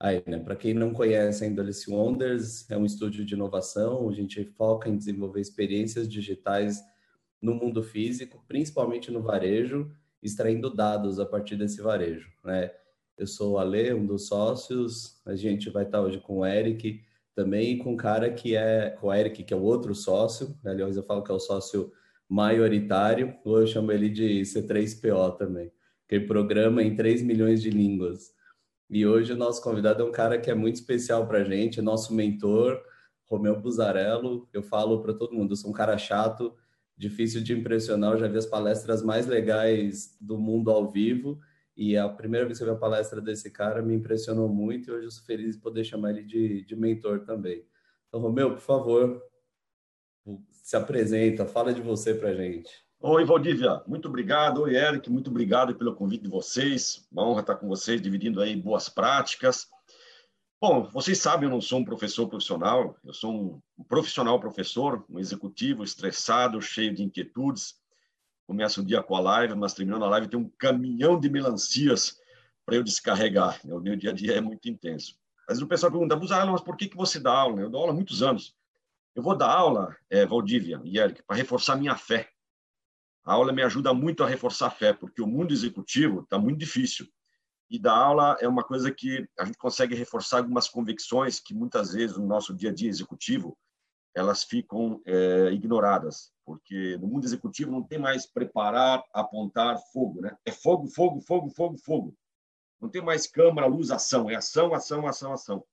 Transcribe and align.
aí, 0.00 0.22
né? 0.26 0.38
Para 0.38 0.56
quem 0.56 0.72
não 0.72 0.92
conhece 0.92 1.44
ainda, 1.44 1.60
Alice 1.60 1.88
Wonders 1.88 2.68
é 2.70 2.76
um 2.76 2.86
estúdio 2.86 3.24
de 3.24 3.34
inovação, 3.34 4.08
a 4.08 4.12
gente 4.12 4.42
foca 4.44 4.88
em 4.88 4.96
desenvolver 4.96 5.40
experiências 5.40 6.08
digitais 6.08 6.82
no 7.40 7.54
mundo 7.54 7.82
físico, 7.82 8.42
principalmente 8.48 9.10
no 9.10 9.22
varejo, 9.22 9.90
extraindo 10.22 10.74
dados 10.74 11.20
a 11.20 11.26
partir 11.26 11.56
desse 11.56 11.80
varejo, 11.82 12.30
né? 12.42 12.70
Eu 13.16 13.26
sou 13.26 13.52
o 13.52 13.58
Ale, 13.58 13.92
um 13.92 14.06
dos 14.06 14.28
sócios, 14.28 15.20
a 15.26 15.36
gente 15.36 15.68
vai 15.68 15.84
estar 15.84 16.00
hoje 16.00 16.18
com 16.20 16.38
o 16.38 16.46
Eric, 16.46 17.02
também 17.34 17.76
com 17.76 17.92
um 17.92 17.96
cara 17.96 18.30
que 18.30 18.56
é, 18.56 18.90
com 18.98 19.08
o 19.08 19.14
Eric, 19.14 19.44
que 19.44 19.52
é 19.52 19.56
o 19.56 19.62
outro 19.62 19.94
sócio, 19.94 20.58
né? 20.64 20.70
aliás, 20.70 20.96
eu 20.96 21.02
falo 21.02 21.22
que 21.22 21.30
é 21.30 21.34
o 21.34 21.38
sócio 21.38 21.92
maioritário, 22.26 23.34
ou 23.44 23.60
eu 23.60 23.66
chamo 23.66 23.92
ele 23.92 24.08
de 24.08 24.40
C3PO 24.42 25.36
também, 25.36 25.70
que 26.08 26.18
programa 26.18 26.82
em 26.82 26.96
3 26.96 27.22
milhões 27.22 27.60
de 27.60 27.68
línguas. 27.68 28.32
E 28.90 29.06
hoje 29.06 29.32
o 29.32 29.36
nosso 29.36 29.62
convidado 29.62 30.02
é 30.02 30.04
um 30.04 30.10
cara 30.10 30.36
que 30.36 30.50
é 30.50 30.54
muito 30.54 30.74
especial 30.74 31.24
para 31.24 31.38
a 31.38 31.44
gente, 31.44 31.80
nosso 31.80 32.12
mentor, 32.12 32.82
Romeu 33.24 33.60
Buzarello. 33.60 34.48
Eu 34.52 34.64
falo 34.64 35.00
para 35.00 35.14
todo 35.14 35.32
mundo, 35.32 35.52
eu 35.52 35.56
sou 35.56 35.70
um 35.70 35.72
cara 35.72 35.96
chato, 35.96 36.52
difícil 36.96 37.40
de 37.40 37.52
impressionar, 37.52 38.14
eu 38.14 38.18
já 38.18 38.26
vi 38.26 38.36
as 38.36 38.46
palestras 38.46 39.00
mais 39.00 39.28
legais 39.28 40.16
do 40.20 40.36
mundo 40.36 40.72
ao 40.72 40.90
vivo, 40.90 41.38
e 41.76 41.96
a 41.96 42.08
primeira 42.08 42.44
vez 42.44 42.58
que 42.58 42.64
eu 42.64 42.68
vi 42.68 42.74
a 42.74 42.78
palestra 42.78 43.20
desse 43.20 43.48
cara 43.52 43.80
me 43.80 43.94
impressionou 43.94 44.48
muito 44.48 44.90
e 44.90 44.92
hoje 44.92 45.04
eu 45.06 45.10
sou 45.12 45.24
feliz 45.24 45.54
de 45.54 45.62
poder 45.62 45.84
chamar 45.84 46.10
ele 46.10 46.24
de, 46.24 46.64
de 46.64 46.74
mentor 46.74 47.20
também. 47.20 47.64
Então, 48.08 48.20
Romeu, 48.20 48.50
por 48.50 48.60
favor, 48.60 49.22
se 50.50 50.74
apresenta, 50.74 51.46
fala 51.46 51.72
de 51.72 51.80
você 51.80 52.12
para 52.12 52.34
gente. 52.34 52.70
Oi, 53.02 53.24
Valdívia, 53.24 53.82
muito 53.86 54.08
obrigado. 54.08 54.60
Oi, 54.60 54.76
Eric, 54.76 55.08
muito 55.08 55.30
obrigado 55.30 55.74
pelo 55.74 55.94
convite 55.94 56.24
de 56.24 56.28
vocês. 56.28 57.08
Uma 57.10 57.26
honra 57.26 57.40
estar 57.40 57.56
com 57.56 57.66
vocês, 57.66 57.98
dividindo 57.98 58.42
aí 58.42 58.54
boas 58.54 58.90
práticas. 58.90 59.66
Bom, 60.60 60.82
vocês 60.82 61.16
sabem, 61.16 61.48
eu 61.48 61.50
não 61.50 61.62
sou 61.62 61.78
um 61.78 61.84
professor 61.84 62.28
profissional, 62.28 62.94
eu 63.02 63.14
sou 63.14 63.62
um 63.78 63.84
profissional 63.84 64.38
professor, 64.38 65.02
um 65.08 65.18
executivo 65.18 65.82
estressado, 65.82 66.60
cheio 66.60 66.94
de 66.94 67.02
inquietudes, 67.02 67.76
começo 68.46 68.82
o 68.82 68.84
dia 68.84 69.02
com 69.02 69.16
a 69.16 69.20
live, 69.20 69.54
mas 69.54 69.72
terminando 69.72 70.04
a 70.04 70.10
live 70.10 70.28
tem 70.28 70.38
um 70.38 70.50
caminhão 70.58 71.18
de 71.18 71.30
melancias 71.30 72.20
para 72.66 72.76
eu 72.76 72.82
descarregar. 72.82 73.58
Né? 73.64 73.74
O 73.74 73.80
meu 73.80 73.96
dia 73.96 74.10
a 74.10 74.12
dia 74.12 74.34
é 74.34 74.42
muito 74.42 74.68
intenso. 74.68 75.16
Às 75.48 75.54
vezes 75.54 75.62
o 75.62 75.66
pessoal 75.66 75.90
pergunta, 75.90 76.18
mas 76.18 76.60
por 76.60 76.76
que, 76.76 76.86
que 76.86 76.98
você 76.98 77.18
dá 77.18 77.32
aula? 77.32 77.62
Eu 77.62 77.70
dou 77.70 77.80
aula 77.80 77.92
há 77.92 77.96
muitos 77.96 78.22
anos. 78.22 78.54
Eu 79.14 79.22
vou 79.22 79.34
dar 79.34 79.50
aula, 79.50 79.96
é, 80.10 80.26
Valdívia 80.26 80.82
e 80.84 80.98
Eric, 80.98 81.22
para 81.22 81.36
reforçar 81.36 81.76
minha 81.76 81.96
fé. 81.96 82.28
A 83.24 83.34
aula 83.34 83.52
me 83.52 83.62
ajuda 83.62 83.92
muito 83.92 84.24
a 84.24 84.28
reforçar 84.28 84.68
a 84.68 84.70
fé, 84.70 84.92
porque 84.92 85.22
o 85.22 85.26
mundo 85.26 85.52
executivo 85.52 86.20
está 86.20 86.38
muito 86.38 86.58
difícil. 86.58 87.06
E 87.70 87.78
dar 87.78 87.94
aula 87.94 88.36
é 88.40 88.48
uma 88.48 88.64
coisa 88.64 88.90
que 88.90 89.28
a 89.38 89.44
gente 89.44 89.58
consegue 89.58 89.94
reforçar 89.94 90.38
algumas 90.38 90.68
convicções 90.68 91.38
que 91.38 91.54
muitas 91.54 91.92
vezes 91.92 92.16
no 92.16 92.26
nosso 92.26 92.54
dia 92.54 92.70
a 92.70 92.74
dia 92.74 92.88
executivo 92.88 93.56
elas 94.12 94.42
ficam 94.42 95.00
é, 95.06 95.52
ignoradas, 95.52 96.32
porque 96.44 96.96
no 96.98 97.06
mundo 97.06 97.24
executivo 97.24 97.70
não 97.70 97.82
tem 97.82 97.98
mais 97.98 98.26
preparar, 98.26 99.04
apontar, 99.14 99.78
fogo, 99.92 100.20
né? 100.20 100.36
É 100.44 100.50
fogo, 100.50 100.88
fogo, 100.88 101.20
fogo, 101.20 101.48
fogo, 101.50 101.78
fogo. 101.78 102.16
Não 102.80 102.88
tem 102.88 103.02
mais 103.02 103.26
câmara, 103.26 103.68
luz, 103.68 103.90
ação. 103.92 104.28
É 104.28 104.34
ação, 104.34 104.74
ação, 104.74 105.06
ação, 105.06 105.32
ação. 105.32 105.64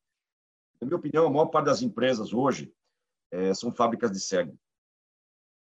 Na 0.80 0.86
minha 0.86 0.98
opinião, 0.98 1.26
a 1.26 1.30
maior 1.30 1.48
parte 1.48 1.66
das 1.66 1.82
empresas 1.82 2.32
hoje 2.32 2.72
é, 3.32 3.54
são 3.54 3.74
fábricas 3.74 4.12
de 4.12 4.20
cego. 4.20 4.58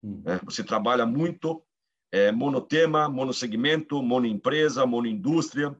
Hum. 0.03 0.21
É, 0.25 0.37
você 0.43 0.63
trabalha 0.63 1.05
muito 1.05 1.63
é, 2.11 2.31
monotema, 2.31 3.09
monossegmento, 3.09 4.01
monoempresa, 4.01 4.85
monoindústria, 4.85 5.75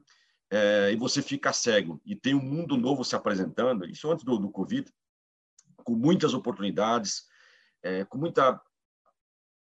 é, 0.50 0.92
e 0.92 0.96
você 0.96 1.22
fica 1.22 1.52
cego. 1.52 2.00
E 2.04 2.14
tem 2.16 2.34
um 2.34 2.42
mundo 2.42 2.76
novo 2.76 3.04
se 3.04 3.14
apresentando, 3.14 3.84
isso 3.84 4.10
antes 4.10 4.24
do, 4.24 4.38
do 4.38 4.50
Covid, 4.50 4.90
com 5.84 5.94
muitas 5.94 6.34
oportunidades, 6.34 7.24
é, 7.82 8.04
com 8.04 8.18
muita, 8.18 8.60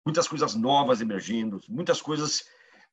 muitas 0.06 0.28
coisas 0.28 0.56
novas 0.56 1.02
emergindo, 1.02 1.60
muitas 1.70 2.02
coisas 2.02 2.44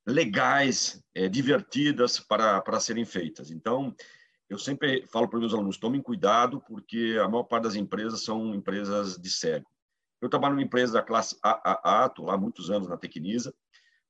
legais, 0.06 1.02
é, 1.14 1.28
divertidas 1.28 2.18
para, 2.18 2.60
para 2.60 2.80
serem 2.80 3.04
feitas. 3.04 3.50
Então, 3.50 3.94
eu 4.48 4.58
sempre 4.58 5.06
falo 5.06 5.28
para 5.28 5.38
meus 5.38 5.52
alunos, 5.52 5.76
tomem 5.76 6.00
cuidado, 6.00 6.62
porque 6.66 7.18
a 7.22 7.28
maior 7.28 7.42
parte 7.44 7.64
das 7.64 7.74
empresas 7.74 8.22
são 8.22 8.54
empresas 8.54 9.18
de 9.18 9.30
cego. 9.30 9.68
Eu 10.20 10.28
trabalho 10.28 10.54
numa 10.54 10.64
empresa 10.64 10.94
da 10.94 11.02
classe 11.02 11.36
AAA, 11.42 12.06
estou 12.06 12.26
lá 12.26 12.34
há 12.34 12.38
muitos 12.38 12.70
anos 12.70 12.88
na 12.88 12.96
Tecnisa, 12.96 13.54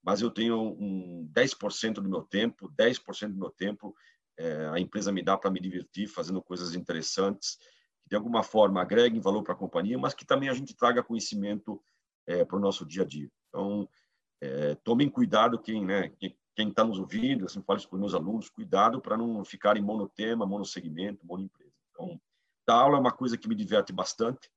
mas 0.03 0.21
eu 0.21 0.31
tenho 0.31 0.59
um 0.59 1.29
10% 1.33 1.95
do 1.95 2.09
meu 2.09 2.23
tempo, 2.23 2.71
10% 2.71 3.33
do 3.33 3.39
meu 3.39 3.51
tempo 3.51 3.95
é, 4.39 4.69
a 4.69 4.79
empresa 4.79 5.11
me 5.11 5.23
dá 5.23 5.37
para 5.37 5.51
me 5.51 5.61
divertir, 5.61 6.07
fazendo 6.07 6.41
coisas 6.41 6.75
interessantes, 6.75 7.59
de 8.07 8.15
alguma 8.15 8.43
forma 8.43 8.81
agreguem 8.81 9.21
valor 9.21 9.43
para 9.43 9.53
a 9.53 9.57
companhia, 9.57 9.99
mas 9.99 10.15
que 10.15 10.25
também 10.25 10.49
a 10.49 10.55
gente 10.55 10.75
traga 10.75 11.03
conhecimento 11.03 11.83
é, 12.27 12.45
para 12.45 12.57
o 12.57 12.61
nosso 12.61 12.87
dia 12.87 13.03
a 13.03 13.07
dia. 13.07 13.29
Então, 13.49 13.89
é, 14.41 14.77
tomem 14.77 15.11
cuidado 15.11 15.59
quem 15.59 15.85
né, 15.85 16.13
quem 16.55 16.71
está 16.71 16.85
nos 16.85 16.99
ouvindo, 16.99 17.45
assim, 17.45 17.63
falo 17.63 17.79
isso 17.79 17.89
os 17.91 18.01
meus 18.01 18.15
alunos, 18.15 18.49
cuidado 18.49 19.01
para 19.01 19.17
não 19.17 19.45
ficar 19.45 19.77
em 19.77 19.83
monotema, 19.83 20.45
monossegmento, 20.45 21.25
monoempresa. 21.25 21.73
Então, 21.91 22.21
dar 22.67 22.77
aula 22.77 22.97
é 22.97 23.01
uma 23.01 23.13
coisa 23.13 23.39
que 23.39 23.49
me 23.49 23.55
diverte 23.55 23.93
bastante, 23.93 24.51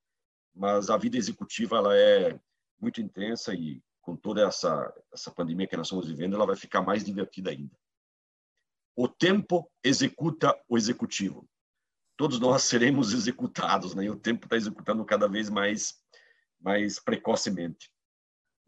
mas 0.53 0.89
a 0.89 0.97
vida 0.97 1.17
executiva 1.17 1.78
ela 1.78 1.97
é 1.97 2.39
muito 2.79 3.01
intensa 3.01 3.53
e 3.53 3.81
com 4.01 4.16
toda 4.16 4.47
essa 4.47 4.94
essa 5.13 5.31
pandemia 5.31 5.67
que 5.67 5.78
nós 5.78 5.88
estamos 5.88 6.07
vivendo, 6.07 6.35
ela 6.35 6.45
vai 6.45 6.56
ficar 6.56 6.81
mais 6.81 7.03
divertida 7.03 7.51
ainda. 7.51 7.75
O 8.95 9.07
tempo 9.07 9.72
executa 9.84 10.57
o 10.67 10.78
executivo 10.78 11.47
todos 12.22 12.40
nós 12.40 12.61
seremos 12.69 13.13
executados, 13.13 13.95
né? 13.95 14.06
E 14.06 14.09
o 14.09 14.16
tempo 14.16 14.45
está 14.45 14.56
executando 14.56 15.03
cada 15.03 15.28
vez 15.28 15.50
mais, 15.50 15.95
mais 16.59 17.00
precocemente. 17.00 17.90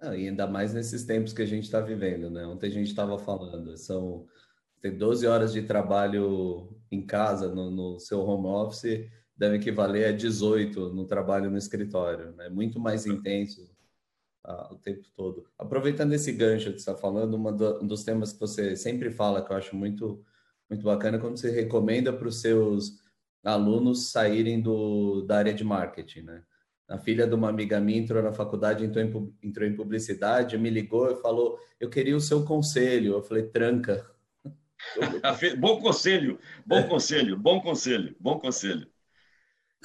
Ah, 0.01 0.17
e 0.17 0.27
ainda 0.27 0.47
mais 0.47 0.73
nesses 0.73 1.05
tempos 1.05 1.33
que 1.33 1.43
a 1.43 1.45
gente 1.45 1.65
está 1.65 1.79
vivendo, 1.79 2.31
né? 2.31 2.45
Ontem 2.47 2.67
a 2.67 2.71
gente 2.71 2.87
estava 2.87 3.17
falando, 3.19 3.77
são 3.77 4.27
tem 4.81 4.97
12 4.97 5.25
horas 5.27 5.53
de 5.53 5.61
trabalho 5.61 6.77
em 6.91 7.05
casa, 7.05 7.53
no, 7.53 7.71
no, 7.71 7.99
seu 7.99 8.19
home 8.19 8.47
office, 8.47 9.09
deve 9.43 9.57
equivaler 9.57 10.07
a 10.07 10.11
18 10.11 10.93
no 10.93 11.05
trabalho 11.05 11.51
no 11.51 11.57
escritório, 11.57 12.31
né? 12.31 12.47
Muito 12.47 12.79
mais 12.79 13.05
intenso 13.05 13.69
ah, 14.43 14.69
o 14.71 14.77
tempo 14.77 15.05
todo. 15.15 15.45
Aproveitando 15.57 16.13
esse 16.13 16.31
gancho 16.31 16.71
que 16.71 16.79
você 16.79 16.91
está 16.91 16.95
falando, 16.95 17.37
do, 17.51 17.83
um 17.83 17.87
dos 17.87 18.03
temas 18.05 18.31
que 18.31 18.39
você 18.39 18.75
sempre 18.77 19.11
fala, 19.11 19.43
que 19.43 19.51
eu 19.51 19.57
acho 19.57 19.75
muito, 19.75 20.23
muito 20.69 20.85
bacana, 20.85 21.19
quando 21.19 21.37
você 21.37 21.51
recomenda 21.51 22.13
para 22.13 22.27
os 22.27 22.39
seus 22.39 23.01
alunos 23.43 24.11
saírem 24.11 24.61
do, 24.61 25.23
da 25.23 25.37
área 25.37 25.53
de 25.53 25.63
marketing, 25.63 26.21
né? 26.21 26.43
A 26.87 26.97
filha 26.97 27.27
de 27.27 27.33
uma 27.33 27.49
amiga 27.49 27.79
minha 27.79 27.99
entrou 27.99 28.21
na 28.21 28.31
faculdade, 28.31 28.85
entrou 28.85 29.03
em, 29.03 29.33
entrou 29.41 29.67
em 29.67 29.75
publicidade, 29.75 30.57
me 30.57 30.69
ligou 30.69 31.11
e 31.11 31.21
falou: 31.21 31.57
Eu 31.79 31.89
queria 31.89 32.15
o 32.15 32.21
seu 32.21 32.45
conselho. 32.45 33.13
Eu 33.13 33.23
falei: 33.23 33.43
Tranca. 33.43 34.09
bom 35.59 35.81
conselho, 35.81 36.37
bom 36.65 36.87
conselho, 36.87 37.37
bom 37.37 37.61
conselho, 37.61 38.15
bom 38.19 38.37
conselho. 38.37 38.92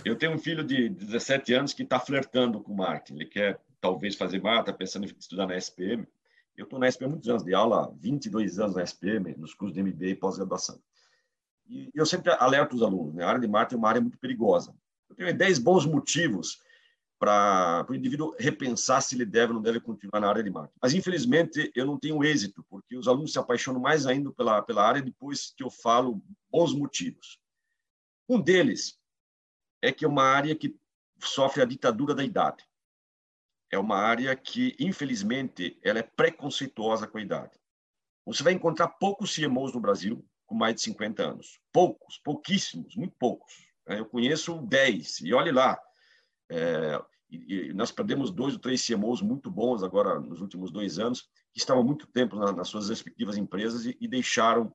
Eu 0.04 0.16
tenho 0.16 0.32
um 0.32 0.38
filho 0.38 0.64
de 0.64 0.88
17 0.88 1.53
anos 1.54 1.72
que 1.72 1.82
está 1.82 1.98
flertando 1.98 2.60
com 2.60 2.75
marketing. 2.75 3.14
Ele 3.14 3.26
quer 3.26 3.60
talvez 3.81 4.14
fazer 4.14 4.41
marketing, 4.41 4.70
está 4.70 4.72
pensando 4.72 5.04
em 5.06 5.14
estudar 5.19 5.47
na 5.47 5.56
SPM. 5.56 6.06
Eu 6.56 6.64
estou 6.64 6.78
na 6.78 6.88
SPM 6.88 7.06
há 7.06 7.10
muitos 7.10 7.28
anos, 7.28 7.44
de 7.44 7.54
aula, 7.54 7.92
22 7.98 8.58
anos 8.58 8.76
na 8.76 8.82
SPM, 8.82 9.34
nos 9.37 9.54
cursos 9.54 9.75
de 9.75 9.82
MBA 9.82 10.06
e 10.06 10.14
pós-graduação. 10.14 10.81
E 11.66 11.91
eu 11.94 12.06
sempre 12.06 12.32
alerto 12.32 12.75
os 12.75 12.82
alunos, 12.82 13.14
né? 13.14 13.25
a 13.25 13.28
área 13.28 13.41
de 13.41 13.48
marketing 13.48 13.75
é 13.75 13.78
uma 13.78 13.88
área 13.88 14.00
muito 14.00 14.19
perigosa. 14.19 14.75
Eu 15.08 15.16
tenho 15.16 15.37
10 15.37 15.58
bons 15.58 15.84
motivos 15.84 16.60
para 17.19 17.84
o 17.88 17.94
indivíduo 17.94 18.34
repensar 18.38 19.00
se 19.00 19.14
ele 19.14 19.26
deve 19.26 19.48
ou 19.48 19.56
não 19.56 19.62
deve 19.62 19.81
continuar 19.81 20.20
na 20.20 20.28
área 20.28 20.42
de 20.42 20.50
marketing. 20.50 20.78
Mas, 20.81 20.94
infelizmente, 20.94 21.70
eu 21.75 21.84
não 21.84 21.98
tenho 21.98 22.22
êxito, 22.25 22.64
porque 22.70 22.97
os 22.97 23.08
alunos 23.08 23.32
se 23.32 23.38
apaixonam 23.38 23.81
mais 23.81 24.06
ainda 24.06 24.31
pela, 24.32 24.62
pela 24.62 24.87
área 24.87 25.03
depois 25.03 25.53
que 25.56 25.62
eu 25.62 25.70
falo 25.70 26.22
bons 26.50 26.72
motivos. 26.72 27.38
Um 28.28 28.40
deles 28.40 28.98
é 29.82 29.92
que 29.92 30.04
é 30.04 30.08
uma 30.08 30.25
área 30.25 30.54
que 30.54 30.76
sofre 31.20 31.62
a 31.62 31.66
ditadura 31.66 32.14
da 32.14 32.25
idade. 32.25 32.64
É 33.70 33.78
uma 33.78 33.96
área 33.96 34.34
que, 34.34 34.75
infelizmente, 34.78 35.78
ela 35.82 35.98
é 35.98 36.02
preconceituosa 36.02 37.06
com 37.06 37.19
a 37.19 37.22
idade. 37.22 37.58
Você 38.25 38.42
vai 38.42 38.52
encontrar 38.52 38.88
poucos 38.88 39.34
CMOs 39.34 39.72
no 39.72 39.80
Brasil 39.80 40.25
com 40.46 40.54
mais 40.54 40.75
de 40.75 40.82
50 40.82 41.22
anos. 41.22 41.60
Poucos, 41.72 42.19
pouquíssimos, 42.19 42.96
muito 42.96 43.14
poucos. 43.19 43.52
Eu 43.86 44.06
conheço 44.06 44.60
10, 44.62 45.20
e 45.20 45.34
olhe 45.34 45.52
lá. 45.52 45.78
É, 46.50 47.02
e 47.30 47.72
nós 47.75 47.90
perdemos 47.90 48.30
dois 48.30 48.54
ou 48.54 48.60
três 48.60 48.86
CMOs 48.86 49.20
muito 49.20 49.50
bons 49.50 49.82
agora 49.82 50.19
nos 50.19 50.40
últimos 50.40 50.70
dois 50.70 50.98
anos, 50.98 51.28
que 51.52 51.60
estavam 51.60 51.84
muito 51.84 52.06
tempo 52.06 52.36
na, 52.36 52.52
nas 52.52 52.69
suas 52.69 52.88
respectivas 52.88 53.36
empresas 53.36 53.84
e, 53.84 53.96
e 54.00 54.08
deixaram 54.08 54.75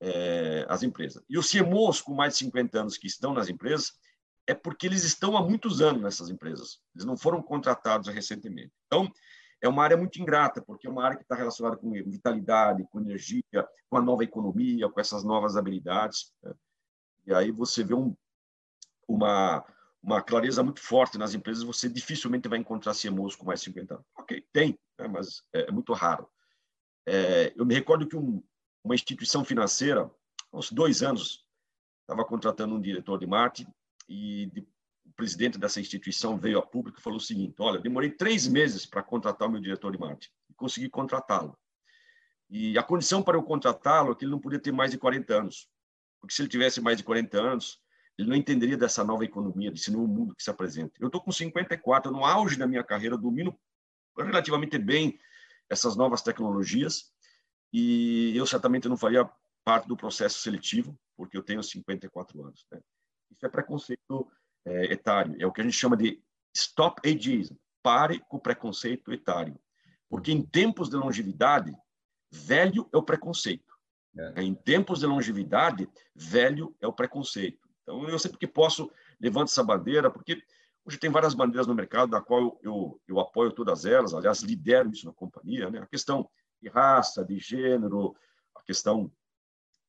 é, 0.00 0.64
as 0.68 0.82
empresas. 0.82 1.22
E 1.28 1.36
os 1.36 1.50
CMOs 1.50 2.00
com 2.00 2.14
mais 2.14 2.34
de 2.34 2.40
50 2.40 2.80
anos 2.80 2.96
que 2.96 3.08
estão 3.08 3.34
nas 3.34 3.48
empresas 3.48 3.98
é 4.48 4.54
porque 4.54 4.86
eles 4.86 5.04
estão 5.04 5.36
há 5.36 5.42
muitos 5.42 5.82
anos 5.82 6.00
nessas 6.00 6.30
empresas. 6.30 6.80
Eles 6.94 7.04
não 7.04 7.18
foram 7.18 7.42
contratados 7.42 8.08
recentemente. 8.08 8.72
Então, 8.86 9.12
é 9.60 9.68
uma 9.68 9.84
área 9.84 9.96
muito 9.96 10.18
ingrata, 10.18 10.62
porque 10.62 10.86
é 10.86 10.90
uma 10.90 11.04
área 11.04 11.18
que 11.18 11.22
está 11.22 11.34
relacionada 11.34 11.76
com 11.76 11.90
vitalidade, 11.90 12.86
com 12.90 12.98
energia, 12.98 13.68
com 13.90 13.98
a 13.98 14.00
nova 14.00 14.24
economia, 14.24 14.88
com 14.88 14.98
essas 14.98 15.22
novas 15.22 15.56
habilidades. 15.56 16.32
Né? 16.42 16.54
e 17.26 17.34
aí 17.34 17.50
você 17.50 17.84
vê 17.84 17.92
um, 17.92 18.16
uma, 19.06 19.62
uma 20.02 20.22
clareza 20.22 20.62
muito 20.62 20.80
forte 20.80 21.18
nas 21.18 21.34
empresas, 21.34 21.62
você 21.62 21.86
dificilmente 21.86 22.48
vai 22.48 22.58
encontrar 22.58 22.94
CMOs 22.94 23.36
com 23.36 23.44
mais 23.44 23.60
de 23.60 23.66
50 23.66 23.94
anos. 23.96 24.06
Ok, 24.16 24.46
tem, 24.50 24.78
né, 24.98 25.08
mas 25.08 25.42
é, 25.52 25.68
é 25.68 25.70
muito 25.70 25.92
raro. 25.92 26.26
É, 27.06 27.52
eu 27.54 27.66
me 27.66 27.74
recordo 27.74 28.08
que 28.08 28.16
um, 28.16 28.42
uma 28.82 28.94
instituição 28.94 29.44
financeira, 29.44 30.10
uns 30.50 30.72
dois 30.72 31.02
anos, 31.02 31.44
estava 32.00 32.24
contratando 32.24 32.74
um 32.74 32.80
diretor 32.80 33.18
de 33.18 33.26
marketing 33.26 33.70
e 34.08 34.46
de, 34.46 34.60
o 34.60 35.12
presidente 35.16 35.58
dessa 35.58 35.80
instituição 35.80 36.36
veio 36.38 36.58
a 36.58 36.62
público 36.62 36.98
e 36.98 37.02
falou 37.02 37.18
o 37.18 37.22
seguinte: 37.22 37.56
Olha, 37.58 37.80
demorei 37.80 38.10
três 38.10 38.46
meses 38.46 38.86
para 38.86 39.02
contratar 39.02 39.48
o 39.48 39.50
meu 39.50 39.60
diretor 39.60 39.92
de 39.92 39.98
marketing 39.98 40.30
e 40.50 40.54
consegui 40.54 40.88
contratá-lo. 40.88 41.58
E 42.50 42.78
a 42.78 42.82
condição 42.82 43.22
para 43.22 43.36
eu 43.36 43.42
contratá-lo 43.42 44.12
é 44.12 44.14
que 44.14 44.24
ele 44.24 44.32
não 44.32 44.40
podia 44.40 44.58
ter 44.58 44.72
mais 44.72 44.90
de 44.90 44.98
40 44.98 45.34
anos, 45.34 45.68
porque 46.20 46.34
se 46.34 46.42
ele 46.42 46.48
tivesse 46.48 46.80
mais 46.80 46.96
de 46.96 47.04
40 47.04 47.38
anos, 47.38 47.80
ele 48.16 48.28
não 48.28 48.36
entenderia 48.36 48.76
dessa 48.76 49.04
nova 49.04 49.24
economia, 49.24 49.70
desse 49.70 49.90
novo 49.90 50.08
mundo 50.08 50.34
que 50.34 50.42
se 50.42 50.50
apresenta. 50.50 50.94
Eu 50.98 51.06
estou 51.06 51.22
com 51.22 51.30
54, 51.30 52.10
no 52.10 52.24
auge 52.24 52.56
da 52.56 52.66
minha 52.66 52.82
carreira, 52.82 53.16
domino 53.16 53.58
relativamente 54.16 54.78
bem 54.78 55.18
essas 55.68 55.94
novas 55.94 56.22
tecnologias 56.22 57.12
e 57.72 58.32
eu 58.36 58.46
certamente 58.46 58.88
não 58.88 58.96
faria 58.96 59.30
parte 59.64 59.86
do 59.86 59.96
processo 59.96 60.38
seletivo, 60.40 60.98
porque 61.16 61.36
eu 61.36 61.42
tenho 61.42 61.62
54 61.62 62.42
anos. 62.42 62.66
Né? 62.72 62.80
Isso 63.30 63.44
é 63.44 63.48
preconceito 63.48 64.30
é, 64.64 64.92
etário, 64.92 65.36
é 65.38 65.46
o 65.46 65.52
que 65.52 65.60
a 65.60 65.64
gente 65.64 65.76
chama 65.76 65.96
de 65.96 66.22
stop 66.54 67.00
ageism, 67.08 67.54
pare 67.82 68.20
com 68.28 68.36
o 68.36 68.40
preconceito 68.40 69.12
etário. 69.12 69.58
Porque 70.08 70.32
em 70.32 70.42
tempos 70.42 70.88
de 70.88 70.96
longevidade, 70.96 71.76
velho 72.30 72.88
é 72.92 72.96
o 72.96 73.02
preconceito. 73.02 73.76
É. 74.16 74.42
Em 74.42 74.54
tempos 74.54 75.00
de 75.00 75.06
longevidade, 75.06 75.88
velho 76.14 76.74
é 76.80 76.86
o 76.86 76.92
preconceito. 76.92 77.68
Então, 77.82 78.08
eu 78.08 78.18
sempre 78.18 78.38
que 78.38 78.46
posso, 78.46 78.90
levanto 79.20 79.48
essa 79.48 79.62
bandeira, 79.62 80.10
porque 80.10 80.42
hoje 80.84 80.98
tem 80.98 81.10
várias 81.10 81.34
bandeiras 81.34 81.66
no 81.66 81.74
mercado, 81.74 82.10
da 82.10 82.20
qual 82.20 82.40
eu, 82.40 82.60
eu, 82.62 83.00
eu 83.08 83.20
apoio 83.20 83.52
todas 83.52 83.84
elas, 83.84 84.14
aliás, 84.14 84.40
lidero 84.42 84.90
isso 84.90 85.06
na 85.06 85.12
companhia. 85.12 85.70
Né? 85.70 85.78
A 85.78 85.86
questão 85.86 86.28
de 86.60 86.68
raça, 86.68 87.24
de 87.24 87.38
gênero, 87.38 88.16
a 88.54 88.62
questão 88.62 89.10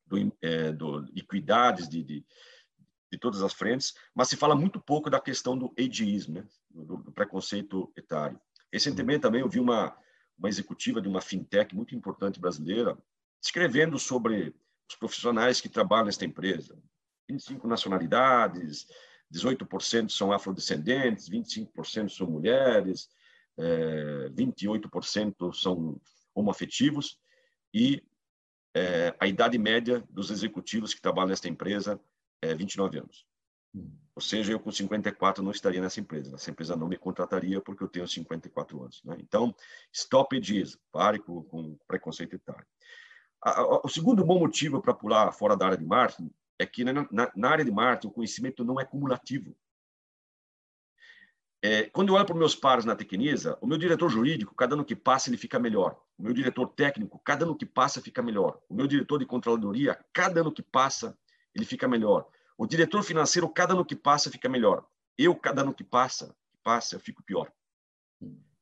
do, 0.06 0.38
é, 0.42 0.72
do 0.72 1.06
equidades 1.16 1.88
de, 1.88 2.04
de, 2.04 2.26
de, 3.12 3.18
todas 3.18 3.42
as 3.42 3.54
frentes, 3.54 3.94
mas 4.14 4.30
se 4.30 4.36
fala 4.38 4.56
muito 4.56 4.80
pouco 4.80 5.10
da 5.10 5.20
questão 5.20 5.58
do 5.58 5.74
ageismo, 5.78 6.36
né? 6.36 6.48
do, 6.70 6.98
do 6.98 7.12
preconceito 7.12 7.92
etário. 7.98 8.40
Recentemente 8.72 9.22
também 9.22 9.42
eu 9.42 9.50
vi 9.50 9.60
uma, 9.60 9.96
uma 10.38 10.50
executiva 10.50 11.02
de 11.02 11.08
uma 11.08 11.22
fintech 11.22 11.76
muito 11.76 11.96
importante 11.96 12.40
brasileira 12.40 12.98
escrevendo 13.42 13.98
sobre 13.98 14.56
os 14.90 14.96
profissionais 14.96 15.62
que 15.62 15.70
trabalham 15.70 16.06
nesta 16.06 16.26
empresa, 16.26 16.78
25 17.30 17.68
nacionalidades, 17.68 18.88
18% 19.34 20.10
são 20.10 20.32
afrodescendentes, 20.32 21.30
25% 21.30 22.10
são 22.10 22.28
mulheres, 22.28 23.08
é, 23.58 24.30
28% 24.30 25.54
são 25.54 26.02
homoafetivos 26.34 27.20
e 27.74 28.04
é, 28.76 29.16
a 29.20 29.28
idade 29.28 29.58
média 29.58 30.04
dos 30.10 30.32
executivos 30.32 30.94
que 30.94 31.02
trabalham 31.02 31.30
nesta 31.30 31.50
empresa 31.50 32.00
é 32.42 32.54
29 32.54 33.00
anos. 33.00 33.26
Ou 34.16 34.22
seja, 34.22 34.52
eu 34.52 34.60
com 34.60 34.72
54 34.72 35.44
não 35.44 35.52
estaria 35.52 35.80
nessa 35.80 36.00
empresa. 36.00 36.36
Essa 36.36 36.52
empresa 36.52 36.76
não 36.76 36.88
me 36.88 36.98
contrataria 36.98 37.62
porque 37.62 37.84
eu 37.84 37.88
tenho 37.88 38.08
54 38.08 38.82
anos. 38.82 39.02
Né? 39.04 39.18
Então, 39.20 39.56
stop 39.94 40.36
it 40.36 40.60
is, 40.60 40.78
pare 40.92 41.20
com, 41.20 41.44
com 41.44 41.78
preconceito 41.88 42.36
etário. 42.36 42.66
O 43.84 43.88
segundo 43.88 44.26
bom 44.26 44.40
motivo 44.40 44.82
para 44.82 44.94
pular 44.94 45.32
fora 45.32 45.56
da 45.56 45.68
área 45.68 45.78
de 45.78 45.86
marketing 45.86 46.30
é 46.58 46.66
que 46.66 46.84
na, 46.84 47.08
na, 47.10 47.32
na 47.34 47.50
área 47.50 47.64
de 47.64 47.72
marketing 47.72 48.08
o 48.08 48.12
conhecimento 48.12 48.66
não 48.66 48.80
é 48.80 48.84
cumulativo. 48.84 49.56
É, 51.62 51.84
quando 51.90 52.10
eu 52.10 52.16
olho 52.16 52.26
para 52.26 52.34
os 52.34 52.40
meus 52.40 52.56
pares 52.56 52.86
na 52.86 52.96
Tecnisa, 52.96 53.58
o 53.62 53.68
meu 53.68 53.78
diretor 53.78 54.10
jurídico, 54.10 54.56
cada 54.56 54.76
ano 54.76 54.86
que 54.86 54.96
passa, 54.96 55.30
ele 55.30 55.38
fica 55.38 55.60
melhor. 55.60 56.02
O 56.18 56.24
meu 56.24 56.34
diretor 56.34 56.68
técnico, 56.68 57.20
cada 57.20 57.46
ano 57.46 57.56
que 57.56 57.66
passa, 57.66 58.02
fica 58.02 58.22
melhor. 58.22 58.60
O 58.70 58.74
meu 58.74 58.88
diretor 58.88 59.20
de 59.20 59.26
controladoria, 59.26 59.98
cada 60.14 60.42
ano 60.42 60.54
que 60.54 60.62
passa, 60.62 61.18
ele 61.54 61.66
fica 61.66 61.88
melhor. 61.88 62.28
O 62.58 62.66
diretor 62.66 63.04
financeiro, 63.04 63.50
cada 63.50 63.74
ano 63.74 63.86
que 63.86 63.96
passa, 63.96 64.30
fica 64.30 64.50
melhor. 64.50 64.86
Eu, 65.18 65.36
cada 65.36 65.62
ano 65.62 65.74
que 65.74 65.84
passa, 65.84 66.36
passa, 66.64 66.96
eu 66.96 67.00
fico 67.00 67.24
pior. 67.24 67.52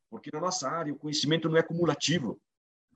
Porque 0.10 0.30
na 0.31 0.39
nossa 0.39 0.69
área, 0.69 0.94
o 0.94 0.98
conhecimento 0.98 1.50
não 1.50 1.57
é 1.57 1.63
cumulativo. 1.63 2.39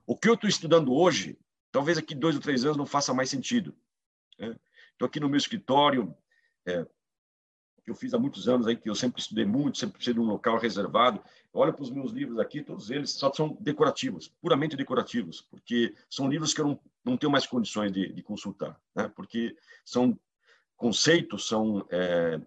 O 0.06 0.16
que 0.16 0.28
eu 0.28 0.34
estou 0.34 0.48
estudando 0.48 0.94
hoje, 0.94 1.38
talvez 1.70 1.98
aqui 1.98 2.14
dois 2.14 2.34
ou 2.34 2.40
três 2.40 2.64
anos 2.64 2.76
não 2.76 2.86
faça 2.86 3.12
mais 3.12 3.30
sentido. 3.30 3.74
Né? 4.38 4.56
Estou 4.92 5.06
aqui 5.06 5.20
no 5.20 5.28
meu 5.28 5.38
escritório, 5.38 6.14
é, 6.66 6.86
que 7.84 7.90
eu 7.90 7.94
fiz 7.94 8.14
há 8.14 8.18
muitos 8.18 8.48
anos, 8.48 8.66
aí, 8.66 8.76
que 8.76 8.88
eu 8.88 8.94
sempre 8.94 9.20
estudei 9.20 9.44
muito, 9.44 9.78
sempre 9.78 9.94
precisei 9.94 10.14
de 10.14 10.20
um 10.20 10.24
local 10.24 10.58
reservado. 10.58 11.20
Olha 11.52 11.72
para 11.72 11.82
os 11.82 11.90
meus 11.90 12.12
livros 12.12 12.38
aqui, 12.38 12.62
todos 12.62 12.90
eles 12.90 13.10
só 13.10 13.32
são 13.32 13.56
decorativos, 13.60 14.28
puramente 14.40 14.76
decorativos, 14.76 15.40
porque 15.42 15.94
são 16.08 16.28
livros 16.28 16.54
que 16.54 16.60
eu 16.60 16.66
não, 16.66 16.80
não 17.04 17.16
tenho 17.16 17.30
mais 17.32 17.46
condições 17.46 17.92
de, 17.92 18.12
de 18.12 18.22
consultar, 18.22 18.80
né? 18.94 19.10
porque 19.14 19.56
são 19.84 20.18
conceitos, 20.76 21.46
são 21.46 21.86
é, 21.90 22.40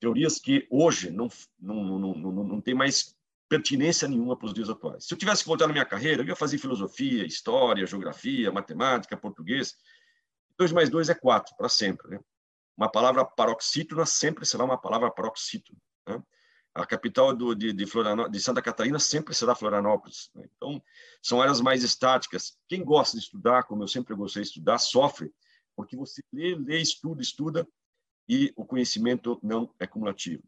teorias 0.00 0.38
que 0.38 0.66
hoje 0.70 1.10
não, 1.10 1.28
não, 1.60 1.98
não, 1.98 2.14
não, 2.14 2.44
não 2.44 2.60
tem 2.60 2.74
mais 2.74 3.16
pertinência 3.48 4.08
nenhuma 4.08 4.36
para 4.36 4.46
os 4.46 4.54
dias 4.54 4.68
atuais. 4.68 5.04
Se 5.04 5.14
eu 5.14 5.18
tivesse 5.18 5.42
que 5.42 5.48
voltar 5.48 5.66
na 5.66 5.72
minha 5.72 5.84
carreira, 5.84 6.22
eu 6.22 6.26
ia 6.26 6.36
fazer 6.36 6.58
filosofia, 6.58 7.24
história, 7.24 7.86
geografia, 7.86 8.50
matemática, 8.50 9.16
português, 9.16 9.76
2 10.58 10.72
mais 10.72 10.90
2 10.90 11.10
é 11.10 11.14
4, 11.14 11.56
para 11.56 11.68
sempre. 11.68 12.08
Né? 12.08 12.20
Uma 12.76 12.90
palavra 12.90 13.24
paroxítona 13.24 14.04
sempre 14.04 14.44
será 14.44 14.64
uma 14.64 14.76
palavra 14.76 15.10
paroxítona. 15.10 15.78
Né? 16.06 16.22
A 16.74 16.84
capital 16.84 17.34
do, 17.34 17.54
de, 17.54 17.72
de, 17.72 17.84
de, 18.30 18.40
Santa 18.40 18.60
Catarina 18.60 18.98
sempre 18.98 19.34
será 19.34 19.54
Florianópolis. 19.54 20.30
Né? 20.34 20.44
Então, 20.56 20.82
são 21.22 21.40
áreas 21.40 21.60
mais 21.60 21.82
estáticas. 21.82 22.58
Quem 22.68 22.84
gosta 22.84 23.16
de 23.16 23.22
estudar, 23.22 23.62
como 23.64 23.82
eu 23.82 23.88
sempre 23.88 24.14
gostei 24.14 24.42
de 24.42 24.48
estudar, 24.48 24.76
sofre, 24.78 25.32
porque 25.74 25.96
você 25.96 26.22
lê, 26.32 26.54
lê, 26.54 26.78
estuda, 26.78 27.22
estuda, 27.22 27.66
e 28.28 28.52
o 28.56 28.64
conhecimento 28.64 29.38
não 29.42 29.70
é 29.78 29.86
cumulativo. 29.86 30.42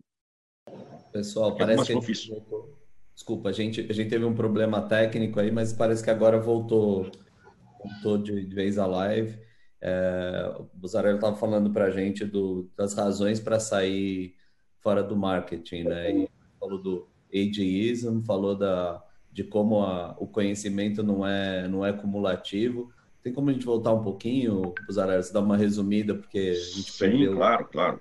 Pessoal, 1.13 1.55
é 1.55 1.59
parece 1.59 1.87
que 1.87 1.93
a 1.93 2.01
gente 2.01 2.31
voltou. 2.31 2.79
Desculpa, 3.15 3.49
a 3.49 3.53
gente, 3.53 3.81
a 3.81 3.93
gente 3.93 4.11
teve 4.11 4.25
um 4.25 4.35
problema 4.35 4.87
técnico 4.87 5.41
aí, 5.41 5.51
mas 5.51 5.73
parece 5.73 6.05
que 6.05 6.11
agora 6.11 6.39
voltou, 6.39 7.11
voltou 7.83 8.19
de, 8.19 8.45
de 8.45 8.55
vez 8.55 8.79
a 8.79 8.87
live. 8.87 9.39
É, 9.81 10.55
o 10.59 10.65
Buzarello 10.75 11.17
estava 11.17 11.37
falando 11.37 11.71
para 11.71 11.87
a 11.87 11.91
gente 11.91 12.25
do, 12.25 12.69
das 12.77 12.95
razões 12.95 13.39
para 13.39 13.61
sair 13.61 14.35
fora 14.81 15.03
do 15.03 15.17
marketing, 15.17 15.85
né? 15.85 16.11
E 16.11 16.31
falou 16.59 16.83
do 16.83 17.09
ageism, 17.33 18.23
falou 18.23 18.57
da, 18.57 19.03
de 19.31 19.45
como 19.45 19.83
a, 19.83 20.17
o 20.19 20.27
conhecimento 20.27 21.03
não 21.03 21.27
é, 21.27 21.69
não 21.69 21.85
é 21.85 21.93
cumulativo. 21.93 22.93
Tem 23.23 23.33
como 23.33 23.51
a 23.51 23.53
gente 23.53 23.67
voltar 23.67 23.93
um 23.93 24.03
pouquinho, 24.03 24.75
Buzarello, 24.87 25.23
você 25.23 25.33
dá 25.33 25.41
uma 25.41 25.57
resumida, 25.57 26.15
porque 26.15 26.39
a 26.39 26.55
gente 26.55 26.93
Sim, 26.93 26.99
perdeu... 26.99 27.37
claro, 27.37 27.65
claro. 27.67 28.01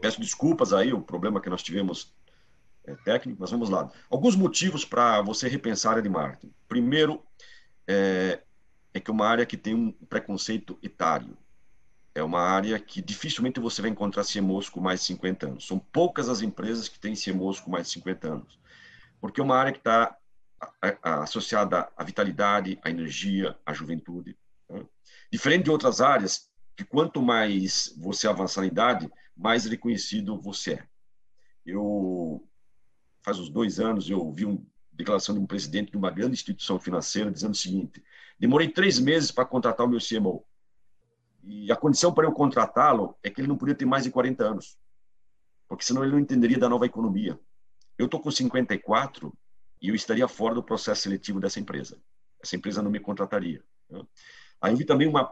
Peço 0.00 0.20
desculpas 0.20 0.72
aí, 0.72 0.92
o 0.92 1.00
problema 1.00 1.40
que 1.40 1.48
nós 1.48 1.62
tivemos 1.62 2.12
é 2.84 2.94
técnico, 3.04 3.40
mas 3.40 3.50
vamos 3.50 3.70
lá. 3.70 3.90
Alguns 4.10 4.36
motivos 4.36 4.84
para 4.84 5.22
você 5.22 5.48
repensar 5.48 5.90
a 5.90 5.92
área 5.92 6.02
de 6.02 6.08
marketing. 6.08 6.52
Primeiro, 6.68 7.22
é, 7.86 8.40
é 8.92 9.00
que 9.00 9.10
é 9.10 9.14
uma 9.14 9.26
área 9.26 9.46
que 9.46 9.56
tem 9.56 9.74
um 9.74 9.92
preconceito 9.92 10.78
etário. 10.82 11.36
É 12.14 12.22
uma 12.22 12.40
área 12.40 12.78
que 12.78 13.00
dificilmente 13.00 13.60
você 13.60 13.80
vai 13.80 13.90
encontrar 13.90 14.24
CMOs 14.24 14.68
com 14.68 14.80
mais 14.80 15.00
de 15.00 15.06
50 15.06 15.46
anos. 15.46 15.66
São 15.66 15.78
poucas 15.78 16.28
as 16.28 16.42
empresas 16.42 16.88
que 16.88 16.98
têm 16.98 17.14
CMOs 17.14 17.60
com 17.60 17.70
mais 17.70 17.86
de 17.86 17.92
50 17.94 18.28
anos. 18.28 18.58
Porque 19.20 19.40
é 19.40 19.44
uma 19.44 19.56
área 19.56 19.72
que 19.72 19.78
está 19.78 20.16
associada 21.02 21.88
à 21.96 22.04
vitalidade, 22.04 22.78
à 22.82 22.90
energia, 22.90 23.56
à 23.64 23.72
juventude. 23.72 24.36
Né? 24.68 24.84
Diferente 25.32 25.64
de 25.64 25.70
outras 25.70 26.00
áreas, 26.00 26.50
que 26.76 26.84
quanto 26.84 27.22
mais 27.22 27.94
você 27.96 28.26
avançar 28.26 28.62
na 28.62 28.66
idade, 28.66 29.10
mais 29.36 29.64
reconhecido 29.64 30.40
você 30.40 30.72
é. 30.72 30.84
Eu, 31.64 32.46
faz 33.22 33.38
uns 33.38 33.48
dois 33.48 33.78
anos, 33.78 34.10
eu 34.10 34.30
vi 34.32 34.44
uma 34.44 34.60
declaração 35.00 35.34
de 35.34 35.40
um 35.40 35.46
presidente 35.46 35.90
de 35.90 35.96
uma 35.96 36.10
grande 36.10 36.34
instituição 36.34 36.78
financeira 36.78 37.30
dizendo 37.30 37.52
o 37.52 37.56
seguinte: 37.56 38.02
Demorei 38.38 38.68
três 38.68 38.98
meses 38.98 39.30
para 39.30 39.44
contratar 39.44 39.86
o 39.86 39.88
meu 39.88 39.98
CMO. 40.00 40.44
E 41.44 41.70
a 41.70 41.76
condição 41.76 42.12
para 42.12 42.26
eu 42.26 42.32
contratá-lo 42.32 43.14
é 43.22 43.28
que 43.28 43.40
ele 43.40 43.48
não 43.48 43.56
podia 43.56 43.74
ter 43.74 43.84
mais 43.84 44.04
de 44.04 44.10
40 44.10 44.44
anos, 44.44 44.78
porque 45.68 45.84
senão 45.84 46.02
ele 46.02 46.12
não 46.12 46.18
entenderia 46.18 46.58
da 46.58 46.68
nova 46.68 46.86
economia. 46.86 47.38
Eu 47.98 48.06
estou 48.06 48.18
com 48.18 48.30
54 48.30 49.32
e 49.82 49.88
eu 49.88 49.94
estaria 49.94 50.26
fora 50.26 50.54
do 50.54 50.62
processo 50.62 51.02
seletivo 51.02 51.38
dessa 51.38 51.60
empresa. 51.60 51.98
Essa 52.42 52.56
empresa 52.56 52.82
não 52.82 52.90
me 52.90 52.98
contrataria. 52.98 53.62
Aí 54.60 54.72
eu 54.72 54.76
vi 54.76 54.84
também 54.84 55.06
uma, 55.06 55.30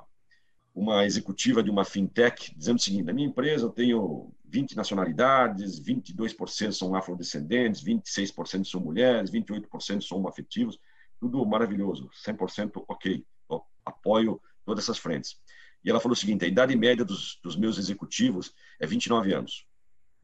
uma 0.75 1.07
executiva 1.07 1.63
de 1.63 1.71
uma 1.71 1.85
fintech 1.85 2.55
dizendo 2.57 2.77
o 2.77 2.83
seguinte: 2.83 3.05
na 3.05 3.13
minha 3.13 3.29
empresa 3.29 3.65
eu 3.65 3.71
tenho 3.71 4.31
20 4.49 4.77
nacionalidades, 4.77 5.81
22% 5.81 6.73
são 6.73 6.95
afrodescendentes, 6.95 7.85
26% 7.85 8.65
são 8.65 8.81
mulheres, 8.81 9.31
28% 9.31 10.03
são 10.03 10.19
homoafetivos 10.19 10.79
tudo 11.19 11.45
maravilhoso, 11.45 12.11
100% 12.25 12.85
ok. 12.89 13.25
Eu 13.51 13.63
apoio 13.85 14.41
todas 14.65 14.85
essas 14.85 14.99
frentes. 14.99 15.37
E 15.85 15.91
ela 15.91 16.01
falou 16.01 16.13
o 16.13 16.17
seguinte: 16.17 16.45
a 16.45 16.49
idade 16.49 16.75
média 16.77 17.05
dos, 17.05 17.39
dos 17.43 17.57
meus 17.57 17.79
executivos 17.79 18.55
é 18.81 18.87
29 18.87 19.33
anos. 19.33 19.67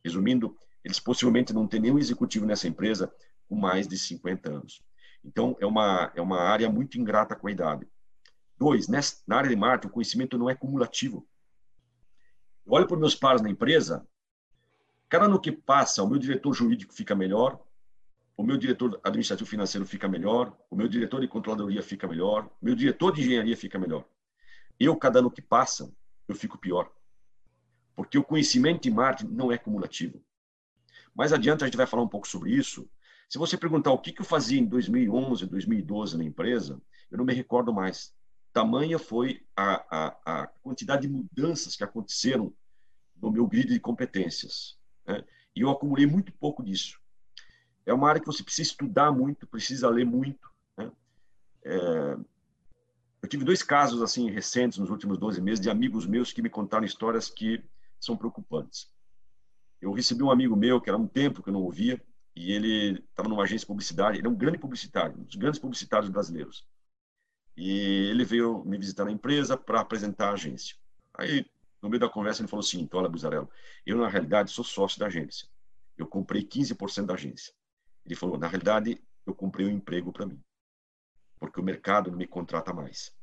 Resumindo, 0.05 0.57
eles 0.85 1.01
possivelmente 1.01 1.53
não 1.53 1.67
têm 1.67 1.81
nenhum 1.81 1.99
executivo 1.99 2.47
nessa 2.47 2.69
empresa 2.69 3.13
com 3.49 3.57
mais 3.57 3.89
de 3.89 3.99
50 3.99 4.51
anos. 4.51 4.83
Então, 5.25 5.57
é 5.59 5.67
uma, 5.67 6.13
é 6.15 6.21
uma 6.21 6.41
área 6.41 6.71
muito 6.71 6.99
ingrata 6.99 7.35
com 7.35 7.49
a 7.49 7.53
idade. 7.53 7.87
Dois, 8.59 8.89
nessa, 8.89 9.23
na 9.27 9.39
área 9.39 9.49
de 9.49 9.57
marketing, 9.57 9.91
o 9.91 9.95
conhecimento 9.95 10.39
não 10.39 10.51
é 10.51 10.55
cumulativo. 10.55 11.27
Eu 12.67 12.73
olho 12.73 12.87
para 12.87 12.97
meus 12.97 13.15
pares 13.15 13.41
na 13.41 13.49
empresa, 13.49 14.07
cada 15.09 15.27
ano 15.27 15.41
que 15.41 15.53
passa, 15.53 16.03
o 16.03 16.09
meu 16.09 16.19
diretor 16.19 16.53
jurídico 16.53 16.93
fica 16.93 17.15
melhor, 17.15 17.61
o 18.37 18.43
meu 18.43 18.57
diretor 18.57 19.01
administrativo 19.05 19.49
financeiro 19.49 19.87
fica 19.87 20.09
melhor, 20.09 20.57
o 20.71 20.75
meu 20.75 20.89
diretor 20.89 21.21
de 21.21 21.29
controladoria 21.29 21.83
fica 21.83 22.07
melhor, 22.09 22.47
o 22.61 22.65
meu 22.65 22.75
diretor 22.75 23.13
de 23.13 23.21
engenharia 23.21 23.57
fica 23.57 23.79
melhor. 23.79 24.05
Eu, 24.79 24.97
cada 24.97 25.21
ano 25.21 25.31
que 25.31 25.41
passa, 25.41 25.93
eu 26.27 26.35
fico 26.35 26.59
pior. 26.59 26.91
Porque 27.95 28.19
o 28.19 28.25
conhecimento 28.25 28.89
em 28.89 28.91
marketing 28.91 29.33
não 29.33 29.53
é 29.53 29.59
cumulativo. 29.59 30.21
Mais 31.15 31.33
adiante 31.33 31.63
a 31.63 31.67
gente 31.67 31.77
vai 31.77 31.87
falar 31.87 32.03
um 32.03 32.09
pouco 32.09 32.27
sobre 32.27 32.51
isso. 32.51 32.91
Se 33.29 33.39
você 33.39 33.57
perguntar 33.57 33.93
o 33.93 33.99
que 33.99 34.21
eu 34.21 34.25
fazia 34.25 34.61
em 34.61 34.67
2011, 34.67 35.47
2012 35.47 36.19
na 36.19 36.25
empresa, 36.25 36.81
eu 37.11 37.19
não 37.19 37.25
me 37.25 37.33
recordo 37.33 37.73
mais. 37.73 38.13
Tamanha 38.53 38.99
foi 38.99 39.45
a, 39.57 39.85
a, 39.91 40.43
a 40.43 40.47
quantidade 40.47 41.03
de 41.03 41.13
mudanças 41.13 41.77
que 41.77 41.85
aconteceram 41.85 42.53
no 43.21 43.31
meu 43.31 43.47
grid 43.47 43.73
de 43.73 43.81
competências. 43.81 44.77
Né? 45.07 45.25
E 45.55 45.61
eu 45.61 45.71
acumulei 45.71 46.07
muito 46.07 46.33
pouco 46.33 46.63
disso 46.63 46.99
é 47.87 47.93
uma 47.93 48.09
área 48.09 48.21
que 48.21 48.27
você 48.27 48.43
precisa 48.43 48.71
estudar 48.71 49.13
muito, 49.13 49.47
precisa 49.47 49.89
ler 49.89 50.05
muito. 50.05 50.51
Né? 50.77 50.91
É, 51.65 52.17
eu 53.23 53.29
tive 53.29 53.45
dois 53.45 53.63
casos 53.63 54.03
assim 54.03 54.31
recentes 54.31 54.79
nos 54.79 54.91
últimos 54.91 55.19
12 55.19 55.41
meses 55.41 55.61
de 55.61 55.71
amigos 55.71 56.07
meus 56.07 56.33
que 56.33 56.43
me 56.43 56.51
contaram 56.51 56.85
histórias 56.85 57.29
que 57.29 57.63
são 58.01 58.17
preocupantes. 58.17 58.91
Eu 59.81 59.93
recebi 59.93 60.23
um 60.23 60.31
amigo 60.31 60.57
meu 60.57 60.81
que 60.81 60.89
era 60.89 60.99
um 60.99 61.07
tempo 61.07 61.43
que 61.43 61.51
eu 61.51 61.53
não 61.53 61.63
ouvia 61.63 62.03
e 62.35 62.53
ele 62.53 63.05
estava 63.11 63.29
numa 63.29 63.43
agência 63.43 63.61
de 63.61 63.67
publicidade, 63.67 64.19
ele 64.19 64.27
é 64.27 64.31
um 64.31 64.35
grande 64.35 64.59
publicitário, 64.59 65.17
um 65.19 65.25
dos 65.25 65.37
grandes 65.37 65.61
publicitários 65.61 66.11
brasileiros. 66.11 66.67
E 67.57 68.09
ele 68.11 68.25
veio 68.25 68.65
me 68.65 68.77
visitar 68.77 69.05
na 69.05 69.13
empresa 69.13 69.57
para 69.57 69.81
apresentar 69.81 70.31
a 70.31 70.33
agência. 70.33 70.75
Aí, 71.17 71.47
no 71.85 71.91
meio 71.91 72.01
da 72.01 72.09
conversa, 72.09 72.41
ele 72.41 72.49
falou 72.49 72.65
assim: 72.65 72.89
Olha, 72.93 73.09
Buzarello, 73.09 73.49
eu 73.85 73.99
na 73.99 74.09
realidade 74.09 74.51
sou 74.51 74.65
sócio 74.65 74.99
da 74.99 75.07
agência. 75.07 75.47
Eu 75.99 76.07
comprei 76.07 76.43
15% 76.43 77.05
da 77.05 77.15
agência. 77.15 77.53
Ele 78.07 78.17
falou: 78.17 78.39
na 78.39 78.49
realidade, 78.49 79.01
eu 79.27 79.35
comprei 79.35 79.67
um 79.67 79.71
emprego 79.71 80.11
para 80.11 80.27
mim, 80.27 80.41
porque 81.39 81.61
o 81.61 81.63
mercado 81.63 82.11
não 82.11 82.19
me 82.19 82.27
contrata 82.27 82.73
mais. 82.73 83.15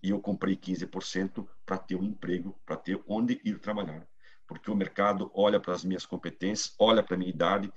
E 0.00 0.10
eu 0.10 0.20
comprei 0.20 0.56
15% 0.56 1.46
para 1.66 1.76
ter 1.76 1.96
um 1.96 2.04
emprego, 2.04 2.56
para 2.64 2.76
ter 2.76 3.02
onde 3.06 3.40
ir 3.44 3.58
trabalhar, 3.58 4.06
porque 4.46 4.70
o 4.70 4.76
mercado 4.76 5.28
olha 5.34 5.58
para 5.58 5.74
as 5.74 5.84
minhas 5.84 6.06
competências, 6.06 6.74
olha 6.78 7.02
para 7.02 7.16
a 7.16 7.18
minha 7.18 7.30
idade 7.30 7.72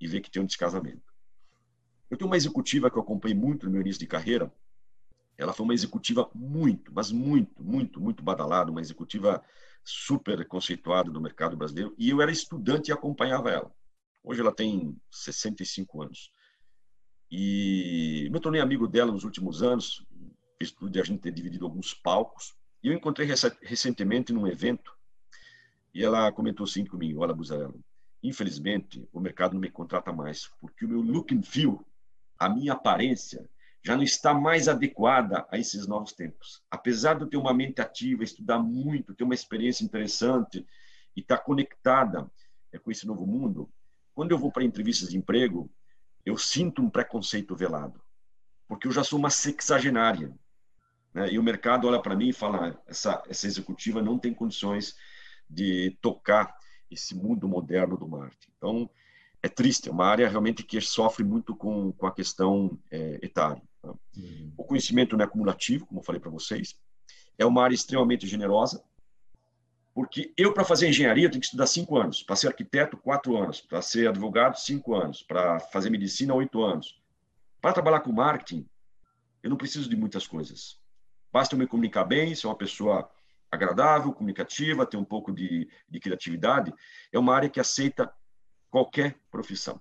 e 0.00 0.06
vê 0.06 0.20
que 0.20 0.30
tem 0.30 0.40
um 0.40 0.46
descasamento. 0.46 1.12
Eu 2.08 2.16
tenho 2.16 2.30
uma 2.30 2.36
executiva 2.36 2.88
que 2.88 2.96
eu 2.96 3.02
acompanhei 3.02 3.36
muito 3.36 3.66
no 3.66 3.72
meu 3.72 3.80
início 3.80 3.98
de 3.98 4.06
carreira. 4.06 4.52
Ela 5.36 5.52
foi 5.52 5.64
uma 5.64 5.74
executiva 5.74 6.30
muito, 6.34 6.92
mas 6.92 7.10
muito, 7.10 7.62
muito, 7.62 8.00
muito 8.00 8.22
badalada, 8.22 8.70
uma 8.70 8.80
executiva 8.80 9.42
super 9.84 10.46
conceituada 10.46 11.10
do 11.10 11.20
mercado 11.20 11.56
brasileiro. 11.56 11.94
E 11.98 12.10
eu 12.10 12.20
era 12.20 12.30
estudante 12.30 12.90
e 12.90 12.92
acompanhava 12.92 13.50
ela. 13.50 13.72
Hoje 14.22 14.40
ela 14.40 14.54
tem 14.54 14.96
65 15.10 16.02
anos. 16.02 16.30
E 17.30 18.28
me 18.32 18.40
tornei 18.40 18.60
amigo 18.60 18.86
dela 18.86 19.12
nos 19.12 19.24
últimos 19.24 19.62
anos, 19.62 20.06
virtude 20.60 20.92
de 20.92 21.00
a 21.00 21.04
gente 21.04 21.20
ter 21.20 21.32
dividido 21.32 21.64
alguns 21.64 21.92
palcos. 21.92 22.54
E 22.82 22.88
eu 22.88 22.94
encontrei 22.94 23.28
recentemente 23.62 24.32
num 24.32 24.46
evento, 24.46 24.94
e 25.94 26.02
ela 26.02 26.30
comentou 26.32 26.64
assim 26.64 26.84
comigo: 26.84 27.20
Olha, 27.20 27.34
Buzarello, 27.34 27.80
infelizmente 28.22 29.08
o 29.12 29.20
mercado 29.20 29.54
não 29.54 29.60
me 29.60 29.70
contrata 29.70 30.12
mais, 30.12 30.48
porque 30.60 30.84
o 30.84 30.88
meu 30.88 31.00
look 31.00 31.34
and 31.34 31.42
feel, 31.42 31.86
a 32.38 32.48
minha 32.48 32.72
aparência, 32.72 33.48
já 33.84 33.94
não 33.96 34.02
está 34.02 34.32
mais 34.32 34.66
adequada 34.66 35.46
a 35.50 35.58
esses 35.58 35.86
novos 35.86 36.14
tempos. 36.14 36.62
Apesar 36.70 37.18
de 37.18 37.28
ter 37.28 37.36
uma 37.36 37.52
mente 37.52 37.82
ativa, 37.82 38.24
estudar 38.24 38.58
muito, 38.58 39.14
ter 39.14 39.24
uma 39.24 39.34
experiência 39.34 39.84
interessante 39.84 40.66
e 41.14 41.20
estar 41.20 41.38
conectada 41.38 42.30
é, 42.72 42.78
com 42.78 42.90
esse 42.90 43.06
novo 43.06 43.26
mundo, 43.26 43.70
quando 44.14 44.30
eu 44.30 44.38
vou 44.38 44.50
para 44.50 44.64
entrevistas 44.64 45.10
de 45.10 45.18
emprego, 45.18 45.70
eu 46.24 46.38
sinto 46.38 46.80
um 46.80 46.88
preconceito 46.88 47.54
velado, 47.54 48.00
porque 48.66 48.88
eu 48.88 48.92
já 48.92 49.04
sou 49.04 49.18
uma 49.18 49.28
sexagenária. 49.28 50.34
Né? 51.12 51.32
E 51.32 51.38
o 51.38 51.42
mercado 51.42 51.86
olha 51.86 52.00
para 52.00 52.16
mim 52.16 52.30
e 52.30 52.32
fala: 52.32 52.80
essa, 52.86 53.22
essa 53.28 53.46
executiva 53.46 54.00
não 54.00 54.18
tem 54.18 54.32
condições 54.32 54.96
de 55.48 55.96
tocar 56.00 56.56
esse 56.90 57.14
mundo 57.14 57.46
moderno 57.46 57.98
do 57.98 58.08
marketing. 58.08 58.50
Então, 58.56 58.90
é 59.42 59.48
triste, 59.48 59.90
é 59.90 59.92
uma 59.92 60.06
área 60.06 60.26
realmente 60.26 60.62
que 60.62 60.80
sofre 60.80 61.22
muito 61.22 61.54
com, 61.54 61.92
com 61.92 62.06
a 62.06 62.14
questão 62.14 62.78
é, 62.90 63.18
etária. 63.22 63.62
Uhum. 64.16 64.52
O 64.56 64.64
conhecimento 64.64 65.16
não 65.16 65.24
é 65.24 65.26
acumulativo, 65.26 65.86
como 65.86 66.00
eu 66.00 66.04
falei 66.04 66.20
para 66.20 66.30
vocês, 66.30 66.74
é 67.38 67.44
uma 67.44 67.62
área 67.62 67.74
extremamente 67.74 68.26
generosa, 68.26 68.82
porque 69.94 70.34
eu, 70.36 70.52
para 70.52 70.64
fazer 70.64 70.88
engenharia, 70.88 71.30
tenho 71.30 71.40
que 71.40 71.46
estudar 71.46 71.68
cinco 71.68 71.96
anos. 71.96 72.20
Para 72.20 72.34
ser 72.34 72.48
arquiteto, 72.48 72.96
quatro 72.96 73.36
anos. 73.36 73.60
Para 73.60 73.80
ser 73.80 74.08
advogado, 74.08 74.56
cinco 74.56 74.94
anos. 74.96 75.22
Para 75.22 75.60
fazer 75.60 75.88
medicina, 75.88 76.34
oito 76.34 76.64
anos. 76.64 77.00
Para 77.60 77.72
trabalhar 77.72 78.00
com 78.00 78.12
marketing, 78.12 78.68
eu 79.40 79.50
não 79.50 79.56
preciso 79.56 79.88
de 79.88 79.94
muitas 79.94 80.26
coisas. 80.26 80.80
Basta 81.32 81.54
eu 81.54 81.58
me 81.58 81.66
comunicar 81.66 82.04
bem, 82.04 82.34
ser 82.34 82.48
uma 82.48 82.56
pessoa 82.56 83.08
agradável, 83.50 84.12
comunicativa, 84.12 84.84
ter 84.84 84.96
um 84.96 85.04
pouco 85.04 85.32
de, 85.32 85.70
de 85.88 86.00
criatividade. 86.00 86.74
É 87.12 87.18
uma 87.18 87.34
área 87.34 87.48
que 87.48 87.60
aceita 87.60 88.12
qualquer 88.68 89.16
profissão. 89.30 89.80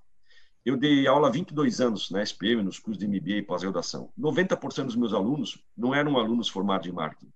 Eu 0.66 0.78
dei 0.78 1.06
aula 1.08 1.28
há 1.28 1.32
22 1.32 1.82
anos 1.82 2.10
na 2.10 2.24
SPM, 2.24 2.64
nos 2.64 2.80
cursos 2.80 2.98
de 2.98 3.08
MBA 3.08 3.38
e 3.38 3.42
pós-graduação. 3.42 4.12
90% 4.18 4.86
dos 4.86 4.96
meus 4.96 5.14
alunos 5.14 5.62
não 5.76 5.94
eram 5.94 6.18
alunos 6.18 6.48
formados 6.48 6.88
em 6.88 6.92
marketing 6.92 7.32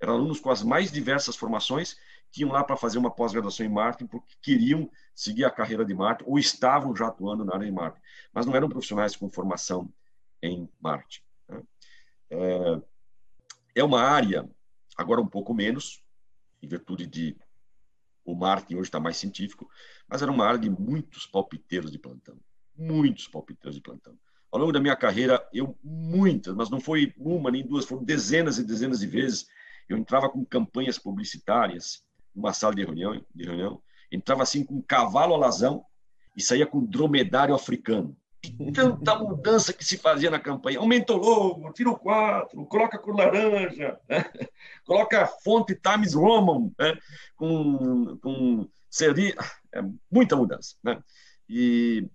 eram 0.00 0.14
alunos 0.14 0.40
com 0.40 0.50
as 0.50 0.62
mais 0.62 0.90
diversas 0.90 1.36
formações 1.36 1.96
que 2.30 2.42
iam 2.42 2.52
lá 2.52 2.62
para 2.62 2.76
fazer 2.76 2.98
uma 2.98 3.10
pós-graduação 3.10 3.64
em 3.64 3.68
marketing 3.70 4.06
porque 4.06 4.34
queriam 4.40 4.90
seguir 5.14 5.44
a 5.44 5.50
carreira 5.50 5.84
de 5.84 5.94
marketing 5.94 6.30
ou 6.30 6.38
estavam 6.38 6.94
já 6.94 7.08
atuando 7.08 7.44
na 7.44 7.54
área 7.54 7.66
de 7.66 7.72
marketing, 7.72 8.04
mas 8.32 8.46
não 8.46 8.54
eram 8.54 8.68
profissionais 8.68 9.16
com 9.16 9.28
formação 9.30 9.92
em 10.42 10.68
marketing. 10.80 11.22
Né? 11.48 11.62
É, 12.30 12.82
é 13.76 13.84
uma 13.84 14.02
área, 14.02 14.48
agora 14.96 15.20
um 15.20 15.26
pouco 15.26 15.54
menos, 15.54 16.02
em 16.62 16.68
virtude 16.68 17.06
de 17.06 17.36
o 18.24 18.34
marketing 18.34 18.74
hoje 18.74 18.88
está 18.88 19.00
mais 19.00 19.16
científico, 19.16 19.70
mas 20.08 20.22
era 20.22 20.30
uma 20.30 20.46
área 20.46 20.58
de 20.58 20.70
muitos 20.70 21.26
palpiteiros 21.26 21.90
de 21.90 21.98
plantão, 21.98 22.36
muitos 22.76 23.28
palpiteiros 23.28 23.76
de 23.76 23.82
plantão. 23.82 24.16
Ao 24.50 24.58
longo 24.58 24.72
da 24.72 24.80
minha 24.80 24.96
carreira, 24.96 25.46
eu 25.52 25.78
muitas, 25.84 26.54
mas 26.54 26.70
não 26.70 26.80
foi 26.80 27.12
uma 27.18 27.50
nem 27.50 27.66
duas, 27.66 27.84
foram 27.84 28.02
dezenas 28.02 28.58
e 28.58 28.64
dezenas 28.64 29.00
de 29.00 29.06
vezes 29.06 29.46
eu 29.88 29.96
entrava 29.96 30.28
com 30.28 30.44
campanhas 30.44 30.98
publicitárias 30.98 32.02
numa 32.34 32.52
sala 32.52 32.74
de 32.74 32.84
reunião, 32.84 33.24
de 33.34 33.44
reunião 33.44 33.82
entrava 34.10 34.42
assim 34.42 34.64
com 34.64 34.74
um 34.74 34.82
cavalo 34.82 35.34
alazão 35.34 35.84
e 36.36 36.42
saía 36.42 36.66
com 36.66 36.78
um 36.78 36.86
dromedário 36.86 37.54
africano. 37.54 38.16
tanta 38.72 39.18
mudança 39.18 39.72
que 39.72 39.84
se 39.84 39.98
fazia 39.98 40.30
na 40.30 40.38
campanha. 40.38 40.78
Aumenta 40.78 41.12
o 41.12 41.16
logo, 41.16 41.72
tira 41.72 41.90
o 41.90 41.98
4, 41.98 42.64
coloca 42.66 42.98
cor 42.98 43.16
laranja, 43.16 43.98
né? 44.08 44.24
coloca 44.84 45.22
a 45.22 45.26
fonte 45.26 45.74
Times 45.74 46.14
Roman, 46.14 46.70
né? 46.78 46.96
com, 47.36 48.16
com 48.18 48.68
seria, 48.88 49.34
é, 49.74 49.82
muita 50.10 50.36
mudança. 50.36 50.76
Né? 50.82 51.02
E 51.48 52.08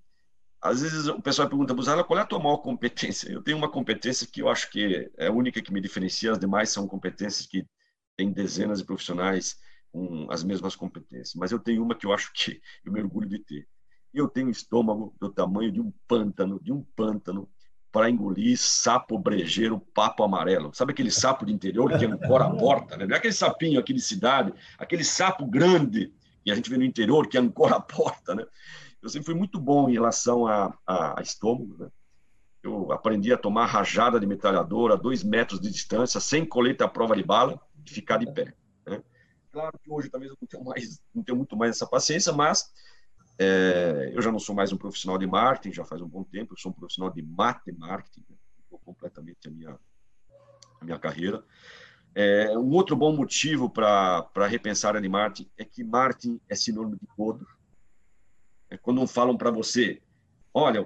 às 0.61 0.81
vezes 0.81 1.07
o 1.07 1.21
pessoal 1.21 1.49
pergunta, 1.49 1.73
Buzala, 1.73 2.03
qual 2.03 2.17
é 2.17 2.21
a 2.21 2.25
tua 2.25 2.39
maior 2.39 2.57
competência? 2.57 3.29
Eu 3.31 3.41
tenho 3.41 3.57
uma 3.57 3.69
competência 3.69 4.25
que 4.25 4.41
eu 4.41 4.49
acho 4.49 4.69
que 4.71 5.11
é 5.17 5.27
a 5.27 5.31
única 5.31 5.61
que 5.61 5.73
me 5.73 5.81
diferencia, 5.81 6.31
as 6.31 6.39
demais 6.39 6.69
são 6.69 6.87
competências 6.87 7.45
que 7.45 7.65
tem 8.15 8.31
dezenas 8.31 8.79
de 8.79 8.85
profissionais 8.85 9.57
com 9.91 10.27
as 10.31 10.43
mesmas 10.43 10.75
competências, 10.75 11.35
mas 11.35 11.51
eu 11.51 11.59
tenho 11.59 11.83
uma 11.83 11.95
que 11.95 12.05
eu 12.05 12.13
acho 12.13 12.31
que 12.33 12.61
eu 12.85 12.91
me 12.91 13.01
orgulho 13.01 13.27
de 13.27 13.39
ter. 13.39 13.67
Eu 14.13 14.27
tenho 14.27 14.49
estômago 14.49 15.15
do 15.19 15.29
tamanho 15.29 15.71
de 15.71 15.81
um 15.81 15.91
pântano, 16.07 16.59
de 16.61 16.71
um 16.71 16.81
pântano, 16.95 17.49
para 17.91 18.09
engolir 18.09 18.57
sapo 18.57 19.19
brejeiro 19.19 19.79
papo 19.79 20.23
amarelo. 20.23 20.73
Sabe 20.73 20.93
aquele 20.93 21.11
sapo 21.11 21.45
de 21.45 21.53
interior 21.53 21.95
que 21.95 22.05
ancora 22.05 22.45
a 22.45 22.55
porta? 22.55 22.97
Né? 22.97 23.05
É 23.07 23.15
aquele 23.17 23.33
sapinho 23.33 23.79
aqui 23.79 23.93
de 23.93 24.01
cidade, 24.01 24.51
aquele 24.79 25.03
sapo 25.03 25.45
grande 25.45 26.11
que 26.43 26.51
a 26.51 26.55
gente 26.55 26.69
vê 26.69 26.77
no 26.77 26.83
interior 26.83 27.27
que 27.27 27.37
ancora 27.37 27.75
a 27.75 27.81
porta, 27.81 28.35
né? 28.35 28.45
eu 29.01 29.09
sempre 29.09 29.25
fui 29.25 29.35
muito 29.35 29.59
bom 29.59 29.89
em 29.89 29.93
relação 29.93 30.47
a, 30.47 30.77
a, 30.87 31.19
a 31.19 31.21
estômago. 31.21 31.77
Né? 31.77 31.89
Eu 32.63 32.91
aprendi 32.91 33.33
a 33.33 33.37
tomar 33.37 33.65
rajada 33.65 34.19
de 34.19 34.25
metralhadora 34.25 34.93
a 34.93 34.97
dois 34.97 35.23
metros 35.23 35.59
de 35.59 35.69
distância, 35.69 36.19
sem 36.19 36.45
colete 36.45 36.83
à 36.83 36.87
prova 36.87 37.15
de 37.15 37.23
bala, 37.23 37.59
e 37.85 37.91
ficar 37.91 38.17
de 38.17 38.31
pé. 38.31 38.53
Né? 38.87 39.03
Claro 39.51 39.77
que 39.77 39.91
hoje 39.91 40.09
talvez 40.09 40.31
eu 40.31 40.37
não 40.39 40.47
tenho, 40.47 40.63
mais, 40.63 41.01
não 41.13 41.23
tenho 41.23 41.37
muito 41.37 41.57
mais 41.57 41.71
essa 41.71 41.85
paciência, 41.85 42.31
mas 42.31 42.71
é, 43.37 44.11
eu 44.13 44.21
já 44.21 44.31
não 44.31 44.39
sou 44.39 44.55
mais 44.55 44.71
um 44.71 44.77
profissional 44.77 45.17
de 45.17 45.27
marketing, 45.27 45.75
já 45.75 45.83
faz 45.83 46.01
um 46.01 46.07
bom 46.07 46.23
tempo, 46.23 46.53
eu 46.53 46.57
sou 46.57 46.71
um 46.71 46.75
profissional 46.75 47.11
de 47.11 47.21
marketing, 47.21 48.23
né? 48.29 48.37
completamente 48.85 49.47
a 49.47 49.51
minha, 49.51 49.79
a 50.79 50.85
minha 50.85 50.99
carreira. 50.99 51.43
É, 52.15 52.55
um 52.57 52.71
outro 52.71 52.95
bom 52.95 53.15
motivo 53.15 53.69
para 53.69 54.47
repensar 54.47 54.95
a 54.95 55.09
marketing 55.09 55.49
é 55.57 55.65
que 55.65 55.83
marketing 55.83 56.39
é 56.47 56.55
sinônimo 56.55 56.95
de 56.95 57.07
todo. 57.17 57.47
É 58.69 58.77
quando 58.77 59.05
falam 59.07 59.35
para 59.35 59.49
você, 59.49 60.01
olha, 60.53 60.83
o 60.83 60.85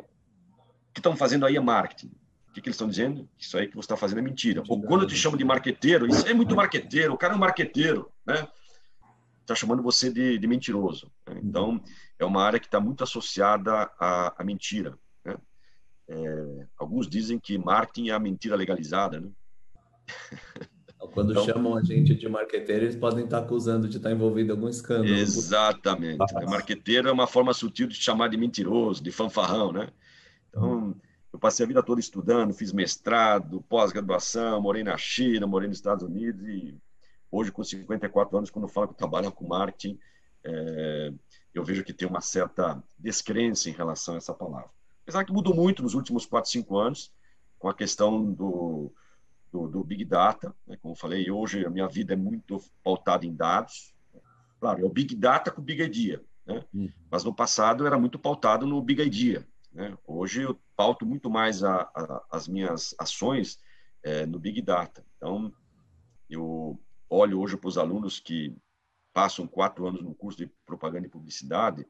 que 0.93 1.00
estão 1.00 1.15
fazendo 1.15 1.46
aí 1.46 1.57
é 1.57 1.60
marketing. 1.60 2.12
O 2.50 2.53
que, 2.53 2.62
que 2.62 2.69
eles 2.69 2.75
estão 2.75 2.88
dizendo? 2.88 3.29
Isso 3.38 3.57
aí 3.57 3.67
que 3.67 3.75
você 3.75 3.86
está 3.86 3.98
fazendo 3.98 4.19
é 4.19 4.22
mentira. 4.22 4.63
Ou 4.67 4.81
quando 4.81 5.01
eu 5.03 5.07
te 5.07 5.15
chamo 5.15 5.38
de 5.38 5.43
marqueteiro, 5.43 6.07
isso 6.07 6.25
é 6.27 6.34
muito 6.34 6.55
marqueteiro, 6.55 7.13
o 7.13 7.17
cara 7.17 7.34
é 7.34 7.36
um 7.36 7.39
marqueteiro, 7.39 8.12
né? 8.25 8.48
Está 9.41 9.53
chamando 9.53 9.84
você 9.84 10.12
de, 10.12 10.38
de 10.38 10.48
mentiroso. 10.48 11.12
Né? 11.27 11.39
Então, 11.43 11.81
é 12.17 12.25
uma 12.25 12.43
área 12.43 12.60
que 12.60 12.65
está 12.65 12.79
muito 12.79 13.03
associada 13.03 13.91
à, 14.00 14.41
à 14.41 14.43
mentira. 14.43 14.98
Né? 15.24 15.36
É, 16.10 16.67
alguns 16.77 17.07
dizem 17.07 17.39
que 17.39 17.57
marketing 17.57 18.10
é 18.10 18.13
a 18.13 18.19
mentira 18.19 18.55
legalizada, 18.55 19.19
né? 19.19 19.29
Quando 21.18 21.32
então, 21.32 21.46
chamam 21.46 21.76
a 21.76 21.84
gente 21.84 22.14
de 22.14 22.30
marqueteiro, 22.30 22.86
eles 22.86 22.96
podem 22.96 23.26
estar 23.26 23.40
acusando 23.40 23.90
de 23.90 23.98
estar 23.98 24.12
envolvido 24.12 24.50
em 24.50 24.52
algum 24.52 24.70
escândalo. 24.70 25.16
Exatamente. 25.16 26.24
Ah. 26.36 26.46
Marqueteiro 26.46 27.10
é 27.10 27.12
uma 27.12 27.26
forma 27.26 27.56
sutil 27.56 27.88
de 27.88 27.96
chamar 27.96 28.28
de 28.28 28.38
mentiroso, 28.38 29.02
de 29.02 29.12
fanfarrão, 29.12 29.72
né? 29.72 29.90
Então, 30.48 30.96
eu 31.34 31.40
passei 31.40 31.64
a 31.64 31.68
vida 31.68 31.82
toda 31.82 32.00
estudando, 32.00 32.54
fiz 32.54 32.72
mestrado, 32.72 33.66
pós-graduação, 33.68 34.62
morei 34.62 34.84
na 34.84 34.96
China, 34.96 35.48
morei 35.48 35.68
nos 35.68 35.80
Estados 35.80 36.04
Unidos 36.04 36.48
e 36.48 36.78
hoje, 37.32 37.52
com 37.52 37.64
54 37.64 38.38
anos, 38.38 38.52
quando 38.52 38.68
falo 38.68 38.90
que 38.90 38.94
trabalho 38.94 39.32
com 39.32 39.48
marketing, 39.48 39.98
é, 40.44 41.12
eu 41.52 41.64
vejo 41.64 41.84
que 41.84 41.94
tem 41.94 42.08
uma 42.08 42.22
certa 42.22 42.80
descrença 42.96 43.72
em 43.72 43.74
relação 43.74 44.14
a 44.14 44.18
essa 44.18 44.36
palavra. 44.36 44.70
Apesar 45.02 45.26
que 45.26 45.34
mudou 45.34 45.56
muito 45.56 45.82
nos 45.82 45.96
últimos 45.96 46.28
4, 46.28 46.48
5 46.52 46.78
anos, 46.78 47.12
com 47.58 47.68
a 47.68 47.74
questão 47.74 48.24
do, 48.24 48.92
do, 49.51 49.68
do 49.68 49.84
Big 49.84 50.06
Data. 50.06 50.56
Né? 50.66 50.77
Como 50.82 50.94
eu 50.94 50.98
falei, 50.98 51.30
hoje 51.30 51.66
a 51.66 51.70
minha 51.70 51.88
vida 51.88 52.13
é 52.13 52.16
muito 52.18 52.62
pautada 52.84 53.25
em 53.25 53.36
dados. 53.36 53.94
Claro, 54.60 54.82
é 54.82 54.86
o 54.86 54.89
Big 54.89 55.16
Data 55.16 55.51
com 55.51 55.62
o 55.62 55.63
Big 55.63 55.82
Idea. 55.82 56.24
Né? 56.46 56.63
Uhum. 56.74 56.92
Mas 57.10 57.24
no 57.24 57.34
passado 57.34 57.86
era 57.86 57.98
muito 57.98 58.18
pautado 58.18 58.66
no 58.66 58.82
Big 58.82 59.01
Idea. 59.01 59.48
Né? 59.72 59.96
Hoje 60.06 60.44
eu 60.44 60.60
pauto 60.75 61.06
muito 61.06 61.30
mais 61.30 61.63
a, 61.63 61.82
a, 61.82 62.25
as 62.32 62.48
minhas 62.48 62.96
ações 63.00 63.60
é, 64.04 64.25
no 64.25 64.39
Big 64.39 64.62
Data. 64.62 65.06
Então, 65.18 65.54
eu 66.30 66.80
olho 67.10 67.39
hoje 67.39 67.58
para 67.58 67.68
os 67.68 67.77
alunos 67.77 68.20
que 68.20 68.56
passam 69.13 69.48
quatro 69.48 69.88
anos 69.88 70.01
no 70.01 70.13
curso 70.13 70.38
de 70.38 70.51
propaganda 70.66 71.08
e 71.08 71.10
publicidade, 71.10 71.88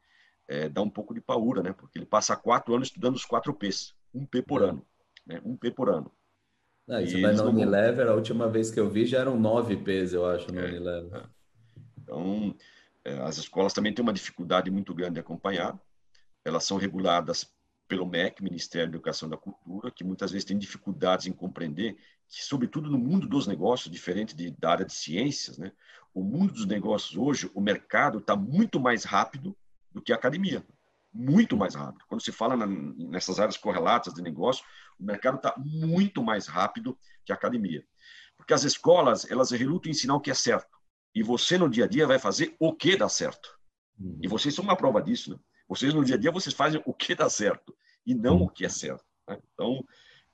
é, 0.48 0.70
dá 0.70 0.82
um 0.82 0.90
pouco 0.90 1.14
de 1.14 1.20
paura, 1.20 1.62
né? 1.62 1.74
Porque 1.74 2.00
ele 2.00 2.06
passa 2.06 2.38
quatro 2.38 2.74
anos 2.74 2.88
estudando 2.88 3.16
os 3.16 3.26
quatro 3.26 3.54
P's, 3.54 3.94
um 4.14 4.26
P 4.26 4.42
por 4.42 4.62
uhum. 4.62 4.70
ano, 4.70 4.88
né? 5.26 5.42
Um 5.44 5.58
P 5.58 5.70
por 5.72 5.90
ano. 5.90 6.10
Não, 6.88 7.06
você 7.06 7.20
vai 7.20 7.34
no 7.34 7.50
Unilever, 7.50 8.08
a 8.08 8.14
última 8.14 8.48
vez 8.48 8.72
que 8.72 8.80
eu 8.80 8.90
vi 8.90 9.06
já 9.06 9.20
eram 9.20 9.38
nove 9.38 9.76
P's, 9.76 10.14
eu 10.14 10.26
acho, 10.26 10.52
no 10.52 10.60
é, 10.60 10.66
Unilever. 10.66 11.18
É. 11.18 11.24
Então, 12.02 12.56
é, 13.04 13.20
as 13.20 13.38
escolas 13.38 13.74
também 13.74 13.94
têm 13.94 14.04
uma 14.04 14.14
dificuldade 14.14 14.72
muito 14.72 14.94
grande 14.94 15.16
de 15.16 15.20
acompanhar. 15.20 15.78
Elas 16.46 16.64
são 16.64 16.78
reguladas 16.78 17.52
pelo 17.88 18.06
MEC, 18.06 18.44
Ministério 18.44 18.90
da 18.90 18.96
Educação 18.96 19.28
e 19.28 19.32
da 19.32 19.38
Cultura, 19.38 19.92
que 19.92 20.04
muitas 20.04 20.32
vezes 20.32 20.46
tem 20.46 20.58
dificuldades 20.58 21.26
em 21.26 21.32
compreender 21.32 21.98
que, 22.28 22.44
sobretudo 22.44 22.90
no 22.90 22.98
mundo 22.98 23.28
dos 23.28 23.48
negócios, 23.48 23.92
diferente 23.92 24.36
de, 24.36 24.52
da 24.52 24.72
área 24.72 24.86
de 24.86 24.94
ciências, 24.94 25.58
né, 25.58 25.72
o 26.14 26.24
mundo 26.24 26.54
dos 26.54 26.66
negócios 26.66 27.18
hoje, 27.18 27.50
o 27.54 27.62
mercado 27.62 28.20
está 28.20 28.36
muito 28.36 28.80
mais 28.80 29.04
rápido 29.04 29.56
do 29.92 30.02
que 30.02 30.12
a 30.12 30.16
academia. 30.16 30.66
Muito 31.14 31.56
mais 31.56 31.76
rápido. 31.76 32.04
Quando 32.08 32.22
se 32.22 32.32
fala 32.32 32.56
na, 32.56 32.68
nessas 32.68 33.40
áreas 33.40 33.58
correlatas 33.58 34.14
de 34.14 34.22
negócio, 34.22 34.66
o 35.00 35.04
mercado 35.04 35.38
está 35.38 35.54
muito 35.58 36.24
mais 36.24 36.48
rápido 36.48 36.98
que 37.26 37.32
a 37.32 37.36
academia. 37.36 37.86
Porque 38.36 38.54
as 38.54 38.64
escolas, 38.64 39.30
elas 39.30 39.52
relutam 39.52 39.90
em 39.90 39.92
ensinar 39.92 40.16
o 40.16 40.22
que 40.22 40.32
é 40.32 40.34
certo. 40.34 40.78
E 41.14 41.24
você, 41.24 41.58
no 41.58 41.70
dia 41.70 41.86
a 41.86 41.88
dia, 41.88 42.06
vai 42.06 42.20
fazer 42.20 42.56
o 42.60 42.74
que 42.74 42.96
dá 42.96 43.10
certo. 43.10 43.58
Uhum. 44.00 44.20
E 44.22 44.28
vocês 44.28 44.54
são 44.54 44.64
uma 44.64 44.76
prova 44.76 45.02
disso, 45.02 45.32
né? 45.32 45.40
Vocês, 45.68 45.94
no 45.94 46.04
dia 46.04 46.16
a 46.16 46.18
dia, 46.18 46.32
vocês 46.32 46.56
fazem 46.56 46.82
o 46.86 46.94
que 46.94 47.14
dá 47.14 47.30
certo 47.30 47.76
e 48.06 48.14
não 48.14 48.42
o 48.44 48.50
que 48.50 48.66
é 48.66 48.70
certo. 48.70 49.04
Né? 49.28 49.38
Então, 49.54 49.84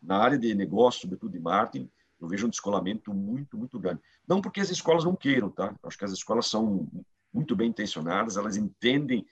na 0.01 0.17
área 0.17 0.37
de 0.37 0.53
negócio, 0.53 1.01
sobretudo 1.01 1.31
de 1.31 1.39
marketing, 1.39 1.89
eu 2.19 2.27
vejo 2.27 2.45
um 2.45 2.49
descolamento 2.49 3.13
muito, 3.13 3.57
muito 3.57 3.79
grande. 3.79 4.01
Não 4.27 4.41
porque 4.41 4.61
as 4.61 4.69
escolas 4.69 5.03
não 5.03 5.15
queiram, 5.15 5.49
tá? 5.49 5.75
Acho 5.83 5.97
que 5.97 6.05
as 6.05 6.11
escolas 6.11 6.47
são 6.47 6.87
muito 7.33 7.55
bem 7.55 7.69
intencionadas, 7.69 8.37
elas 8.37 8.55
entendem 8.55 9.25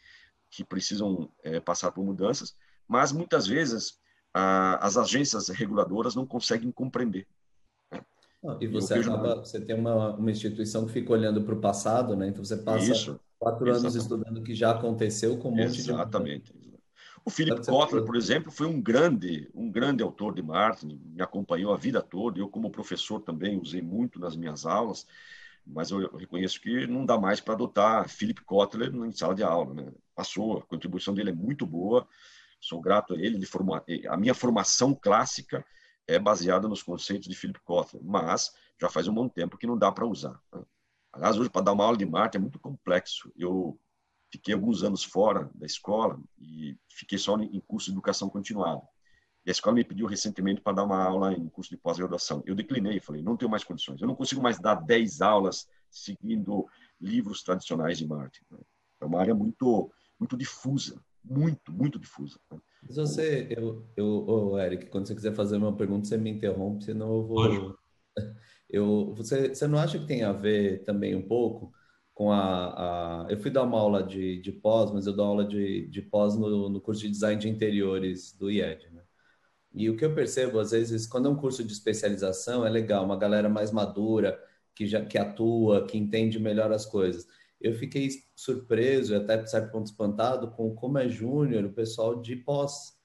que 0.49 0.63
precisam 0.63 1.31
é, 1.43 1.59
passar 1.59 1.91
por 1.91 2.03
mudanças, 2.03 2.55
mas 2.87 3.11
muitas 3.11 3.47
vezes 3.47 3.99
as 4.33 4.97
agências 4.97 5.49
reguladoras 5.49 6.15
não 6.15 6.25
conseguem 6.25 6.71
compreender. 6.71 7.27
Né? 7.91 8.57
e 8.59 8.67
você 8.67 8.95
acaba, 8.95 9.35
você 9.35 9.61
tem 9.61 9.75
uma, 9.75 10.15
uma 10.15 10.31
instituição 10.31 10.85
que 10.85 10.93
fica 10.93 11.13
olhando 11.13 11.43
para 11.43 11.53
o 11.53 11.61
passado, 11.61 12.15
né? 12.15 12.27
Então 12.27 12.43
você 12.43 12.57
passa 12.57 12.91
Isso, 12.91 13.19
quatro 13.37 13.67
exatamente. 13.67 13.93
anos 13.93 13.95
estudando 13.95 14.37
o 14.37 14.43
que 14.43 14.55
já 14.55 14.71
aconteceu 14.71 15.37
com 15.37 15.49
um 15.49 15.55
monte 15.55 15.79
exatamente. 15.79 16.51
de 16.53 16.71
o 17.23 17.29
Philip 17.29 17.63
Kotler, 17.65 18.03
por 18.03 18.15
exemplo, 18.15 18.51
foi 18.51 18.65
um 18.65 18.81
grande, 18.81 19.47
um 19.53 19.69
grande 19.69 20.01
autor 20.01 20.33
de 20.33 20.41
marketing, 20.41 20.99
me 21.05 21.21
acompanhou 21.21 21.71
a 21.71 21.77
vida 21.77 22.01
toda. 22.01 22.39
Eu, 22.39 22.49
como 22.49 22.71
professor, 22.71 23.21
também 23.21 23.59
usei 23.59 23.81
muito 23.81 24.19
nas 24.19 24.35
minhas 24.35 24.65
aulas, 24.65 25.05
mas 25.65 25.91
eu 25.91 26.15
reconheço 26.17 26.59
que 26.59 26.87
não 26.87 27.05
dá 27.05 27.19
mais 27.19 27.39
para 27.39 27.53
adotar 27.53 28.09
Philip 28.09 28.41
Kotler 28.43 28.93
em 28.93 29.11
sala 29.11 29.35
de 29.35 29.43
aula. 29.43 29.73
Né? 29.73 29.91
Passou, 30.15 30.57
a 30.57 30.61
contribuição 30.63 31.13
dele 31.13 31.29
é 31.29 31.33
muito 31.33 31.63
boa, 31.63 32.07
sou 32.61 32.79
grato 32.79 33.13
a 33.13 33.17
ele. 33.17 33.35
ele 33.35 33.45
forma, 33.45 33.83
a 34.09 34.17
minha 34.17 34.33
formação 34.33 34.93
clássica 34.93 35.65
é 36.07 36.19
baseada 36.19 36.67
nos 36.67 36.83
conceitos 36.83 37.27
de 37.27 37.35
Philip 37.35 37.59
Kotler, 37.61 38.03
mas 38.03 38.53
já 38.79 38.89
faz 38.89 39.07
um 39.07 39.13
bom 39.13 39.27
tempo 39.27 39.57
que 39.57 39.67
não 39.67 39.77
dá 39.77 39.91
para 39.91 40.05
usar. 40.05 40.39
Né? 40.53 40.63
Aliás, 41.11 41.37
hoje, 41.37 41.49
para 41.49 41.63
dar 41.63 41.73
uma 41.73 41.83
aula 41.83 41.97
de 41.97 42.05
marketing 42.05 42.37
é 42.37 42.41
muito 42.41 42.59
complexo. 42.59 43.31
Eu 43.35 43.79
fiquei 44.31 44.53
alguns 44.53 44.83
anos 44.83 45.03
fora 45.03 45.49
da 45.53 45.65
escola 45.65 46.19
e 46.39 46.77
fiquei 46.89 47.17
só 47.17 47.37
em 47.37 47.59
curso 47.59 47.87
de 47.87 47.93
educação 47.93 48.29
continuada. 48.29 48.81
E 49.45 49.49
a 49.49 49.51
escola 49.51 49.75
me 49.75 49.83
pediu 49.83 50.05
recentemente 50.05 50.61
para 50.61 50.73
dar 50.73 50.83
uma 50.83 51.03
aula 51.03 51.33
em 51.33 51.49
curso 51.49 51.69
de 51.71 51.77
pós-graduação. 51.77 52.43
Eu 52.45 52.55
declinei, 52.55 52.99
falei, 52.99 53.21
não 53.21 53.35
tenho 53.35 53.49
mais 53.49 53.63
condições. 53.63 53.99
Eu 53.99 54.07
não 54.07 54.15
consigo 54.15 54.41
mais 54.41 54.59
dar 54.59 54.75
10 54.75 55.21
aulas 55.21 55.67
seguindo 55.89 56.67
livros 56.99 57.43
tradicionais 57.43 57.97
de 57.97 58.07
marketing. 58.07 58.45
É 59.01 59.05
uma 59.05 59.19
área 59.19 59.33
muito 59.33 59.91
muito 60.19 60.37
difusa 60.37 61.03
muito, 61.23 61.71
muito 61.71 61.99
difusa. 61.99 62.39
Né? 62.51 62.59
Mas 62.83 62.95
você, 62.95 63.47
eu, 63.49 63.85
eu, 63.95 64.25
oh, 64.27 64.59
Eric, 64.59 64.87
quando 64.87 65.07
você 65.07 65.15
quiser 65.15 65.33
fazer 65.33 65.57
uma 65.57 65.75
pergunta, 65.75 66.07
você 66.07 66.17
me 66.17 66.29
interrompe, 66.29 66.83
senão 66.83 67.15
eu 67.15 67.23
vou. 67.27 67.77
Eu, 68.73 69.13
você, 69.17 69.49
você 69.49 69.67
não 69.67 69.77
acha 69.77 69.99
que 69.99 70.07
tem 70.07 70.23
a 70.23 70.31
ver 70.31 70.85
também 70.85 71.13
um 71.13 71.21
pouco 71.21 71.73
com 72.13 72.31
a. 72.31 73.25
a... 73.25 73.29
Eu 73.29 73.37
fui 73.37 73.51
dar 73.51 73.63
uma 73.63 73.77
aula 73.77 74.01
de, 74.01 74.41
de 74.41 74.49
pós, 74.49 74.91
mas 74.93 75.05
eu 75.05 75.13
dou 75.13 75.25
aula 75.25 75.45
de, 75.45 75.87
de 75.87 76.01
pós 76.01 76.37
no, 76.37 76.69
no 76.69 76.79
curso 76.79 77.01
de 77.01 77.09
design 77.09 77.37
de 77.37 77.49
interiores 77.49 78.31
do 78.31 78.49
IED, 78.49 78.89
né? 78.91 79.03
E 79.73 79.89
o 79.89 79.97
que 79.97 80.05
eu 80.05 80.15
percebo, 80.15 80.57
às 80.57 80.71
vezes, 80.71 81.05
quando 81.05 81.27
é 81.27 81.31
um 81.31 81.35
curso 81.35 81.65
de 81.65 81.73
especialização, 81.73 82.65
é 82.65 82.69
legal, 82.69 83.03
uma 83.03 83.17
galera 83.17 83.49
mais 83.49 83.71
madura, 83.73 84.39
que 84.73 84.87
já 84.87 85.03
que 85.03 85.17
atua, 85.17 85.85
que 85.85 85.97
entende 85.97 86.39
melhor 86.39 86.71
as 86.71 86.85
coisas 86.85 87.27
eu 87.61 87.73
fiquei 87.73 88.09
surpreso 88.35 89.15
até, 89.15 89.37
por 89.37 89.47
certo 89.47 89.71
ponto, 89.71 89.85
espantado 89.85 90.49
com 90.51 90.73
como 90.73 90.97
é 90.97 91.07
júnior 91.07 91.65
o 91.65 91.73
pessoal 91.73 92.19
de 92.19 92.35
pós. 92.35 92.99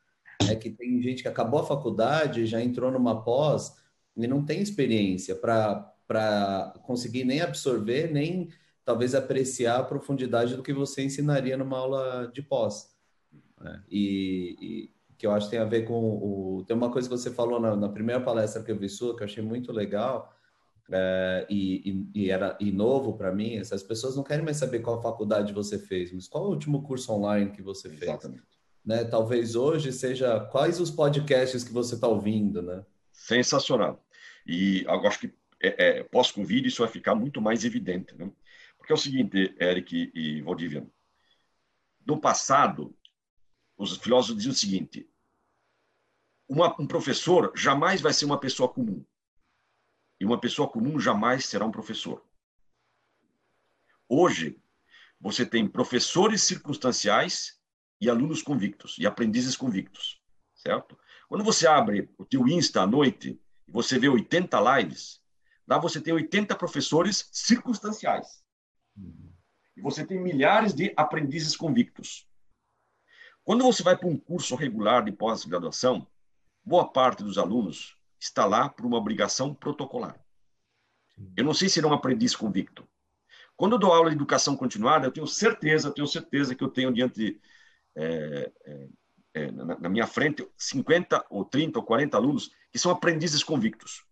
É 0.51 0.55
que 0.55 0.71
tem 0.71 1.01
gente 1.03 1.23
que 1.23 1.29
acabou 1.29 1.61
a 1.61 1.67
faculdade, 1.67 2.47
já 2.47 2.61
entrou 2.61 2.91
numa 2.91 3.23
pós 3.23 3.75
e 4.17 4.27
não 4.27 4.45
tem 4.45 4.61
experiência 4.61 5.35
para 5.37 6.75
conseguir 6.83 7.25
nem 7.25 7.41
absorver, 7.41 8.11
nem 8.11 8.49
talvez 8.85 9.15
apreciar 9.15 9.79
a 9.81 9.85
profundidade 9.85 10.57
do 10.57 10.63
que 10.63 10.73
você 10.73 11.03
ensinaria 11.03 11.57
numa 11.57 11.79
aula 11.79 12.31
de 12.33 12.43
pós. 12.43 12.95
Né? 13.61 13.83
E, 13.91 14.57
e, 14.61 14.97
que 15.19 15.27
eu 15.27 15.33
acho 15.33 15.47
que 15.47 15.53
tem 15.53 15.61
a 15.61 15.65
ver 15.65 15.87
com 15.87 15.95
o. 15.95 16.65
Tem 16.67 16.77
uma 16.77 16.91
coisa 16.91 17.09
que 17.09 17.17
você 17.17 17.31
falou 17.31 17.59
na, 17.59 17.75
na 17.75 17.89
primeira 17.89 18.21
palestra 18.21 18.63
que 18.63 18.71
eu 18.71 18.79
vi 18.79 18.89
sua, 18.89 19.17
que 19.17 19.23
eu 19.23 19.25
achei 19.25 19.43
muito 19.43 19.73
legal, 19.73 20.36
é, 20.91 21.47
e, 21.51 21.91
e, 22.15 22.23
e, 22.23 22.31
era 22.31 22.57
e 22.61 22.71
novo 22.71 23.17
para 23.17 23.33
mim, 23.33 23.57
essas 23.57 23.83
pessoas 23.83 24.17
não 24.17 24.23
querem 24.23 24.45
mais 24.45 24.57
saber 24.57 24.81
qual 24.81 25.03
faculdade 25.03 25.53
você 25.53 25.79
fez, 25.79 26.13
mas 26.13 26.29
qual 26.29 26.45
o 26.45 26.51
último 26.51 26.83
curso 26.83 27.13
online 27.13 27.51
que 27.51 27.63
você 27.63 27.89
fez. 27.89 28.03
Exatamente. 28.03 28.45
Né? 28.85 29.05
Talvez 29.05 29.57
hoje 29.57 29.93
seja 29.93 30.41
quais 30.53 30.81
os 30.81 30.91
podcasts 30.91 31.65
que 31.65 31.73
você 31.73 31.97
está 31.97 32.07
ouvindo, 32.07 32.63
né? 32.63 32.85
Sensacional. 33.13 34.05
E 34.47 34.85
eu 34.85 35.07
acho 35.07 35.21
que 35.21 35.35
é, 35.61 35.99
é, 35.99 36.03
pós-Covid 36.05 36.69
isso 36.69 36.83
vai 36.83 36.91
ficar 36.91 37.15
muito 37.15 37.41
mais 37.41 37.65
evidente, 37.65 38.15
né? 38.15 38.31
Porque 38.79 38.93
é 38.93 38.95
o 38.95 38.99
seguinte, 38.99 39.57
Eric 39.61 40.13
e 40.15 40.41
Valdívia, 40.43 40.87
no 42.07 42.21
passado, 42.21 42.95
os 43.77 43.97
filósofos 43.97 44.37
diziam 44.37 44.53
o 44.53 44.57
seguinte, 44.57 45.09
uma, 46.49 46.81
um 46.81 46.87
professor 46.87 47.53
jamais 47.57 48.01
vai 48.01 48.13
ser 48.13 48.25
uma 48.25 48.39
pessoa 48.39 48.69
comum. 48.69 49.05
E 50.21 50.25
uma 50.25 50.41
pessoa 50.41 50.69
comum 50.69 50.99
jamais 50.99 51.47
será 51.47 51.65
um 51.65 51.71
professor. 51.71 52.25
Hoje, 54.09 54.61
você 55.21 55.45
tem 55.45 55.67
professores 55.67 56.43
circunstanciais 56.43 57.61
e 58.01 58.09
alunos 58.09 58.43
convictos, 58.43 58.97
e 58.99 59.07
aprendizes 59.07 59.57
convictos, 59.57 60.21
certo? 60.55 60.99
Quando 61.29 61.43
você 61.43 61.67
abre 61.67 62.11
o 62.19 62.25
teu 62.25 62.47
Insta 62.47 62.83
à 62.83 62.87
noite 62.87 63.41
e 63.67 63.73
você 63.73 63.99
vê 63.99 64.09
80 64.09 64.79
lives, 64.79 65.21
Lá 65.67 65.79
você 65.79 66.01
tem 66.01 66.15
80 66.15 66.55
professores 66.55 67.29
circunstanciais. 67.33 68.43
E 69.77 69.83
você 69.83 70.07
tem 70.07 70.19
milhares 70.19 70.73
de 70.73 70.93
aprendizes 70.97 71.57
convictos. 71.57 72.27
Quando 73.45 73.65
você 73.65 73.83
vai 73.83 73.97
para 73.97 74.09
um 74.09 74.17
curso 74.17 74.55
regular 74.55 75.05
de 75.05 75.13
pós-graduação, 75.13 76.07
boa 76.65 76.91
parte 76.91 77.23
dos 77.23 77.37
alunos 77.37 77.97
está 78.27 78.45
lá 78.45 78.69
por 78.69 78.87
uma 78.87 78.97
obrigação 78.97 79.55
protocolar. 79.55 80.19
Eu 81.37 81.45
não 81.45 81.55
sei 81.55 81.69
se 81.69 81.79
ele 81.79 81.87
é 81.87 81.91
um 81.91 81.95
aprendiz 81.95 82.37
convicto. 82.37 82.87
Quando 83.57 83.73
eu 83.73 83.79
dou 83.79 83.93
aula 83.93 84.11
de 84.11 84.17
educação 84.17 84.55
continuada, 84.57 85.07
eu 85.07 85.13
tenho 85.13 85.27
certeza, 85.27 85.89
eu 85.89 85.93
tenho 85.93 86.07
certeza 86.07 86.55
que 86.55 86.63
eu 86.63 86.69
tenho 86.69 86.93
diante 86.93 87.41
é, 87.95 88.53
é, 88.65 88.89
é, 89.35 89.51
na, 89.51 89.79
na, 89.79 89.89
minha 89.89 90.07
frente 90.07 90.47
50 90.59 91.25
ou 91.31 91.45
30 91.45 91.79
ou 91.79 91.85
40 91.85 92.17
alunos 92.17 92.51
que 92.71 92.79
são 92.79 92.93
aprendizes 92.93 93.43
convictos. 93.43 94.05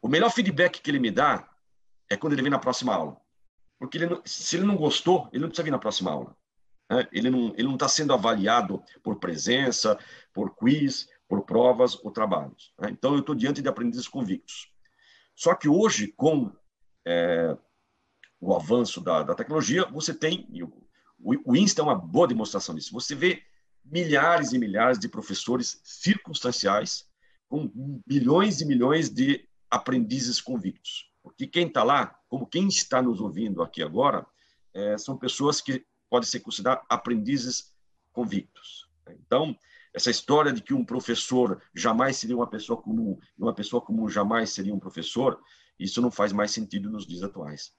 O 0.00 0.08
melhor 0.08 0.30
feedback 0.30 0.80
que 0.80 0.90
ele 0.90 1.00
me 1.00 1.10
dá 1.10 1.48
é 2.08 2.16
quando 2.16 2.34
ele 2.34 2.42
vem 2.42 2.50
na 2.50 2.60
próxima 2.60 2.94
aula. 2.94 3.20
Porque 3.78 3.98
ele 3.98 4.20
se 4.24 4.56
ele 4.56 4.66
não 4.66 4.76
gostou, 4.76 5.28
ele 5.32 5.42
não 5.42 5.48
precisa 5.48 5.64
vir 5.64 5.70
na 5.72 5.78
próxima 5.78 6.12
aula. 6.12 6.36
Né? 6.88 7.08
Não 7.30 7.52
ele 7.56 7.64
não 7.64 7.74
está 7.74 7.88
sendo 7.88 8.12
avaliado 8.12 8.82
por 9.02 9.16
presença, 9.16 9.98
por 10.32 10.54
quiz, 10.54 11.08
por 11.28 11.44
provas 11.44 11.94
ou 12.02 12.10
trabalhos. 12.10 12.72
Né? 12.80 12.88
Então, 12.90 13.12
eu 13.12 13.20
estou 13.20 13.34
diante 13.34 13.60
de 13.60 13.68
aprendizes 13.68 14.08
convictos. 14.08 14.72
Só 15.36 15.54
que 15.54 15.68
hoje, 15.68 16.08
com 16.08 16.50
é, 17.06 17.56
o 18.40 18.54
avanço 18.54 19.00
da, 19.00 19.22
da, 19.22 19.34
tecnologia, 19.34 19.84
você 19.86 20.14
tem, 20.14 20.48
o, 21.18 21.52
o 21.52 21.56
Insta 21.56 21.82
é 21.82 21.84
uma 21.84 21.94
boa 21.94 22.26
demonstração 22.26 22.74
disso, 22.74 22.92
você 22.92 23.14
vê 23.14 23.42
milhares 23.84 24.52
e 24.52 24.58
milhares 24.58 24.98
de 24.98 25.08
professores 25.08 25.80
circunstanciais 25.84 27.08
com 27.48 27.70
milhões 28.06 28.60
e 28.60 28.66
milhões 28.66 29.08
de 29.08 29.46
aprendizes 29.70 30.40
convictos. 30.40 31.10
Porque 31.22 31.46
quem 31.46 31.66
está 31.66 31.82
lá, 31.82 32.18
como 32.28 32.46
quem 32.46 32.68
está 32.68 33.02
nos 33.02 33.20
ouvindo 33.20 33.62
aqui 33.62 33.82
agora, 33.82 34.26
é, 34.74 34.96
são 34.98 35.16
pessoas 35.16 35.60
que 35.60 35.84
podem 36.08 36.28
ser 36.28 36.40
consideradas 36.40 36.84
aprendizes 36.88 37.74
convictos. 38.12 38.88
Então, 39.08 39.56
essa 39.94 40.10
história 40.10 40.52
de 40.52 40.62
que 40.62 40.74
um 40.74 40.84
professor 40.84 41.60
jamais 41.74 42.16
seria 42.16 42.36
uma 42.36 42.48
pessoa 42.48 42.80
comum, 42.80 43.18
e 43.38 43.42
uma 43.42 43.54
pessoa 43.54 43.80
comum 43.80 44.08
jamais 44.08 44.50
seria 44.50 44.74
um 44.74 44.78
professor, 44.78 45.40
isso 45.78 46.00
não 46.02 46.10
faz 46.10 46.32
mais 46.32 46.50
sentido 46.50 46.90
nos 46.90 47.06
dias 47.06 47.22
atuais. 47.22 47.72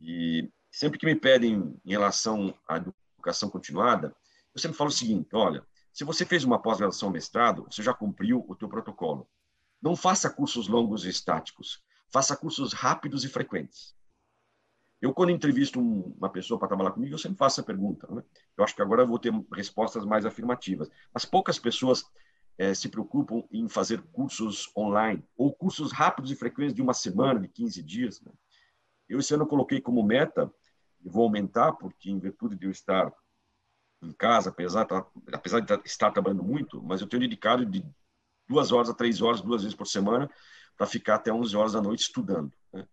E 0.00 0.50
sempre 0.70 0.98
que 0.98 1.06
me 1.06 1.14
pedem 1.14 1.78
em 1.84 1.90
relação 1.90 2.54
à 2.68 2.76
educação 2.76 3.48
continuada, 3.50 4.14
eu 4.54 4.60
sempre 4.60 4.76
falo 4.76 4.90
o 4.90 4.92
seguinte, 4.92 5.28
olha, 5.32 5.64
se 5.92 6.04
você 6.04 6.24
fez 6.24 6.44
uma 6.44 6.60
pós-graduação 6.60 7.10
mestrado, 7.10 7.66
você 7.70 7.82
já 7.82 7.92
cumpriu 7.92 8.44
o 8.48 8.54
teu 8.54 8.68
protocolo. 8.68 9.28
Não 9.80 9.96
faça 9.96 10.30
cursos 10.30 10.68
longos 10.68 11.04
e 11.04 11.08
estáticos, 11.08 11.82
faça 12.08 12.36
cursos 12.36 12.72
rápidos 12.72 13.24
e 13.24 13.28
frequentes. 13.28 13.97
Eu, 15.00 15.14
quando 15.14 15.30
entrevisto 15.30 15.80
uma 15.80 16.28
pessoa 16.28 16.58
para 16.58 16.68
trabalhar 16.68 16.90
comigo, 16.90 17.14
eu 17.14 17.18
sempre 17.18 17.38
faço 17.38 17.60
essa 17.60 17.66
pergunta. 17.66 18.06
Né? 18.10 18.22
Eu 18.56 18.64
acho 18.64 18.74
que 18.74 18.82
agora 18.82 19.02
eu 19.02 19.06
vou 19.06 19.18
ter 19.18 19.32
respostas 19.54 20.04
mais 20.04 20.26
afirmativas. 20.26 20.90
As 21.14 21.24
poucas 21.24 21.58
pessoas 21.58 22.04
é, 22.56 22.74
se 22.74 22.88
preocupam 22.88 23.44
em 23.52 23.68
fazer 23.68 24.02
cursos 24.12 24.70
online 24.76 25.24
ou 25.36 25.52
cursos 25.52 25.92
rápidos 25.92 26.32
e 26.32 26.36
frequentes 26.36 26.74
de 26.74 26.82
uma 26.82 26.92
semana, 26.92 27.38
de 27.38 27.48
15 27.48 27.82
dias. 27.82 28.20
Né? 28.20 28.32
Eu, 29.08 29.20
esse 29.20 29.32
ano, 29.32 29.46
coloquei 29.46 29.80
como 29.80 30.02
meta, 30.02 30.52
e 31.04 31.08
vou 31.08 31.24
aumentar, 31.24 31.72
porque 31.74 32.10
em 32.10 32.18
virtude 32.18 32.56
de 32.56 32.66
eu 32.66 32.70
estar 32.70 33.12
em 34.02 34.12
casa, 34.12 34.50
apesar, 34.50 34.86
apesar 35.32 35.60
de 35.60 35.72
estar 35.84 36.10
trabalhando 36.10 36.42
muito, 36.42 36.82
mas 36.82 37.00
eu 37.00 37.06
tenho 37.06 37.22
dedicado 37.22 37.64
de 37.64 37.84
duas 38.48 38.72
horas 38.72 38.88
a 38.88 38.94
três 38.94 39.20
horas, 39.20 39.40
duas 39.40 39.62
vezes 39.62 39.76
por 39.76 39.86
semana, 39.86 40.30
para 40.76 40.86
ficar 40.86 41.16
até 41.16 41.32
11 41.32 41.56
horas 41.56 41.72
da 41.72 41.82
noite 41.82 42.00
estudando. 42.00 42.52
Né? 42.72 42.86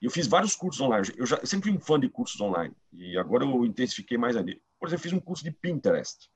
Eu 0.00 0.10
fiz 0.10 0.26
vários 0.26 0.56
cursos 0.56 0.80
online. 0.80 1.08
Eu, 1.16 1.26
já, 1.26 1.36
eu 1.36 1.46
sempre 1.46 1.70
fui 1.70 1.78
um 1.78 1.80
fã 1.80 2.00
de 2.00 2.08
cursos 2.08 2.40
online. 2.40 2.74
E 2.92 3.18
agora 3.18 3.44
eu 3.44 3.64
intensifiquei 3.64 4.16
mais 4.16 4.36
ainda. 4.36 4.56
Por 4.78 4.88
exemplo, 4.88 5.02
fiz 5.02 5.12
um 5.12 5.20
curso 5.20 5.44
de 5.44 5.50
Pinterest. 5.50 6.30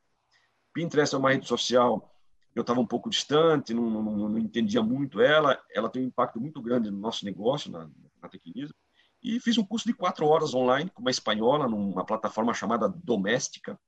Pinterest 0.72 1.14
é 1.14 1.18
uma 1.18 1.30
rede 1.30 1.46
social. 1.46 2.14
Eu 2.54 2.60
estava 2.60 2.80
um 2.80 2.86
pouco 2.86 3.08
distante, 3.08 3.72
não, 3.72 3.88
não, 3.90 4.02
não, 4.02 4.38
entendia 4.38 4.82
muito 4.82 5.20
ela. 5.20 5.60
Ela 5.72 5.88
tem 5.88 6.02
um 6.02 6.06
impacto 6.06 6.40
muito 6.40 6.60
grande 6.60 6.90
no 6.90 6.98
nosso 6.98 7.24
negócio, 7.24 7.70
na, 7.70 7.88
na 8.20 8.28
Tecnismo. 8.28 8.74
E 9.22 9.40
fiz 9.40 9.56
um 9.56 9.64
curso 9.64 9.86
de 9.86 9.94
quatro 9.94 10.26
horas 10.26 10.52
online 10.52 10.90
com 10.90 11.00
uma 11.00 11.10
espanhola, 11.10 11.66
numa 11.66 12.04
plataforma 12.04 12.52
chamada 12.52 12.88
Doméstica. 12.88 13.80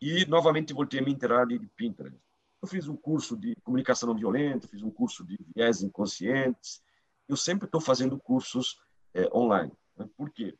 E 0.00 0.26
novamente 0.26 0.72
voltei 0.72 0.98
a 0.98 1.02
me 1.02 1.12
inteirar 1.12 1.46
de 1.46 1.60
Pinterest. 1.76 2.18
Eu 2.60 2.68
fiz 2.68 2.88
um 2.88 2.96
curso 2.96 3.36
de 3.36 3.54
comunicação 3.62 4.08
não 4.08 4.16
violenta, 4.16 4.66
fiz 4.66 4.82
um 4.82 4.90
curso 4.90 5.24
de 5.24 5.38
viés 5.54 5.82
inconscientes. 5.82 6.82
Eu 7.28 7.36
sempre 7.36 7.66
estou 7.66 7.80
fazendo 7.80 8.18
cursos 8.18 8.76
é, 9.14 9.28
online. 9.34 9.72
Né? 9.96 10.08
Por 10.16 10.30
quê? 10.30 10.56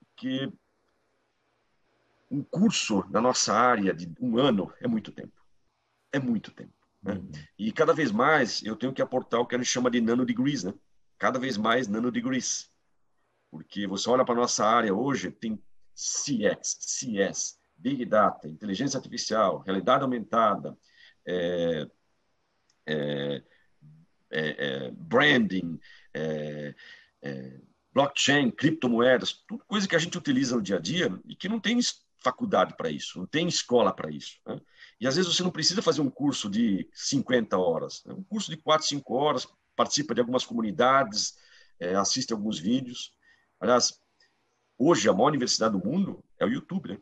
Porque 0.00 0.52
um 2.30 2.42
curso 2.42 3.04
na 3.10 3.20
nossa 3.20 3.52
área 3.54 3.94
de 3.94 4.12
um 4.20 4.38
ano 4.38 4.72
é 4.80 4.88
muito 4.88 5.12
tempo. 5.12 5.40
É 6.12 6.18
muito 6.18 6.50
tempo. 6.50 6.72
Né? 7.02 7.14
Uhum. 7.14 7.30
E 7.58 7.72
cada 7.72 7.92
vez 7.92 8.10
mais 8.10 8.62
eu 8.62 8.76
tenho 8.76 8.92
que 8.92 9.02
aportar 9.02 9.40
o 9.40 9.46
que 9.46 9.54
a 9.54 9.58
gente 9.58 9.68
chama 9.68 9.90
de 9.90 10.00
nanodegrees, 10.00 10.64
né? 10.64 10.74
Cada 11.18 11.38
vez 11.38 11.56
mais 11.56 11.86
nanodegrees. 11.86 12.70
Porque 13.50 13.86
você 13.86 14.08
olha 14.10 14.24
para 14.24 14.34
nossa 14.34 14.66
área 14.66 14.92
hoje, 14.92 15.30
tem 15.30 15.62
CX, 15.94 16.76
CS, 16.80 17.58
Big 17.76 18.04
Data, 18.04 18.48
inteligência 18.48 18.96
artificial, 18.96 19.60
realidade 19.60 20.02
aumentada, 20.02 20.76
é, 21.26 21.86
é, 22.86 23.42
é, 24.30 24.66
é 24.66 24.90
branding, 24.90 25.78
é, 26.12 26.74
é, 27.22 27.60
blockchain, 27.94 28.50
criptomoedas, 28.50 29.32
tudo 29.46 29.64
coisa 29.64 29.86
que 29.86 29.94
a 29.94 29.98
gente 29.98 30.18
utiliza 30.18 30.56
no 30.56 30.62
dia 30.62 30.76
a 30.76 30.80
dia 30.80 31.16
e 31.24 31.36
que 31.36 31.48
não 31.48 31.60
tem 31.60 31.78
faculdade 32.18 32.76
para 32.76 32.90
isso, 32.90 33.18
não 33.18 33.26
tem 33.26 33.46
escola 33.46 33.94
para 33.94 34.10
isso. 34.10 34.40
Né? 34.44 34.60
E 35.00 35.06
às 35.06 35.14
vezes 35.14 35.32
você 35.32 35.42
não 35.42 35.50
precisa 35.50 35.80
fazer 35.80 36.00
um 36.00 36.10
curso 36.10 36.50
de 36.50 36.88
50 36.92 37.56
horas, 37.56 38.02
né? 38.04 38.12
um 38.12 38.24
curso 38.24 38.50
de 38.50 38.56
4, 38.56 38.86
5 38.86 39.14
horas, 39.14 39.46
participa 39.76 40.14
de 40.14 40.20
algumas 40.20 40.44
comunidades, 40.44 41.38
é, 41.78 41.94
assiste 41.94 42.32
alguns 42.32 42.58
vídeos. 42.58 43.12
Aliás, 43.60 44.00
hoje 44.76 45.08
a 45.08 45.12
maior 45.12 45.28
universidade 45.28 45.78
do 45.78 45.84
mundo 45.84 46.24
é 46.38 46.44
o 46.44 46.50
YouTube, 46.50 46.88
né? 46.88 46.98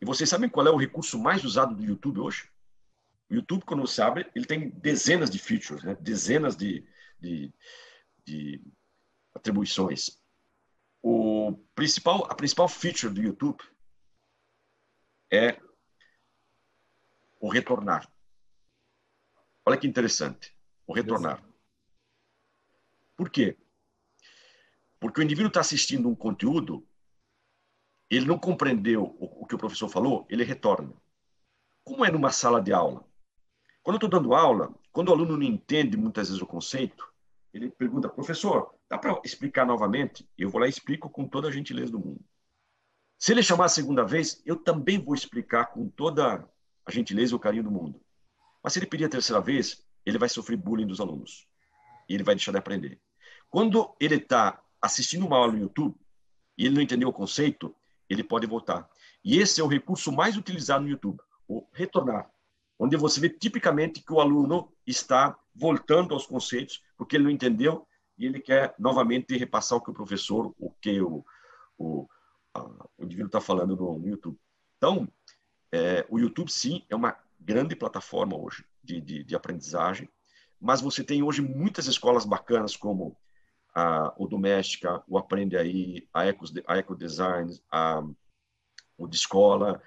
E 0.00 0.04
vocês 0.04 0.28
sabem 0.28 0.48
qual 0.48 0.66
é 0.66 0.70
o 0.70 0.76
recurso 0.76 1.18
mais 1.18 1.42
usado 1.42 1.74
do 1.74 1.82
YouTube 1.82 2.20
hoje? 2.20 2.50
O 3.30 3.34
YouTube, 3.34 3.64
quando 3.64 3.80
você 3.80 4.02
abre, 4.02 4.30
ele 4.34 4.44
tem 4.44 4.68
dezenas 4.68 5.30
de 5.30 5.38
features, 5.38 5.82
né? 5.82 5.96
dezenas 6.00 6.54
de, 6.54 6.86
de, 7.18 7.52
de 8.24 8.60
atribuições. 9.36 10.18
O 11.02 11.52
principal, 11.74 12.24
a 12.30 12.34
principal 12.34 12.68
feature 12.68 13.12
do 13.12 13.22
YouTube 13.22 13.62
é 15.30 15.60
o 17.40 17.48
retornar. 17.48 18.10
Olha 19.64 19.78
que 19.78 19.86
interessante, 19.86 20.56
o 20.86 20.92
retornar. 20.92 21.44
Por 23.16 23.30
quê? 23.30 23.56
Porque 24.98 25.20
o 25.20 25.22
indivíduo 25.22 25.48
está 25.48 25.60
assistindo 25.60 26.08
um 26.08 26.14
conteúdo, 26.14 26.86
ele 28.10 28.26
não 28.26 28.38
compreendeu 28.38 29.04
o, 29.18 29.42
o 29.42 29.46
que 29.46 29.54
o 29.54 29.58
professor 29.58 29.88
falou, 29.88 30.26
ele 30.28 30.44
retorna. 30.44 30.94
Como 31.84 32.04
é 32.04 32.10
numa 32.10 32.30
sala 32.30 32.60
de 32.60 32.72
aula? 32.72 33.06
Quando 33.82 33.94
eu 33.94 34.06
estou 34.06 34.10
dando 34.10 34.34
aula, 34.34 34.74
quando 34.92 35.08
o 35.10 35.12
aluno 35.12 35.36
não 35.36 35.42
entende 35.42 35.96
muitas 35.96 36.28
vezes 36.28 36.42
o 36.42 36.46
conceito, 36.46 37.12
ele 37.52 37.70
pergunta, 37.70 38.08
professor, 38.08 38.75
dá 38.88 38.98
para 38.98 39.20
explicar 39.24 39.66
novamente? 39.66 40.28
Eu 40.36 40.50
vou 40.50 40.60
lá 40.60 40.66
e 40.66 40.70
explico 40.70 41.10
com 41.10 41.26
toda 41.26 41.48
a 41.48 41.50
gentileza 41.50 41.92
do 41.92 41.98
mundo. 41.98 42.20
Se 43.18 43.32
ele 43.32 43.42
chamar 43.42 43.66
a 43.66 43.68
segunda 43.68 44.04
vez, 44.04 44.42
eu 44.44 44.56
também 44.56 44.98
vou 44.98 45.14
explicar 45.14 45.66
com 45.66 45.88
toda 45.88 46.48
a 46.84 46.90
gentileza 46.90 47.32
e 47.32 47.36
o 47.36 47.38
carinho 47.38 47.64
do 47.64 47.70
mundo. 47.70 48.00
Mas 48.62 48.72
se 48.72 48.78
ele 48.78 48.86
pedir 48.86 49.06
a 49.06 49.08
terceira 49.08 49.40
vez, 49.40 49.84
ele 50.04 50.18
vai 50.18 50.28
sofrer 50.28 50.56
bullying 50.56 50.86
dos 50.86 51.00
alunos. 51.00 51.46
E 52.08 52.14
ele 52.14 52.22
vai 52.22 52.34
deixar 52.34 52.52
de 52.52 52.58
aprender. 52.58 53.00
Quando 53.48 53.94
ele 53.98 54.16
está 54.16 54.62
assistindo 54.80 55.26
uma 55.26 55.36
aula 55.36 55.52
no 55.52 55.58
YouTube 55.58 55.96
e 56.58 56.66
ele 56.66 56.74
não 56.74 56.82
entendeu 56.82 57.08
o 57.08 57.12
conceito, 57.12 57.74
ele 58.08 58.22
pode 58.22 58.46
voltar. 58.46 58.88
E 59.24 59.38
esse 59.38 59.60
é 59.60 59.64
o 59.64 59.68
recurso 59.68 60.12
mais 60.12 60.36
utilizado 60.36 60.84
no 60.84 60.90
YouTube, 60.90 61.20
o 61.48 61.66
retornar 61.72 62.30
onde 62.78 62.96
você 62.96 63.20
vê 63.20 63.28
tipicamente 63.28 64.02
que 64.02 64.12
o 64.12 64.20
aluno 64.20 64.72
está 64.86 65.36
voltando 65.54 66.14
aos 66.14 66.26
conceitos 66.26 66.82
porque 66.96 67.16
ele 67.16 67.24
não 67.24 67.30
entendeu 67.30 67.86
e 68.18 68.26
ele 68.26 68.40
quer 68.40 68.74
novamente 68.78 69.36
repassar 69.36 69.78
o 69.78 69.80
que 69.80 69.90
o 69.90 69.94
professor, 69.94 70.54
o 70.58 70.70
que 70.70 71.00
o, 71.00 71.24
o, 71.78 72.08
a, 72.54 72.62
o 72.98 73.04
indivíduo 73.04 73.26
está 73.26 73.40
falando 73.40 73.76
no, 73.76 73.98
no, 73.98 74.08
YouTube. 74.08 74.38
Então, 74.76 75.08
é, 75.70 76.06
o 76.08 76.18
YouTube, 76.18 76.50
sim, 76.50 76.84
é 76.88 76.96
uma 76.96 77.16
grande 77.38 77.76
plataforma 77.76 78.36
hoje 78.36 78.64
de, 78.82 79.00
de, 79.00 79.24
de, 79.24 79.36
aprendizagem, 79.36 80.08
mas 80.60 80.80
você 80.80 81.04
tem 81.04 81.22
hoje 81.22 81.42
muitas 81.42 81.86
escolas 81.86 82.24
bacanas 82.24 82.76
como 82.76 83.16
a, 83.74 84.12
o 84.16 84.26
Doméstica, 84.26 85.02
o 85.06 85.18
Aprende 85.18 85.56
Aí, 85.56 86.08
a 86.12 86.24
Eco, 86.24 86.44
a 86.66 86.76
Eco 86.78 86.96
Design, 86.96 87.52
a, 87.70 88.02
o 88.96 89.06
de 89.06 89.16
Escola, 89.16 89.82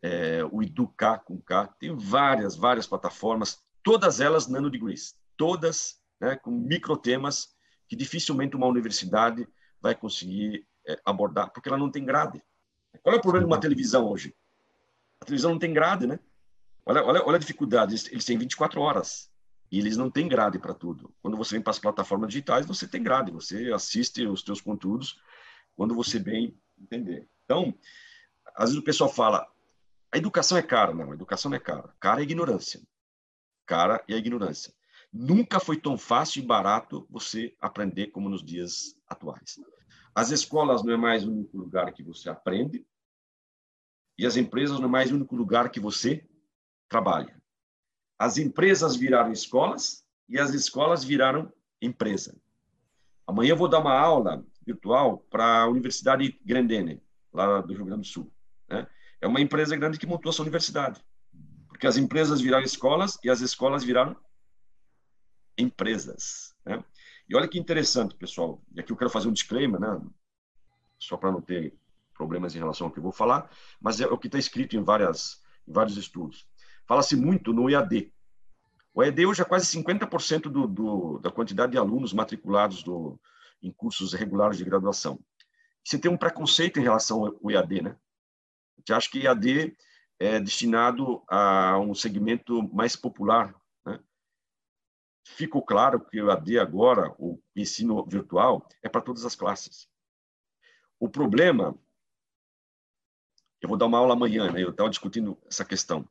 é, 0.00 0.42
o 0.50 0.62
Educar 0.62 1.18
com 1.18 1.40
K, 1.40 1.66
tem 1.78 1.94
várias, 1.94 2.56
várias 2.56 2.86
plataformas, 2.86 3.62
todas 3.82 4.20
elas 4.20 4.46
nanodegrees, 4.46 5.14
todas 5.36 6.02
né, 6.20 6.36
com 6.36 6.50
microtemas 6.50 7.53
que 7.88 7.96
dificilmente 7.96 8.56
uma 8.56 8.66
universidade 8.66 9.46
vai 9.80 9.94
conseguir 9.94 10.66
é, 10.86 11.00
abordar, 11.04 11.50
porque 11.50 11.68
ela 11.68 11.78
não 11.78 11.90
tem 11.90 12.04
grade. 12.04 12.42
Qual 13.02 13.14
é 13.14 13.18
o 13.18 13.22
problema 13.22 13.46
de 13.46 13.52
uma 13.52 13.60
televisão 13.60 14.06
hoje? 14.06 14.34
A 15.20 15.24
televisão 15.24 15.52
não 15.52 15.58
tem 15.58 15.72
grade, 15.72 16.06
né? 16.06 16.18
Olha, 16.86 17.04
olha, 17.04 17.22
olha 17.24 17.36
a 17.36 17.40
dificuldade, 17.40 17.94
eles 18.10 18.24
têm 18.24 18.36
24 18.36 18.80
horas 18.80 19.30
e 19.70 19.78
eles 19.78 19.96
não 19.96 20.10
têm 20.10 20.28
grade 20.28 20.58
para 20.58 20.74
tudo. 20.74 21.14
Quando 21.22 21.36
você 21.36 21.54
vem 21.54 21.62
para 21.62 21.70
as 21.70 21.78
plataformas 21.78 22.28
digitais, 22.28 22.66
você 22.66 22.86
tem 22.86 23.02
grade, 23.02 23.32
você 23.32 23.72
assiste 23.72 24.26
os 24.26 24.42
seus 24.42 24.60
conteúdos 24.60 25.18
quando 25.74 25.94
você 25.94 26.18
bem 26.18 26.56
entender. 26.78 27.28
Então, 27.44 27.74
às 28.54 28.70
vezes 28.70 28.78
o 28.78 28.84
pessoal 28.84 29.10
fala, 29.10 29.46
a 30.12 30.18
educação 30.18 30.56
é 30.56 30.62
cara. 30.62 30.94
Não, 30.94 31.10
a 31.10 31.14
educação 31.14 31.50
não 31.50 31.56
é 31.56 31.60
cara. 31.60 31.92
Cara 31.98 32.20
é 32.20 32.22
ignorância. 32.22 32.80
Cara 33.66 34.02
é 34.08 34.14
a 34.14 34.18
ignorância. 34.18 34.72
Nunca 35.16 35.60
foi 35.60 35.76
tão 35.76 35.96
fácil 35.96 36.42
e 36.42 36.44
barato 36.44 37.06
você 37.08 37.54
aprender 37.60 38.08
como 38.08 38.28
nos 38.28 38.42
dias 38.42 38.98
atuais. 39.06 39.60
As 40.12 40.32
escolas 40.32 40.82
não 40.82 40.92
é 40.92 40.96
mais 40.96 41.24
o 41.24 41.30
único 41.30 41.56
lugar 41.56 41.92
que 41.92 42.02
você 42.02 42.28
aprende 42.28 42.84
e 44.18 44.26
as 44.26 44.36
empresas 44.36 44.80
não 44.80 44.88
é 44.88 44.90
mais 44.90 45.12
o 45.12 45.14
único 45.14 45.36
lugar 45.36 45.70
que 45.70 45.78
você 45.78 46.28
trabalha. 46.88 47.40
As 48.18 48.38
empresas 48.38 48.96
viraram 48.96 49.30
escolas 49.30 50.04
e 50.28 50.36
as 50.36 50.52
escolas 50.52 51.04
viraram 51.04 51.52
empresa. 51.80 52.36
Amanhã 53.24 53.50
eu 53.50 53.56
vou 53.56 53.68
dar 53.68 53.78
uma 53.78 53.96
aula 53.96 54.44
virtual 54.66 55.18
para 55.30 55.62
a 55.62 55.68
Universidade 55.68 56.36
Grandene, 56.44 57.00
lá 57.32 57.60
do 57.60 57.72
Rio 57.72 57.84
Grande 57.84 58.02
do 58.02 58.06
Sul. 58.08 58.32
Né? 58.68 58.84
É 59.20 59.28
uma 59.28 59.40
empresa 59.40 59.76
grande 59.76 59.96
que 59.96 60.08
montou 60.08 60.30
essa 60.30 60.42
universidade. 60.42 61.00
Porque 61.68 61.86
as 61.86 61.96
empresas 61.96 62.40
viraram 62.40 62.64
escolas 62.64 63.16
e 63.22 63.30
as 63.30 63.40
escolas 63.40 63.84
viraram 63.84 64.16
empresas. 65.56 66.54
Né? 66.64 66.82
E 67.28 67.36
olha 67.36 67.48
que 67.48 67.58
interessante, 67.58 68.14
pessoal. 68.14 68.62
E 68.74 68.80
aqui 68.80 68.92
eu 68.92 68.96
quero 68.96 69.10
fazer 69.10 69.28
um 69.28 69.32
disclaimer, 69.32 69.80
né? 69.80 70.00
só 70.98 71.16
para 71.16 71.32
não 71.32 71.40
ter 71.40 71.74
problemas 72.14 72.54
em 72.54 72.58
relação 72.58 72.86
ao 72.86 72.92
que 72.92 72.98
eu 72.98 73.02
vou 73.02 73.12
falar, 73.12 73.50
mas 73.80 74.00
é 74.00 74.06
o 74.06 74.18
que 74.18 74.28
está 74.28 74.38
escrito 74.38 74.76
em, 74.76 74.82
várias, 74.82 75.42
em 75.66 75.72
vários 75.72 75.96
estudos. 75.96 76.46
Fala-se 76.86 77.16
muito 77.16 77.52
no 77.52 77.68
EAD. 77.68 78.12
O 78.94 79.02
EAD 79.02 79.26
hoje 79.26 79.42
é 79.42 79.44
quase 79.44 79.66
50% 79.66 80.42
do, 80.42 80.66
do, 80.66 81.18
da 81.18 81.30
quantidade 81.30 81.72
de 81.72 81.78
alunos 81.78 82.12
matriculados 82.12 82.82
do, 82.82 83.18
em 83.62 83.72
cursos 83.72 84.12
regulares 84.12 84.56
de 84.56 84.64
graduação. 84.64 85.18
Você 85.82 85.98
tem 85.98 86.10
um 86.10 86.16
preconceito 86.16 86.78
em 86.78 86.82
relação 86.82 87.26
ao 87.26 87.50
EAD, 87.50 87.82
né? 87.82 87.96
Você 88.84 88.92
acha 88.92 89.10
que 89.10 89.26
EAD 89.26 89.76
é 90.18 90.38
destinado 90.38 91.22
a 91.28 91.78
um 91.78 91.94
segmento 91.94 92.62
mais 92.72 92.94
popular? 92.94 93.54
Ficou 95.24 95.62
claro 95.62 96.00
que 96.00 96.20
o 96.20 96.30
EAD 96.30 96.58
agora, 96.58 97.14
o 97.18 97.40
ensino 97.56 98.04
virtual, 98.06 98.68
é 98.82 98.88
para 98.88 99.00
todas 99.00 99.24
as 99.24 99.34
classes. 99.34 99.88
O 101.00 101.08
problema, 101.08 101.76
eu 103.60 103.68
vou 103.68 103.78
dar 103.78 103.86
uma 103.86 103.98
aula 103.98 104.12
amanhã, 104.12 104.52
né? 104.52 104.62
Eu 104.62 104.70
estava 104.70 104.90
discutindo 104.90 105.38
essa 105.48 105.64
questão 105.64 106.08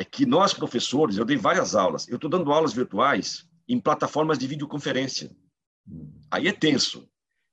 é 0.00 0.04
que 0.04 0.24
nós, 0.24 0.54
professores, 0.54 1.18
eu 1.18 1.26
dei 1.26 1.36
várias 1.36 1.74
aulas, 1.74 2.08
eu 2.08 2.14
estou 2.14 2.30
dando 2.30 2.50
aulas 2.50 2.72
virtuais 2.72 3.46
em 3.68 3.78
plataformas 3.78 4.38
de 4.38 4.46
videoconferência. 4.46 5.30
Aí 6.30 6.48
é 6.48 6.52
tenso, 6.52 7.06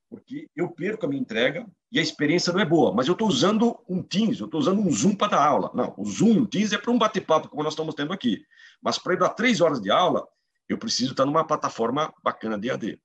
porque 0.08 0.48
eu 0.56 0.70
perco 0.70 1.04
a 1.04 1.08
minha 1.10 1.20
entrega 1.20 1.66
e 1.92 1.98
a 1.98 2.02
experiência 2.02 2.50
não 2.50 2.60
é 2.60 2.64
boa, 2.64 2.90
mas 2.90 3.06
eu 3.06 3.12
estou 3.12 3.28
usando 3.28 3.78
um 3.86 4.02
Teams, 4.02 4.40
eu 4.40 4.46
estou 4.46 4.58
usando 4.58 4.80
um 4.80 4.90
Zoom 4.90 5.14
para 5.14 5.32
dar 5.32 5.46
aula. 5.46 5.70
Não, 5.74 5.92
o 5.98 6.06
Zoom, 6.06 6.40
o 6.40 6.46
Teams 6.46 6.72
é 6.72 6.78
para 6.78 6.90
um 6.90 6.96
bate-papo, 6.96 7.50
como 7.50 7.62
nós 7.62 7.74
estamos 7.74 7.94
tendo 7.94 8.14
aqui. 8.14 8.42
Mas 8.80 8.98
para 8.98 9.12
eu 9.12 9.18
dar 9.18 9.28
três 9.28 9.60
horas 9.60 9.78
de 9.78 9.90
aula, 9.90 10.26
eu 10.68 10.78
preciso 10.78 11.12
estar 11.12 11.24
numa 11.24 11.46
plataforma 11.46 12.12
bacana 12.22 12.58
de 12.58 12.70
AD. 12.70 13.00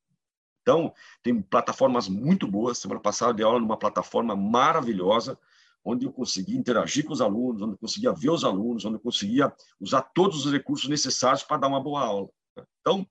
Então, 0.61 0.93
tem 1.21 1.41
plataformas 1.41 2.07
muito 2.07 2.47
boas. 2.47 2.77
Semana 2.77 2.99
passada 2.99 3.31
eu 3.31 3.35
dei 3.35 3.45
aula 3.45 3.59
numa 3.59 3.77
plataforma 3.77 4.35
maravilhosa, 4.35 5.37
onde 5.83 6.05
eu 6.05 6.13
conseguia 6.13 6.57
interagir 6.57 7.05
com 7.05 7.13
os 7.13 7.21
alunos, 7.21 7.61
onde 7.61 7.73
eu 7.73 7.77
conseguia 7.77 8.13
ver 8.13 8.29
os 8.29 8.43
alunos, 8.43 8.85
onde 8.85 8.95
eu 8.95 9.01
conseguia 9.01 9.53
usar 9.79 10.01
todos 10.01 10.45
os 10.45 10.51
recursos 10.51 10.89
necessários 10.89 11.43
para 11.43 11.57
dar 11.57 11.67
uma 11.67 11.83
boa 11.83 12.01
aula. 12.01 12.29
Então, 12.79 13.05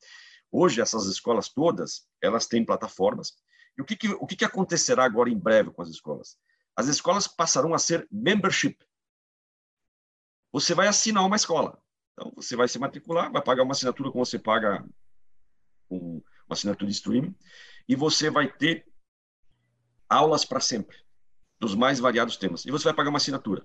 hoje, 0.51 0.81
essas 0.81 1.07
escolas 1.07 1.49
todas, 1.51 2.07
elas 2.23 2.47
têm 2.47 2.65
plataformas. 2.65 3.35
E 3.77 3.83
o 3.83 3.85
que, 3.85 3.97
que 3.97 4.09
o 4.09 4.27
que, 4.27 4.37
que 4.37 4.45
acontecerá 4.45 5.05
agora 5.05 5.29
em 5.29 5.39
breve 5.39 5.71
com 5.71 5.83
as 5.83 5.89
escolas? 5.89 6.37
As 6.75 6.89
escolas 6.89 7.27
passarão 7.27 7.75
a 7.75 7.79
ser 7.79 8.07
membership. 8.11 8.79
Você 10.53 10.75
vai 10.75 10.89
assinar 10.89 11.25
uma 11.25 11.37
escola. 11.37 11.82
Então, 12.13 12.33
você 12.35 12.57
vai 12.57 12.69
se 12.69 12.79
matricular, 12.79 13.31
vai 13.31 13.43
pagar 13.43 13.63
uma 13.63 13.73
assinatura 13.73 14.11
como 14.11 14.25
você 14.25 14.39
paga 14.39 14.85
um, 15.91 16.23
uma 16.47 16.53
assinatura 16.53 16.91
de 16.91 16.97
streaming, 16.97 17.35
e 17.89 17.97
você 17.97 18.31
vai 18.31 18.51
ter 18.51 18.87
aulas 20.09 20.45
para 20.45 20.61
sempre 20.61 20.97
dos 21.59 21.75
mais 21.75 22.01
variados 22.01 22.37
temas. 22.37 22.65
E 22.65 22.71
você 22.71 22.85
vai 22.85 22.95
pagar 22.95 23.11
uma 23.11 23.19
assinatura. 23.19 23.63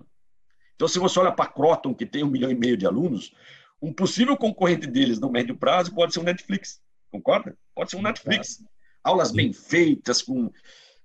Então, 0.74 0.86
se 0.86 0.98
você 0.98 1.18
olha 1.18 1.32
para 1.32 1.44
a 1.44 1.52
Croton, 1.52 1.94
que 1.94 2.06
tem 2.06 2.22
um 2.22 2.30
milhão 2.30 2.50
e 2.50 2.54
meio 2.54 2.76
de 2.76 2.86
alunos, 2.86 3.34
um 3.82 3.92
possível 3.92 4.36
concorrente 4.36 4.86
deles 4.86 5.18
no 5.18 5.30
médio 5.30 5.56
prazo 5.56 5.94
pode 5.94 6.12
ser 6.12 6.20
o 6.20 6.24
Netflix. 6.24 6.80
Concorda? 7.10 7.56
Pode 7.74 7.90
ser 7.90 7.96
um 7.96 8.02
Netflix. 8.02 8.64
Aulas 9.02 9.32
bem 9.32 9.52
feitas, 9.52 10.22
com, 10.22 10.50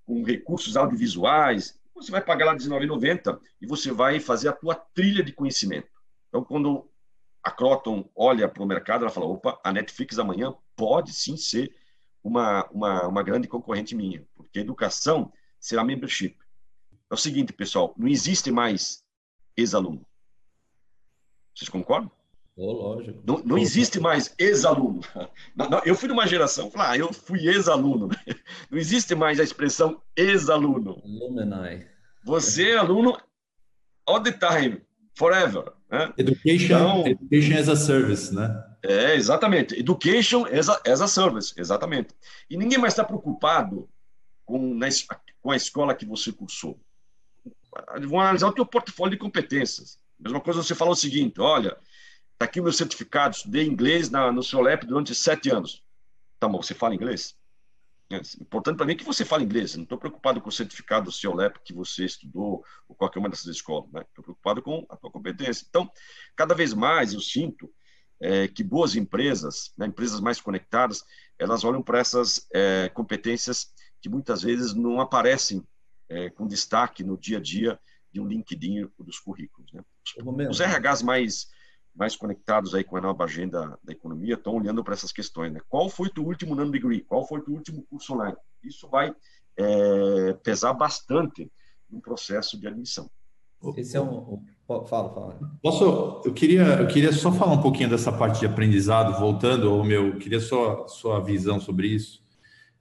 com 0.05 0.23
recursos 0.23 0.77
audiovisuais. 0.77 1.79
Você 1.95 2.11
vai 2.11 2.21
pagar 2.21 2.45
lá 2.45 2.51
R$19,90 2.53 3.39
e 3.61 3.67
você 3.67 3.91
vai 3.91 4.19
fazer 4.19 4.49
a 4.49 4.53
tua 4.53 4.75
trilha 4.75 5.23
de 5.23 5.31
conhecimento. 5.31 5.89
Então, 6.29 6.43
quando 6.43 6.89
a 7.43 7.51
Croton 7.51 8.09
olha 8.15 8.47
para 8.47 8.63
o 8.63 8.65
mercado, 8.65 9.01
ela 9.01 9.11
fala, 9.11 9.27
opa, 9.27 9.59
a 9.63 9.73
Netflix 9.73 10.17
amanhã 10.17 10.55
pode 10.75 11.11
sim 11.13 11.35
ser 11.35 11.75
uma, 12.23 12.65
uma, 12.71 13.07
uma 13.07 13.23
grande 13.23 13.47
concorrente 13.47 13.95
minha, 13.95 14.25
porque 14.33 14.59
educação 14.59 15.31
será 15.59 15.83
membership. 15.83 16.37
É 17.09 17.13
o 17.13 17.17
seguinte, 17.17 17.51
pessoal, 17.51 17.93
não 17.97 18.07
existe 18.07 18.49
mais 18.49 19.03
ex-aluno. 19.57 20.05
Vocês 21.53 21.69
concordam? 21.69 22.09
Oh, 22.55 22.71
lógico. 22.71 23.21
Não, 23.25 23.39
não 23.39 23.57
existe 23.57 23.99
mais 23.99 24.33
ex-aluno. 24.37 25.01
Eu 25.85 25.95
fui 25.95 26.07
de 26.07 26.13
uma 26.13 26.27
geração, 26.27 26.71
ah, 26.75 26.95
eu 26.97 27.11
fui 27.11 27.47
ex-aluno. 27.47 28.09
Não 28.69 28.77
existe 28.77 29.15
mais 29.15 29.39
a 29.39 29.43
expressão 29.43 30.01
ex-aluno. 30.15 31.01
Você 32.23 32.71
é 32.71 32.77
aluno 32.77 33.17
all 34.05 34.21
the 34.21 34.31
time, 34.31 34.81
forever. 35.15 35.73
Né? 35.93 36.13
Education, 36.17 36.65
então, 36.65 37.07
education 37.07 37.59
as 37.59 37.69
a 37.69 37.75
service, 37.75 38.33
né? 38.33 38.63
É, 38.81 39.15
exatamente. 39.15 39.79
Education 39.79 40.45
as 40.45 40.67
a, 40.67 40.81
as 40.87 41.01
a 41.01 41.07
service, 41.07 41.53
exatamente. 41.55 42.15
E 42.49 42.57
ninguém 42.57 42.79
mais 42.79 42.93
está 42.93 43.03
preocupado 43.03 43.87
com, 44.43 44.73
na, 44.73 44.87
com 45.41 45.51
a 45.51 45.55
escola 45.55 45.93
que 45.93 46.05
você 46.05 46.31
cursou 46.31 46.79
vão 48.07 48.19
analisar 48.19 48.47
o 48.47 48.53
teu 48.53 48.65
portfólio 48.65 49.11
de 49.11 49.17
competências. 49.17 49.99
Mesma 50.19 50.39
coisa 50.39 50.61
você 50.61 50.75
fala 50.75 50.91
o 50.91 50.95
seguinte, 50.95 51.39
olha, 51.39 51.77
está 52.33 52.45
aqui 52.45 52.59
o 52.59 52.63
meu 52.63 52.71
certificado, 52.71 53.35
estudei 53.35 53.65
inglês 53.65 54.09
na, 54.09 54.31
no 54.31 54.43
seu 54.43 54.61
LEP 54.61 54.85
durante 54.85 55.13
sete 55.15 55.49
anos. 55.49 55.83
Tá 56.39 56.47
bom, 56.47 56.61
você 56.61 56.73
fala 56.73 56.95
inglês? 56.95 57.35
É 58.11 58.17
importante 58.41 58.77
para 58.77 58.85
mim 58.85 58.95
que 58.95 59.03
você 59.03 59.25
fale 59.25 59.43
inglês. 59.43 59.75
não 59.75 59.83
estou 59.83 59.97
preocupado 59.97 60.41
com 60.41 60.49
o 60.49 60.51
certificado 60.51 61.05
do 61.05 61.11
seu 61.11 61.33
LEP 61.33 61.59
que 61.63 61.73
você 61.73 62.05
estudou 62.05 62.63
ou 62.87 62.95
qualquer 62.95 63.19
uma 63.19 63.29
dessas 63.29 63.47
escolas. 63.47 63.85
Estou 63.85 64.01
né? 64.01 64.05
preocupado 64.21 64.61
com 64.61 64.85
a 64.89 64.95
tua 64.95 65.11
competência. 65.11 65.65
Então, 65.67 65.89
cada 66.35 66.53
vez 66.53 66.73
mais 66.73 67.13
eu 67.13 67.21
sinto 67.21 67.71
é, 68.21 68.47
que 68.47 68.63
boas 68.63 68.95
empresas, 68.95 69.73
né, 69.77 69.87
empresas 69.87 70.19
mais 70.19 70.39
conectadas, 70.39 71.03
elas 71.37 71.63
olham 71.63 71.81
para 71.81 71.99
essas 71.99 72.47
é, 72.53 72.89
competências 72.89 73.73
que 74.01 74.09
muitas 74.09 74.41
vezes 74.41 74.73
não 74.73 75.01
aparecem 75.01 75.65
é, 76.09 76.29
com 76.29 76.47
destaque 76.47 77.03
no 77.03 77.17
dia 77.17 77.37
a 77.37 77.41
dia 77.41 77.79
de 78.11 78.21
um 78.21 78.27
LinkedIn 78.27 78.89
dos 78.99 79.19
currículos. 79.19 79.71
Né? 79.73 79.81
Os 80.49 80.59
RHs 80.59 81.01
mais, 81.01 81.47
mais 81.95 82.15
conectados 82.15 82.73
aí 82.73 82.83
com 82.83 82.97
a 82.97 83.01
nova 83.01 83.23
agenda 83.23 83.77
da 83.83 83.93
economia 83.93 84.35
estão 84.35 84.55
olhando 84.55 84.83
para 84.83 84.93
essas 84.93 85.11
questões. 85.11 85.51
Né? 85.51 85.59
Qual 85.69 85.89
foi 85.89 86.09
o 86.17 86.21
último 86.21 86.55
nano 86.55 86.71
degree? 86.71 87.01
Qual 87.01 87.27
foi 87.27 87.39
o 87.39 87.51
último 87.51 87.83
curso 87.89 88.13
online? 88.13 88.35
Isso 88.63 88.87
vai 88.87 89.13
é, 89.57 90.33
pesar 90.43 90.73
bastante 90.73 91.51
no 91.89 92.01
processo 92.01 92.59
de 92.59 92.67
admissão. 92.67 93.09
Esse 93.77 93.95
é 93.95 94.01
um. 94.01 94.43
Fala, 94.67 94.85
fala. 94.85 95.39
Posso? 95.61 96.21
Eu 96.25 96.33
queria, 96.33 96.63
eu 96.63 96.87
queria 96.87 97.13
só 97.13 97.31
falar 97.31 97.53
um 97.53 97.61
pouquinho 97.61 97.89
dessa 97.89 98.11
parte 98.11 98.39
de 98.41 98.45
aprendizado, 98.45 99.17
voltando 99.17 99.69
ao 99.69 99.83
meu. 99.85 100.17
Queria 100.17 100.41
só 100.41 100.85
sua 100.87 101.21
visão 101.21 101.61
sobre 101.61 101.87
isso. 101.87 102.21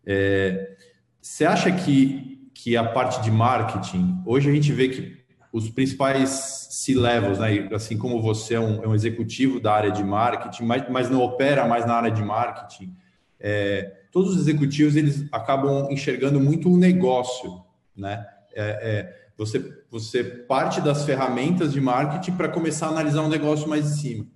É, 0.04 0.76
você 1.20 1.44
acha 1.44 1.70
que 1.70 2.32
que 2.54 2.76
a 2.76 2.84
parte 2.84 3.22
de 3.22 3.30
marketing, 3.30 4.22
hoje 4.26 4.48
a 4.48 4.52
gente 4.52 4.72
vê 4.72 4.88
que 4.88 5.21
os 5.52 5.68
principais 5.68 6.30
C-levels, 6.70 7.38
né, 7.38 7.68
assim 7.74 7.98
como 7.98 8.22
você 8.22 8.54
é 8.54 8.60
um, 8.60 8.82
é 8.82 8.88
um, 8.88 8.94
executivo 8.94 9.60
da 9.60 9.74
área 9.74 9.92
de 9.92 10.02
marketing, 10.02 10.64
mas, 10.64 10.88
mas 10.88 11.10
não 11.10 11.20
opera 11.20 11.68
mais 11.68 11.84
na 11.84 11.94
área 11.94 12.10
de 12.10 12.22
marketing, 12.22 12.96
é, 13.38 14.00
todos 14.10 14.34
os 14.34 14.40
executivos 14.40 14.96
eles 14.96 15.26
acabam 15.30 15.90
enxergando 15.90 16.40
muito 16.40 16.72
o 16.72 16.78
negócio, 16.78 17.62
né? 17.94 18.26
É, 18.54 18.62
é, 18.64 19.22
você, 19.36 19.82
você 19.90 20.22
parte 20.22 20.80
das 20.80 21.04
ferramentas 21.04 21.72
de 21.72 21.80
marketing 21.80 22.32
para 22.32 22.48
começar 22.48 22.86
a 22.86 22.90
analisar 22.90 23.22
um 23.22 23.28
negócio 23.28 23.68
mais 23.68 23.84
de 23.84 24.00
cima. 24.00 24.26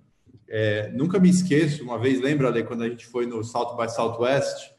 É, 0.49 0.91
nunca 0.93 1.19
me 1.19 1.29
esqueço, 1.29 1.83
uma 1.83 1.99
vez, 1.99 2.21
lembra, 2.21 2.47
Ale, 2.47 2.63
quando 2.63 2.83
a 2.83 2.89
gente 2.89 3.05
foi 3.05 3.25
no 3.25 3.43
South 3.43 3.75
by 3.75 3.89
Southwest, 3.89 4.71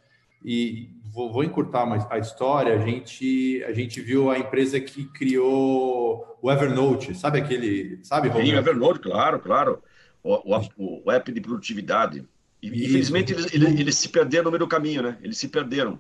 E 0.45 0.91
vou, 1.19 1.33
vou 1.33 1.43
encurtar 1.43 1.85
mais 1.85 2.07
a 2.09 2.19
história. 2.19 2.73
A 2.75 2.79
gente, 2.79 3.65
a 3.65 3.73
gente 3.73 4.01
viu 4.01 4.31
a 4.31 4.39
empresa 4.39 4.79
que 4.79 5.05
criou 5.07 6.39
o 6.41 6.51
Evernote, 6.51 7.13
sabe 7.13 7.41
aquele, 7.41 7.99
sabe? 8.05 8.31
Sim, 8.31 8.55
o 8.55 8.59
Evernote, 8.59 9.01
claro, 9.01 9.41
claro. 9.41 9.83
O, 10.23 10.55
o, 10.55 11.03
o 11.05 11.11
app 11.11 11.33
de 11.33 11.41
produtividade. 11.41 12.25
E, 12.63 12.69
infelizmente, 12.69 13.33
eles, 13.33 13.53
eles, 13.53 13.81
eles, 13.81 13.95
se 13.97 14.09
perderam 14.09 14.45
no 14.45 14.51
meio 14.53 14.61
do 14.61 14.69
caminho, 14.69 15.03
né? 15.03 15.19
Eles 15.21 15.39
se 15.39 15.49
perderam. 15.49 15.99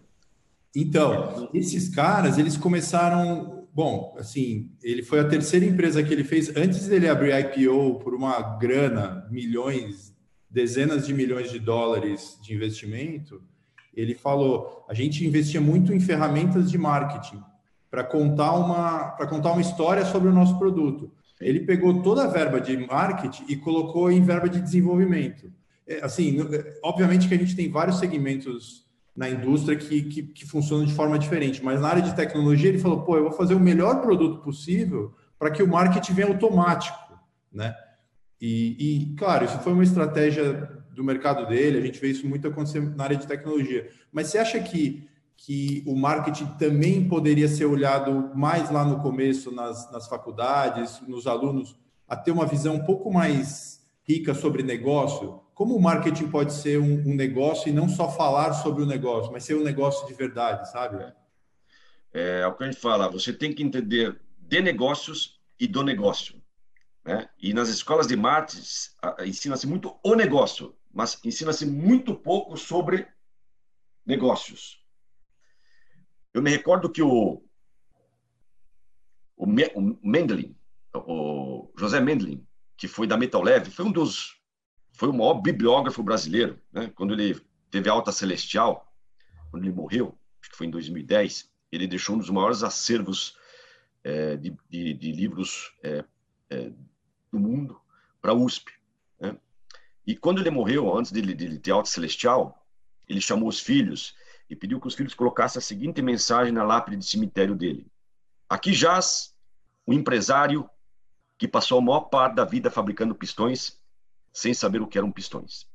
Então, 0.75 1.51
esses 1.53 1.89
caras, 1.89 2.39
eles 2.39 2.57
começaram. 2.57 3.67
Bom, 3.75 4.17
assim, 4.19 4.71
ele 4.83 5.03
foi 5.03 5.21
a 5.21 5.25
terceira 5.25 5.67
empresa 5.67 6.03
que 6.03 6.13
ele 6.13 6.25
fez 6.25 6.57
antes 6.57 6.87
dele 6.89 7.09
abrir 7.09 7.33
IPO 7.33 8.01
por 8.01 8.15
uma 8.15 8.57
grana, 8.57 9.27
milhões, 9.31 10.15
dezenas 10.51 11.07
de 11.07 11.15
milhões 11.15 11.51
de 11.51 11.59
dólares 11.59 12.39
de 12.43 12.55
investimento. 12.55 13.43
Ele 14.01 14.15
falou: 14.15 14.85
a 14.89 14.95
gente 14.95 15.27
investia 15.27 15.61
muito 15.61 15.93
em 15.93 15.99
ferramentas 15.99 16.71
de 16.71 16.79
marketing 16.79 17.43
para 17.91 18.05
contar 18.05 18.53
uma 18.53 19.09
para 19.11 19.27
contar 19.27 19.53
uma 19.53 19.61
história 19.61 20.05
sobre 20.05 20.29
o 20.29 20.33
nosso 20.33 20.57
produto. 20.57 21.11
Ele 21.41 21.61
pegou 21.61 22.01
toda 22.03 22.25
a 22.25 22.29
verba 22.29 22.61
de 22.61 22.77
marketing 22.77 23.45
e 23.49 23.57
colocou 23.57 24.11
em 24.11 24.23
verba 24.23 24.49
de 24.49 24.61
desenvolvimento. 24.61 25.53
É, 25.87 26.05
assim, 26.05 26.39
obviamente 26.83 27.29
que 27.29 27.35
a 27.35 27.39
gente 27.39 27.57
tem 27.57 27.71
vários 27.71 27.99
segmentos 27.99 28.87
na 29.17 29.29
indústria 29.29 29.77
que, 29.77 30.03
que, 30.03 30.23
que 30.23 30.47
funcionam 30.47 30.85
de 30.85 30.95
forma 30.95 31.19
diferente, 31.19 31.65
mas 31.65 31.81
na 31.81 31.89
área 31.89 32.03
de 32.03 32.15
tecnologia 32.15 32.69
ele 32.69 32.79
falou, 32.79 33.03
pô, 33.03 33.17
eu 33.17 33.25
vou 33.25 33.33
fazer 33.33 33.55
o 33.55 33.61
melhor 33.61 34.01
produto 34.01 34.43
possível 34.43 35.13
para 35.37 35.51
que 35.51 35.63
o 35.63 35.67
marketing 35.67 36.13
venha 36.13 36.29
automático, 36.29 37.19
né? 37.53 37.75
E, 38.41 38.77
e, 38.79 39.17
claro, 39.17 39.45
isso 39.45 39.59
foi 39.59 39.73
uma 39.73 39.83
estratégia 39.83 40.78
do 40.99 41.05
mercado 41.05 41.47
dele, 41.47 41.79
a 41.79 41.81
gente 41.81 42.01
vê 42.01 42.09
isso 42.09 42.27
muito 42.27 42.47
acontecer 42.49 42.81
na 42.81 43.05
área 43.05 43.17
de 43.17 43.27
tecnologia. 43.27 43.89
Mas 44.13 44.27
você 44.27 44.39
acha 44.39 44.59
que, 44.61 45.09
que 45.37 45.85
o 45.87 45.97
marketing 45.97 46.47
também 46.59 47.09
poderia 47.09 47.47
ser 47.47 47.67
olhado 47.67 48.33
mais 48.35 48.69
lá 48.69 48.85
no 48.85 49.01
começo, 49.01 49.53
nas, 49.53 49.91
nas 49.93 50.09
faculdades, 50.09 51.01
nos 51.07 51.29
alunos, 51.29 51.79
a 52.09 52.17
ter 52.17 52.33
uma 52.33 52.47
visão 52.47 52.75
um 52.75 52.85
pouco 52.85 53.13
mais 53.13 53.81
rica 54.03 54.35
sobre 54.35 54.63
negócio? 54.63 55.41
como 55.59 55.75
o 55.75 55.83
marketing 55.83 56.29
pode 56.29 56.53
ser 56.53 56.79
um, 56.79 57.01
um, 57.05 57.17
negócio 57.17 57.69
e 57.69 57.73
não 57.73 57.89
só 57.89 58.09
falar 58.09 58.53
sobre 58.53 58.85
o 58.85 58.87
negócio, 58.87 59.33
mas 59.33 59.43
ser 59.43 59.57
um 59.57 59.65
negócio 59.65 60.07
de 60.07 60.15
verdade, 60.15 60.71
sabe? 60.71 61.05
É, 62.15 62.43
é 62.43 62.47
o 62.47 62.55
que 62.55 62.63
a 62.63 62.67
gente 62.71 62.81
fala, 62.81 63.11
você 63.11 63.33
tem 63.33 63.53
que 63.53 63.65
entender 63.65 64.21
de 64.39 64.61
negócios 64.61 65.41
e 65.59 65.67
do 65.67 65.83
negócio. 65.83 66.41
Né? 67.05 67.29
E 67.43 67.53
nas 67.53 67.69
escolas 67.71 68.07
de 68.07 68.15
marketing 68.15 68.63
ensina-se 69.27 69.67
muito 69.67 69.97
o 70.05 70.15
negócio, 70.15 70.77
mas 70.93 71.21
ensina-se 71.25 71.67
muito 71.67 72.15
pouco 72.15 72.57
sobre 72.57 73.07
negócios. 74.05 74.83
Eu 76.33 76.43
me 76.43 76.51
recordo 76.51 76.91
que 76.91 77.03
o, 77.03 77.43
o, 79.37 79.47
o 80.95 81.73
José 81.77 82.01
Mendelin, 82.01 82.47
que 82.77 82.89
foi 82.89 83.07
da 83.07 83.17
Metal 83.17 83.43
Leve, 83.43 83.71
foi 83.71 83.85
um 83.85 83.93
dos 83.93 84.39
foi 84.99 85.09
o 85.09 85.13
maior 85.13 85.35
bibliógrafo 85.35 86.03
brasileiro, 86.03 86.61
né? 86.73 86.91
Quando 86.97 87.15
ele 87.15 87.41
teve 87.71 87.89
alta 87.89 88.11
celestial, 88.11 88.93
quando 89.49 89.63
ele 89.65 89.73
morreu, 89.73 90.19
acho 90.41 90.51
que 90.51 90.57
foi 90.57 90.67
em 90.67 90.71
2010, 90.71 91.49
ele 91.71 91.87
deixou 91.87 92.17
um 92.17 92.19
dos 92.19 92.31
maiores 92.31 92.65
acervos 92.65 93.37
é, 94.03 94.37
de, 94.37 94.57
de, 94.69 94.95
de, 94.95 95.13
livros 95.13 95.73
é, 95.85 96.05
é, 96.51 96.73
do 97.31 97.39
mundo 97.39 97.81
para 98.21 98.33
a 98.33 98.35
USP. 98.35 98.73
Né? 99.21 99.39
E 100.09 100.17
quando 100.17 100.41
ele 100.41 100.49
morreu, 100.49 100.97
antes 100.97 101.13
de, 101.13 101.21
de 101.21 101.59
ter 101.59 101.71
alta 101.71 101.91
celestial, 101.91 102.67
ele 103.07 103.21
chamou 103.21 103.47
os 103.47 103.61
filhos 103.61 104.17
e 104.49 104.57
pediu 104.57 104.81
que 104.81 104.87
os 104.87 104.95
filhos 104.95 105.13
colocassem 105.13 105.61
a 105.61 105.63
seguinte 105.63 106.01
mensagem 106.01 106.51
na 106.51 106.65
lápide 106.65 106.97
de 106.97 107.05
cemitério 107.05 107.55
dele: 107.55 107.87
Aqui 108.49 108.73
jaz 108.73 109.35
um 109.87 109.93
empresário 109.93 110.69
que 111.37 111.47
passou 111.47 111.77
a 111.79 111.83
maior 111.83 112.01
parte 112.01 112.37
da 112.37 112.45
vida 112.47 112.71
fabricando 112.71 113.15
pistões 113.15 113.79
sem 114.33 114.55
saber 114.55 114.81
o 114.81 114.87
que 114.87 114.97
eram 114.97 115.13
pistões. 115.13 115.69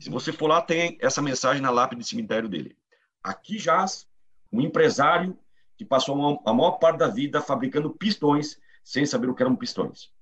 Se 0.00 0.08
você 0.08 0.32
for 0.32 0.46
lá, 0.46 0.62
tem 0.62 0.96
essa 0.98 1.20
mensagem 1.20 1.60
na 1.60 1.68
lápide 1.68 2.00
de 2.00 2.08
cemitério 2.08 2.48
dele. 2.48 2.74
Aqui 3.22 3.58
jaz 3.58 4.08
um 4.50 4.62
empresário 4.62 5.38
que 5.76 5.84
passou 5.84 6.40
a 6.46 6.54
maior 6.54 6.78
parte 6.78 6.96
da 6.96 7.08
vida 7.08 7.42
fabricando 7.42 7.90
pistões 7.90 8.58
sem 8.82 9.04
saber 9.04 9.28
o 9.28 9.34
que 9.34 9.42
eram 9.42 9.54
pistões. 9.54 10.13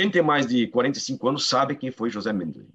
Quem 0.00 0.10
tem 0.10 0.22
mais 0.22 0.46
de 0.46 0.66
45 0.66 1.28
anos 1.28 1.46
sabe 1.46 1.76
quem 1.76 1.90
foi 1.90 2.08
José 2.08 2.32
Mendeley. 2.32 2.72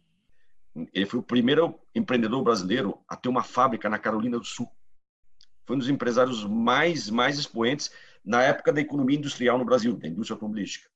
Ele 0.94 1.08
foi 1.08 1.20
o 1.20 1.24
primeiro 1.24 1.74
empreendedor 1.96 2.44
brasileiro 2.44 3.00
a 3.10 3.16
ter 3.16 3.30
uma 3.30 3.42
fábrica 3.42 3.90
na 3.90 3.98
Carolina 3.98 4.38
do 4.38 4.46
Sul. 4.46 4.70
Foi 5.66 5.76
um 5.76 5.80
dos 5.80 5.90
empresários 5.90 6.46
mais, 6.46 7.10
mais 7.10 7.40
expoentes 7.40 7.90
na 8.24 8.44
época 8.44 8.72
da 8.72 8.80
economia 8.80 9.18
industrial 9.18 9.58
no 9.58 9.66
Brasil, 9.66 9.98
da 9.98 10.08
indústria 10.08 10.36
automobilística 10.36 10.88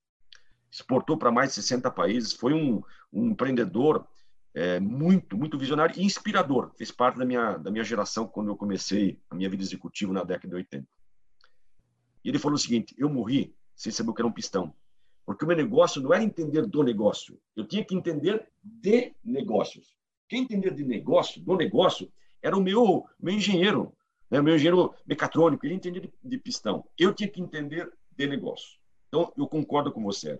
exportou 0.71 1.17
para 1.17 1.31
mais 1.31 1.49
de 1.49 1.55
60 1.55 1.89
países, 1.89 2.31
foi 2.31 2.53
um, 2.53 2.83
um 3.11 3.29
empreendedor 3.29 4.07
é, 4.53 4.79
muito, 4.79 5.35
muito 5.35 5.57
visionário 5.57 5.99
e 5.99 6.05
inspirador. 6.05 6.71
Fez 6.77 6.91
parte 6.91 7.17
da 7.17 7.25
minha, 7.25 7.57
da 7.57 7.71
minha 7.71 7.83
geração 7.83 8.27
quando 8.27 8.49
eu 8.49 8.55
comecei 8.55 9.19
a 9.31 9.35
minha 9.35 9.49
vida 9.49 9.63
executiva 9.63 10.13
na 10.13 10.23
década 10.23 10.49
de 10.49 10.55
80. 10.55 10.87
E 12.23 12.29
ele 12.29 12.37
falou 12.37 12.53
o 12.53 12.59
seguinte: 12.59 12.93
eu 12.99 13.09
morri 13.09 13.55
sem 13.75 13.91
saber 13.91 14.11
o 14.11 14.13
que 14.13 14.21
era 14.21 14.27
um 14.27 14.31
pistão. 14.31 14.71
Porque 15.29 15.45
o 15.45 15.47
meu 15.47 15.55
negócio 15.55 16.01
não 16.01 16.11
era 16.11 16.23
entender 16.23 16.65
do 16.65 16.81
negócio, 16.81 17.39
eu 17.55 17.63
tinha 17.63 17.85
que 17.85 17.93
entender 17.93 18.49
de 18.63 19.13
negócios. 19.23 19.95
Quem 20.27 20.41
entender 20.41 20.73
de 20.73 20.83
negócio, 20.83 21.39
do 21.39 21.55
negócio, 21.55 22.11
era 22.41 22.57
o 22.57 22.59
meu, 22.59 23.05
meu 23.19 23.35
engenheiro, 23.35 23.93
né? 24.27 24.39
o 24.39 24.43
meu 24.43 24.55
engenheiro 24.55 24.91
mecatrônico, 25.05 25.63
ele 25.67 25.75
entendia 25.75 26.01
de, 26.01 26.11
de 26.23 26.37
pistão. 26.39 26.83
Eu 26.97 27.13
tinha 27.13 27.29
que 27.29 27.39
entender 27.39 27.91
de 28.17 28.25
negócio. 28.25 28.79
Então, 29.07 29.31
eu 29.37 29.47
concordo 29.47 29.91
com 29.91 30.01
você, 30.01 30.39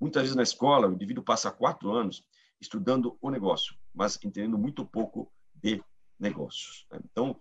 Muitas 0.00 0.22
vezes 0.22 0.36
na 0.36 0.42
escola, 0.42 0.88
o 0.88 0.92
indivíduo 0.92 1.22
passa 1.22 1.52
quatro 1.52 1.92
anos 1.92 2.24
estudando 2.60 3.16
o 3.20 3.30
negócio, 3.30 3.76
mas 3.94 4.16
entendendo 4.16 4.58
muito 4.58 4.84
pouco 4.84 5.32
de 5.54 5.80
negócios. 6.18 6.84
Né? 6.90 6.98
Então, 7.04 7.40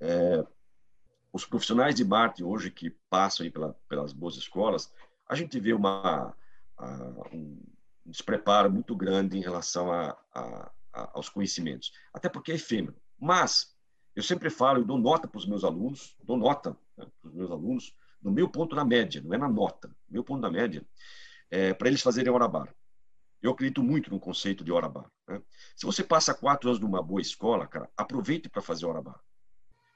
é, 0.00 0.44
os 1.32 1.46
profissionais 1.46 1.94
de 1.94 2.04
marketing 2.04 2.42
hoje 2.42 2.72
que 2.72 2.90
passam 3.08 3.48
pela, 3.52 3.72
pelas 3.88 4.12
boas 4.12 4.34
escolas, 4.34 4.92
a 5.28 5.34
gente 5.34 5.58
vê 5.58 5.72
uma, 5.72 6.34
a, 6.76 7.28
um 7.32 7.60
despreparo 8.04 8.70
muito 8.70 8.94
grande 8.94 9.38
em 9.38 9.42
relação 9.42 9.90
a, 9.92 10.16
a, 10.34 10.72
aos 11.14 11.28
conhecimentos, 11.28 11.92
até 12.12 12.28
porque 12.28 12.52
é 12.52 12.56
efêmero. 12.56 12.96
Mas 13.18 13.74
eu 14.14 14.22
sempre 14.22 14.50
falo, 14.50 14.80
eu 14.80 14.84
dou 14.84 14.98
nota 14.98 15.26
para 15.26 15.38
os 15.38 15.46
meus 15.46 15.64
alunos, 15.64 16.16
dou 16.22 16.36
nota 16.36 16.76
né, 16.96 17.06
para 17.20 17.28
os 17.28 17.34
meus 17.34 17.50
alunos, 17.50 17.96
no 18.22 18.30
meu 18.30 18.48
ponto 18.48 18.76
na 18.76 18.84
média, 18.84 19.20
não 19.22 19.34
é 19.34 19.38
na 19.38 19.48
nota, 19.48 19.94
meu 20.08 20.22
ponto 20.24 20.40
na 20.40 20.50
média, 20.50 20.84
é, 21.50 21.74
para 21.74 21.88
eles 21.88 22.02
fazerem 22.02 22.32
hora 22.32 22.48
bar. 22.48 22.74
Eu 23.42 23.50
acredito 23.50 23.82
muito 23.82 24.10
no 24.10 24.18
conceito 24.18 24.64
de 24.64 24.72
hora 24.72 24.88
bar. 24.88 25.10
Né? 25.28 25.42
Se 25.76 25.84
você 25.84 26.02
passa 26.02 26.32
quatro 26.32 26.70
anos 26.70 26.80
numa 26.80 27.02
boa 27.02 27.20
escola, 27.20 27.66
cara, 27.66 27.90
aproveite 27.96 28.48
para 28.48 28.62
fazer 28.62 28.86
hora 28.86 29.02
bar. 29.02 29.20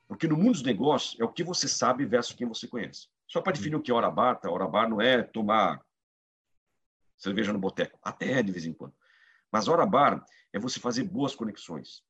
Porque 0.06 0.26
no 0.26 0.36
mundo 0.36 0.52
dos 0.52 0.62
negócios 0.62 1.18
é 1.20 1.24
o 1.24 1.32
que 1.32 1.42
você 1.42 1.66
sabe 1.66 2.04
versus 2.04 2.34
quem 2.34 2.46
você 2.46 2.66
conhece. 2.66 3.08
Só 3.28 3.40
para 3.40 3.52
definir 3.52 3.76
o 3.76 3.82
que 3.82 3.90
é 3.90 3.94
hora 3.94 4.10
bar, 4.10 4.36
tá? 4.36 4.50
hora 4.50 4.66
bar 4.66 4.88
não 4.88 5.00
é 5.00 5.22
tomar 5.22 5.84
cerveja 7.16 7.52
no 7.52 7.58
boteco. 7.58 7.98
Até 8.02 8.32
é 8.32 8.42
de 8.42 8.50
vez 8.50 8.64
em 8.64 8.72
quando. 8.72 8.94
Mas 9.52 9.68
hora 9.68 9.84
bar 9.84 10.24
é 10.52 10.58
você 10.58 10.80
fazer 10.80 11.04
boas 11.04 11.34
conexões. 11.34 12.02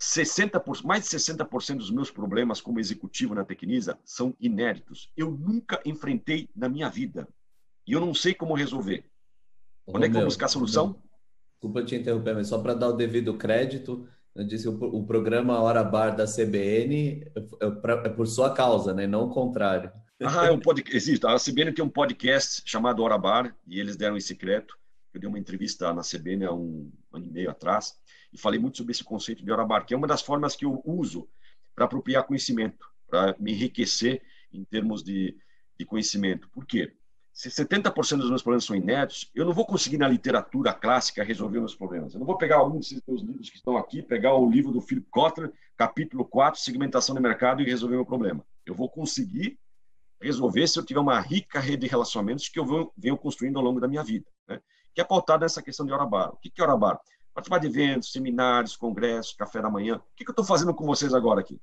60%, 0.00 0.84
mais 0.84 1.04
de 1.04 1.10
60% 1.10 1.76
dos 1.76 1.90
meus 1.90 2.10
problemas 2.10 2.60
como 2.60 2.80
executivo 2.80 3.34
na 3.34 3.44
Tecnisa 3.44 3.98
são 4.04 4.34
inéditos. 4.40 5.12
Eu 5.16 5.30
nunca 5.30 5.80
enfrentei 5.84 6.48
na 6.56 6.68
minha 6.68 6.88
vida 6.88 7.28
e 7.86 7.92
eu 7.92 8.00
não 8.00 8.14
sei 8.14 8.32
como 8.32 8.54
resolver. 8.54 9.04
Onde 9.86 10.06
é 10.06 10.08
que 10.08 10.14
eu 10.14 10.20
vou 10.20 10.28
buscar 10.28 10.46
a 10.46 10.48
solução? 10.48 11.02
Desculpa 11.52 11.84
te 11.84 11.96
interromper, 11.96 12.34
mas 12.34 12.48
só 12.48 12.58
para 12.62 12.72
dar 12.72 12.88
o 12.88 12.92
devido 12.94 13.36
crédito, 13.36 14.08
eu 14.34 14.46
disse 14.46 14.68
o, 14.68 14.72
o 14.72 15.04
programa 15.04 15.60
Hora 15.60 15.84
Bar 15.84 16.16
da 16.16 16.24
CBN 16.24 17.30
é, 17.36 17.66
é, 17.66 18.06
é, 18.06 18.08
por 18.08 18.26
sua 18.26 18.54
causa, 18.54 18.94
né? 18.94 19.06
não 19.06 19.24
o 19.24 19.30
contrário. 19.30 19.92
Ah, 20.22 20.46
é 20.46 20.50
um 20.50 20.60
podcast, 20.60 20.96
existe. 20.96 21.26
A 21.26 21.36
CBN 21.36 21.72
tem 21.72 21.82
um 21.82 21.88
podcast 21.88 22.62
chamado 22.66 23.02
Hora 23.02 23.16
Bar 23.16 23.56
e 23.66 23.80
eles 23.80 23.96
deram 23.96 24.18
esse 24.18 24.34
crédito. 24.34 24.78
Eu 25.14 25.20
dei 25.20 25.28
uma 25.28 25.38
entrevista 25.38 25.92
na 25.94 26.02
CBN 26.02 26.44
há 26.44 26.52
um 26.52 26.92
ano 27.10 27.24
e 27.26 27.30
meio 27.30 27.50
atrás 27.50 27.98
e 28.30 28.38
falei 28.38 28.60
muito 28.60 28.76
sobre 28.76 28.92
esse 28.92 29.02
conceito 29.02 29.42
de 29.42 29.50
Hora 29.50 29.64
Bar, 29.64 29.86
que 29.86 29.94
é 29.94 29.96
uma 29.96 30.06
das 30.06 30.20
formas 30.20 30.54
que 30.54 30.66
eu 30.66 30.82
uso 30.84 31.26
para 31.74 31.86
apropriar 31.86 32.24
conhecimento, 32.24 32.86
para 33.08 33.34
me 33.38 33.52
enriquecer 33.52 34.22
em 34.52 34.62
termos 34.62 35.02
de, 35.02 35.34
de 35.78 35.86
conhecimento. 35.86 36.50
Por 36.50 36.66
quê? 36.66 36.92
se 37.32 37.48
70% 37.48 38.18
dos 38.18 38.28
meus 38.28 38.42
problemas 38.42 38.64
são 38.64 38.76
inéditos, 38.76 39.30
eu 39.34 39.46
não 39.46 39.54
vou 39.54 39.64
conseguir 39.64 39.96
na 39.96 40.08
literatura 40.08 40.74
clássica 40.74 41.24
resolver 41.24 41.58
meus 41.58 41.74
problemas. 41.74 42.12
Eu 42.12 42.18
não 42.18 42.26
vou 42.26 42.36
pegar 42.36 42.56
algum 42.56 42.78
desses 42.78 43.00
meus 43.06 43.22
livros 43.22 43.48
que 43.48 43.56
estão 43.56 43.78
aqui, 43.78 44.02
pegar 44.02 44.34
o 44.34 44.50
livro 44.50 44.72
do 44.72 44.80
Philip 44.80 45.08
Kotler, 45.10 45.50
capítulo 45.76 46.24
4, 46.24 46.60
segmentação 46.60 47.14
de 47.14 47.22
mercado 47.22 47.62
e 47.62 47.64
resolver 47.64 47.94
meu 47.94 48.04
problema. 48.04 48.44
Eu 48.66 48.74
vou 48.74 48.90
conseguir 48.90 49.58
resolver 50.20 50.66
se 50.66 50.78
eu 50.78 50.84
tiver 50.84 51.00
uma 51.00 51.20
rica 51.20 51.60
rede 51.60 51.82
de 51.82 51.86
relacionamentos 51.86 52.48
que 52.48 52.58
eu 52.58 52.92
venho 52.96 53.16
construindo 53.16 53.58
ao 53.58 53.64
longo 53.64 53.80
da 53.80 53.88
minha 53.88 54.04
vida, 54.04 54.26
né? 54.48 54.60
que 54.94 55.00
é 55.00 55.04
pautada 55.04 55.44
nessa 55.44 55.62
questão 55.62 55.86
de 55.86 55.92
hora 55.92 56.06
bar. 56.06 56.30
O 56.32 56.36
que 56.36 56.52
é 56.58 56.62
hora 56.62 56.76
bar? 56.76 57.00
participar 57.34 57.58
de 57.58 57.66
eventos, 57.66 58.12
seminários, 58.12 58.76
congressos, 58.76 59.32
café 59.34 59.62
da 59.62 59.70
manhã. 59.70 59.96
O 59.96 60.02
que, 60.16 60.24
que 60.24 60.30
eu 60.30 60.32
estou 60.32 60.44
fazendo 60.44 60.74
com 60.74 60.84
vocês 60.84 61.14
agora 61.14 61.40
aqui? 61.40 61.60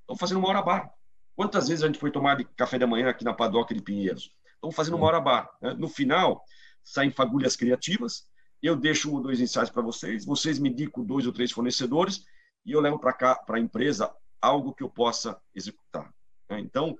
Estou 0.00 0.16
fazendo 0.16 0.38
uma 0.38 0.48
hora 0.48 0.62
bar. 0.62 0.92
Quantas 1.36 1.68
vezes 1.68 1.82
a 1.82 1.86
gente 1.86 1.98
foi 1.98 2.10
tomar 2.10 2.36
de 2.36 2.44
café 2.44 2.78
da 2.78 2.86
manhã 2.86 3.08
aqui 3.08 3.24
na 3.24 3.34
padoca 3.34 3.74
de 3.74 3.82
Pinheiros? 3.82 4.30
Estamos 4.54 4.74
fazendo 4.74 4.96
uma 4.96 5.06
hora 5.06 5.20
bar. 5.20 5.50
Né? 5.60 5.74
No 5.74 5.88
final, 5.88 6.42
saem 6.82 7.10
fagulhas 7.10 7.56
criativas, 7.56 8.26
eu 8.62 8.76
deixo 8.76 9.10
um 9.10 9.14
ou 9.14 9.22
dois 9.22 9.40
ensaios 9.40 9.70
para 9.70 9.82
vocês, 9.82 10.24
vocês 10.24 10.58
me 10.58 10.70
indicam 10.70 11.04
dois 11.04 11.26
ou 11.26 11.32
três 11.32 11.52
fornecedores 11.52 12.24
e 12.64 12.72
eu 12.72 12.80
levo 12.80 12.98
para 12.98 13.12
cá, 13.12 13.34
para 13.34 13.56
a 13.56 13.60
empresa, 13.60 14.14
algo 14.40 14.72
que 14.72 14.82
eu 14.82 14.88
possa 14.88 15.38
executar. 15.54 16.12
Né? 16.48 16.60
Então, 16.60 16.96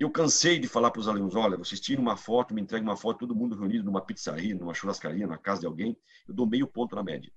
eu 0.00 0.10
cansei 0.10 0.58
de 0.58 0.66
falar 0.66 0.90
para 0.90 1.00
os 1.00 1.06
alunos: 1.06 1.36
olha, 1.36 1.58
vocês 1.58 1.78
tiram 1.78 2.02
uma 2.02 2.16
foto, 2.16 2.54
me 2.54 2.62
entregam 2.62 2.88
uma 2.88 2.96
foto, 2.96 3.18
todo 3.18 3.34
mundo 3.34 3.54
reunido 3.54 3.84
numa 3.84 4.00
pizzaria, 4.00 4.54
numa 4.54 4.72
churrascaria, 4.72 5.26
na 5.26 5.36
casa 5.36 5.60
de 5.60 5.66
alguém, 5.66 5.96
eu 6.26 6.32
dou 6.32 6.46
meio 6.46 6.66
ponto 6.66 6.96
na 6.96 7.02
média. 7.02 7.30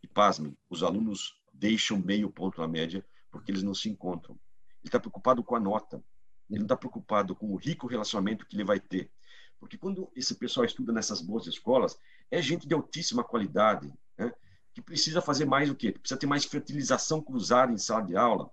E 0.00 0.06
pasmem, 0.06 0.56
os 0.70 0.84
alunos 0.84 1.36
deixam 1.52 1.98
meio 1.98 2.30
ponto 2.30 2.60
na 2.60 2.68
média 2.68 3.04
porque 3.30 3.50
eles 3.50 3.64
não 3.64 3.74
se 3.74 3.90
encontram. 3.90 4.38
Ele 4.80 4.88
está 4.88 5.00
preocupado 5.00 5.42
com 5.42 5.56
a 5.56 5.60
nota, 5.60 6.02
ele 6.48 6.60
não 6.60 6.66
está 6.66 6.76
preocupado 6.76 7.34
com 7.34 7.52
o 7.52 7.56
rico 7.56 7.88
relacionamento 7.88 8.46
que 8.46 8.54
ele 8.54 8.64
vai 8.64 8.78
ter. 8.78 9.10
Porque 9.58 9.76
quando 9.76 10.08
esse 10.14 10.36
pessoal 10.36 10.64
estuda 10.64 10.92
nessas 10.92 11.20
boas 11.20 11.46
escolas, 11.48 11.98
é 12.30 12.40
gente 12.40 12.68
de 12.68 12.74
altíssima 12.74 13.24
qualidade, 13.24 13.92
né? 14.16 14.32
que 14.72 14.80
precisa 14.80 15.20
fazer 15.20 15.44
mais 15.44 15.68
o 15.68 15.74
quê? 15.74 15.90
Precisa 15.90 16.18
ter 16.18 16.26
mais 16.28 16.44
fertilização 16.44 17.20
cruzada 17.20 17.72
em 17.72 17.78
sala 17.78 18.02
de 18.02 18.16
aula. 18.16 18.48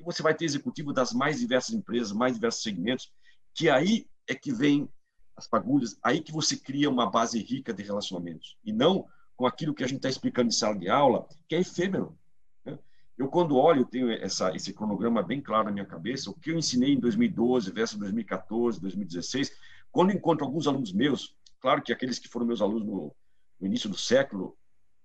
E 0.00 0.02
você 0.02 0.22
vai 0.22 0.34
ter 0.34 0.46
executivo 0.46 0.92
das 0.92 1.12
mais 1.12 1.38
diversas 1.38 1.74
empresas, 1.74 2.10
mais 2.10 2.34
diversos 2.34 2.62
segmentos, 2.62 3.12
que 3.54 3.68
aí 3.68 4.06
é 4.26 4.34
que 4.34 4.52
vem 4.52 4.88
as 5.36 5.46
fagulhas, 5.46 5.98
aí 6.02 6.20
que 6.20 6.32
você 6.32 6.56
cria 6.56 6.88
uma 6.88 7.10
base 7.10 7.38
rica 7.38 7.72
de 7.72 7.82
relacionamentos. 7.82 8.56
E 8.64 8.72
não 8.72 9.06
com 9.36 9.46
aquilo 9.46 9.74
que 9.74 9.84
a 9.84 9.86
gente 9.86 9.98
está 9.98 10.08
explicando 10.08 10.48
em 10.48 10.52
sala 10.52 10.78
de 10.78 10.88
aula, 10.88 11.26
que 11.48 11.54
é 11.54 11.60
efêmero. 11.60 12.18
Né? 12.64 12.78
Eu, 13.16 13.28
quando 13.28 13.56
olho, 13.56 13.86
tenho 13.86 14.10
essa, 14.10 14.54
esse 14.54 14.72
cronograma 14.72 15.22
bem 15.22 15.40
claro 15.40 15.64
na 15.64 15.72
minha 15.72 15.86
cabeça, 15.86 16.30
o 16.30 16.34
que 16.34 16.50
eu 16.50 16.58
ensinei 16.58 16.92
em 16.92 17.00
2012 17.00 17.70
versus 17.70 17.98
2014, 17.98 18.80
2016, 18.80 19.52
quando 19.90 20.12
encontro 20.12 20.44
alguns 20.44 20.66
alunos 20.66 20.92
meus, 20.92 21.34
claro 21.58 21.82
que 21.82 21.92
aqueles 21.92 22.18
que 22.18 22.28
foram 22.28 22.46
meus 22.46 22.60
alunos 22.60 22.86
no, 22.86 23.14
no 23.58 23.66
início 23.66 23.88
do 23.88 23.96
século, 23.96 24.56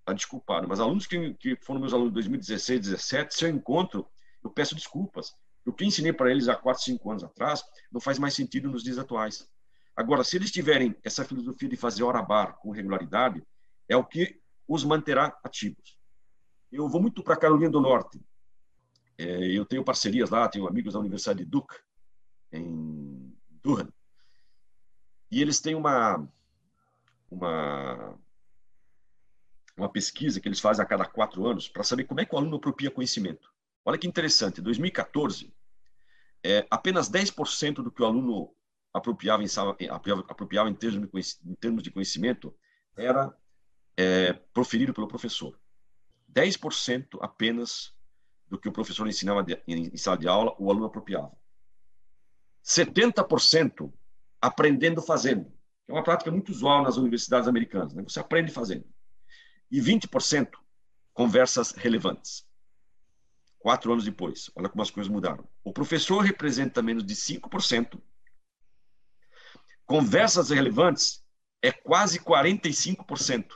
a 0.05 0.11
tá 0.11 0.13
desculpado, 0.13 0.67
mas 0.67 0.79
alunos 0.79 1.07
que, 1.07 1.33
que 1.35 1.55
foram 1.55 1.79
meus 1.79 1.93
alunos 1.93 2.11
em 2.11 2.13
2016, 2.13 2.79
2017, 2.81 3.33
se 3.33 3.45
eu 3.45 3.49
encontro, 3.49 4.07
eu 4.45 4.51
peço 4.51 4.75
desculpas. 4.75 5.35
O 5.65 5.73
que 5.73 5.83
ensinei 5.83 6.13
para 6.13 6.29
eles 6.29 6.47
há 6.47 6.55
4, 6.55 6.83
5 6.83 7.09
anos 7.09 7.23
atrás 7.23 7.63
não 7.91 7.99
faz 7.99 8.19
mais 8.19 8.35
sentido 8.35 8.69
nos 8.69 8.83
dias 8.83 8.99
atuais. 8.99 9.49
Agora, 9.95 10.23
se 10.23 10.35
eles 10.35 10.51
tiverem 10.51 10.95
essa 11.03 11.25
filosofia 11.25 11.67
de 11.67 11.75
fazer 11.75 12.03
hora 12.03 12.21
bar 12.21 12.57
com 12.57 12.69
regularidade, 12.69 13.43
é 13.89 13.97
o 13.97 14.05
que 14.05 14.39
os 14.67 14.83
manterá 14.83 15.35
ativos. 15.43 15.97
Eu 16.71 16.87
vou 16.87 17.01
muito 17.01 17.23
para 17.23 17.35
Carolina 17.35 17.71
do 17.71 17.81
Norte. 17.81 18.21
É, 19.17 19.47
eu 19.47 19.65
tenho 19.65 19.83
parcerias 19.83 20.29
lá, 20.29 20.47
tenho 20.47 20.67
amigos 20.67 20.93
da 20.93 20.99
Universidade 20.99 21.39
de 21.39 21.45
Duke, 21.45 21.75
em 22.51 23.35
Durham. 23.63 23.91
E 25.31 25.41
eles 25.41 25.59
têm 25.59 25.73
uma, 25.73 26.27
uma, 27.31 28.19
uma 29.75 29.89
pesquisa 29.89 30.39
que 30.39 30.47
eles 30.47 30.59
fazem 30.59 30.83
a 30.83 30.87
cada 30.87 31.05
quatro 31.05 31.47
anos 31.47 31.67
para 31.67 31.83
saber 31.83 32.03
como 32.03 32.19
é 32.19 32.25
que 32.25 32.35
o 32.35 32.37
aluno 32.37 32.57
apropria 32.57 32.91
conhecimento. 32.91 33.54
Olha 33.85 33.99
que 33.99 34.07
interessante, 34.07 34.59
em 34.59 34.63
2014, 34.63 35.53
é, 36.43 36.65
apenas 36.71 37.09
10% 37.09 37.75
do 37.75 37.91
que 37.91 38.01
o 38.01 38.05
aluno 38.05 38.51
apropriava 38.91 39.43
em, 39.43 39.47
apropriava 39.89 40.69
em, 40.69 40.73
termos, 40.73 41.07
de, 41.07 41.51
em 41.51 41.55
termos 41.55 41.83
de 41.83 41.91
conhecimento 41.91 42.55
era 42.97 43.31
é, 43.95 44.33
proferido 44.33 44.93
pelo 44.93 45.07
professor. 45.07 45.59
10% 46.33 47.19
apenas 47.21 47.93
do 48.47 48.57
que 48.57 48.67
o 48.67 48.71
professor 48.71 49.07
ensinava 49.07 49.45
em 49.67 49.95
sala 49.97 50.17
de 50.17 50.27
aula, 50.27 50.55
o 50.59 50.69
aluno 50.69 50.85
apropriava. 50.85 51.31
70% 52.63 53.93
aprendendo 54.41 55.01
fazendo. 55.01 55.51
É 55.87 55.93
uma 55.93 56.03
prática 56.03 56.31
muito 56.31 56.49
usual 56.49 56.83
nas 56.83 56.97
universidades 56.97 57.47
americanas. 57.47 57.93
Né? 57.93 58.03
Você 58.03 58.19
aprende 58.19 58.51
fazendo. 58.51 58.85
E 59.69 59.79
20% 59.79 60.49
conversas 61.13 61.71
relevantes. 61.71 62.44
Quatro 63.65 63.91
anos 63.91 64.05
depois, 64.05 64.51
olha 64.55 64.69
como 64.69 64.83
as 64.83 64.91
coisas 64.91 65.11
mudaram. 65.11 65.43
O 65.63 65.73
professor 65.73 66.19
representa 66.19 66.83
menos 66.83 67.03
de 67.03 67.15
5%. 67.15 67.99
Conversas 69.87 70.51
relevantes 70.51 71.25
é 71.63 71.71
quase 71.71 72.19
45%. 72.19 73.53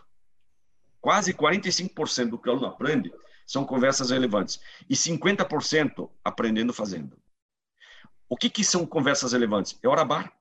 Quase 1.00 1.32
45% 1.32 2.30
do 2.30 2.40
que 2.40 2.50
o 2.50 2.52
aluno 2.52 2.66
aprende 2.66 3.14
são 3.46 3.64
conversas 3.64 4.10
relevantes. 4.10 4.60
E 4.90 4.96
50% 4.96 6.10
aprendendo 6.24 6.74
fazendo. 6.74 7.16
O 8.28 8.36
que, 8.36 8.50
que 8.50 8.64
são 8.64 8.88
conversas 8.88 9.34
relevantes? 9.34 9.78
É 9.84 9.88
hora 9.88 10.04
bar. 10.04 10.34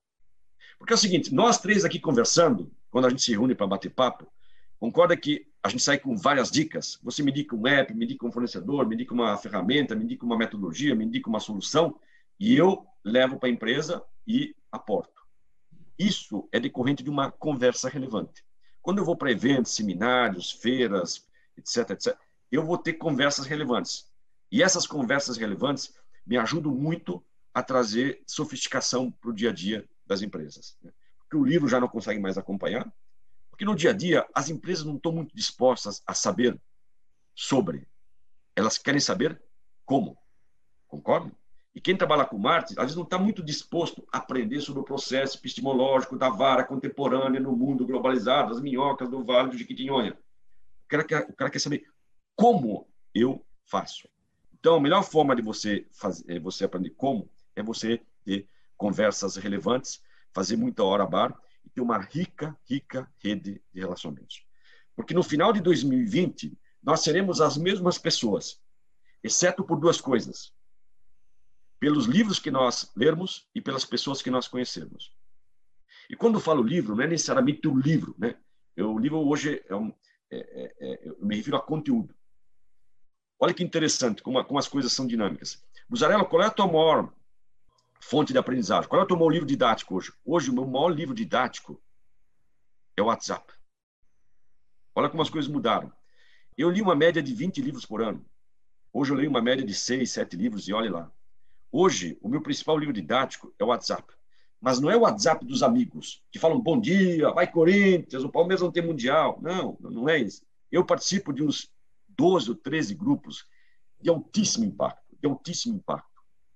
Porque 0.79 0.95
é 0.95 0.97
o 0.97 0.99
seguinte, 0.99 1.35
nós 1.35 1.61
três 1.61 1.85
aqui 1.85 2.01
conversando, 2.01 2.75
quando 2.91 3.05
a 3.05 3.11
gente 3.11 3.21
se 3.21 3.33
reúne 3.33 3.55
para 3.55 3.67
bater 3.67 3.91
papo, 3.91 4.27
concorda 4.79 5.17
que 5.17 5.47
a 5.63 5.69
gente 5.69 5.83
sai 5.83 5.99
com 5.99 6.17
várias 6.17 6.51
dicas. 6.51 6.99
Você 7.03 7.23
me 7.23 7.31
indica 7.31 7.55
um 7.55 7.67
app, 7.67 7.93
me 7.93 8.05
indica 8.05 8.27
um 8.27 8.33
fornecedor, 8.33 8.87
me 8.87 8.95
indica 8.95 9.13
uma 9.13 9.37
ferramenta, 9.37 9.95
me 9.95 10.05
indica 10.05 10.25
uma 10.25 10.37
metodologia, 10.37 10.95
me 10.95 11.05
indica 11.05 11.29
uma 11.29 11.41
solução, 11.41 11.99
e 12.39 12.57
eu 12.57 12.87
levo 13.05 13.39
para 13.39 13.49
a 13.49 13.53
empresa 13.53 14.03
e 14.27 14.55
aporto. 14.71 15.23
Isso 15.99 16.49
é 16.53 16.61
decorrente 16.61 17.03
de 17.03 17.11
uma 17.11 17.31
conversa 17.33 17.89
relevante. 17.89 18.45
Quando 18.81 18.99
eu 18.99 19.05
vou 19.05 19.17
para 19.17 19.33
eventos, 19.33 19.75
seminários, 19.75 20.53
feiras, 20.53 21.27
etc, 21.57 21.91
etc, 21.91 22.17
eu 22.51 22.65
vou 22.65 22.79
ter 22.79 22.95
conversas 22.95 23.47
relevantes. 23.47 24.07
E 24.51 24.63
essas 24.63 24.87
conversas 24.87 25.37
relevantes 25.37 25.93
me 26.25 26.37
ajudam 26.37 26.73
muito 26.73 27.23
a 27.53 27.63
trazer 27.63 28.23
sofisticação 28.27 29.11
para 29.11 29.31
o 29.31 29.35
dia 29.35 29.51
a 29.51 29.53
dia 29.53 29.89
das 30.07 30.23
empresas. 30.23 30.77
Né? 30.83 30.93
Porque 31.19 31.37
o 31.37 31.45
livro 31.45 31.69
já 31.69 31.81
não 31.81 31.89
consegue 31.89 32.21
mais 32.21 32.39
acompanhar, 32.39 32.91
porque 33.59 33.65
no 33.65 33.75
dia 33.75 33.91
a 33.91 33.93
dia 33.93 34.25
as 34.33 34.49
empresas 34.49 34.85
não 34.85 34.95
estão 34.95 35.11
muito 35.11 35.35
dispostas 35.35 36.01
a 36.07 36.15
saber 36.15 36.57
sobre. 37.35 37.89
Elas 38.55 38.79
querem 38.79 39.01
saber 39.01 39.43
como. 39.85 40.17
Concorda? 40.87 41.33
E 41.75 41.81
quem 41.81 41.97
trabalha 41.97 42.25
com 42.25 42.39
marketing, 42.39 42.75
às 42.75 42.85
vezes 42.85 42.97
não 42.97 43.03
está 43.03 43.19
muito 43.19 43.43
disposto 43.43 44.07
a 44.13 44.19
aprender 44.19 44.61
sobre 44.61 44.81
o 44.81 44.85
processo 44.85 45.39
epistemológico 45.39 46.17
da 46.17 46.29
vara 46.29 46.63
contemporânea 46.63 47.41
no 47.41 47.51
mundo 47.57 47.85
globalizado, 47.85 48.55
as 48.55 48.61
minhocas 48.61 49.11
do 49.11 49.25
Vale 49.25 49.51
do 49.51 49.59
Jequitinhonha. 49.59 50.13
O 50.13 50.89
cara 50.89 51.03
quer, 51.03 51.27
o 51.29 51.33
cara 51.33 51.51
quer 51.51 51.59
saber 51.59 51.85
como 52.37 52.87
eu 53.13 53.45
faço. 53.65 54.09
Então, 54.57 54.77
a 54.77 54.81
melhor 54.81 55.03
forma 55.03 55.35
de 55.35 55.43
você, 55.43 55.85
fazer, 55.91 56.39
você 56.39 56.65
aprender 56.65 56.91
como 56.91 57.29
é 57.57 57.63
você 57.63 58.01
ter 58.25 58.49
conversas 58.77 59.35
relevantes, 59.35 60.01
fazer 60.33 60.57
muita 60.57 60.85
hora 60.85 61.05
bar 61.05 61.37
e 61.69 61.71
ter 61.71 61.81
uma 61.83 61.99
rica, 61.99 62.57
rica 62.69 63.07
rede 63.23 63.63
de 63.73 63.81
relacionamentos. 63.81 64.43
Porque 64.97 65.13
no 65.13 65.23
final 65.23 65.53
de 65.53 65.61
2020, 65.61 66.59
nós 66.83 67.01
seremos 67.01 67.41
as 67.41 67.59
mesmas 67.59 67.99
pessoas, 67.99 68.59
exceto 69.23 69.63
por 69.63 69.79
duas 69.79 70.01
coisas: 70.01 70.53
pelos 71.79 72.07
livros 72.07 72.39
que 72.39 72.51
nós 72.51 72.91
lermos 72.97 73.47
e 73.55 73.61
pelas 73.61 73.85
pessoas 73.85 74.23
que 74.23 74.31
nós 74.31 74.49
conhecermos. 74.49 75.13
E 76.09 76.17
quando 76.17 76.41
falo 76.41 76.63
livro, 76.63 76.97
não 76.97 77.05
é 77.05 77.07
necessariamente 77.07 77.69
o 77.69 77.77
livro, 77.77 78.15
né? 78.19 78.35
Eu, 78.75 78.95
o 78.95 78.99
livro 78.99 79.19
hoje 79.19 79.63
é 79.69 79.77
um, 79.77 79.93
é, 80.31 80.39
é, 80.39 80.75
é, 80.81 81.09
eu 81.09 81.19
me 81.21 81.37
refiro 81.37 81.57
a 81.59 81.61
conteúdo. 81.61 82.15
Olha 83.39 83.53
que 83.53 83.63
interessante 83.63 84.23
como, 84.23 84.43
como 84.45 84.59
as 84.59 84.69
coisas 84.69 84.93
são 84.93 85.07
dinâmicas. 85.07 85.63
Buzarela, 85.89 86.25
qual 86.25 86.43
é 86.43 86.47
a 86.47 86.51
tua 86.51 86.67
maior 86.67 87.13
fonte 88.01 88.33
de 88.33 88.39
aprendizagem. 88.39 88.89
Qual 88.89 89.01
é 89.01 89.05
o 89.05 89.07
teu 89.07 89.17
maior 89.17 89.31
livro 89.31 89.47
didático 89.47 89.97
hoje? 89.97 90.13
Hoje, 90.25 90.51
o 90.51 90.55
meu 90.55 90.67
maior 90.67 90.89
livro 90.89 91.15
didático 91.15 91.81
é 92.97 93.03
o 93.03 93.07
WhatsApp. 93.07 93.53
Olha 94.95 95.09
como 95.09 95.23
as 95.23 95.31
coisas 95.31 95.51
mudaram. 95.51 95.93
Eu 96.57 96.71
li 96.71 96.83
uma 96.83 96.97
média 96.97 97.23
de 97.23 97.33
20 97.35 97.63
livros 97.63 97.87
por 97.87 98.03
ano. 98.03 98.25
Hoje 98.93 99.13
eu 99.13 99.17
leio 99.17 99.31
uma 99.31 99.43
média 99.43 99.65
de 99.65 99.75
6, 99.75 100.11
7 100.11 100.37
livros 100.37 100.67
e 100.67 100.73
olhe 100.73 100.89
lá. 100.89 101.11
Hoje, 101.71 102.19
o 102.21 102.29
meu 102.29 102.41
principal 102.41 102.77
livro 102.79 102.93
didático 102.93 103.55
é 103.59 103.65
o 103.65 103.69
WhatsApp. 103.69 104.13
Mas 104.61 104.81
não 104.81 104.91
é 104.91 104.97
o 104.97 105.03
WhatsApp 105.03 105.45
dos 105.45 105.63
amigos, 105.63 106.25
que 106.33 106.39
falam 106.39 106.59
bom 106.59 106.81
dia, 106.81 107.31
vai 107.31 107.47
Corinthians, 107.47 108.25
o 108.25 108.29
Palmeiras 108.29 108.63
não 108.63 108.73
tem 108.73 108.85
mundial. 108.85 109.39
Não, 109.41 109.77
não 109.81 110.09
é 110.09 110.19
isso. 110.19 110.43
Eu 110.73 110.85
participo 110.85 111.33
de 111.33 111.45
uns 111.45 111.71
12 112.09 112.51
ou 112.51 112.57
13 112.57 112.95
grupos 112.95 113.47
de 114.01 114.11
altíssimo 114.11 114.65
impacto, 114.65 115.17
de 115.21 115.29
altíssimo 115.29 115.77
impacto 115.77 116.08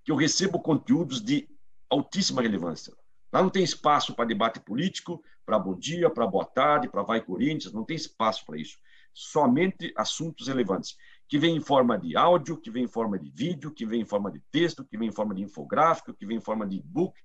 que 0.05 0.11
eu 0.11 0.17
recebo 0.17 0.61
conteúdos 0.61 1.21
de 1.21 1.49
altíssima 1.89 2.43
relevância. 2.43 2.95
Lá 3.33 3.43
não 3.43 3.51
tem 3.51 3.63
espaço 3.63 4.15
para 4.15 4.25
debate 4.25 4.61
político, 4.61 5.23
para 5.45 5.59
bom 5.59 5.75
dia, 5.75 6.11
para 6.11 6.27
boa 6.27 6.45
tarde, 6.45 6.89
para 6.89 7.03
vai 7.03 7.21
Corinthians, 7.21 7.73
não 7.73 7.85
tem 7.85 7.97
espaço 7.97 8.45
para 8.45 8.59
isso. 8.59 8.79
Somente 9.13 9.93
assuntos 9.97 10.49
relevantes, 10.49 10.97
que 11.29 11.39
vem 11.39 11.57
em 11.57 11.61
forma 11.61 11.99
de 11.99 12.17
áudio, 12.17 12.59
que 12.59 12.71
vem 12.71 12.85
em 12.85 12.89
forma 12.89 13.19
de 13.19 13.31
vídeo, 13.31 13.71
que 13.71 13.87
vem 13.87 14.03
em 14.03 14.05
forma 14.05 14.31
de 14.31 14.41
texto, 14.51 14.85
que 14.85 14.99
vem 14.99 15.09
em 15.09 15.13
forma 15.13 15.35
de 15.35 15.43
infográfico, 15.43 16.15
que 16.15 16.27
vem 16.27 16.39
em 16.39 16.41
forma 16.41 16.67
de 16.67 16.77
e-book. 16.77 17.19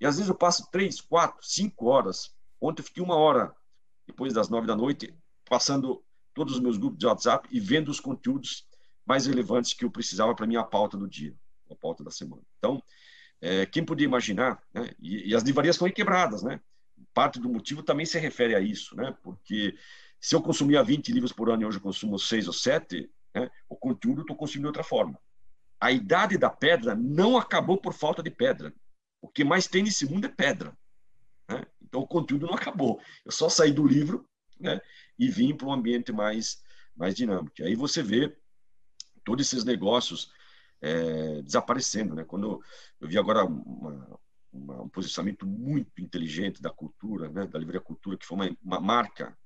E 0.00 0.06
às 0.06 0.16
vezes 0.16 0.28
eu 0.28 0.34
passo 0.34 0.68
três, 0.70 1.00
quatro, 1.00 1.38
cinco 1.44 1.86
horas. 1.86 2.34
Ontem 2.60 2.82
eu 2.82 2.86
fiquei 2.86 3.02
uma 3.02 3.16
hora, 3.16 3.54
depois 4.06 4.32
das 4.32 4.48
nove 4.48 4.66
da 4.66 4.74
noite, 4.74 5.14
passando 5.48 6.02
todos 6.34 6.54
os 6.54 6.60
meus 6.60 6.76
grupos 6.76 6.98
de 6.98 7.06
WhatsApp 7.06 7.48
e 7.50 7.60
vendo 7.60 7.90
os 7.90 8.00
conteúdos 8.00 8.66
mais 9.06 9.26
relevantes 9.26 9.74
que 9.74 9.84
eu 9.84 9.90
precisava 9.90 10.34
para 10.34 10.46
minha 10.46 10.64
pauta 10.64 10.96
do 10.96 11.08
dia, 11.08 11.36
a 11.72 11.76
pauta 11.76 12.04
da 12.04 12.10
semana. 12.10 12.42
Então, 12.58 12.82
é, 13.40 13.66
quem 13.66 13.84
podia 13.84 14.06
imaginar, 14.06 14.62
né? 14.72 14.90
e, 15.00 15.30
e, 15.30 15.34
as 15.34 15.42
livrarias 15.42 15.76
estão 15.76 15.90
quebradas, 15.90 16.42
né? 16.42 16.60
Parte 17.12 17.40
do 17.40 17.48
motivo 17.48 17.82
também 17.82 18.06
se 18.06 18.18
refere 18.18 18.54
a 18.54 18.60
isso, 18.60 18.96
né? 18.96 19.16
Porque 19.22 19.74
se 20.20 20.36
eu 20.36 20.40
consumia 20.40 20.84
20 20.84 21.12
livros 21.12 21.32
por 21.32 21.50
ano 21.50 21.62
e 21.62 21.66
hoje 21.66 21.78
eu 21.78 21.82
consumo 21.82 22.16
6 22.16 22.46
ou 22.46 22.52
7, 22.52 23.10
né? 23.34 23.50
o 23.68 23.74
conteúdo 23.74 24.20
eu 24.20 24.22
estou 24.22 24.36
consumindo 24.36 24.66
de 24.66 24.68
outra 24.68 24.84
forma. 24.84 25.18
A 25.80 25.90
idade 25.90 26.38
da 26.38 26.48
pedra 26.48 26.94
não 26.94 27.36
acabou 27.36 27.76
por 27.76 27.92
falta 27.92 28.22
de 28.22 28.30
pedra. 28.30 28.72
O 29.20 29.28
que 29.28 29.42
mais 29.42 29.66
tem 29.66 29.82
nesse 29.82 30.06
mundo 30.06 30.26
é 30.26 30.28
pedra. 30.28 30.76
Né? 31.48 31.66
Então 31.82 32.02
o 32.02 32.06
conteúdo 32.06 32.46
não 32.46 32.54
acabou. 32.54 33.00
Eu 33.24 33.32
só 33.32 33.48
saí 33.48 33.72
do 33.72 33.84
livro 33.84 34.24
né? 34.60 34.80
e 35.18 35.28
vim 35.28 35.56
para 35.56 35.66
um 35.66 35.72
ambiente 35.72 36.12
mais, 36.12 36.62
mais 36.94 37.16
dinâmico. 37.16 37.60
Aí 37.60 37.74
você 37.74 38.00
vê 38.00 38.32
todos 39.24 39.44
esses 39.44 39.64
negócios 39.64 40.30
é, 40.82 41.40
desaparecendo. 41.42 42.14
Né? 42.14 42.24
Quando 42.24 42.62
eu 43.00 43.08
vi 43.08 43.16
agora 43.16 43.44
uma, 43.44 44.20
uma, 44.52 44.82
um 44.82 44.88
posicionamento 44.88 45.46
muito 45.46 46.02
inteligente 46.02 46.60
da 46.60 46.70
cultura, 46.70 47.30
né? 47.30 47.46
da 47.46 47.58
livraria 47.58 47.80
cultura, 47.80 48.18
que 48.18 48.26
foi 48.26 48.36
uma, 48.36 48.56
uma 48.62 48.80
marca 48.80 49.38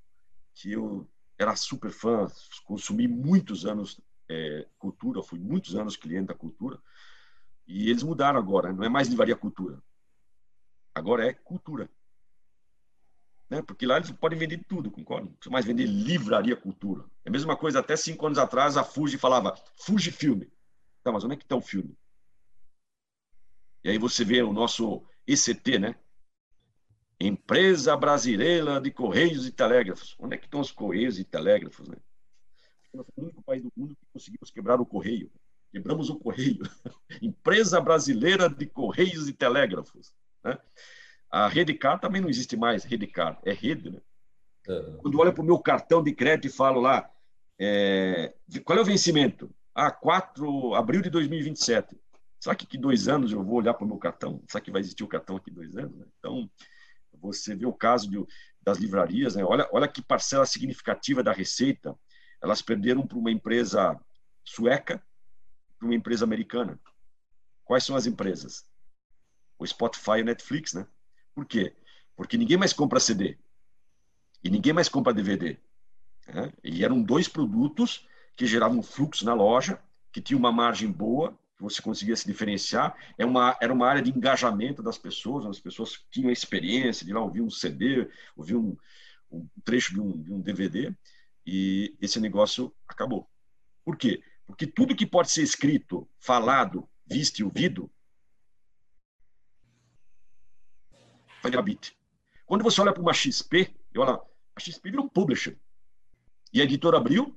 que 0.55 0.72
eu 0.72 1.07
era 1.39 1.55
super 1.55 1.91
fã, 1.91 2.26
consumi 2.64 3.07
muitos 3.07 3.66
anos 3.66 4.01
é, 4.28 4.66
cultura, 4.78 5.22
fui 5.22 5.39
muitos 5.39 5.76
anos 5.76 5.97
cliente 5.97 6.28
da 6.28 6.34
cultura, 6.34 6.80
e 7.66 7.91
eles 7.91 8.03
mudaram 8.03 8.39
agora, 8.39 8.72
não 8.72 8.82
é 8.82 8.89
mais 8.89 9.07
livraria 9.07 9.37
cultura, 9.37 9.82
agora 10.95 11.26
é 11.26 11.34
cultura. 11.34 11.91
Né? 13.51 13.62
Porque 13.62 13.87
lá 13.87 13.99
eles 13.99 14.11
podem 14.11 14.39
vender 14.39 14.64
tudo, 14.66 14.91
concorda? 14.91 15.30
Não 15.45 15.53
mais 15.53 15.64
vender 15.64 15.87
livraria 15.87 16.57
cultura. 16.57 17.05
É 17.24 17.28
a 17.28 17.32
mesma 17.32 17.57
coisa, 17.57 17.78
até 17.78 17.95
cinco 17.95 18.26
anos 18.26 18.39
atrás, 18.39 18.76
a 18.76 18.82
Fuji 18.82 19.18
falava 19.18 19.55
Fuji 19.76 20.11
Filme. 20.11 20.51
Tá, 21.07 21.12
mas 21.12 21.22
onde 21.22 21.34
é 21.34 21.36
que 21.36 21.44
está 21.44 21.54
o 21.54 21.61
filme? 21.61 21.96
E 23.84 23.90
aí 23.90 23.96
você 23.96 24.24
vê 24.24 24.42
o 24.42 24.52
nosso 24.52 25.07
ECT, 25.24 25.78
né? 25.78 25.94
Empresa 27.20 27.96
Brasileira 27.96 28.80
de 28.80 28.90
Correios 28.90 29.46
e 29.46 29.52
Telégrafos. 29.52 30.16
Onde 30.18 30.34
é 30.34 30.36
que 30.36 30.46
estão 30.46 30.59
os 30.59 30.72
Correios 30.72 31.16
e 31.20 31.24
Telégrafos, 31.24 31.86
né? 31.86 31.96
Nós 32.92 33.07
somos 33.07 33.18
o 33.18 33.22
único 33.22 33.42
país 33.44 33.62
do 33.62 33.70
mundo 33.76 33.94
que 33.94 34.04
conseguimos 34.12 34.50
quebrar 34.50 34.80
o 34.80 34.84
Correio. 34.84 35.30
Quebramos 35.70 36.11
o 36.11 36.16
Correio. 36.16 36.59
Empresa 37.22 37.80
Brasileira 37.80 38.50
de 38.50 38.66
Correios 38.66 39.28
e 39.28 39.32
Telégrafos. 39.32 40.12
Né? 40.42 40.59
A 41.30 41.46
Redcar 41.46 42.00
também 42.00 42.20
não 42.20 42.28
existe 42.28 42.57
mais, 42.57 42.82
Redcar, 42.82 43.40
é 43.44 43.52
rede, 43.52 43.90
né? 43.90 44.00
Uhum. 44.66 44.96
Quando 44.96 45.20
olho 45.20 45.32
para 45.32 45.42
o 45.44 45.46
meu 45.46 45.61
cartão 45.61 46.02
de 46.02 46.12
crédito 46.12 46.48
e 46.48 46.57
falo 46.57 46.80
lá, 46.80 47.09
é, 47.57 48.34
qual 48.64 48.76
é 48.76 48.82
o 48.82 48.84
vencimento? 48.84 49.48
Ah, 49.79 49.91
4 49.91 50.74
abril 50.74 51.03
de 51.03 51.11
2027. 51.11 52.01
Será 52.41 52.57
que 52.57 52.66
que 52.66 52.79
dois 52.79 53.09
anos 53.09 53.31
eu 53.31 53.45
vou 53.45 53.57
olhar 53.57 53.74
para 53.74 53.85
o 53.85 53.87
meu 53.87 53.99
cartão? 53.99 54.43
Será 54.49 54.59
que 54.59 54.70
vai 54.70 54.81
existir 54.81 55.05
o 55.05 55.09
cartão 55.09 55.37
aqui 55.37 55.51
dois 55.51 55.77
anos? 55.77 55.95
Né? 55.99 56.07
Então, 56.18 56.51
você 57.20 57.55
vê 57.55 57.66
o 57.66 57.74
caso 57.74 58.09
de, 58.09 58.24
das 58.62 58.79
livrarias, 58.79 59.37
né? 59.37 59.45
olha, 59.45 59.68
olha 59.70 59.87
que 59.87 60.01
parcela 60.01 60.47
significativa 60.47 61.22
da 61.22 61.31
receita 61.31 61.95
elas 62.43 62.62
perderam 62.62 63.07
para 63.07 63.18
uma 63.18 63.31
empresa 63.31 64.01
sueca, 64.43 65.03
para 65.79 65.87
uma 65.87 65.95
empresa 65.95 66.24
americana. 66.24 66.81
Quais 67.62 67.85
são 67.85 67.97
as 67.97 68.07
empresas? 68.07 68.64
O 69.59 69.66
Spotify 69.66 70.20
e 70.20 70.22
o 70.22 70.24
Netflix, 70.24 70.72
né? 70.72 70.87
Por 71.35 71.45
quê? 71.45 71.77
Porque 72.16 72.39
ninguém 72.39 72.57
mais 72.57 72.72
compra 72.72 72.99
CD 72.99 73.37
e 74.43 74.49
ninguém 74.49 74.72
mais 74.72 74.89
compra 74.89 75.12
DVD. 75.12 75.59
Né? 76.29 76.51
E 76.64 76.83
eram 76.83 77.03
dois 77.03 77.29
produtos 77.29 78.09
que 78.37 78.47
geravam 78.47 78.82
fluxo 78.82 79.24
na 79.24 79.34
loja, 79.34 79.80
que 80.12 80.20
tinha 80.20 80.39
uma 80.39 80.53
margem 80.53 80.91
boa, 80.91 81.37
que 81.57 81.62
você 81.62 81.80
conseguia 81.80 82.14
se 82.14 82.26
diferenciar. 82.26 82.95
É 83.16 83.24
uma, 83.24 83.57
era 83.61 83.72
uma 83.72 83.89
área 83.89 84.03
de 84.03 84.11
engajamento 84.11 84.82
das 84.82 84.99
pessoas, 84.99 85.47
as 85.47 85.59
pessoas 85.59 86.05
tinham 86.11 86.28
a 86.28 86.32
experiência 86.32 87.07
de 87.07 87.12
lá 87.12 87.20
ouvir 87.20 87.41
um 87.41 87.51
CD, 87.51 88.09
ouvir 88.37 88.57
um, 88.57 88.76
um 89.30 89.49
trecho 89.64 89.95
de 89.95 90.01
um, 90.01 90.22
de 90.22 90.32
um 90.32 90.41
DVD, 90.41 90.95
e 91.47 91.97
esse 92.01 92.20
negócio 92.20 92.74
acabou. 92.87 93.28
Por 93.84 93.97
quê? 93.97 94.22
Porque 94.47 94.66
tudo 94.66 94.95
que 94.95 95.07
pode 95.07 95.30
ser 95.30 95.43
escrito, 95.43 96.09
falado, 96.18 96.89
visto 97.07 97.39
e 97.39 97.45
ouvido 97.45 97.91
vai 101.43 101.51
virar 101.51 101.62
bit. 101.62 101.97
Quando 102.45 102.62
você 102.62 102.80
olha 102.80 102.93
para 102.93 103.03
uma 103.03 103.14
XP, 103.14 103.74
e 103.95 103.99
olha, 103.99 104.20
a 104.55 104.61
XP 104.61 104.91
virou 104.91 105.07
um 105.07 105.09
publisher. 105.09 105.57
E 106.53 106.61
a 106.61 106.64
editora 106.64 106.99
Abril? 106.99 107.37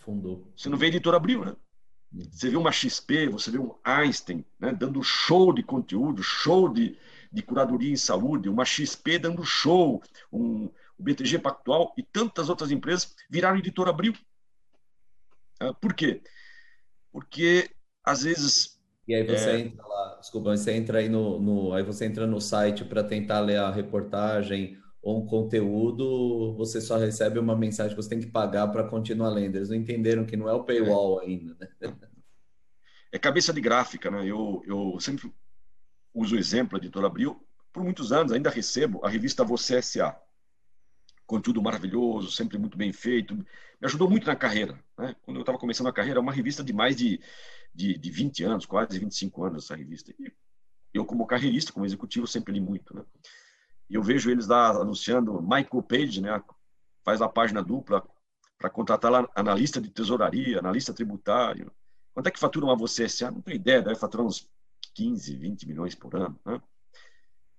Fundou. 0.00 0.50
Você 0.56 0.68
não 0.68 0.76
vê 0.76 0.86
a 0.86 0.88
editora 0.88 1.16
Abril, 1.16 1.44
né? 1.44 1.54
Você 2.12 2.50
vê 2.50 2.56
uma 2.56 2.72
XP, 2.72 3.28
você 3.28 3.50
vê 3.50 3.58
um 3.58 3.74
Einstein 3.84 4.44
né, 4.58 4.72
dando 4.72 5.00
show 5.02 5.52
de 5.52 5.62
conteúdo, 5.62 6.22
show 6.22 6.68
de, 6.68 6.98
de 7.32 7.42
curadoria 7.42 7.92
em 7.92 7.96
saúde, 7.96 8.48
uma 8.48 8.64
XP 8.64 9.20
dando 9.20 9.44
show, 9.44 10.02
um, 10.32 10.68
o 10.98 11.02
BTG 11.02 11.38
Pactual 11.38 11.94
e 11.96 12.02
tantas 12.02 12.48
outras 12.48 12.72
empresas 12.72 13.14
viraram 13.30 13.58
editora 13.58 13.90
Abril. 13.90 14.12
Ah, 15.60 15.72
por 15.72 15.94
quê? 15.94 16.20
Porque, 17.12 17.70
às 18.04 18.22
vezes, 18.22 18.80
e 19.06 19.14
aí 19.14 19.24
você 19.24 19.50
é... 19.50 19.60
entra 19.60 19.86
lá, 19.86 20.16
desculpa, 20.20 20.56
você 20.56 20.72
entra 20.72 20.98
aí 20.98 21.08
no, 21.08 21.40
no 21.40 21.72
aí 21.72 21.82
você 21.82 22.04
entra 22.04 22.26
no 22.26 22.40
site 22.40 22.84
para 22.84 23.02
tentar 23.02 23.40
ler 23.40 23.58
a 23.58 23.70
reportagem 23.70 24.78
ou 25.02 25.22
um 25.22 25.26
conteúdo, 25.26 26.54
você 26.56 26.80
só 26.80 26.96
recebe 26.96 27.38
uma 27.38 27.56
mensagem 27.56 27.96
que 27.96 28.02
você 28.02 28.08
tem 28.08 28.20
que 28.20 28.26
pagar 28.26 28.68
para 28.68 28.84
continuar 28.84 29.30
lendo. 29.30 29.56
Eles 29.56 29.70
não 29.70 29.76
entenderam 29.76 30.26
que 30.26 30.36
não 30.36 30.48
é 30.48 30.52
o 30.52 30.64
paywall 30.64 31.22
é. 31.22 31.26
ainda, 31.26 31.56
né? 31.58 31.94
É 33.12 33.18
cabeça 33.18 33.52
de 33.52 33.60
gráfica, 33.60 34.10
né? 34.10 34.26
Eu, 34.26 34.62
eu 34.66 35.00
sempre 35.00 35.32
uso 36.14 36.36
o 36.36 36.38
exemplo, 36.38 36.76
a 36.76 36.78
editora 36.78 37.06
Abril, 37.06 37.44
por 37.72 37.82
muitos 37.82 38.12
anos 38.12 38.32
ainda 38.32 38.50
recebo 38.50 39.04
a 39.04 39.08
revista 39.08 39.44
Você 39.44 39.76
S.A. 39.76 40.20
Conteúdo 41.26 41.62
maravilhoso, 41.62 42.30
sempre 42.30 42.58
muito 42.58 42.76
bem 42.76 42.92
feito. 42.92 43.34
Me 43.34 43.46
ajudou 43.84 44.08
muito 44.10 44.26
na 44.26 44.36
carreira. 44.36 44.78
Né? 44.98 45.16
Quando 45.22 45.38
eu 45.38 45.42
estava 45.42 45.58
começando 45.58 45.86
a 45.86 45.92
carreira, 45.92 46.20
uma 46.20 46.32
revista 46.32 46.62
de 46.62 46.72
mais 46.72 46.96
de 46.96 47.20
de, 47.74 47.96
de 47.96 48.10
20 48.10 48.44
anos, 48.44 48.66
quase 48.66 48.98
25 48.98 49.44
anos 49.44 49.64
essa 49.64 49.76
revista. 49.76 50.12
E 50.18 50.32
eu, 50.92 51.04
como 51.04 51.26
carreirista, 51.26 51.72
como 51.72 51.86
executivo, 51.86 52.26
sempre 52.26 52.52
li 52.52 52.60
muito, 52.60 52.94
né? 52.94 53.04
E 53.90 53.96
eu 53.96 54.02
vejo 54.02 54.30
eles 54.30 54.46
lá 54.46 54.68
anunciando 54.68 55.42
Michael 55.42 55.82
Page, 55.82 56.20
né? 56.20 56.40
Faz 57.04 57.20
a 57.20 57.28
página 57.28 57.60
dupla 57.60 58.06
para 58.56 58.70
contratar 58.70 59.10
lá 59.10 59.28
analista 59.34 59.80
de 59.80 59.90
tesouraria, 59.90 60.60
analista 60.60 60.94
tributário. 60.94 61.72
Quanto 62.14 62.28
é 62.28 62.30
que 62.30 62.38
fatura 62.38 62.66
uma 62.66 62.76
você 62.76 63.08
SA? 63.08 63.32
Não 63.32 63.40
tenho 63.40 63.56
ideia, 63.56 63.82
deve 63.82 63.96
faturar 63.96 64.24
uns 64.24 64.48
15, 64.94 65.36
20 65.36 65.66
milhões 65.66 65.94
por 65.94 66.14
ano, 66.14 66.38
né? 66.44 66.62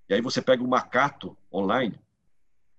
E 0.07 0.13
aí 0.13 0.21
você 0.21 0.41
pega 0.41 0.63
o 0.63 0.67
Macato 0.67 1.37
online, 1.53 1.99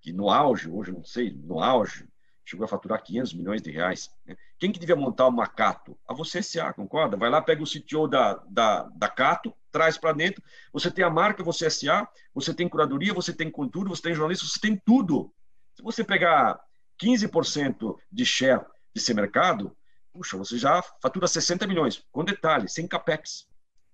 que 0.01 0.11
no 0.11 0.29
auge, 0.29 0.69
hoje 0.69 0.91
não 0.91 1.03
sei, 1.03 1.31
no 1.31 1.59
auge, 1.59 2.07
chegou 2.45 2.65
a 2.65 2.67
faturar 2.67 3.01
500 3.01 3.33
milhões 3.33 3.61
de 3.61 3.71
reais. 3.71 4.11
Né? 4.25 4.35
Quem 4.59 4.71
que 4.71 4.79
devia 4.79 4.95
montar 4.95 5.27
uma 5.27 5.47
Cato? 5.47 5.97
A 6.07 6.13
você 6.13 6.41
SA, 6.43 6.73
concorda? 6.73 7.17
Vai 7.17 7.29
lá, 7.29 7.41
pega 7.41 7.63
o 7.63 7.67
CTO 7.67 8.07
da, 8.07 8.35
da, 8.47 8.83
da 8.83 9.09
Cato, 9.09 9.53
traz 9.73 9.97
para 9.97 10.13
dentro, 10.13 10.41
você 10.71 10.89
tem 10.89 11.03
a 11.03 11.09
marca, 11.09 11.43
você 11.43 11.69
SA, 11.69 12.07
você 12.33 12.53
tem 12.53 12.69
curadoria, 12.69 13.13
você 13.13 13.33
tem 13.33 13.49
conteúdo, 13.49 13.89
você 13.89 14.03
tem 14.03 14.13
jornalista, 14.13 14.45
você 14.45 14.59
tem 14.59 14.77
tudo. 14.85 15.33
Se 15.75 15.81
você 15.81 16.03
pegar 16.03 16.61
15% 17.03 17.97
de 18.11 18.25
share 18.25 18.63
desse 18.93 19.13
mercado, 19.13 19.75
puxa, 20.13 20.37
você 20.37 20.57
já 20.57 20.81
fatura 21.01 21.27
60 21.27 21.65
milhões, 21.65 22.05
com 22.11 22.23
detalhe, 22.23 22.69
sem 22.69 22.87
capex. 22.87 23.47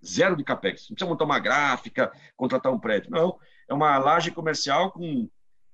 Zero 0.06 0.36
de 0.36 0.44
capex. 0.44 0.90
Não 0.90 0.96
precisa 0.96 1.10
montar 1.10 1.26
uma 1.26 1.40
gráfica, 1.40 2.12
contratar 2.36 2.72
um 2.72 2.80
prédio. 2.80 3.10
Não, 3.10 3.40
é 3.68 3.74
uma 3.74 3.98
laje 3.98 4.32
comercial 4.32 4.92
com 4.92 5.30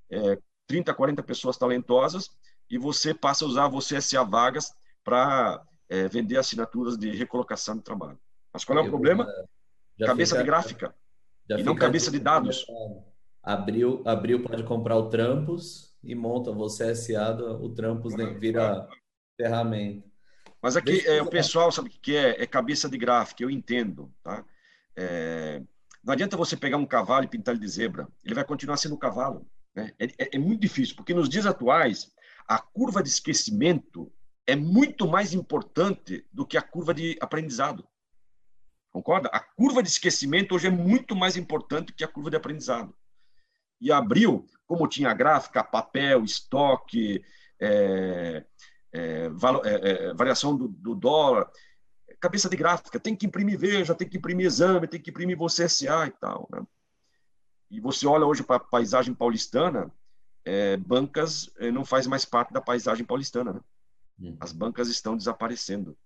é, 0.10 0.38
30, 0.68 0.94
40 0.94 1.24
pessoas 1.24 1.58
talentosas 1.58 2.30
e 2.70 2.78
você 2.78 3.14
passa 3.14 3.46
a 3.46 3.48
usar 3.48 3.68
você 3.68 4.00
SA 4.00 4.24
Vagas 4.24 4.72
para 5.04 5.62
é, 5.90 6.08
vender 6.08 6.38
assinaturas 6.38 6.98
de 6.98 7.12
recolocação 7.12 7.76
de 7.76 7.84
trabalho. 7.84 8.20
Mas 8.52 8.64
qual 8.64 8.80
é 8.80 8.82
o 8.82 8.90
problema? 8.90 9.28
Cabeça 10.00 10.36
fica, 10.36 10.44
de 10.44 10.48
gráfica 10.48 10.96
e 11.50 11.64
não 11.64 11.76
cabeça 11.76 12.12
de 12.12 12.20
dados. 12.20 12.66
Abriu, 13.42 14.02
abriu 14.06 14.42
pode 14.44 14.64
comprar 14.64 14.98
o 14.98 15.10
Trampos 15.10 15.96
e 16.04 16.16
monta 16.16 16.52
você 16.52 16.96
SA, 16.96 17.36
o 17.62 17.70
Trampos 17.70 18.14
ah, 18.16 18.26
vira 18.34 18.88
ferramenta. 19.38 20.08
Mas 20.62 20.76
aqui 20.76 21.06
é, 21.08 21.22
o 21.22 21.28
pessoal 21.28 21.72
sabe 21.72 21.90
o 21.90 21.92
que 21.92 22.16
é? 22.16 22.42
É 22.42 22.48
cabeça 22.48 22.90
de 22.90 22.98
gráfica, 22.98 23.44
eu 23.44 23.52
entendo. 23.52 24.12
Tá? 24.24 24.44
É, 24.96 25.62
não 26.04 26.14
adianta 26.14 26.36
você 26.36 26.58
pegar 26.58 26.78
um 26.78 26.86
cavalo 26.86 27.26
e 27.26 27.28
pintar 27.28 27.54
ele 27.54 27.64
de 27.64 27.68
zebra, 27.68 28.08
ele 28.24 28.34
vai 28.34 28.44
continuar 28.44 28.78
sendo 28.78 28.98
cavalo. 28.98 29.48
Né? 29.76 29.92
É, 30.00 30.06
é, 30.06 30.30
é, 30.34 30.38
muito 30.40 30.62
difícil, 30.62 30.96
porque 30.96 31.14
nos 31.14 31.30
dias 31.30 31.46
atuais 31.46 32.12
a 32.48 32.60
curva 32.60 33.04
de 33.04 33.10
esquecimento 33.10 34.12
é 34.48 34.56
muito 34.56 35.08
mais 35.08 35.34
importante 35.34 36.26
do 36.32 36.46
que 36.46 36.58
a 36.58 36.62
curva 36.62 36.94
de 36.94 37.18
aprendizado. 37.20 37.88
Concorda? 38.96 39.28
A 39.34 39.42
curva 39.42 39.84
de 39.84 39.90
esquecimento 39.90 40.56
hoje 40.56 40.68
é 40.68 40.70
muito 40.70 41.18
mais 41.18 41.36
importante 41.36 41.92
que 41.92 42.02
a 42.02 42.08
curva 42.08 42.30
de 42.30 42.38
aprendizado. 42.38 42.96
E 43.82 43.92
Abril, 43.92 44.46
como 44.66 44.88
tinha 44.88 45.14
gráfica, 45.14 45.62
papel, 45.62 46.24
estoque, 46.24 47.22
é, 47.60 48.46
é, 48.94 49.30
é, 49.66 50.14
variação 50.14 50.56
do, 50.56 50.70
do, 50.70 50.96
dólar, 50.96 51.52
cabeça 52.22 52.48
de 52.48 52.56
gráfica, 52.56 52.98
tem 52.98 53.14
que 53.14 53.26
imprimir 53.26 53.60
veja, 53.60 53.94
tem 53.94 54.08
que 54.08 54.16
imprimir 54.16 54.46
exame, 54.46 54.88
tem 54.88 55.02
que 55.02 55.10
imprimir 55.10 55.38
você 55.38 55.68
SA 55.68 56.08
e 56.08 56.12
tal. 56.12 56.48
Né? 56.50 56.66
E 57.70 57.82
você 57.82 58.08
olha 58.08 58.26
hoje 58.26 58.44
para 58.44 58.56
a 58.56 58.60
paisagem 58.62 59.14
paulistana, 59.14 59.92
é, 60.46 60.78
bancas 60.78 61.52
é, 61.58 61.70
não 61.70 61.84
faz 61.84 62.08
mais 62.08 62.24
parte 62.24 62.54
da 62.54 62.62
paisagem 62.62 63.06
paulistana. 63.06 63.52
Né? 63.52 63.60
Hum. 64.22 64.38
As 64.40 64.54
bancas 64.54 64.88
estão 64.88 65.18
desaparecendo. 65.18 65.98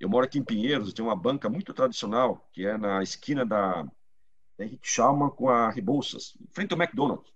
Eu 0.00 0.08
moro 0.08 0.24
aqui 0.24 0.38
em 0.38 0.44
Pinheiros, 0.44 0.94
tem 0.94 1.04
uma 1.04 1.14
banca 1.14 1.50
muito 1.50 1.74
tradicional, 1.74 2.48
que 2.54 2.66
é 2.66 2.78
na 2.78 3.02
esquina 3.02 3.44
da, 3.44 3.82
da 4.56 4.64
Henrique 4.64 4.88
Schalman 4.88 5.28
com 5.28 5.50
a 5.50 5.70
Rebouças, 5.70 6.34
em 6.40 6.50
frente 6.50 6.72
ao 6.72 6.80
McDonald's. 6.80 7.30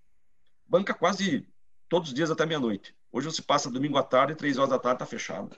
Banca 0.67 0.95
quase 0.95 1.47
todos 1.91 2.09
os 2.09 2.15
dias 2.15 2.31
até 2.31 2.47
meia-noite. 2.47 2.97
Hoje 3.13 3.27
você 3.27 3.43
passa 3.43 3.71
domingo 3.71 3.99
à 3.99 4.03
tarde, 4.03 4.35
três 4.35 4.57
horas 4.57 4.71
da 4.71 4.79
tarde 4.79 4.97
está 4.97 5.07
fechado. 5.07 5.55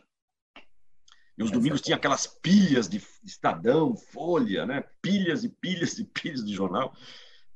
E 1.39 1.43
os 1.45 1.51
domingos 1.51 1.81
tinha 1.81 1.97
aquelas 1.97 2.27
pilhas 2.27 2.89
de 2.89 3.01
Estadão, 3.23 3.95
Folha, 3.95 4.67
né? 4.67 4.83
Pilhas 5.01 5.45
e 5.45 5.49
pilhas 5.49 5.99
e 5.99 6.05
pilhas 6.13 6.45
de 6.45 6.53
jornal. 6.53 6.93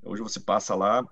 Hoje 0.02 0.22
você 0.22 0.38
passa 0.38 0.76
lá, 0.76 1.04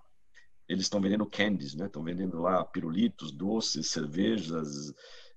eles 0.68 0.84
estão 0.84 1.00
vendendo 1.00 1.26
candies, 1.26 1.74
né? 1.74 1.86
Estão 1.86 2.04
vendendo 2.04 2.40
lá 2.40 2.64
pirulitos, 2.64 3.32
doces, 3.32 3.88
cervejas, 3.88 4.92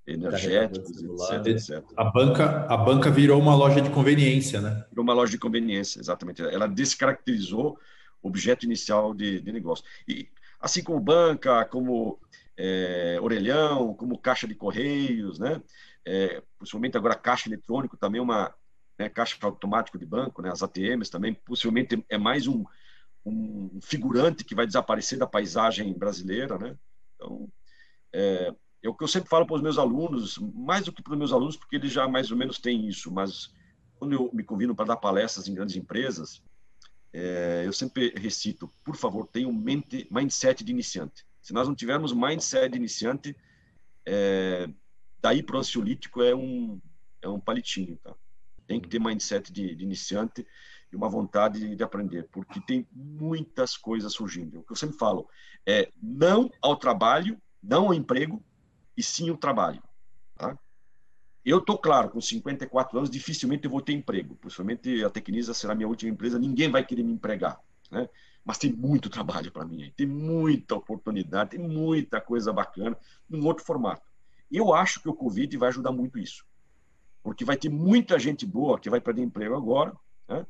energéticos, 0.05 0.89
etc, 1.01 1.47
etc. 1.47 1.83
A 1.95 2.05
banca, 2.05 2.65
a 2.67 2.77
banca 2.77 3.09
virou 3.09 3.39
uma 3.39 3.55
loja 3.55 3.81
de 3.81 3.89
conveniência, 3.89 4.59
né? 4.59 4.85
Virou 4.89 5.03
uma 5.03 5.13
loja 5.13 5.31
de 5.31 5.37
conveniência, 5.37 5.99
exatamente. 5.99 6.41
Ela 6.41 6.67
descaracterizou 6.67 7.77
o 8.21 8.27
objeto 8.27 8.65
inicial 8.65 9.13
de, 9.13 9.39
de 9.41 9.51
negócio. 9.51 9.85
E 10.07 10.27
assim 10.59 10.83
como 10.83 10.99
banca, 10.99 11.65
como 11.65 12.19
é, 12.57 13.17
orelhão, 13.21 13.93
como 13.93 14.17
caixa 14.17 14.47
de 14.47 14.55
correios, 14.55 15.39
né? 15.39 15.61
é, 16.05 16.41
possivelmente 16.57 16.97
agora 16.97 17.15
caixa 17.15 17.47
eletrônico 17.47 17.97
também 17.97 18.19
é 18.19 18.23
uma 18.23 18.53
né, 18.97 19.09
caixa 19.09 19.37
automático 19.41 19.97
de 19.97 20.05
banco, 20.05 20.41
né, 20.41 20.51
as 20.51 20.63
ATMs 20.63 21.09
também, 21.09 21.33
possivelmente 21.33 22.03
é 22.09 22.17
mais 22.17 22.47
um, 22.47 22.63
um 23.25 23.79
figurante 23.81 24.43
que 24.43 24.55
vai 24.55 24.65
desaparecer 24.65 25.17
da 25.17 25.27
paisagem 25.27 25.93
brasileira, 25.93 26.57
né? 26.57 26.75
Então, 27.15 27.47
é, 28.13 28.53
é 28.83 28.89
o 28.89 28.93
que 28.93 29.03
eu 29.03 29.07
sempre 29.07 29.29
falo 29.29 29.45
para 29.45 29.55
os 29.55 29.61
meus 29.61 29.77
alunos, 29.77 30.37
mais 30.39 30.85
do 30.85 30.91
que 30.91 31.03
para 31.03 31.13
os 31.13 31.19
meus 31.19 31.31
alunos, 31.31 31.55
porque 31.55 31.75
eles 31.75 31.91
já 31.91 32.07
mais 32.07 32.31
ou 32.31 32.37
menos 32.37 32.57
têm 32.57 32.87
isso, 32.87 33.11
mas 33.11 33.53
quando 33.99 34.13
eu 34.13 34.29
me 34.33 34.43
convido 34.43 34.73
para 34.73 34.85
dar 34.85 34.97
palestras 34.97 35.47
em 35.47 35.53
grandes 35.53 35.75
empresas, 35.75 36.41
é, 37.13 37.63
eu 37.65 37.73
sempre 37.73 38.13
recito, 38.17 38.71
por 38.83 38.95
favor, 38.95 39.27
tenha 39.27 39.51
mente, 39.51 40.07
mindset 40.09 40.63
de 40.63 40.71
iniciante. 40.71 41.25
Se 41.41 41.53
nós 41.53 41.67
não 41.67 41.75
tivermos 41.75 42.13
mindset 42.13 42.69
de 42.69 42.77
iniciante, 42.77 43.35
é, 44.05 44.67
daí 45.21 45.43
para 45.43 45.57
o 45.57 45.59
ansiolítico 45.59 46.21
é 46.23 46.35
um, 46.35 46.81
é 47.21 47.27
um 47.27 47.39
palitinho, 47.39 47.97
tá? 47.97 48.15
Tem 48.65 48.79
que 48.79 48.87
ter 48.87 48.99
mindset 48.99 49.51
de, 49.51 49.75
de 49.75 49.83
iniciante 49.83 50.47
e 50.91 50.95
uma 50.95 51.09
vontade 51.09 51.75
de 51.75 51.83
aprender, 51.83 52.27
porque 52.31 52.59
tem 52.61 52.87
muitas 52.91 53.77
coisas 53.77 54.13
surgindo. 54.13 54.59
O 54.59 54.63
que 54.63 54.71
eu 54.71 54.77
sempre 54.77 54.97
falo 54.97 55.27
é 55.65 55.91
não 56.01 56.49
ao 56.61 56.75
trabalho, 56.75 57.39
não 57.61 57.87
ao 57.87 57.93
emprego, 57.93 58.43
e 59.01 59.03
sim 59.03 59.29
ao 59.29 59.35
trabalho. 59.35 59.81
Tá? 60.37 60.57
Eu 61.43 61.57
estou 61.57 61.75
claro, 61.75 62.11
com 62.11 62.21
54 62.21 62.95
anos, 62.99 63.09
dificilmente 63.09 63.65
eu 63.65 63.71
vou 63.71 63.81
ter 63.81 63.93
emprego. 63.93 64.35
Possivelmente 64.35 65.03
a 65.03 65.09
Tecnisa 65.09 65.55
será 65.55 65.73
minha 65.73 65.87
última 65.87 66.11
empresa, 66.11 66.37
ninguém 66.37 66.69
vai 66.69 66.85
querer 66.85 67.01
me 67.01 67.11
empregar. 67.11 67.59
Né? 67.89 68.07
Mas 68.45 68.59
tem 68.59 68.71
muito 68.71 69.09
trabalho 69.09 69.51
para 69.51 69.65
mim, 69.65 69.91
tem 69.97 70.05
muita 70.05 70.75
oportunidade, 70.75 71.51
tem 71.51 71.59
muita 71.59 72.21
coisa 72.21 72.53
bacana 72.53 72.95
num 73.27 73.43
outro 73.45 73.65
formato. 73.65 74.03
Eu 74.51 74.71
acho 74.71 75.01
que 75.01 75.09
o 75.09 75.15
Covid 75.15 75.57
vai 75.57 75.69
ajudar 75.69 75.91
muito 75.91 76.19
isso. 76.19 76.45
Porque 77.23 77.43
vai 77.43 77.57
ter 77.57 77.69
muita 77.69 78.19
gente 78.19 78.45
boa 78.45 78.79
que 78.79 78.89
vai 78.89 79.01
perder 79.01 79.23
emprego 79.23 79.55
agora, 79.55 79.93
né? 80.27 80.45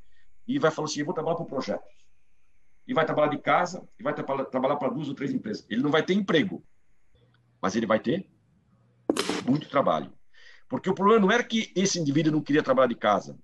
e 0.45 0.60
vai 0.60 0.72
falar 0.72 0.88
assim: 0.88 0.99
eu 0.99 1.06
vou 1.06 1.14
trabalhar 1.14 1.38
para 1.38 1.45
projetos. 1.45 1.89
E 2.88 2.93
vai 2.93 3.06
trabalhar 3.06 3.30
de 3.30 3.38
casa, 3.38 3.88
e 3.97 4.04
vai 4.04 4.14
tra 4.14 4.24
trabalhar 4.45 4.76
para 4.76 4.89
duas 4.89 5.08
ou 5.08 5.16
três 5.16 5.32
empresas. 5.32 5.66
Ele 5.70 5.82
não 5.82 5.91
vai 5.91 6.04
ter 6.04 6.14
emprego, 6.14 6.64
mas 7.62 7.76
ele 7.76 7.86
vai 7.86 7.99
ter 7.99 8.30
muito 9.45 9.70
trabalho. 9.70 10.12
Porque 10.68 10.89
o 10.89 10.95
problema 10.95 11.22
não 11.22 11.32
era 11.32 11.43
que 11.43 11.72
esse 11.76 11.99
indivíduo 11.99 12.32
não 12.32 12.41
queria 12.41 12.64
trabalhar 12.64 12.88
de 12.88 12.95
casa, 12.95 13.38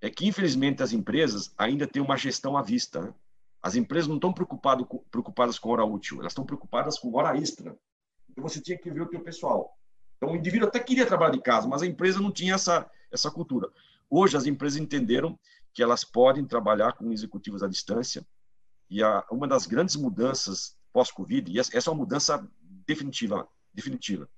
é 0.00 0.10
que, 0.10 0.26
infelizmente, 0.26 0.82
as 0.82 0.92
empresas 0.92 1.52
ainda 1.56 1.86
têm 1.86 2.02
uma 2.02 2.16
gestão 2.16 2.56
à 2.56 2.62
vista. 2.62 3.00
Né? 3.00 3.14
As 3.62 3.74
empresas 3.74 4.06
não 4.06 4.16
estão 4.16 4.32
preocupadas 4.32 5.58
com 5.58 5.70
hora 5.70 5.84
útil, 5.84 6.20
elas 6.20 6.32
estão 6.32 6.44
preocupadas 6.44 6.98
com 6.98 7.14
hora 7.16 7.36
extra. 7.36 7.76
Então 8.30 8.46
você 8.46 8.60
tinha 8.60 8.78
que 8.78 8.90
ver 8.90 9.02
o 9.02 9.08
teu 9.08 9.20
pessoal. 9.20 9.76
Então 10.16 10.32
o 10.32 10.36
indivíduo 10.36 10.68
até 10.68 10.78
queria 10.78 11.06
trabalhar 11.06 11.32
de 11.32 11.40
casa, 11.40 11.66
mas 11.66 11.82
a 11.82 11.86
empresa 11.86 12.20
não 12.20 12.30
tinha 12.30 12.54
essa 12.54 12.88
essa 13.10 13.30
cultura. 13.30 13.70
Hoje 14.08 14.36
as 14.36 14.46
empresas 14.46 14.78
entenderam 14.78 15.38
que 15.74 15.82
elas 15.82 16.04
podem 16.04 16.44
trabalhar 16.44 16.92
com 16.92 17.12
executivos 17.12 17.62
à 17.62 17.68
distância 17.68 18.26
e 18.88 19.02
a, 19.02 19.24
uma 19.30 19.48
das 19.48 19.66
grandes 19.66 19.96
mudanças 19.96 20.76
pós-Covid, 20.92 21.50
e 21.50 21.58
essa 21.58 21.76
é 21.76 21.90
uma 21.90 21.98
mudança 21.98 22.48
definitiva, 22.86 23.46
definitiva, 23.74 24.28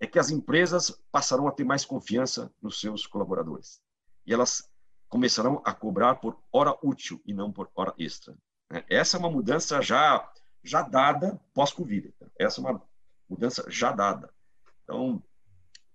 é 0.00 0.06
que 0.06 0.18
as 0.18 0.30
empresas 0.30 0.90
passarão 1.12 1.46
a 1.46 1.52
ter 1.52 1.64
mais 1.64 1.84
confiança 1.84 2.50
nos 2.60 2.80
seus 2.80 3.06
colaboradores. 3.06 3.82
E 4.26 4.32
elas 4.32 4.68
começarão 5.08 5.60
a 5.64 5.74
cobrar 5.74 6.16
por 6.16 6.42
hora 6.50 6.74
útil 6.82 7.20
e 7.26 7.34
não 7.34 7.52
por 7.52 7.70
hora 7.74 7.94
extra. 7.98 8.34
Né? 8.70 8.82
Essa 8.88 9.16
é 9.16 9.20
uma 9.20 9.30
mudança 9.30 9.82
já 9.82 10.28
já 10.62 10.82
dada 10.82 11.40
pós-Covid. 11.54 12.14
Essa 12.38 12.60
é 12.60 12.64
uma 12.64 12.82
mudança 13.28 13.64
já 13.68 13.92
dada. 13.92 14.32
Então, 14.84 15.22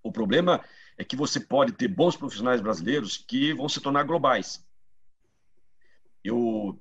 o 0.02 0.12
problema 0.12 0.64
é 0.98 1.04
que 1.04 1.16
você 1.16 1.40
pode 1.40 1.74
ter 1.74 1.88
bons 1.88 2.16
profissionais 2.16 2.62
brasileiros 2.62 3.18
que 3.18 3.54
vão 3.54 3.70
se 3.70 3.80
tornar 3.80 4.04
globais. 4.04 4.66
Eu 6.24 6.80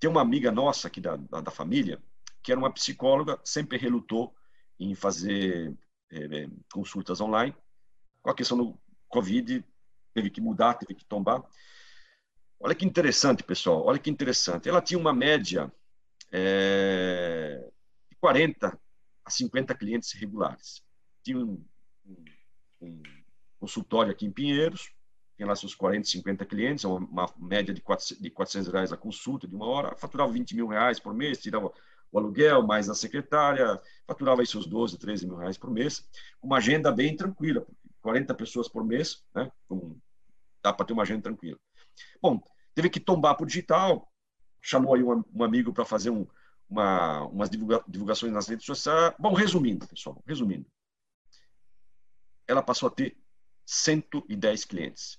tenho 0.00 0.10
uma 0.10 0.20
amiga 0.20 0.50
nossa 0.50 0.88
aqui 0.88 1.00
da, 1.00 1.16
da, 1.16 1.40
da 1.40 1.50
família, 1.50 2.02
que 2.42 2.50
era 2.50 2.58
uma 2.58 2.72
psicóloga, 2.72 3.38
sempre 3.44 3.78
relutou 3.78 4.34
em 4.80 4.94
fazer 4.96 5.76
é, 6.12 6.48
consultas 6.72 7.20
online. 7.20 7.54
Com 8.20 8.30
a 8.30 8.34
questão 8.34 8.56
do 8.56 8.78
Covid, 9.08 9.64
teve 10.14 10.30
que 10.30 10.40
mudar, 10.40 10.74
teve 10.74 10.94
que 10.94 11.04
tombar. 11.04 11.42
Olha 12.60 12.74
que 12.74 12.84
interessante, 12.84 13.42
pessoal, 13.42 13.84
olha 13.84 13.98
que 13.98 14.10
interessante. 14.10 14.68
Ela 14.68 14.80
tinha 14.80 14.98
uma 14.98 15.12
média 15.12 15.72
é, 16.30 17.68
de 18.10 18.16
40 18.18 18.78
a 19.24 19.30
50 19.30 19.74
clientes 19.74 20.12
regulares. 20.12 20.82
Tinha 21.24 21.38
um, 21.38 21.64
um, 22.80 23.02
consultório 23.58 24.12
aqui 24.12 24.26
em 24.26 24.30
Pinheiros, 24.30 24.92
tem 25.36 25.46
lá 25.46 25.56
seus 25.56 25.74
40, 25.74 26.06
50 26.08 26.46
clientes, 26.46 26.84
é 26.84 26.88
uma 26.88 27.32
média 27.36 27.72
de 27.74 27.80
400, 27.80 28.22
de 28.22 28.30
400 28.30 28.72
reais 28.72 28.92
a 28.92 28.96
consulta 28.96 29.48
de 29.48 29.54
uma 29.54 29.66
hora, 29.66 29.96
faturava 29.96 30.32
20 30.32 30.54
mil 30.54 30.68
reais 30.68 31.00
por 31.00 31.14
mês, 31.14 31.40
tirava 31.40 31.72
o 32.12 32.18
aluguel, 32.18 32.62
mais 32.62 32.90
a 32.90 32.94
secretária, 32.94 33.80
faturava 34.06 34.42
aí 34.42 34.46
seus 34.46 34.66
12, 34.66 34.98
13 34.98 35.26
mil 35.26 35.36
reais 35.36 35.56
por 35.56 35.70
mês, 35.70 36.06
uma 36.42 36.58
agenda 36.58 36.92
bem 36.92 37.16
tranquila, 37.16 37.66
40 38.02 38.34
pessoas 38.34 38.68
por 38.68 38.84
mês, 38.84 39.24
né? 39.34 39.50
Com, 39.66 39.96
dá 40.62 40.72
para 40.72 40.84
ter 40.84 40.92
uma 40.92 41.02
agenda 41.02 41.22
tranquila. 41.22 41.58
Bom, 42.20 42.40
teve 42.74 42.90
que 42.90 43.00
tombar 43.00 43.34
para 43.34 43.44
o 43.44 43.46
digital, 43.46 44.12
chamou 44.60 44.94
aí 44.94 45.02
um, 45.02 45.24
um 45.34 45.42
amigo 45.42 45.72
para 45.72 45.86
fazer 45.86 46.10
um, 46.10 46.26
uma, 46.68 47.24
umas 47.24 47.48
divulga, 47.48 47.82
divulgações 47.88 48.32
nas 48.32 48.46
redes 48.46 48.66
sociais. 48.66 49.14
Bom, 49.18 49.32
resumindo, 49.32 49.88
pessoal, 49.88 50.22
resumindo. 50.26 50.66
Ela 52.46 52.62
passou 52.62 52.88
a 52.88 52.90
ter 52.90 53.16
110 53.64 54.66
clientes. 54.66 55.18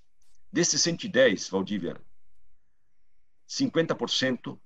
Desses 0.52 0.80
110, 0.84 1.50
Valdívia, 1.50 2.00
50% 3.50 4.60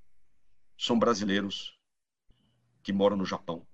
são 0.77 0.99
brasileiros 0.99 1.76
que 2.87 2.93
moram 2.93 3.17
no 3.17 3.25
Japão 3.25 3.67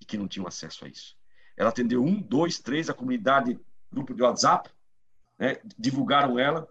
e 0.00 0.04
que 0.04 0.16
não 0.16 0.28
tinham 0.28 0.46
acesso 0.46 0.84
a 0.84 0.88
isso. 0.88 1.16
Ela 1.56 1.70
atendeu 1.70 2.00
um, 2.00 2.22
dois, 2.22 2.60
três, 2.60 2.88
a 2.88 2.94
comunidade, 2.94 3.58
grupo 3.90 4.14
de 4.14 4.22
WhatsApp, 4.22 4.70
né, 5.36 5.56
divulgaram 5.76 6.38
ela. 6.38 6.68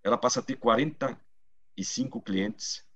Ela 0.00 0.16
passa 0.16 0.38
a 0.38 0.42
ter 0.44 0.54
45 0.54 2.22
clientes 2.22 2.86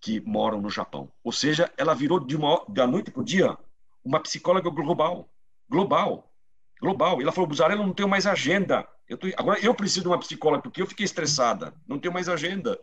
que 0.00 0.20
moram 0.22 0.60
no 0.60 0.68
Japão. 0.68 1.08
Ou 1.22 1.30
seja, 1.30 1.72
ela 1.76 1.94
virou 1.94 2.18
de 2.18 2.34
uma 2.34 2.64
da 2.68 2.84
noite 2.84 3.12
para 3.12 3.20
o 3.20 3.24
dia 3.24 3.56
uma 4.04 4.18
psicóloga 4.18 4.68
global, 4.68 5.32
global, 5.68 6.34
global. 6.80 7.20
E 7.20 7.22
ela 7.22 7.30
falou, 7.30 7.46
Buzarello, 7.46 7.82
eu 7.82 7.86
não 7.86 7.94
tenho 7.94 8.08
mais 8.08 8.26
agenda. 8.26 8.88
Eu 9.08 9.16
tô... 9.16 9.28
Agora 9.36 9.60
eu 9.60 9.72
preciso 9.72 10.00
de 10.00 10.08
uma 10.08 10.18
psicóloga 10.18 10.64
porque 10.64 10.82
eu 10.82 10.86
fiquei 10.88 11.04
estressada, 11.04 11.72
não 11.86 12.00
tenho 12.00 12.12
mais 12.12 12.28
agenda. 12.28 12.76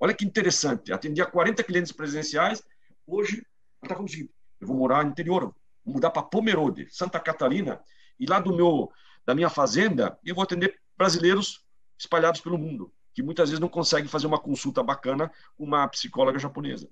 Olha 0.00 0.14
que 0.14 0.24
interessante, 0.24 0.90
atendia 0.90 1.26
40 1.26 1.62
clientes 1.62 1.92
presenciais, 1.92 2.64
hoje 3.06 3.36
ela 3.36 3.84
está 3.84 3.94
falando 3.94 4.08
o 4.08 4.12
seguinte, 4.12 4.34
eu 4.60 4.66
vou 4.66 4.76
morar 4.76 5.04
no 5.04 5.10
interior, 5.10 5.54
vou 5.84 5.94
mudar 5.94 6.10
para 6.10 6.22
Pomerode, 6.22 6.88
Santa 6.90 7.18
Catarina, 7.18 7.80
e 8.18 8.26
lá 8.26 8.38
do 8.38 8.54
meu 8.54 8.90
da 9.24 9.34
minha 9.34 9.48
fazenda, 9.48 10.18
eu 10.24 10.34
vou 10.34 10.42
atender 10.42 10.80
brasileiros 10.96 11.64
espalhados 11.96 12.40
pelo 12.40 12.58
mundo 12.58 12.92
que 13.14 13.22
muitas 13.22 13.50
vezes 13.50 13.60
não 13.60 13.68
consegue 13.68 14.08
fazer 14.08 14.26
uma 14.26 14.38
consulta 14.38 14.82
bacana 14.82 15.30
com 15.56 15.64
uma 15.64 15.86
psicóloga 15.88 16.38
japonesa. 16.38 16.88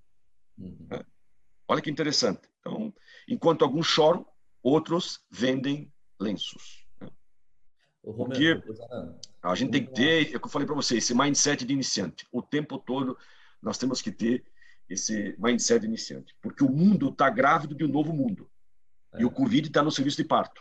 Uhum. 0.59 0.87
Né? 0.91 1.05
Olha 1.67 1.81
que 1.81 1.91
interessante. 1.91 2.43
Então, 2.61 2.93
enquanto 3.27 3.65
alguns 3.65 3.87
choram, 3.87 4.27
outros 4.63 5.25
vendem 5.31 5.93
lenços. 6.19 6.87
Né? 7.01 7.09
Porque 8.03 8.63
a 9.43 9.55
gente 9.55 9.71
tem 9.71 9.87
que 9.87 9.93
ter, 9.93 10.33
é 10.33 10.37
o 10.37 10.41
que 10.41 10.47
eu 10.47 10.51
falei 10.51 10.67
para 10.67 10.75
vocês, 10.75 11.05
esse 11.05 11.15
mindset 11.15 11.65
de 11.65 11.73
iniciante. 11.73 12.27
O 12.31 12.43
tempo 12.43 12.79
todo 12.79 13.17
nós 13.63 13.79
temos 13.79 14.03
que 14.03 14.13
ter 14.13 14.45
esse 14.91 15.37
mindset 15.39 15.87
iniciante. 15.87 16.35
Porque 16.43 16.65
o 16.65 16.69
mundo 16.69 17.09
está 17.09 17.31
grávido 17.31 17.75
de 17.75 17.85
um 17.85 17.89
novo 17.89 18.13
mundo. 18.13 18.51
É. 19.15 19.23
E 19.23 19.25
o 19.25 19.31
Covid 19.31 19.69
está 19.69 19.83
no 19.83 19.91
serviço 19.91 20.17
de 20.17 20.25
parto. 20.25 20.61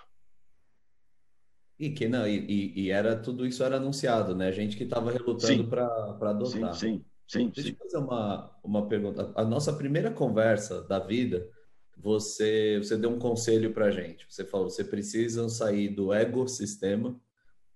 E 1.80 1.90
que 1.90 2.08
não, 2.08 2.28
e, 2.28 2.74
e, 2.76 2.92
era 2.92 3.16
tudo 3.16 3.46
isso 3.48 3.64
era 3.64 3.78
anunciado, 3.78 4.36
né? 4.36 4.52
Gente 4.52 4.76
que 4.76 4.84
estava 4.84 5.12
relutando 5.12 5.68
para 5.68 5.86
adotar. 6.30 6.74
Sim, 6.74 7.04
sim, 7.26 7.46
sim. 7.46 7.52
Deixa 7.56 7.70
sim. 7.70 7.78
eu 7.80 7.86
fazer 7.86 7.98
uma, 7.98 8.52
uma 8.62 8.88
pergunta. 8.88 9.32
A 9.34 9.46
nossa 9.46 9.72
primeira 9.72 10.12
conversa 10.12 10.82
da 10.84 11.00
vida, 11.00 11.50
você, 11.98 12.78
você 12.80 12.98
deu 12.98 13.10
um 13.10 13.18
conselho 13.18 13.74
para 13.74 13.92
gente. 13.92 14.26
Você 14.30 14.44
falou, 14.44 14.70
você 14.70 14.84
precisa 14.84 15.48
sair 15.48 15.88
do 15.88 16.14
ecossistema 16.14 17.20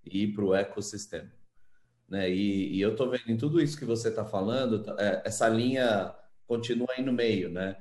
e 0.06 0.24
ir 0.24 0.34
para 0.34 0.43
o 0.43 0.54
ecossistema. 0.54 1.32
Né? 2.10 2.30
E, 2.30 2.76
e 2.76 2.82
eu 2.82 2.91
estou 2.91 3.10
vendo 3.10 3.30
em 3.30 3.38
tudo 3.38 3.62
isso 3.62 3.78
que 3.78 3.86
você 3.86 4.10
está 4.10 4.26
falando, 4.26 4.84
tá, 4.84 4.95
é, 4.99 5.22
essa 5.26 5.47
linha 5.47 6.14
continua 6.48 6.88
aí 6.91 7.04
no 7.04 7.14
meio, 7.14 7.50
né? 7.50 7.76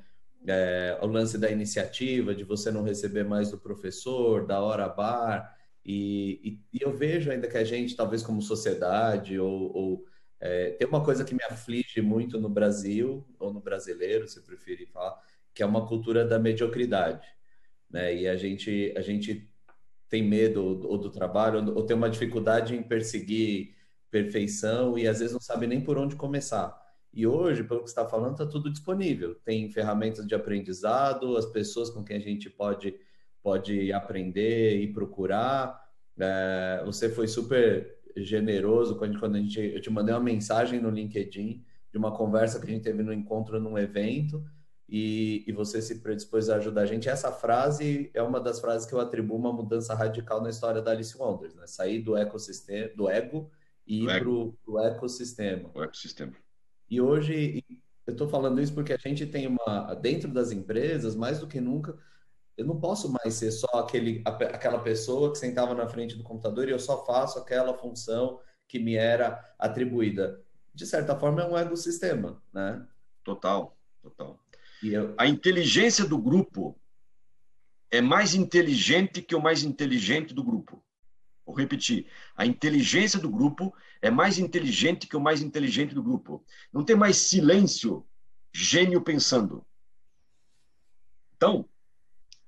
É, 0.46 0.98
o 1.00 1.06
lance 1.06 1.38
da 1.38 1.50
iniciativa, 1.50 2.34
de 2.34 2.44
você 2.44 2.70
não 2.70 2.82
receber 2.82 3.24
mais 3.24 3.50
do 3.50 3.58
professor, 3.58 4.46
da 4.46 4.60
hora 4.60 4.88
bar, 4.88 5.56
e, 5.84 6.60
e, 6.72 6.78
e 6.78 6.82
eu 6.82 6.96
vejo 6.96 7.30
ainda 7.30 7.48
que 7.48 7.56
a 7.56 7.64
gente, 7.64 7.96
talvez 7.96 8.22
como 8.22 8.42
sociedade, 8.42 9.38
ou, 9.38 9.76
ou 9.76 10.06
é, 10.40 10.70
tem 10.70 10.88
uma 10.88 11.04
coisa 11.04 11.24
que 11.24 11.34
me 11.34 11.44
aflige 11.44 12.00
muito 12.00 12.40
no 12.40 12.48
Brasil, 12.48 13.24
ou 13.38 13.52
no 13.52 13.60
brasileiro, 13.60 14.28
se 14.28 14.40
preferir 14.42 14.88
falar, 14.88 15.16
que 15.54 15.62
é 15.62 15.66
uma 15.66 15.86
cultura 15.86 16.24
da 16.24 16.38
mediocridade. 16.38 17.26
Né? 17.90 18.14
E 18.22 18.28
a 18.28 18.36
gente, 18.36 18.92
a 18.96 19.00
gente 19.00 19.48
tem 20.08 20.22
medo 20.22 20.64
ou 20.64 20.98
do 20.98 21.10
trabalho, 21.10 21.74
ou 21.74 21.86
tem 21.86 21.96
uma 21.96 22.10
dificuldade 22.10 22.74
em 22.74 22.82
perseguir 22.82 23.74
perfeição 24.10 24.98
e 24.98 25.08
às 25.08 25.20
vezes 25.20 25.32
não 25.32 25.40
sabe 25.40 25.66
nem 25.66 25.80
por 25.80 25.96
onde 25.96 26.16
começar. 26.16 26.81
E 27.12 27.26
hoje, 27.26 27.62
pelo 27.62 27.80
que 27.80 27.90
você 27.90 27.92
está 27.92 28.08
falando, 28.08 28.32
está 28.32 28.46
tudo 28.46 28.70
disponível. 28.70 29.34
Tem 29.44 29.68
ferramentas 29.68 30.26
de 30.26 30.34
aprendizado, 30.34 31.36
as 31.36 31.46
pessoas 31.46 31.90
com 31.90 32.02
quem 32.02 32.16
a 32.16 32.20
gente 32.20 32.48
pode 32.48 32.94
pode 33.42 33.92
aprender 33.92 34.80
e 34.80 34.92
procurar. 34.92 35.82
É, 36.18 36.82
você 36.84 37.08
foi 37.08 37.26
super 37.26 37.98
generoso 38.16 38.96
quando, 38.96 39.18
quando 39.18 39.36
a 39.36 39.40
gente, 39.40 39.58
eu 39.58 39.80
te 39.80 39.90
mandei 39.90 40.14
uma 40.14 40.20
mensagem 40.20 40.80
no 40.80 40.90
LinkedIn 40.90 41.64
de 41.90 41.98
uma 41.98 42.16
conversa 42.16 42.60
que 42.60 42.66
a 42.66 42.70
gente 42.70 42.84
teve 42.84 43.02
no 43.02 43.12
encontro 43.12 43.60
num 43.60 43.76
evento 43.76 44.44
e, 44.88 45.44
e 45.46 45.52
você 45.52 45.80
se 45.80 46.00
predispôs 46.00 46.48
a 46.48 46.56
ajudar 46.56 46.82
a 46.82 46.86
gente. 46.86 47.08
Essa 47.08 47.32
frase 47.32 48.10
é 48.14 48.22
uma 48.22 48.40
das 48.40 48.60
frases 48.60 48.86
que 48.86 48.94
eu 48.94 49.00
atribuo 49.00 49.38
uma 49.38 49.52
mudança 49.52 49.94
radical 49.94 50.42
na 50.42 50.50
história 50.50 50.80
da 50.80 50.90
Alice 50.90 51.16
Wonders, 51.16 51.54
né? 51.54 51.66
Sair 51.66 52.00
do 52.00 52.16
ecossistema, 52.16 52.90
do 52.94 53.08
ego 53.08 53.50
e 53.86 54.04
ir 54.04 54.06
para 54.06 54.28
o 54.28 54.80
ecossistema. 54.80 55.70
O 55.74 55.82
ecossistema. 55.82 56.32
E 56.92 57.00
hoje, 57.00 57.64
eu 58.06 58.12
estou 58.12 58.28
falando 58.28 58.60
isso 58.60 58.74
porque 58.74 58.92
a 58.92 58.98
gente 58.98 59.24
tem 59.24 59.46
uma, 59.46 59.94
dentro 59.94 60.30
das 60.30 60.52
empresas, 60.52 61.16
mais 61.16 61.38
do 61.38 61.46
que 61.46 61.58
nunca, 61.58 61.96
eu 62.54 62.66
não 62.66 62.78
posso 62.78 63.10
mais 63.10 63.32
ser 63.32 63.50
só 63.50 63.78
aquele, 63.78 64.22
aquela 64.26 64.78
pessoa 64.78 65.32
que 65.32 65.38
sentava 65.38 65.74
na 65.74 65.88
frente 65.88 66.14
do 66.14 66.22
computador 66.22 66.68
e 66.68 66.70
eu 66.70 66.78
só 66.78 67.02
faço 67.06 67.38
aquela 67.38 67.72
função 67.72 68.38
que 68.68 68.78
me 68.78 68.94
era 68.94 69.42
atribuída. 69.58 70.38
De 70.74 70.84
certa 70.84 71.18
forma, 71.18 71.40
é 71.40 71.48
um 71.48 71.56
ecossistema, 71.56 72.42
né? 72.52 72.86
Total, 73.24 73.74
total. 74.02 74.38
Eu... 74.82 75.14
A 75.16 75.26
inteligência 75.26 76.04
do 76.04 76.18
grupo 76.18 76.78
é 77.90 78.02
mais 78.02 78.34
inteligente 78.34 79.22
que 79.22 79.34
o 79.34 79.40
mais 79.40 79.64
inteligente 79.64 80.34
do 80.34 80.44
grupo. 80.44 80.84
Vou 81.52 81.60
repetir. 81.60 82.06
A 82.34 82.46
inteligência 82.46 83.20
do 83.20 83.28
grupo 83.28 83.74
é 84.00 84.10
mais 84.10 84.38
inteligente 84.38 85.06
que 85.06 85.16
o 85.16 85.20
mais 85.20 85.42
inteligente 85.42 85.94
do 85.94 86.02
grupo. 86.02 86.42
Não 86.72 86.82
tem 86.82 86.96
mais 86.96 87.18
silêncio, 87.18 88.06
gênio 88.52 89.02
pensando. 89.02 89.64
Então, 91.36 91.68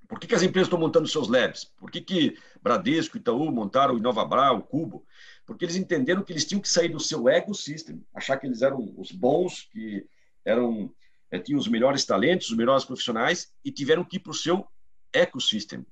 por 0.07 0.19
que, 0.19 0.25
que 0.25 0.33
as 0.33 0.41
empresas 0.41 0.67
estão 0.67 0.79
montando 0.79 1.07
seus 1.07 1.27
labs? 1.27 1.65
Por 1.65 1.91
que, 1.91 2.01
que 2.01 2.37
Bradesco, 2.61 3.17
Itaú 3.17 3.51
montaram 3.51 3.93
o 3.93 3.97
InovaBra, 3.99 4.53
o 4.53 4.63
Cubo? 4.63 5.05
Porque 5.45 5.65
eles 5.65 5.75
entenderam 5.75 6.23
que 6.23 6.33
eles 6.33 6.45
tinham 6.45 6.61
que 6.61 6.69
sair 6.69 6.89
do 6.89 6.99
seu 6.99 7.29
ecosystem, 7.29 8.03
achar 8.11 8.37
que 8.37 8.47
eles 8.47 8.63
eram 8.63 8.91
os 8.97 9.11
bons, 9.11 9.69
que 9.71 10.07
eram 10.43 10.91
é, 11.29 11.37
tinham 11.37 11.59
os 11.59 11.67
melhores 11.67 12.05
talentos, 12.05 12.49
os 12.49 12.57
melhores 12.57 12.85
profissionais, 12.85 13.53
e 13.63 13.71
tiveram 13.71 14.03
que 14.03 14.17
ir 14.17 14.19
para 14.19 14.31
o 14.31 14.35
seu 14.35 14.67
ecossystem 15.13 15.85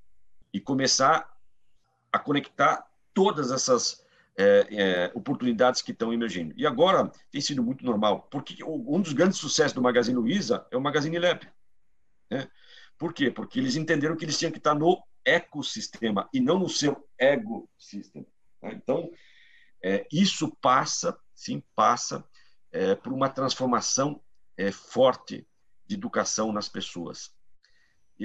e 0.51 0.59
começar 0.59 1.31
a 2.11 2.19
conectar 2.19 2.85
todas 3.13 3.51
essas 3.51 4.03
é, 4.37 4.67
é, 4.71 5.11
oportunidades 5.13 5.81
que 5.81 5.91
estão 5.91 6.13
emergindo. 6.13 6.53
E 6.57 6.65
agora 6.65 7.11
tem 7.31 7.41
sido 7.41 7.63
muito 7.63 7.85
normal, 7.85 8.27
porque 8.31 8.63
um 8.63 9.01
dos 9.01 9.13
grandes 9.13 9.37
sucessos 9.37 9.73
do 9.73 9.81
Magazine 9.81 10.17
Luiza 10.17 10.65
é 10.71 10.77
o 10.77 10.81
Magazine 10.81 11.19
Lab. 11.19 11.47
Né? 12.29 12.47
Por 12.97 13.13
quê? 13.13 13.29
Porque 13.29 13.59
eles 13.59 13.75
entenderam 13.75 14.15
que 14.15 14.25
eles 14.25 14.37
tinham 14.37 14.51
que 14.51 14.57
estar 14.57 14.75
no 14.75 15.03
ecossistema 15.25 16.29
e 16.33 16.39
não 16.39 16.59
no 16.59 16.69
seu 16.69 17.07
ego 17.17 17.69
system. 17.77 18.25
Tá? 18.59 18.71
Então, 18.71 19.11
é, 19.83 20.05
isso 20.11 20.55
passa, 20.61 21.17
sim, 21.35 21.61
passa 21.75 22.23
é, 22.71 22.95
por 22.95 23.13
uma 23.13 23.29
transformação 23.29 24.21
é, 24.57 24.71
forte 24.71 25.47
de 25.85 25.95
educação 25.95 26.51
nas 26.51 26.69
pessoas. 26.69 27.32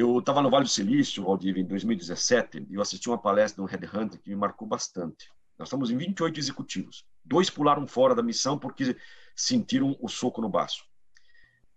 Eu 0.01 0.21
estava 0.21 0.41
no 0.41 0.49
Vale 0.49 0.63
do 0.63 0.71
Silício, 0.71 1.25
Valdir, 1.25 1.59
em 1.59 1.65
2017, 1.65 2.69
e 2.71 2.75
eu 2.75 2.81
assisti 2.81 3.09
uma 3.09 3.19
palestra 3.19 3.61
do 3.61 3.69
Headhunter 3.69 4.21
que 4.21 4.31
me 4.31 4.37
marcou 4.37 4.65
bastante. 4.65 5.29
Nós 5.59 5.67
estamos 5.67 5.91
em 5.91 5.97
28 5.97 6.39
executivos. 6.39 7.05
Dois 7.25 7.51
pularam 7.51 7.85
fora 7.85 8.15
da 8.15 8.23
missão 8.23 8.57
porque 8.57 8.97
sentiram 9.35 9.97
o 10.01 10.09
soco 10.09 10.41
no 10.41 10.49
baço. 10.49 10.85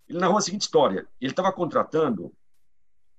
Ele 0.07 0.19
narrou 0.19 0.37
a 0.37 0.41
seguinte 0.41 0.61
história: 0.61 1.07
ele 1.19 1.31
estava 1.31 1.51
contratando 1.51 2.31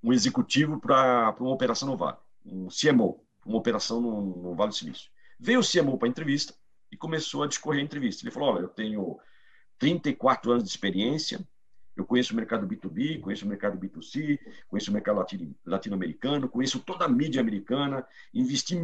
um 0.00 0.12
executivo 0.12 0.78
para 0.78 1.34
uma 1.40 1.50
operação 1.50 1.88
no 1.88 1.96
Vale, 1.96 2.18
um 2.46 2.68
CMO, 2.68 3.26
uma 3.44 3.58
operação 3.58 4.00
no, 4.00 4.20
no 4.20 4.54
Vale 4.54 4.70
do 4.70 4.76
Silício. 4.76 5.10
Veio 5.36 5.58
o 5.58 5.68
CMO 5.68 5.98
para 5.98 6.06
a 6.06 6.10
entrevista 6.10 6.54
e 6.92 6.96
começou 6.96 7.42
a 7.42 7.48
discorrer 7.48 7.80
a 7.80 7.84
entrevista. 7.84 8.22
Ele 8.22 8.30
falou: 8.30 8.54
Olha, 8.54 8.62
eu 8.62 8.68
tenho 8.68 9.18
34 9.80 10.52
anos 10.52 10.62
de 10.62 10.70
experiência, 10.70 11.44
eu 11.94 12.06
conheço 12.06 12.32
o 12.32 12.36
mercado 12.36 12.66
B2B, 12.66 13.20
conheço 13.20 13.44
o 13.44 13.48
mercado 13.48 13.78
B2C, 13.78 14.38
conheço 14.66 14.90
o 14.90 14.94
mercado 14.94 15.24
latino-americano, 15.66 16.48
conheço 16.48 16.80
toda 16.80 17.04
a 17.04 17.08
mídia 17.08 17.40
americana, 17.40 18.06
investi, 18.32 18.76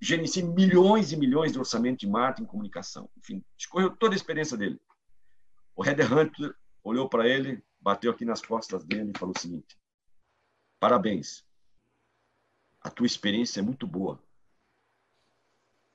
gerenciei 0.00 0.44
milhões 0.44 1.12
e 1.12 1.16
milhões 1.16 1.52
de 1.52 1.58
orçamento 1.58 2.00
de 2.00 2.08
marketing 2.08 2.48
comunicação. 2.48 3.08
Enfim, 3.16 3.44
escorreu 3.56 3.94
toda 3.94 4.14
a 4.14 4.16
experiência 4.16 4.56
dele. 4.56 4.80
O 5.76 5.82
Headhunter 5.82 6.54
olhou 6.82 7.08
para 7.08 7.28
ele, 7.28 7.62
bateu 7.80 8.10
aqui 8.10 8.24
nas 8.24 8.42
costas 8.42 8.84
dele 8.84 9.12
e 9.14 9.18
falou 9.18 9.34
o 9.36 9.40
seguinte: 9.40 9.78
Parabéns. 10.80 11.46
A 12.80 12.90
tua 12.90 13.06
experiência 13.06 13.60
é 13.60 13.62
muito 13.62 13.86
boa, 13.86 14.22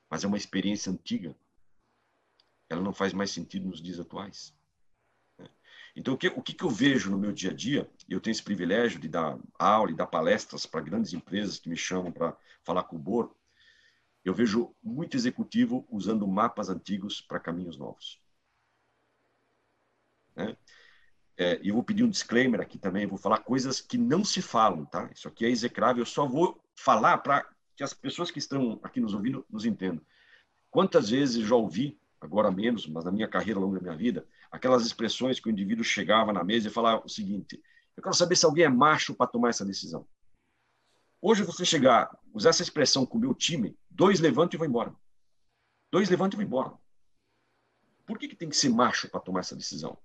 mas 0.08 0.22
é 0.22 0.26
uma 0.26 0.36
experiência 0.36 0.92
antiga. 0.92 1.34
Ela 2.68 2.82
não 2.82 2.92
faz 2.92 3.12
mais 3.12 3.30
sentido 3.30 3.66
nos 3.66 3.82
dias 3.82 3.98
atuais. 3.98 4.54
Então, 5.96 6.14
o 6.14 6.18
que, 6.18 6.28
o 6.28 6.42
que 6.42 6.62
eu 6.62 6.68
vejo 6.68 7.10
no 7.10 7.18
meu 7.18 7.30
dia 7.30 7.50
a 7.50 7.54
dia, 7.54 7.88
e 8.08 8.12
eu 8.12 8.20
tenho 8.20 8.32
esse 8.32 8.42
privilégio 8.42 8.98
de 8.98 9.08
dar 9.08 9.38
aula 9.56 9.90
e 9.92 9.94
dar 9.94 10.06
palestras 10.06 10.66
para 10.66 10.80
grandes 10.80 11.12
empresas 11.12 11.58
que 11.58 11.68
me 11.68 11.76
chamam 11.76 12.10
para 12.10 12.36
falar 12.64 12.82
com 12.84 12.96
o 12.96 12.98
BOR, 12.98 13.32
eu 14.24 14.34
vejo 14.34 14.74
muito 14.82 15.16
executivo 15.16 15.86
usando 15.88 16.26
mapas 16.26 16.68
antigos 16.68 17.20
para 17.20 17.38
caminhos 17.38 17.76
novos. 17.76 18.20
Né? 20.34 20.56
É, 21.36 21.60
eu 21.62 21.74
vou 21.74 21.82
pedir 21.82 22.02
um 22.04 22.10
disclaimer 22.10 22.60
aqui 22.60 22.78
também, 22.78 23.06
vou 23.06 23.18
falar 23.18 23.38
coisas 23.38 23.80
que 23.80 23.98
não 23.98 24.24
se 24.24 24.40
falam, 24.40 24.84
tá? 24.84 25.10
Isso 25.12 25.28
aqui 25.28 25.44
é 25.44 25.50
execrável, 25.50 26.02
eu 26.02 26.06
só 26.06 26.26
vou 26.26 26.60
falar 26.76 27.18
para 27.18 27.46
que 27.76 27.82
as 27.82 27.92
pessoas 27.92 28.30
que 28.30 28.38
estão 28.38 28.80
aqui 28.82 29.00
nos 29.00 29.14
ouvindo 29.14 29.44
nos 29.50 29.64
entendam. 29.64 30.04
Quantas 30.70 31.10
vezes 31.10 31.44
já 31.44 31.54
ouvi, 31.54 32.00
agora 32.20 32.50
menos, 32.50 32.86
mas 32.86 33.04
na 33.04 33.12
minha 33.12 33.28
carreira, 33.28 33.58
ao 33.58 33.64
longo 33.64 33.76
da 33.76 33.82
minha 33.82 33.96
vida, 33.96 34.26
aquelas 34.54 34.86
expressões 34.86 35.40
que 35.40 35.48
o 35.48 35.50
indivíduo 35.50 35.84
chegava 35.84 36.32
na 36.32 36.44
mesa 36.44 36.68
e 36.68 36.70
falava 36.70 37.04
o 37.04 37.08
seguinte: 37.08 37.60
eu 37.96 38.02
quero 38.02 38.14
saber 38.14 38.36
se 38.36 38.46
alguém 38.46 38.64
é 38.64 38.68
macho 38.68 39.12
para 39.12 39.26
tomar 39.26 39.48
essa 39.48 39.64
decisão. 39.64 40.06
Hoje 41.20 41.42
você 41.42 41.64
chegar, 41.64 42.16
usar 42.32 42.50
essa 42.50 42.62
expressão 42.62 43.04
com 43.04 43.18
o 43.18 43.20
meu 43.20 43.34
time, 43.34 43.76
dois 43.90 44.20
levantam 44.20 44.56
e 44.56 44.58
vão 44.58 44.68
embora. 44.68 44.94
Dois 45.90 46.08
levantam 46.08 46.38
e 46.40 46.44
vão 46.44 46.46
embora. 46.46 46.78
Por 48.06 48.16
que, 48.16 48.28
que 48.28 48.36
tem 48.36 48.48
que 48.48 48.56
ser 48.56 48.68
macho 48.68 49.08
para 49.10 49.20
tomar 49.20 49.40
essa 49.40 49.56
decisão? 49.56 49.98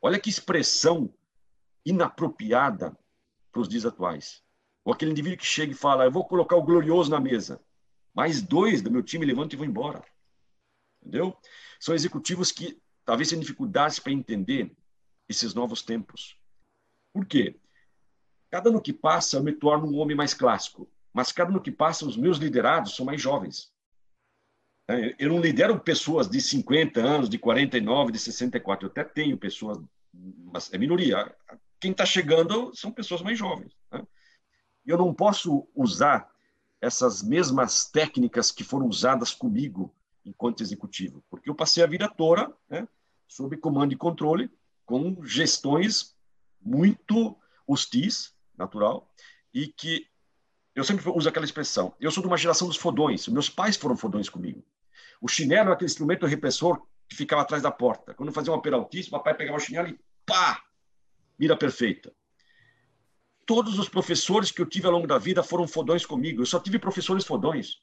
Olha 0.00 0.20
que 0.20 0.30
expressão 0.30 1.12
inapropriada 1.84 2.96
para 3.50 3.60
os 3.62 3.68
dias 3.68 3.84
atuais. 3.84 4.44
Ou 4.84 4.92
aquele 4.92 5.10
indivíduo 5.10 5.38
que 5.38 5.46
chega 5.46 5.72
e 5.72 5.76
fala: 5.76 6.04
Eu 6.04 6.12
vou 6.12 6.24
colocar 6.24 6.54
o 6.54 6.62
glorioso 6.62 7.10
na 7.10 7.18
mesa. 7.18 7.60
Mais 8.14 8.40
dois 8.40 8.80
do 8.80 8.92
meu 8.92 9.02
time 9.02 9.26
levantam 9.26 9.56
e 9.56 9.58
vão 9.58 9.66
embora. 9.66 10.04
Entendeu? 11.00 11.36
São 11.80 11.94
executivos 11.94 12.52
que 12.52 12.80
talvez 13.08 13.30
tenham 13.30 13.40
dificuldades 13.40 13.98
para 13.98 14.12
entender 14.12 14.70
esses 15.26 15.54
novos 15.54 15.80
tempos. 15.80 16.38
Por 17.10 17.24
quê? 17.24 17.58
Cada 18.50 18.68
ano 18.68 18.82
que 18.82 18.92
passa, 18.92 19.38
eu 19.38 19.42
me 19.42 19.50
torno 19.50 19.86
um 19.86 19.96
homem 19.96 20.14
mais 20.14 20.34
clássico, 20.34 20.86
mas 21.10 21.32
cada 21.32 21.50
ano 21.50 21.62
que 21.62 21.72
passa, 21.72 22.04
os 22.04 22.18
meus 22.18 22.36
liderados 22.36 22.94
são 22.94 23.06
mais 23.06 23.18
jovens. 23.18 23.72
É, 24.90 25.16
eu 25.18 25.30
não 25.30 25.40
lidero 25.40 25.80
pessoas 25.80 26.28
de 26.28 26.38
50 26.38 27.00
anos, 27.00 27.30
de 27.30 27.38
49, 27.38 28.12
de 28.12 28.18
64. 28.18 28.86
Eu 28.86 28.90
até 28.90 29.04
tenho 29.04 29.38
pessoas, 29.38 29.78
mas 30.12 30.70
é 30.70 30.76
minoria. 30.76 31.34
Quem 31.80 31.92
está 31.92 32.04
chegando 32.04 32.76
são 32.76 32.92
pessoas 32.92 33.22
mais 33.22 33.38
jovens. 33.38 33.74
Né? 33.90 34.06
Eu 34.84 34.98
não 34.98 35.14
posso 35.14 35.66
usar 35.74 36.30
essas 36.78 37.22
mesmas 37.22 37.86
técnicas 37.86 38.50
que 38.50 38.62
foram 38.62 38.86
usadas 38.86 39.32
comigo 39.32 39.94
enquanto 40.26 40.62
executivo, 40.62 41.24
porque 41.30 41.48
eu 41.48 41.54
passei 41.54 41.82
a 41.82 41.86
vida 41.86 42.06
toda 42.06 42.54
né, 42.68 42.86
sob 43.28 43.56
comando 43.58 43.92
e 43.92 43.96
controle, 43.96 44.50
com 44.84 45.22
gestões 45.24 46.16
muito 46.60 47.36
hostis, 47.66 48.34
natural, 48.56 49.12
e 49.52 49.68
que 49.68 50.08
eu 50.74 50.82
sempre 50.82 51.08
uso 51.10 51.28
aquela 51.28 51.44
expressão. 51.44 51.94
Eu 52.00 52.10
sou 52.10 52.22
de 52.22 52.28
uma 52.28 52.36
geração 52.36 52.66
dos 52.66 52.76
fodões. 52.76 53.28
Meus 53.28 53.50
pais 53.50 53.76
foram 53.76 53.96
fodões 53.96 54.28
comigo. 54.28 54.64
O 55.20 55.28
chinelo 55.28 55.70
é 55.70 55.72
aquele 55.72 55.90
instrumento 55.90 56.26
repressor 56.26 56.80
que 57.08 57.16
ficava 57.16 57.42
atrás 57.42 57.62
da 57.62 57.70
porta. 57.70 58.14
Quando 58.14 58.32
fazia 58.32 58.52
uma 58.52 58.62
peraltice, 58.62 59.10
papai 59.10 59.34
pegava 59.34 59.58
o 59.58 59.60
chinelo 59.60 59.88
e 59.88 59.98
pá! 60.24 60.62
Mira 61.38 61.56
perfeita. 61.56 62.12
Todos 63.44 63.78
os 63.78 63.88
professores 63.88 64.50
que 64.50 64.60
eu 64.60 64.66
tive 64.66 64.86
ao 64.86 64.92
longo 64.92 65.06
da 65.06 65.18
vida 65.18 65.42
foram 65.42 65.66
fodões 65.66 66.04
comigo. 66.04 66.42
Eu 66.42 66.46
só 66.46 66.60
tive 66.60 66.78
professores 66.78 67.24
fodões. 67.24 67.80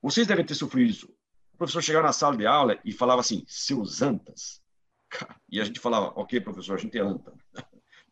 Vocês 0.00 0.26
devem 0.26 0.44
ter 0.44 0.54
sofrido 0.54 0.90
isso. 0.90 1.14
O 1.62 1.64
professor 1.64 1.80
chegava 1.80 2.08
na 2.08 2.12
sala 2.12 2.36
de 2.36 2.44
aula 2.44 2.76
e 2.84 2.90
falava 2.90 3.20
assim, 3.20 3.44
seus 3.46 4.02
antas. 4.02 4.60
E 5.48 5.60
a 5.60 5.64
gente 5.64 5.78
falava, 5.78 6.06
ok, 6.16 6.40
professor, 6.40 6.74
a 6.74 6.80
gente 6.80 6.98
é 6.98 7.00
anta. 7.00 7.32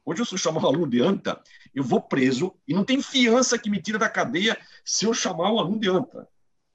Hoje, 0.04 0.20
eu 0.20 0.38
chamar 0.38 0.62
um 0.62 0.66
aluno 0.66 0.88
de 0.88 1.00
anta, 1.00 1.42
eu 1.74 1.82
vou 1.82 2.00
preso 2.00 2.54
e 2.68 2.72
não 2.72 2.84
tem 2.84 3.02
fiança 3.02 3.58
que 3.58 3.68
me 3.68 3.82
tira 3.82 3.98
da 3.98 4.08
cadeia 4.08 4.56
se 4.84 5.04
eu 5.04 5.12
chamar 5.12 5.52
um 5.52 5.58
aluno 5.58 5.80
de 5.80 5.90
anta. 5.90 6.28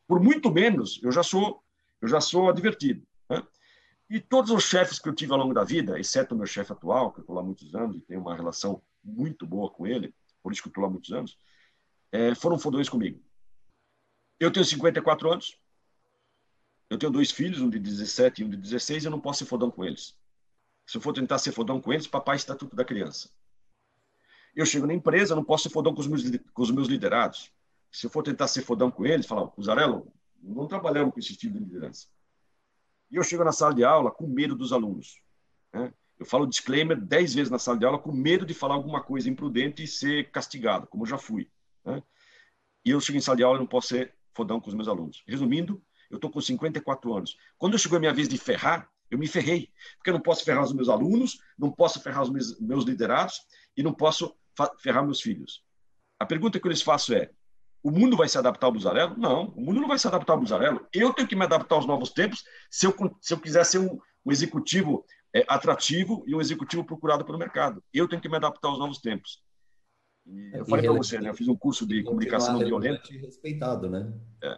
Por 0.06 0.20
muito 0.20 0.52
menos, 0.52 1.00
eu 1.02 1.14
já 1.14 1.24
sou, 1.24 1.64
eu 2.02 2.10
já 2.10 2.20
sou 2.20 2.50
advertido. 2.50 3.08
Né? 3.30 3.42
E 4.10 4.20
todos 4.20 4.52
os 4.52 4.66
chefes 4.66 5.00
que 5.00 5.08
eu 5.08 5.16
tive 5.16 5.32
ao 5.32 5.40
longo 5.40 5.54
da 5.54 5.64
vida, 5.64 5.98
exceto 5.98 6.36
o 6.36 6.38
meu 6.38 6.46
chefe 6.46 6.74
atual, 6.74 7.14
que 7.14 7.20
eu 7.20 7.22
estou 7.22 7.38
lá 7.38 7.42
muitos 7.42 7.74
anos 7.74 7.96
e 7.96 8.02
tenho 8.02 8.20
uma 8.20 8.36
relação 8.36 8.82
muito 9.02 9.48
boa 9.48 9.72
com 9.72 9.88
ele, 9.88 10.14
por 10.44 10.52
isso 10.52 10.62
que 10.62 10.68
eu 10.68 10.72
estou 10.72 10.84
lá 10.84 10.90
muitos 10.90 11.14
anos, 11.14 11.38
é, 12.12 12.36
foram 12.36 12.60
fodões 12.60 12.90
comigo. 12.90 13.24
Eu 14.38 14.52
tenho 14.52 14.66
54 14.66 15.32
anos, 15.32 15.58
eu 16.90 16.98
tenho 16.98 17.12
dois 17.12 17.32
filhos, 17.32 17.62
um 17.62 17.70
de 17.70 17.80
17 17.80 18.42
e 18.42 18.46
um 18.46 18.50
de 18.50 18.58
16, 18.58 19.04
e 19.04 19.08
eu 19.08 19.12
não 19.12 19.20
posso 19.20 19.40
ser 19.40 19.46
fodão 19.46 19.72
com 19.72 19.84
eles. 19.84 20.16
Se 20.86 20.98
eu 20.98 21.02
for 21.02 21.14
tentar 21.14 21.40
ser 21.40 21.52
fodão 21.52 21.82
com 21.82 21.92
eles, 21.92 22.08
papai 22.08 22.36
está 22.36 22.56
tudo 22.56 22.76
da 22.76 22.86
criança. 22.86 23.30
Eu 24.56 24.66
chego 24.66 24.86
na 24.86 24.94
empresa, 24.94 25.34
eu 25.34 25.36
não 25.36 25.44
posso 25.44 25.64
ser 25.64 25.70
fodão 25.70 25.94
com 25.94 26.02
os 26.02 26.08
meus, 26.08 26.24
com 26.54 26.62
os 26.62 26.72
meus 26.72 26.88
liderados. 26.88 27.52
Se 27.92 28.06
eu 28.06 28.10
for 28.10 28.24
tentar 28.24 28.48
ser 28.48 28.62
fodão 28.62 28.92
com 28.92 29.06
eles, 29.06 29.26
falar, 29.26 29.48
Cusarello, 29.48 30.12
não 30.42 30.68
trabalhamos 30.68 31.14
com 31.14 31.20
esse 31.20 31.32
estilo 31.32 31.54
de 31.54 31.60
liderança. 31.60 32.08
E 33.10 33.16
eu 33.16 33.24
chego 33.24 33.44
na 33.44 33.52
sala 33.52 33.74
de 33.74 33.84
aula 33.84 34.12
com 34.12 34.28
medo 34.28 34.56
dos 34.56 34.72
alunos. 34.72 35.20
Né? 35.74 35.94
Eu 36.18 36.26
falo 36.26 36.46
disclaimer 36.46 37.00
dez 37.00 37.34
vezes 37.34 37.52
na 37.52 37.60
sala 37.60 37.78
de 37.78 37.86
aula 37.86 38.00
com 38.00 38.12
medo 38.12 38.46
de 38.46 38.54
falar 38.54 38.76
alguma 38.76 39.02
coisa 39.02 39.30
imprudente 39.30 39.84
e 39.84 39.88
ser 39.88 40.32
castigado, 40.32 40.88
como 40.88 41.04
eu 41.04 41.08
já 41.08 41.18
fui. 41.18 41.50
Né? 41.84 42.02
E 42.86 42.92
eu 42.92 43.02
chego 43.02 43.18
em 43.18 43.22
sala 43.22 43.38
de 43.38 43.44
aula 43.44 43.58
e 43.58 43.60
não 43.60 43.68
posso 43.68 43.90
ser 43.90 44.14
fodão 44.34 44.60
com 44.62 44.70
os 44.70 44.76
meus 44.76 44.88
alunos. 44.88 45.24
Resumindo, 45.28 45.82
eu 46.10 46.16
estou 46.16 46.30
com 46.30 46.42
54 46.42 47.14
anos. 47.14 47.36
Quando 47.58 47.78
chegou 47.78 47.98
a 47.98 48.00
minha 48.00 48.14
vez 48.14 48.28
de 48.28 48.38
ferrar, 48.38 48.90
eu 49.10 49.18
me 49.18 49.28
ferrei, 49.28 49.70
porque 49.98 50.10
eu 50.10 50.14
não 50.14 50.22
posso 50.22 50.44
ferrar 50.44 50.64
os 50.64 50.74
meus 50.74 50.90
alunos, 50.90 51.40
não 51.58 51.72
posso 51.72 52.00
ferrar 52.02 52.24
os 52.24 52.30
meus, 52.30 52.60
meus 52.60 52.86
liderados 52.86 53.42
e 53.78 53.84
não 53.84 53.94
posso 53.94 54.36
ferrar 54.80 55.04
meus 55.04 55.22
filhos. 55.22 55.64
A 56.20 56.26
pergunta 56.26 56.60
que 56.60 56.68
eu 56.68 56.72
lhes 56.72 56.82
faço 56.82 57.14
é: 57.14 57.30
o 57.84 57.92
mundo 57.92 58.18
vai 58.18 58.28
se 58.28 58.38
adaptar 58.38 58.68
ao 58.68 58.74
Buzarelo? 58.74 59.16
Não, 59.18 59.50
o 59.50 59.62
mundo 59.62 59.82
não 59.82 59.88
vai 59.88 60.00
se 60.00 60.08
adaptar 60.08 60.34
ao 60.34 60.40
Buzarelo. 60.40 60.88
Eu 60.94 61.14
tenho 61.14 61.28
que 61.28 61.36
me 61.36 61.44
adaptar 61.44 61.76
aos 61.76 61.86
novos 61.86 62.12
tempos 62.12 62.44
se 62.70 62.88
eu, 62.88 62.96
se 63.22 63.34
eu 63.34 63.40
quiser 63.40 63.64
ser 63.66 63.80
um, 63.80 64.00
um 64.26 64.32
executivo 64.32 65.06
é, 65.36 65.46
atrativo 65.48 66.24
e 66.26 66.34
um 66.34 66.42
executivo 66.42 66.84
procurado 66.84 67.26
pelo 67.26 67.38
mercado. 67.38 67.84
Eu 67.94 68.08
tenho 68.08 68.22
que 68.22 68.30
me 68.30 68.38
adaptar 68.38 68.70
aos 68.70 68.80
novos 68.80 69.00
tempos. 69.00 69.44
E 70.26 70.58
eu 70.58 70.66
falei 70.66 70.86
para 70.86 70.98
você, 70.98 71.20
né? 71.20 71.30
Eu 71.30 71.36
fiz 71.36 71.48
um 71.48 71.56
curso 71.56 71.86
de 71.86 72.02
comunicação 72.04 72.58
não 72.58 72.66
violenta. 72.66 73.08
respeitado, 73.12 73.90
né? 73.90 74.12
É. 74.44 74.58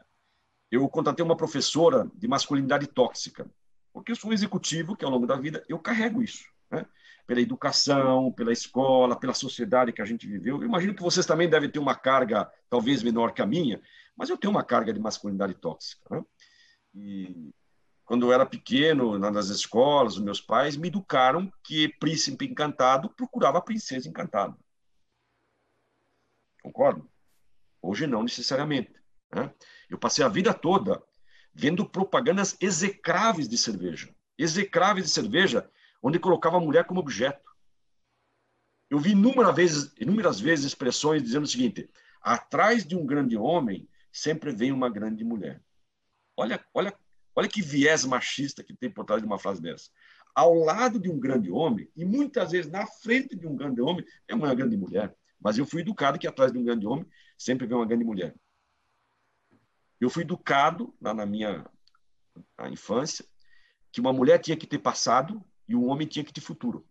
Eu 0.71 0.87
contratei 0.89 1.23
uma 1.23 1.37
professora 1.37 2.09
de 2.15 2.27
masculinidade 2.27 2.87
tóxica. 2.87 3.49
Porque 3.93 4.11
eu 4.11 4.15
sou 4.15 4.29
um 4.29 4.33
executivo 4.33 4.95
que, 4.95 5.03
ao 5.03 5.11
longo 5.11 5.25
da 5.25 5.35
vida, 5.35 5.63
eu 5.67 5.79
carrego 5.79 6.21
isso. 6.21 6.45
Né? 6.69 6.85
Pela 7.25 7.41
educação, 7.41 8.31
pela 8.31 8.51
escola, 8.51 9.19
pela 9.19 9.33
sociedade 9.33 9.91
que 9.91 10.01
a 10.01 10.05
gente 10.05 10.27
viveu. 10.27 10.57
Eu 10.57 10.67
imagino 10.67 10.93
que 10.93 11.01
vocês 11.01 11.25
também 11.25 11.49
devem 11.49 11.69
ter 11.69 11.79
uma 11.79 11.95
carga, 11.95 12.51
talvez 12.69 13.01
menor 13.01 13.33
que 13.33 13.41
a 13.41 13.45
minha, 13.45 13.81
mas 14.15 14.29
eu 14.29 14.37
tenho 14.37 14.51
uma 14.51 14.63
carga 14.63 14.93
de 14.93 14.99
masculinidade 14.99 15.53
tóxica. 15.55 16.03
Né? 16.09 16.23
E 16.93 17.51
quando 18.05 18.25
eu 18.25 18.33
era 18.33 18.45
pequeno, 18.45 19.17
nas 19.19 19.49
escolas, 19.49 20.15
os 20.15 20.23
meus 20.23 20.39
pais 20.39 20.77
me 20.77 20.87
educaram 20.87 21.51
que 21.63 21.89
príncipe 21.99 22.45
encantado 22.45 23.09
procurava 23.09 23.61
princesa 23.61 24.07
encantada. 24.07 24.55
Concordo? 26.63 27.09
Hoje 27.81 28.07
não 28.07 28.23
necessariamente. 28.23 28.96
Né? 29.33 29.53
Eu 29.89 29.97
passei 29.97 30.23
a 30.23 30.29
vida 30.29 30.53
toda 30.53 31.01
vendo 31.53 31.89
propagandas 31.89 32.55
execráveis 32.61 33.47
de 33.49 33.57
cerveja. 33.57 34.13
Execráveis 34.37 35.07
de 35.07 35.11
cerveja, 35.11 35.69
onde 36.01 36.19
colocava 36.19 36.57
a 36.57 36.61
mulher 36.61 36.85
como 36.85 36.99
objeto. 36.99 37.47
Eu 38.89 38.99
vi 38.99 39.11
inúmeras 39.11 39.55
vezes, 39.55 39.93
inúmeras 39.99 40.39
vezes 40.39 40.65
expressões 40.65 41.23
dizendo 41.23 41.43
o 41.43 41.47
seguinte: 41.47 41.89
atrás 42.21 42.85
de 42.85 42.95
um 42.95 43.05
grande 43.05 43.35
homem 43.35 43.89
sempre 44.11 44.51
vem 44.51 44.71
uma 44.71 44.89
grande 44.89 45.23
mulher. 45.23 45.61
Olha, 46.35 46.63
olha, 46.73 46.93
olha 47.35 47.47
que 47.47 47.61
viés 47.61 48.05
machista 48.05 48.63
que 48.63 48.75
tem 48.75 48.89
por 48.89 49.03
trás 49.03 49.21
de 49.21 49.27
uma 49.27 49.39
frase 49.39 49.61
dessa. 49.61 49.89
Ao 50.35 50.53
lado 50.53 50.99
de 50.99 51.09
um 51.09 51.19
grande 51.19 51.49
homem, 51.51 51.89
e 51.95 52.05
muitas 52.05 52.51
vezes 52.51 52.71
na 52.71 52.85
frente 52.85 53.35
de 53.35 53.47
um 53.47 53.55
grande 53.55 53.81
homem, 53.81 54.05
é 54.27 54.35
uma 54.35 54.53
grande 54.53 54.77
mulher. 54.77 55.15
Mas 55.39 55.57
eu 55.57 55.65
fui 55.65 55.81
educado 55.81 56.19
que 56.19 56.27
atrás 56.27 56.51
de 56.51 56.59
um 56.59 56.63
grande 56.63 56.85
homem 56.85 57.05
sempre 57.35 57.65
vem 57.65 57.75
uma 57.75 57.85
grande 57.85 58.03
mulher. 58.03 58.35
Eu 59.99 60.09
fui 60.09 60.23
educado 60.23 60.93
lá 61.01 61.13
na 61.13 61.25
minha 61.25 61.65
na 62.57 62.69
infância 62.69 63.25
que 63.91 63.99
uma 63.99 64.13
mulher 64.13 64.39
tinha 64.39 64.57
que 64.57 64.67
ter 64.67 64.79
passado 64.79 65.43
e 65.67 65.75
um 65.75 65.87
homem 65.87 66.07
tinha 66.07 66.23
que 66.23 66.33
ter 66.33 66.41
futuro. 66.41 66.87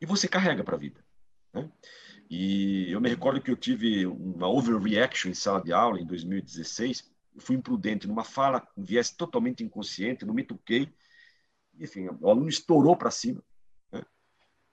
E 0.00 0.06
você 0.06 0.28
carrega 0.28 0.62
para 0.64 0.76
a 0.76 0.78
vida. 0.78 1.04
Né? 1.52 1.70
E 2.30 2.90
eu 2.90 3.00
me 3.00 3.08
recordo 3.08 3.40
que 3.40 3.50
eu 3.50 3.56
tive 3.56 4.06
uma 4.06 4.48
overreaction 4.48 5.30
em 5.30 5.34
sala 5.34 5.62
de 5.62 5.72
aula 5.72 6.00
em 6.00 6.06
2016. 6.06 7.12
Eu 7.34 7.40
fui 7.40 7.56
imprudente 7.56 8.06
numa 8.06 8.24
fala, 8.24 8.66
um 8.76 8.82
viés 8.82 9.10
totalmente 9.10 9.62
inconsciente, 9.62 10.24
não 10.24 10.34
me 10.34 10.44
toquei. 10.44 10.92
Enfim, 11.78 12.08
o 12.20 12.28
aluno 12.28 12.48
estourou 12.48 12.96
para 12.96 13.10
cima. 13.10 13.42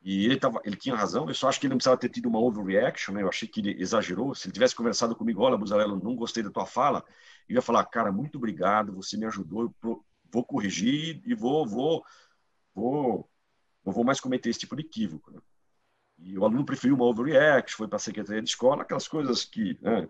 E 0.01 0.25
ele, 0.25 0.37
tava, 0.37 0.61
ele 0.63 0.77
tinha 0.77 0.95
razão, 0.95 1.27
eu 1.27 1.33
só 1.33 1.49
acho 1.49 1.59
que 1.59 1.65
ele 1.65 1.73
não 1.73 1.77
precisava 1.77 1.99
ter 1.99 2.09
tido 2.09 2.29
uma 2.29 2.39
overreaction, 2.39 3.13
né? 3.13 3.21
eu 3.21 3.27
achei 3.27 3.47
que 3.47 3.59
ele 3.59 3.81
exagerou. 3.81 4.33
Se 4.33 4.47
ele 4.47 4.53
tivesse 4.53 4.75
conversado 4.75 5.15
comigo, 5.15 5.41
olha, 5.41 5.57
Buzarello, 5.57 6.01
não 6.01 6.15
gostei 6.15 6.41
da 6.41 6.49
tua 6.49 6.65
fala, 6.65 7.03
eu 7.49 7.55
ia 7.55 7.61
falar, 7.61 7.83
cara, 7.85 8.11
muito 8.11 8.37
obrigado, 8.37 8.93
você 8.93 9.17
me 9.17 9.25
ajudou, 9.25 9.73
eu 9.83 10.05
vou 10.31 10.45
corrigir 10.45 11.21
e 11.25 11.33
vou, 11.35 11.67
vou, 11.67 12.03
vou, 12.73 13.29
não 13.85 13.91
vou 13.91 14.05
mais 14.05 14.21
cometer 14.21 14.49
esse 14.49 14.59
tipo 14.59 14.75
de 14.75 14.83
equívoco. 14.83 15.31
Né? 15.31 15.41
E 16.17 16.37
o 16.37 16.45
aluno 16.45 16.65
preferiu 16.65 16.95
uma 16.95 17.05
overreaction, 17.05 17.77
foi 17.77 17.87
para 17.87 17.97
a 17.97 17.99
secretaria 17.99 18.41
de 18.41 18.49
escola, 18.49 18.83
aquelas 18.83 19.07
coisas 19.07 19.43
que 19.43 19.77
né, 19.81 20.07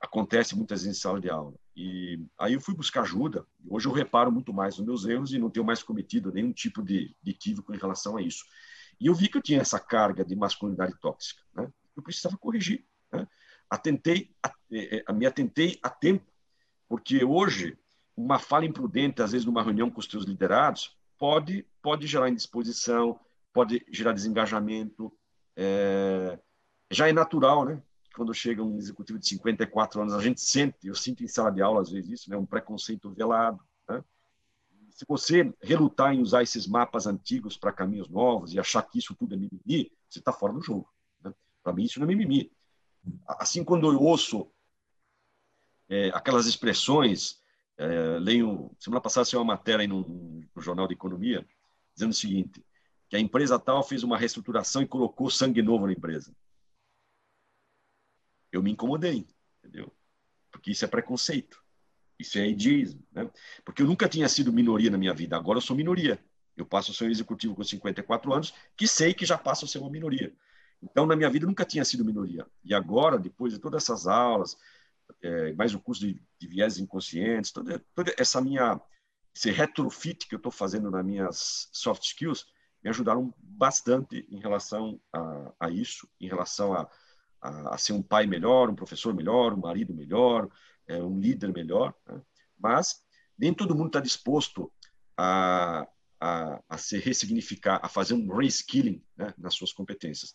acontecem 0.00 0.56
muitas 0.56 0.82
vezes 0.82 0.96
em 0.96 1.00
sala 1.00 1.20
de 1.20 1.28
aula. 1.28 1.54
E 1.76 2.18
aí 2.38 2.54
eu 2.54 2.60
fui 2.60 2.74
buscar 2.74 3.02
ajuda, 3.02 3.46
hoje 3.68 3.86
eu 3.86 3.92
reparo 3.92 4.32
muito 4.32 4.52
mais 4.54 4.78
nos 4.78 4.86
meus 4.86 5.04
erros 5.06 5.32
e 5.32 5.38
não 5.38 5.50
tenho 5.50 5.66
mais 5.66 5.82
cometido 5.82 6.32
nenhum 6.32 6.52
tipo 6.52 6.82
de, 6.82 7.14
de 7.22 7.30
equívoco 7.30 7.74
em 7.74 7.78
relação 7.78 8.16
a 8.16 8.22
isso. 8.22 8.44
E 9.02 9.08
eu 9.08 9.14
vi 9.14 9.28
que 9.28 9.36
eu 9.36 9.42
tinha 9.42 9.60
essa 9.60 9.80
carga 9.80 10.24
de 10.24 10.36
masculinidade 10.36 10.94
tóxica. 11.00 11.42
Né? 11.52 11.68
Eu 11.96 12.02
precisava 12.04 12.38
corrigir. 12.38 12.86
Né? 13.12 13.26
Atentei, 13.68 14.30
a, 14.40 14.54
é, 14.70 15.02
é, 15.08 15.12
me 15.12 15.26
atentei 15.26 15.76
a 15.82 15.90
tempo, 15.90 16.24
porque 16.88 17.24
hoje 17.24 17.76
uma 18.16 18.38
fala 18.38 18.64
imprudente, 18.64 19.20
às 19.20 19.32
vezes 19.32 19.44
numa 19.44 19.62
reunião 19.62 19.90
com 19.90 19.98
os 19.98 20.06
teus 20.06 20.24
liderados, 20.24 20.96
pode, 21.18 21.66
pode 21.82 22.06
gerar 22.06 22.28
indisposição, 22.28 23.18
pode 23.52 23.84
gerar 23.90 24.12
desengajamento. 24.12 25.12
É, 25.56 26.38
já 26.88 27.08
é 27.08 27.12
natural, 27.12 27.64
né? 27.64 27.82
Quando 28.14 28.32
chega 28.32 28.62
um 28.62 28.78
executivo 28.78 29.18
de 29.18 29.26
54 29.26 30.00
anos, 30.00 30.14
a 30.14 30.20
gente 30.20 30.40
sente, 30.40 30.86
eu 30.86 30.94
sinto 30.94 31.24
em 31.24 31.28
sala 31.28 31.50
de 31.50 31.60
aula 31.60 31.80
às 31.80 31.90
vezes 31.90 32.08
isso, 32.08 32.30
né? 32.30 32.36
Um 32.36 32.46
preconceito 32.46 33.10
velado, 33.10 33.58
né? 33.88 34.04
Se 35.02 35.06
você 35.08 35.52
relutar 35.60 36.14
em 36.14 36.22
usar 36.22 36.44
esses 36.44 36.66
mapas 36.66 37.08
antigos 37.08 37.56
para 37.56 37.72
caminhos 37.72 38.08
novos 38.08 38.54
e 38.54 38.60
achar 38.60 38.82
que 38.82 39.00
isso 39.00 39.16
tudo 39.16 39.34
é 39.34 39.36
mimimi, 39.36 39.92
você 40.08 40.20
está 40.20 40.32
fora 40.32 40.52
do 40.52 40.62
jogo. 40.62 40.88
Né? 41.20 41.34
Para 41.62 41.72
mim, 41.72 41.82
isso 41.82 41.98
não 41.98 42.06
é 42.06 42.08
mimimi. 42.08 42.52
Assim, 43.26 43.64
quando 43.64 43.90
eu 43.90 44.00
ouço 44.00 44.48
é, 45.88 46.10
aquelas 46.10 46.46
expressões, 46.46 47.40
é, 47.76 48.18
leio. 48.20 48.70
Semana 48.78 49.00
passada 49.00 49.24
saiu 49.24 49.40
uma 49.40 49.54
matéria 49.54 49.88
no, 49.88 50.06
no 50.54 50.62
Jornal 50.62 50.86
de 50.86 50.94
Economia 50.94 51.44
dizendo 51.92 52.12
o 52.12 52.14
seguinte: 52.14 52.64
que 53.08 53.16
a 53.16 53.20
empresa 53.20 53.58
tal 53.58 53.82
fez 53.82 54.04
uma 54.04 54.16
reestruturação 54.16 54.82
e 54.82 54.86
colocou 54.86 55.28
sangue 55.30 55.62
novo 55.62 55.86
na 55.86 55.92
empresa. 55.92 56.32
Eu 58.52 58.62
me 58.62 58.70
incomodei, 58.70 59.26
entendeu? 59.58 59.92
Porque 60.50 60.70
isso 60.70 60.84
é 60.84 60.88
preconceito. 60.88 61.61
Isso 62.22 62.38
é 62.38 62.48
edismo, 62.48 63.04
né? 63.12 63.30
Porque 63.64 63.82
eu 63.82 63.86
nunca 63.86 64.08
tinha 64.08 64.28
sido 64.28 64.52
minoria 64.52 64.90
na 64.90 64.98
minha 64.98 65.12
vida, 65.12 65.36
agora 65.36 65.58
eu 65.58 65.62
sou 65.62 65.76
minoria. 65.76 66.18
Eu 66.56 66.66
passo 66.66 66.92
a 66.92 66.94
ser 66.94 67.04
um 67.04 67.10
executivo 67.10 67.54
com 67.54 67.64
54 67.64 68.32
anos, 68.32 68.54
que 68.76 68.86
sei 68.86 69.14
que 69.14 69.24
já 69.24 69.38
passo 69.38 69.64
a 69.64 69.68
ser 69.68 69.78
uma 69.78 69.90
minoria. 69.90 70.32
Então, 70.82 71.06
na 71.06 71.16
minha 71.16 71.30
vida, 71.30 71.46
nunca 71.46 71.64
tinha 71.64 71.84
sido 71.84 72.04
minoria. 72.04 72.46
E 72.64 72.74
agora, 72.74 73.18
depois 73.18 73.52
de 73.52 73.58
todas 73.58 73.82
essas 73.82 74.06
aulas, 74.06 74.56
é, 75.22 75.52
mais 75.54 75.74
o 75.74 75.80
curso 75.80 76.06
de, 76.06 76.20
de 76.38 76.46
viés 76.46 76.78
inconscientes, 76.78 77.52
toda, 77.52 77.82
toda 77.94 78.14
essa 78.18 78.40
minha 78.40 78.80
esse 79.34 79.50
retrofit 79.50 80.28
que 80.28 80.34
eu 80.34 80.36
estou 80.36 80.52
fazendo 80.52 80.90
nas 80.90 81.04
minhas 81.04 81.68
soft 81.72 82.04
skills 82.04 82.46
me 82.82 82.90
ajudaram 82.90 83.32
bastante 83.38 84.26
em 84.28 84.38
relação 84.38 85.00
a, 85.12 85.52
a 85.60 85.70
isso, 85.70 86.08
em 86.20 86.26
relação 86.26 86.74
a, 86.74 86.88
a, 87.40 87.74
a, 87.74 87.78
ser 87.78 87.92
um 87.92 88.02
pai 88.02 88.26
melhor, 88.26 88.68
um 88.68 88.74
professor 88.74 89.14
melhor, 89.14 89.54
um 89.54 89.60
marido 89.60 89.94
melhor, 89.94 90.48
é, 90.92 91.02
um 91.02 91.18
líder 91.18 91.52
melhor. 91.52 91.94
Né? 92.06 92.20
Mas 92.58 93.02
nem 93.38 93.52
todo 93.52 93.74
mundo 93.74 93.88
está 93.88 94.00
disposto 94.00 94.72
a, 95.16 95.86
a, 96.20 96.62
a 96.68 96.78
se 96.78 96.98
ressignificar, 96.98 97.80
a 97.82 97.88
fazer 97.88 98.14
um 98.14 98.34
reskilling 98.34 99.04
né, 99.16 99.34
nas 99.38 99.54
suas 99.54 99.72
competências. 99.72 100.34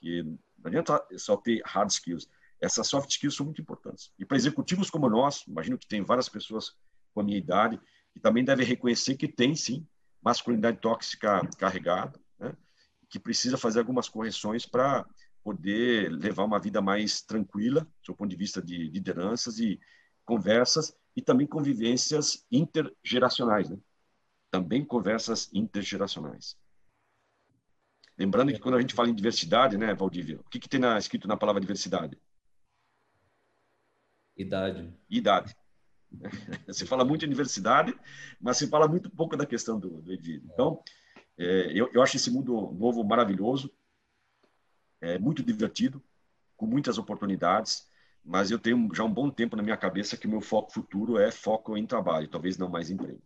Que 0.00 0.22
não 0.22 0.66
adianta 0.66 1.04
só 1.16 1.36
ter 1.36 1.60
hard 1.64 1.90
skills. 1.90 2.28
Essas 2.60 2.88
soft 2.88 3.10
skills 3.10 3.36
são 3.36 3.46
muito 3.46 3.60
importantes. 3.60 4.12
E 4.18 4.24
para 4.24 4.36
executivos 4.36 4.90
como 4.90 5.08
nós, 5.08 5.44
imagino 5.46 5.78
que 5.78 5.86
tem 5.86 6.02
várias 6.02 6.28
pessoas 6.28 6.74
com 7.14 7.20
a 7.20 7.24
minha 7.24 7.38
idade 7.38 7.80
e 8.14 8.20
também 8.20 8.44
deve 8.44 8.64
reconhecer 8.64 9.16
que 9.16 9.28
tem, 9.28 9.54
sim, 9.54 9.86
masculinidade 10.20 10.80
tóxica 10.80 11.40
carregada, 11.56 12.18
né? 12.38 12.56
que 13.08 13.18
precisa 13.18 13.56
fazer 13.56 13.78
algumas 13.78 14.08
correções 14.08 14.66
para 14.66 15.06
poder 15.42 16.10
levar 16.10 16.44
uma 16.44 16.58
vida 16.58 16.82
mais 16.82 17.22
tranquila, 17.22 17.86
do 18.06 18.14
ponto 18.14 18.28
de 18.28 18.36
vista 18.36 18.60
de 18.60 18.90
lideranças 18.90 19.58
e 19.58 19.80
conversas, 20.28 20.94
e 21.16 21.22
também 21.22 21.46
convivências 21.46 22.46
intergeracionais, 22.52 23.70
né? 23.70 23.78
Também 24.50 24.84
conversas 24.84 25.50
intergeracionais. 25.54 26.54
Lembrando 28.16 28.52
que 28.52 28.60
quando 28.60 28.76
a 28.76 28.80
gente 28.80 28.94
fala 28.94 29.08
em 29.08 29.14
diversidade, 29.14 29.78
né, 29.78 29.94
Valdívia, 29.94 30.38
o 30.38 30.44
que, 30.50 30.60
que 30.60 30.68
tem 30.68 30.78
na, 30.78 30.98
escrito 30.98 31.26
na 31.26 31.36
palavra 31.36 31.62
diversidade? 31.62 32.20
Idade. 34.36 34.94
Idade. 35.08 35.56
Você 36.68 36.84
fala 36.84 37.06
muito 37.06 37.24
em 37.24 37.28
diversidade, 37.28 37.98
mas 38.38 38.58
se 38.58 38.68
fala 38.68 38.86
muito 38.86 39.10
pouco 39.10 39.34
da 39.34 39.46
questão 39.46 39.80
do, 39.80 40.02
do 40.02 40.12
Então, 40.12 40.82
é, 41.38 41.72
eu, 41.72 41.90
eu 41.94 42.02
acho 42.02 42.16
esse 42.16 42.30
mundo 42.30 42.70
novo 42.72 43.02
maravilhoso, 43.02 43.72
é 45.00 45.18
muito 45.18 45.42
divertido, 45.42 46.02
com 46.54 46.66
muitas 46.66 46.98
oportunidades, 46.98 47.87
mas 48.28 48.50
eu 48.50 48.58
tenho 48.58 48.88
já 48.94 49.02
um 49.04 49.12
bom 49.12 49.30
tempo 49.30 49.56
na 49.56 49.62
minha 49.62 49.76
cabeça 49.76 50.16
que 50.16 50.26
o 50.26 50.30
meu 50.30 50.42
foco 50.42 50.70
futuro 50.70 51.18
é 51.18 51.32
foco 51.32 51.78
em 51.78 51.86
trabalho, 51.86 52.28
talvez 52.28 52.58
não 52.58 52.68
mais 52.68 52.90
emprego. 52.90 53.22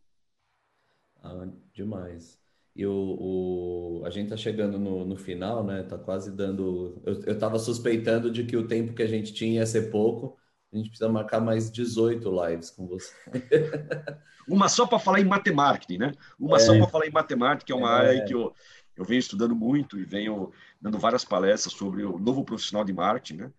Ah, 1.20 1.48
demais. 1.74 2.38
E 2.74 2.86
o, 2.86 2.92
o, 4.00 4.03
a 4.07 4.11
gente 4.11 4.26
está 4.26 4.36
chegando 4.36 4.78
no, 4.78 5.05
no 5.05 5.16
final, 5.16 5.64
né? 5.64 5.82
Tá 5.82 5.98
quase 5.98 6.30
dando. 6.30 7.03
Eu 7.05 7.32
estava 7.32 7.59
suspeitando 7.59 8.30
de 8.30 8.44
que 8.44 8.57
o 8.57 8.66
tempo 8.66 8.94
que 8.94 9.03
a 9.03 9.07
gente 9.07 9.34
tinha 9.34 9.61
ia 9.61 9.66
ser 9.66 9.90
pouco, 9.90 10.38
a 10.72 10.76
gente 10.76 10.88
precisa 10.88 11.11
marcar 11.11 11.40
mais 11.40 11.70
18 11.70 12.46
lives 12.46 12.70
com 12.70 12.86
você. 12.86 13.12
Uma 14.48 14.68
só 14.68 14.86
para 14.86 15.00
falar 15.00 15.20
em 15.20 15.24
matemática, 15.24 15.98
né? 15.98 16.12
Uma 16.38 16.57
é. 16.57 16.61
só 16.61 16.76
para 16.78 16.86
falar 16.86 17.07
em 17.07 17.12
matemática, 17.12 17.66
que 17.66 17.72
é 17.72 17.76
uma 17.76 17.90
é. 17.90 18.09
área 18.09 18.24
que 18.24 18.34
eu, 18.34 18.55
eu 18.96 19.05
venho 19.05 19.18
estudando 19.18 19.55
muito 19.55 19.98
e 19.98 20.05
venho 20.05 20.53
dando 20.80 20.98
várias 20.98 21.24
palestras 21.24 21.74
sobre 21.74 22.05
o 22.05 22.18
novo 22.18 22.44
profissional 22.44 22.84
de 22.84 22.92
marketing, 22.92 23.42
né? 23.42 23.53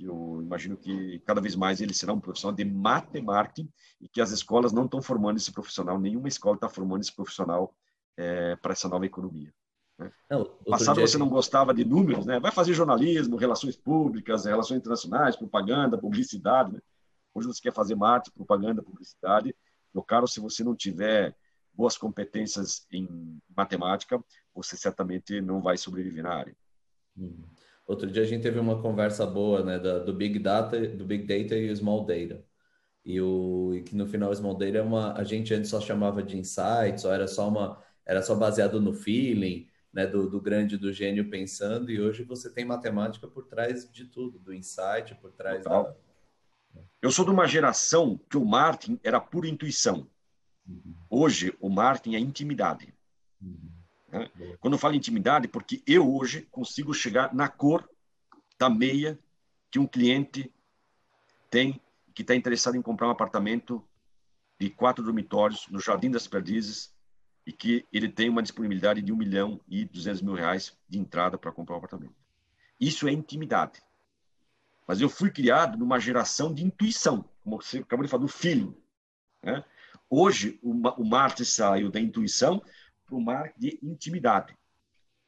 Que 0.00 0.06
eu 0.06 0.40
imagino 0.40 0.78
que 0.78 1.18
cada 1.26 1.42
vez 1.42 1.54
mais 1.54 1.78
ele 1.82 1.92
será 1.92 2.14
um 2.14 2.20
profissional 2.20 2.56
de 2.56 2.64
matemática 2.64 3.68
e 4.00 4.08
que 4.08 4.22
as 4.22 4.30
escolas 4.30 4.72
não 4.72 4.86
estão 4.86 5.02
formando 5.02 5.36
esse 5.36 5.52
profissional, 5.52 6.00
nenhuma 6.00 6.26
escola 6.26 6.54
está 6.54 6.70
formando 6.70 7.02
esse 7.02 7.14
profissional 7.14 7.76
é, 8.16 8.56
para 8.56 8.72
essa 8.72 8.88
nova 8.88 9.04
economia. 9.04 9.52
Né? 9.98 10.10
Não, 10.30 10.46
Passado 10.66 11.02
você 11.02 11.18
não 11.18 11.28
gostava 11.28 11.74
de 11.74 11.84
números, 11.84 12.24
né? 12.24 12.40
Vai 12.40 12.50
fazer 12.50 12.72
jornalismo, 12.72 13.36
relações 13.36 13.76
públicas, 13.76 14.46
relações 14.46 14.78
internacionais, 14.78 15.36
propaganda, 15.36 15.98
publicidade. 15.98 16.72
Né? 16.72 16.80
Hoje 17.34 17.48
você 17.48 17.60
quer 17.60 17.74
fazer 17.74 17.94
marketing, 17.94 18.34
propaganda, 18.34 18.82
publicidade. 18.82 19.54
Meu 19.92 20.02
caro, 20.02 20.26
se 20.26 20.40
você 20.40 20.64
não 20.64 20.74
tiver 20.74 21.36
boas 21.74 21.98
competências 21.98 22.86
em 22.90 23.38
matemática, 23.54 24.18
você 24.54 24.78
certamente 24.78 25.42
não 25.42 25.60
vai 25.60 25.76
sobreviver 25.76 26.24
na 26.24 26.32
área. 26.32 26.56
Uhum. 27.18 27.44
Outro 27.90 28.08
dia 28.08 28.22
a 28.22 28.26
gente 28.26 28.42
teve 28.42 28.56
uma 28.56 28.80
conversa 28.80 29.26
boa, 29.26 29.64
né, 29.64 29.76
do 29.76 30.14
Big 30.14 30.38
Data, 30.38 30.78
do 30.90 31.04
Big 31.04 31.26
Data 31.26 31.56
e 31.56 31.72
o 31.72 31.76
Small 31.76 32.06
Data. 32.06 32.40
E 33.04 33.20
o 33.20 33.74
e 33.74 33.82
que 33.82 33.96
no 33.96 34.06
final 34.06 34.30
o 34.30 34.36
Small 34.36 34.56
Data 34.56 34.78
é 34.78 34.80
uma 34.80 35.12
a 35.14 35.24
gente 35.24 35.52
antes 35.52 35.70
só 35.70 35.80
chamava 35.80 36.22
de 36.22 36.38
insights, 36.38 37.04
ou 37.04 37.12
era 37.12 37.26
só 37.26 37.48
uma 37.48 37.82
era 38.06 38.22
só 38.22 38.36
baseado 38.36 38.80
no 38.80 38.94
feeling, 38.94 39.68
né, 39.92 40.06
do, 40.06 40.30
do 40.30 40.40
grande, 40.40 40.78
do 40.78 40.92
gênio 40.92 41.28
pensando, 41.28 41.90
e 41.90 42.00
hoje 42.00 42.22
você 42.22 42.48
tem 42.48 42.64
matemática 42.64 43.26
por 43.26 43.46
trás 43.48 43.90
de 43.90 44.04
tudo, 44.04 44.38
do 44.38 44.54
insight, 44.54 45.16
por 45.20 45.32
trás 45.32 45.64
Total. 45.64 45.98
da... 46.72 46.82
Eu 47.02 47.10
sou 47.10 47.24
de 47.24 47.32
uma 47.32 47.48
geração 47.48 48.20
que 48.30 48.36
o 48.36 48.44
marketing 48.44 49.00
era 49.02 49.20
pura 49.20 49.48
intuição. 49.48 50.06
Uhum. 50.64 50.94
Hoje, 51.10 51.52
o 51.60 51.68
marketing 51.68 52.14
é 52.14 52.20
intimidade. 52.20 52.94
Uhum. 53.42 53.79
Né? 54.10 54.30
Quando 54.60 54.74
eu 54.74 54.78
falo 54.78 54.94
intimidade, 54.94 55.48
porque 55.48 55.82
eu 55.86 56.14
hoje 56.14 56.42
consigo 56.50 56.92
chegar 56.92 57.34
na 57.34 57.48
cor 57.48 57.88
da 58.58 58.68
meia 58.68 59.18
que 59.70 59.78
um 59.78 59.86
cliente 59.86 60.52
tem, 61.48 61.80
que 62.14 62.22
está 62.22 62.34
interessado 62.34 62.76
em 62.76 62.82
comprar 62.82 63.08
um 63.08 63.12
apartamento 63.12 63.82
de 64.58 64.68
quatro 64.68 65.02
dormitórios 65.02 65.66
no 65.68 65.80
Jardim 65.80 66.10
das 66.10 66.26
Perdizes, 66.26 66.94
e 67.46 67.52
que 67.52 67.86
ele 67.92 68.08
tem 68.08 68.28
uma 68.28 68.42
disponibilidade 68.42 69.00
de 69.00 69.12
1 69.12 69.16
milhão 69.16 69.60
e 69.66 69.84
200 69.84 70.22
mil 70.22 70.34
reais 70.34 70.76
de 70.88 70.98
entrada 70.98 71.38
para 71.38 71.50
comprar 71.50 71.74
um 71.74 71.78
apartamento. 71.78 72.14
Isso 72.78 73.08
é 73.08 73.12
intimidade. 73.12 73.80
Mas 74.86 75.00
eu 75.00 75.08
fui 75.08 75.30
criado 75.30 75.78
numa 75.78 75.98
geração 75.98 76.52
de 76.52 76.64
intuição, 76.64 77.24
como 77.42 77.60
você 77.60 77.78
acabou 77.78 78.04
de 78.04 78.10
falar, 78.10 78.22
do 78.22 78.28
feeling. 78.28 78.74
Né? 79.42 79.64
Hoje, 80.08 80.58
o, 80.62 80.70
o 80.70 81.04
marketing 81.04 81.44
saiu 81.44 81.90
da 81.90 82.00
intuição 82.00 82.62
para 83.10 83.18
o 83.18 83.20
marketing 83.20 83.60
de 83.60 83.78
intimidade. 83.82 84.56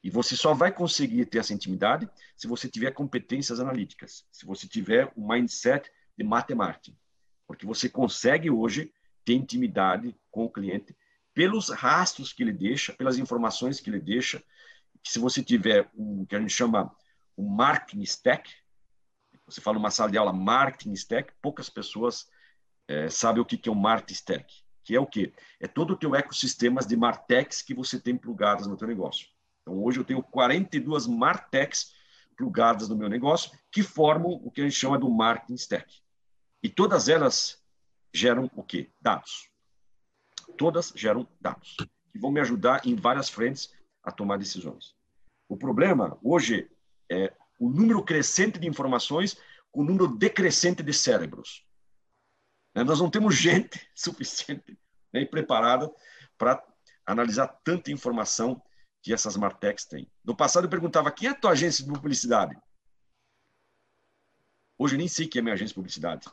E 0.02 0.10
você 0.10 0.36
só 0.36 0.54
vai 0.54 0.72
conseguir 0.72 1.26
ter 1.26 1.38
essa 1.38 1.52
intimidade 1.52 2.08
se 2.36 2.46
você 2.46 2.68
tiver 2.68 2.92
competências 2.92 3.60
analíticas, 3.60 4.24
se 4.32 4.46
você 4.46 4.66
tiver 4.66 5.12
um 5.16 5.28
mindset 5.28 5.90
de 6.16 6.24
matemática. 6.24 6.96
Porque 7.46 7.66
você 7.66 7.88
consegue 7.88 8.50
hoje 8.50 8.92
ter 9.24 9.34
intimidade 9.34 10.16
com 10.30 10.44
o 10.44 10.50
cliente 10.50 10.96
pelos 11.34 11.70
rastros 11.70 12.32
que 12.32 12.42
ele 12.42 12.52
deixa, 12.52 12.92
pelas 12.92 13.18
informações 13.18 13.80
que 13.80 13.90
ele 13.90 14.00
deixa. 14.00 14.42
Se 15.04 15.18
você 15.18 15.42
tiver 15.42 15.88
um 15.94 16.24
que 16.26 16.34
a 16.34 16.40
gente 16.40 16.52
chama 16.52 16.94
um 17.36 17.48
marketing 17.48 18.02
stack, 18.02 18.50
você 19.46 19.60
fala 19.60 19.78
numa 19.78 19.90
sala 19.90 20.10
de 20.10 20.18
aula 20.18 20.32
marketing 20.32 20.92
stack, 20.92 21.32
poucas 21.40 21.68
pessoas 21.68 22.26
é, 22.88 23.08
sabem 23.08 23.40
o 23.40 23.44
que 23.44 23.68
é 23.68 23.72
um 23.72 23.76
marketing 23.76 24.14
stack, 24.14 24.61
que 24.84 24.94
é 24.94 25.00
o 25.00 25.06
quê? 25.06 25.32
É 25.60 25.66
todo 25.66 25.92
o 25.92 25.96
teu 25.96 26.14
ecossistema 26.14 26.80
de 26.80 26.96
martechs 26.96 27.62
que 27.62 27.74
você 27.74 27.98
tem 27.98 28.16
plugadas 28.16 28.66
no 28.66 28.76
teu 28.76 28.88
negócio. 28.88 29.28
Então, 29.62 29.82
hoje 29.82 30.00
eu 30.00 30.04
tenho 30.04 30.22
42 30.22 31.06
martechs 31.06 31.92
plugadas 32.36 32.88
no 32.88 32.96
meu 32.96 33.08
negócio 33.08 33.50
que 33.70 33.82
formam 33.82 34.32
o 34.32 34.50
que 34.50 34.60
a 34.60 34.64
gente 34.64 34.76
chama 34.76 34.98
do 34.98 35.10
marketing 35.10 35.54
stack. 35.54 36.00
E 36.62 36.68
todas 36.68 37.08
elas 37.08 37.62
geram 38.12 38.50
o 38.56 38.62
quê? 38.62 38.90
Dados 39.00 39.52
todas 40.52 40.92
geram 40.94 41.26
dados 41.40 41.76
que 42.10 42.18
vão 42.18 42.30
me 42.30 42.40
ajudar 42.40 42.86
em 42.86 42.94
várias 42.94 43.28
frentes 43.28 43.72
a 44.02 44.10
tomar 44.10 44.38
decisões. 44.38 44.94
O 45.48 45.56
problema 45.56 46.18
hoje 46.22 46.70
é 47.10 47.32
o 47.58 47.68
número 47.68 48.02
crescente 48.02 48.58
de 48.58 48.68
informações 48.68 49.36
com 49.70 49.80
o 49.80 49.84
número 49.84 50.08
decrescente 50.08 50.82
de 50.82 50.92
cérebros. 50.92 51.64
Né, 52.74 52.82
nós 52.84 53.00
não 53.00 53.10
temos 53.10 53.34
gente 53.36 53.88
suficiente 53.94 54.78
né, 55.12 55.24
preparada 55.24 55.90
para 56.38 56.62
analisar 57.06 57.48
tanta 57.64 57.90
informação 57.90 58.62
que 59.02 59.12
essas 59.12 59.36
Martechs 59.36 59.84
têm. 59.84 60.08
No 60.24 60.36
passado 60.36 60.64
eu 60.64 60.70
perguntava 60.70 61.10
quem 61.10 61.28
é 61.28 61.32
a 61.32 61.34
tua 61.34 61.50
agência 61.50 61.84
de 61.84 61.92
publicidade? 61.92 62.56
Hoje 64.78 64.94
eu 64.94 64.98
nem 64.98 65.08
sei 65.08 65.26
quem 65.26 65.40
é 65.40 65.42
minha 65.42 65.54
agência 65.54 65.70
de 65.70 65.74
publicidade. 65.74 66.28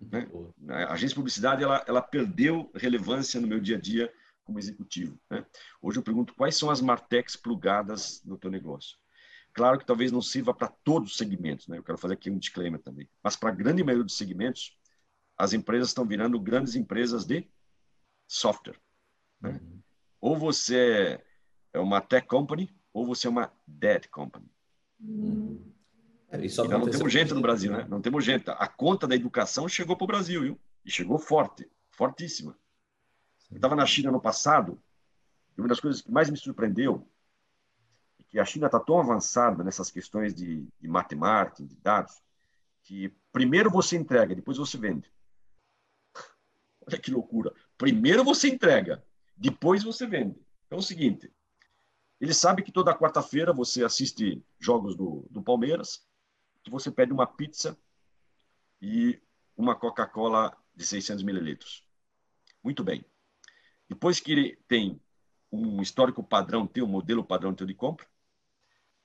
Né? 0.00 0.28
A 0.68 0.92
agência 0.92 1.08
de 1.08 1.14
publicidade 1.16 1.62
ela, 1.62 1.84
ela 1.86 2.02
perdeu 2.02 2.70
relevância 2.74 3.40
no 3.40 3.46
meu 3.46 3.60
dia 3.60 3.76
a 3.76 3.80
dia 3.80 4.12
como 4.44 4.58
executivo. 4.58 5.18
Né? 5.30 5.44
Hoje 5.80 5.98
eu 5.98 6.02
pergunto 6.02 6.34
quais 6.34 6.56
são 6.56 6.70
as 6.70 6.80
martechs 6.80 7.36
plugadas 7.36 8.22
no 8.24 8.38
teu 8.38 8.50
negócio. 8.50 8.96
Claro 9.52 9.78
que 9.78 9.84
talvez 9.84 10.10
não 10.10 10.22
sirva 10.22 10.54
para 10.54 10.68
todos 10.68 11.12
os 11.12 11.16
segmentos, 11.16 11.68
né? 11.68 11.78
eu 11.78 11.82
quero 11.82 11.98
fazer 11.98 12.14
aqui 12.14 12.30
um 12.30 12.38
disclaimer 12.38 12.80
também, 12.80 13.08
mas 13.22 13.36
para 13.36 13.50
a 13.50 13.54
grande 13.54 13.84
maioria 13.84 14.04
dos 14.04 14.16
segmentos, 14.16 14.76
as 15.42 15.52
empresas 15.52 15.88
estão 15.88 16.04
virando 16.04 16.38
grandes 16.38 16.76
empresas 16.76 17.24
de 17.24 17.44
software. 18.28 18.78
Né? 19.40 19.60
Uhum. 19.60 19.82
Ou 20.20 20.36
você 20.38 21.20
é 21.72 21.80
uma 21.80 22.00
tech 22.00 22.28
company 22.28 22.72
ou 22.92 23.04
você 23.04 23.26
é 23.26 23.30
uma 23.30 23.52
dead 23.66 24.06
company. 24.06 24.48
Hum. 25.00 25.60
Isso 26.40 26.62
não 26.68 26.88
temos 26.88 27.12
gente 27.12 27.34
no 27.34 27.40
Brasil, 27.40 27.72
né? 27.72 27.84
Não 27.88 28.00
temos 28.00 28.24
gente. 28.24 28.48
A 28.50 28.68
conta 28.68 29.04
da 29.08 29.16
educação 29.16 29.68
chegou 29.68 29.96
para 29.96 30.04
o 30.04 30.06
Brasil, 30.06 30.42
viu? 30.42 30.60
E 30.84 30.90
chegou 30.92 31.18
forte, 31.18 31.68
fortíssima. 31.90 32.56
Eu 33.50 33.56
estava 33.56 33.74
na 33.74 33.84
China 33.84 34.12
no 34.12 34.20
passado, 34.20 34.80
e 35.58 35.60
uma 35.60 35.68
das 35.68 35.80
coisas 35.80 36.00
que 36.00 36.10
mais 36.10 36.30
me 36.30 36.36
surpreendeu 36.36 37.04
é 38.20 38.22
que 38.30 38.38
a 38.38 38.44
China 38.44 38.66
está 38.66 38.78
tão 38.78 39.00
avançada 39.00 39.64
nessas 39.64 39.90
questões 39.90 40.32
de, 40.32 40.68
de 40.80 40.88
matemática, 40.88 41.64
de 41.64 41.76
dados, 41.76 42.22
que 42.84 43.12
primeiro 43.32 43.70
você 43.70 43.96
entrega, 43.96 44.36
depois 44.36 44.56
você 44.56 44.78
vende. 44.78 45.10
Olha 46.86 46.98
que 46.98 47.10
loucura. 47.10 47.52
Primeiro 47.78 48.24
você 48.24 48.48
entrega, 48.48 49.04
depois 49.36 49.82
você 49.82 50.06
vende. 50.06 50.40
Então 50.66 50.78
é 50.78 50.80
o 50.80 50.84
seguinte, 50.84 51.32
ele 52.20 52.32
sabe 52.32 52.62
que 52.62 52.70
toda 52.70 52.96
quarta-feira 52.96 53.52
você 53.52 53.84
assiste 53.84 54.44
jogos 54.58 54.94
do, 54.96 55.26
do 55.30 55.42
Palmeiras, 55.42 56.06
que 56.62 56.70
você 56.70 56.90
pede 56.90 57.12
uma 57.12 57.26
pizza 57.26 57.76
e 58.80 59.20
uma 59.56 59.74
Coca-Cola 59.74 60.56
de 60.74 60.86
600 60.86 61.22
mililitros. 61.24 61.84
Muito 62.62 62.84
bem. 62.84 63.04
Depois 63.88 64.20
que 64.20 64.32
ele 64.32 64.56
tem 64.68 65.00
um 65.50 65.82
histórico 65.82 66.22
padrão 66.22 66.66
teu, 66.66 66.84
um 66.84 66.88
modelo 66.88 67.24
padrão 67.24 67.52
teu 67.54 67.66
de 67.66 67.74
compra, 67.74 68.06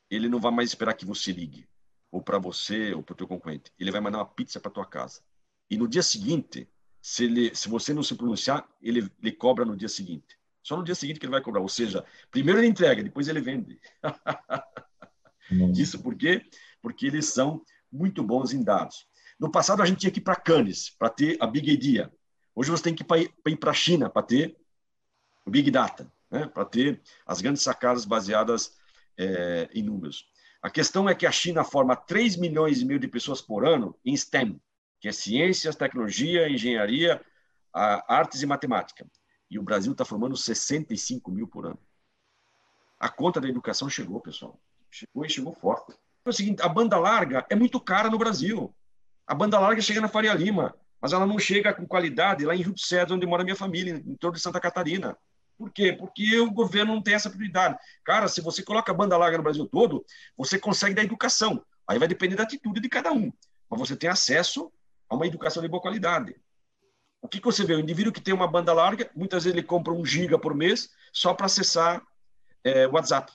ele 0.10 0.30
não 0.30 0.40
vai 0.40 0.52
mais 0.52 0.70
esperar 0.70 0.94
que 0.94 1.06
você 1.06 1.32
ligue, 1.32 1.68
ou 2.12 2.22
para 2.22 2.38
você, 2.38 2.94
ou 2.94 3.04
para 3.04 3.14
o 3.14 3.18
teu 3.18 3.28
concorrente. 3.28 3.74
Ele 3.78 3.92
vai 3.92 4.00
mandar 4.00 4.20
uma 4.20 4.26
pizza 4.26 4.60
para 4.60 4.72
tua 4.72 4.86
casa. 4.86 5.22
E 5.70 5.78
no 5.78 5.88
dia 5.88 6.04
seguinte, 6.04 6.70
se, 7.08 7.24
ele, 7.24 7.56
se 7.56 7.70
você 7.70 7.94
não 7.94 8.04
se 8.04 8.14
pronunciar, 8.16 8.68
ele, 8.82 9.10
ele 9.24 9.32
cobra 9.32 9.64
no 9.64 9.78
dia 9.78 9.88
seguinte. 9.88 10.38
Só 10.62 10.76
no 10.76 10.84
dia 10.84 10.94
seguinte 10.94 11.22
que 11.22 11.26
ele 11.26 11.32
vai 11.32 11.42
cobrar. 11.42 11.62
Ou 11.62 11.70
seja, 11.70 12.04
primeiro 12.30 12.60
ele 12.60 12.68
entrega, 12.68 13.02
depois 13.02 13.30
ele 13.30 13.40
vende. 13.40 13.80
Isso 15.74 16.04
por 16.04 16.18
quê? 16.18 16.46
Porque 16.82 17.08
eles 17.08 17.28
são 17.28 17.64
muito 17.90 18.22
bons 18.22 18.52
em 18.52 18.62
dados. 18.62 19.08
No 19.40 19.50
passado, 19.50 19.82
a 19.82 19.86
gente 19.86 20.00
tinha 20.00 20.12
que 20.12 20.20
ir 20.20 20.24
para 20.24 20.36
Cannes 20.36 20.90
para 20.90 21.10
ter 21.10 21.38
a 21.40 21.48
Big 21.48 21.72
Idea. 21.72 22.12
Hoje 22.54 22.70
você 22.70 22.84
tem 22.84 22.94
que 22.94 23.06
ir 23.46 23.56
para 23.56 23.72
a 23.72 23.74
China 23.74 24.10
para 24.10 24.24
ter 24.24 24.58
o 25.46 25.50
Big 25.50 25.72
Data, 25.72 26.12
né? 26.30 26.46
para 26.46 26.66
ter 26.66 27.02
as 27.26 27.40
grandes 27.40 27.64
sacadas 27.64 28.04
baseadas 28.04 28.76
é, 29.18 29.70
em 29.74 29.82
números. 29.82 30.26
A 30.62 30.70
questão 30.70 31.08
é 31.08 31.16
que 31.16 31.26
a 31.26 31.32
China 31.32 31.64
forma 31.64 31.96
3 31.96 32.36
milhões 32.36 32.82
e 32.82 32.86
meio 32.86 33.00
de 33.00 33.08
pessoas 33.08 33.42
por 33.42 33.66
ano 33.66 33.98
em 34.04 34.14
STEM, 34.14 34.60
que 35.00 35.08
é 35.08 35.12
ciências, 35.12 35.76
tecnologia, 35.76 36.50
engenharia, 36.50 37.22
artes 37.74 38.42
e 38.42 38.46
matemática. 38.46 39.06
E 39.50 39.58
o 39.58 39.64
Brasil 39.64 39.92
está 39.92 40.04
formando 40.04 40.36
65 40.36 41.32
mil 41.32 41.48
por 41.48 41.66
ano. 41.66 41.80
A 43.00 43.10
conta 43.10 43.40
da 43.40 43.48
educação 43.48 43.90
chegou, 43.90 44.20
pessoal. 44.20 44.60
Chegou 44.90 45.26
e 45.26 45.30
chegou 45.30 45.54
forte. 45.54 45.94
É 46.26 46.30
o 46.30 46.34
seguinte, 46.34 46.62
a 46.62 46.68
banda 46.68 46.98
larga 46.98 47.46
é 47.50 47.56
muito 47.56 47.80
cara 47.80 48.10
no 48.10 48.18
Brasil. 48.18 48.74
A 49.26 49.36
banda 49.36 49.60
larga 49.60 49.82
chega 49.82 50.02
na 50.02 50.08
Faria 50.08 50.34
Lima, 50.34 50.76
mas 51.00 51.14
ela 51.14 51.26
não 51.26 51.38
chega 51.38 51.74
com 51.74 51.86
qualidade 51.86 52.44
lá 52.46 52.56
em 52.56 52.64
Rio 52.64 52.74
Janeiro, 52.76 53.16
onde 53.16 53.26
mora 53.26 53.44
minha 53.44 53.56
família, 53.56 53.94
em 53.94 54.16
torno 54.16 54.36
de 54.36 54.42
Santa 54.42 54.60
Catarina. 54.60 55.18
Por 55.58 55.72
quê? 55.72 55.94
Porque 55.94 56.40
o 56.40 56.52
governo 56.52 56.94
não 56.94 57.02
tem 57.02 57.14
essa 57.14 57.30
prioridade. 57.30 57.78
Cara, 58.04 58.28
se 58.28 58.42
você 58.42 58.62
coloca 58.62 58.92
a 58.92 58.96
banda 58.96 59.18
larga 59.18 59.38
no 59.38 59.44
Brasil 59.44 59.66
todo, 59.68 60.06
você 60.36 60.60
consegue 60.60 60.96
dar 60.96 61.04
educação. 61.04 61.64
Aí 61.88 61.98
vai 61.98 62.08
depender 62.08 62.36
da 62.36 62.44
atitude 62.44 62.80
de 62.80 62.90
cada 62.90 63.12
um. 63.12 63.32
Mas 63.70 63.80
você 63.80 63.96
tem 63.96 64.10
acesso 64.10 64.72
a 65.10 65.16
uma 65.16 65.28
educação 65.28 65.62
de 65.62 65.70
boa 65.70 65.82
qualidade. 65.82 66.36
O 67.22 67.28
que, 67.28 67.40
que 67.40 67.46
você 67.46 67.66
vê? 67.66 67.76
O 67.76 67.80
indivíduo 67.80 68.14
que 68.14 68.22
tem 68.22 68.34
uma 68.34 68.48
banda 68.48 68.74
larga, 68.74 69.10
muitas 69.16 69.44
vezes 69.44 69.58
ele 69.58 69.66
compra 69.66 69.94
um 69.94 70.06
giga 70.06 70.38
por 70.38 70.54
mês 70.54 70.90
só 71.12 71.34
para 71.34 71.48
acessar 71.48 72.06
é, 72.64 72.88
WhatsApp. 72.88 73.32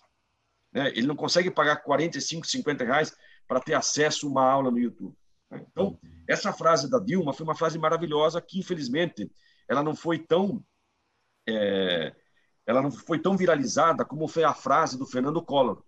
Né? 0.73 0.89
Ele 0.91 1.07
não 1.07 1.17
consegue 1.17 1.51
pagar 1.51 1.77
45, 1.77 2.47
50 2.47 2.85
reais 2.85 3.17
para 3.47 3.61
ter 3.61 3.75
acesso 3.75 4.27
a 4.27 4.31
uma 4.31 4.45
aula 4.45 4.71
no 4.71 4.79
YouTube. 4.79 5.17
Né? 5.51 5.65
Então, 5.71 5.99
essa 6.29 6.53
frase 6.53 6.89
da 6.89 6.99
Dilma 6.99 7.33
foi 7.33 7.45
uma 7.45 7.55
frase 7.55 7.79
maravilhosa 7.79 8.41
que, 8.41 8.59
infelizmente, 8.59 9.31
ela 9.69 9.83
não 9.83 9.95
foi 9.95 10.19
tão 10.19 10.65
é, 11.49 12.15
ela 12.65 12.81
não 12.81 12.91
foi 12.91 13.19
tão 13.19 13.37
viralizada 13.37 14.05
como 14.05 14.29
foi 14.29 14.45
a 14.45 14.55
frase 14.55 14.97
do 14.97 15.05
Fernando 15.05 15.43
Collor 15.43 15.83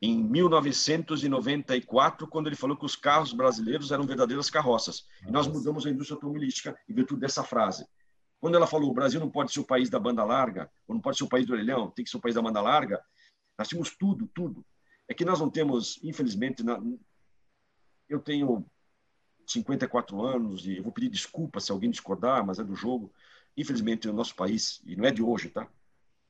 em 0.00 0.22
1994, 0.22 2.28
quando 2.28 2.46
ele 2.46 2.56
falou 2.56 2.76
que 2.76 2.86
os 2.86 2.94
carros 2.94 3.32
brasileiros 3.32 3.90
eram 3.90 4.06
verdadeiras 4.06 4.48
carroças. 4.48 5.04
E 5.26 5.30
nós 5.30 5.48
mudamos 5.48 5.84
a 5.84 5.90
indústria 5.90 6.14
automobilística 6.14 6.78
em 6.88 6.94
virtude 6.94 7.20
dessa 7.20 7.42
frase. 7.42 7.86
Quando 8.40 8.54
ela 8.54 8.66
falou 8.66 8.90
o 8.90 8.94
Brasil 8.94 9.18
não 9.18 9.30
pode 9.30 9.52
ser 9.52 9.60
o 9.60 9.64
país 9.64 9.90
da 9.90 9.98
banda 9.98 10.24
larga, 10.24 10.70
ou 10.86 10.94
não 10.94 11.02
pode 11.02 11.18
ser 11.18 11.24
o 11.24 11.28
país 11.28 11.46
do 11.46 11.52
orelhão, 11.52 11.90
tem 11.90 12.04
que 12.04 12.10
ser 12.10 12.16
o 12.16 12.20
país 12.20 12.36
da 12.36 12.42
banda 12.42 12.60
larga, 12.60 13.02
nós 13.58 13.66
tínhamos 13.66 13.96
tudo, 13.96 14.28
tudo. 14.28 14.64
É 15.08 15.14
que 15.14 15.24
nós 15.24 15.40
não 15.40 15.50
temos, 15.50 15.98
infelizmente, 16.04 16.62
na... 16.62 16.80
eu 18.08 18.20
tenho 18.20 18.64
54 19.46 20.22
anos 20.22 20.64
e 20.66 20.76
eu 20.76 20.84
vou 20.84 20.92
pedir 20.92 21.08
desculpa 21.08 21.58
se 21.58 21.72
alguém 21.72 21.90
discordar, 21.90 22.46
mas 22.46 22.60
é 22.60 22.64
do 22.64 22.76
jogo 22.76 23.12
infelizmente, 23.58 24.06
no 24.06 24.14
nosso 24.14 24.36
país, 24.36 24.80
e 24.86 24.94
não 24.94 25.04
é 25.04 25.10
de 25.10 25.20
hoje, 25.20 25.50
tá? 25.50 25.68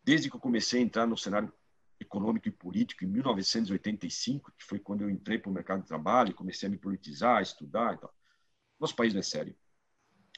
Desde 0.02 0.30
que 0.30 0.36
eu 0.36 0.40
comecei 0.40 0.80
a 0.80 0.82
entrar 0.82 1.06
no 1.06 1.16
cenário 1.16 1.52
econômico 2.00 2.48
e 2.48 2.52
político 2.52 3.04
em 3.04 3.08
1985, 3.08 4.52
que 4.56 4.64
foi 4.64 4.78
quando 4.78 5.02
eu 5.02 5.10
entrei 5.10 5.38
para 5.38 5.50
o 5.50 5.52
mercado 5.52 5.82
de 5.82 5.88
trabalho, 5.88 6.34
comecei 6.34 6.68
a 6.68 6.70
me 6.70 6.78
politizar, 6.78 7.38
a 7.38 7.42
estudar 7.42 7.94
e 7.94 7.98
tal. 7.98 8.14
Nosso 8.78 8.94
país 8.94 9.12
não 9.12 9.20
é 9.20 9.22
sério. 9.22 9.54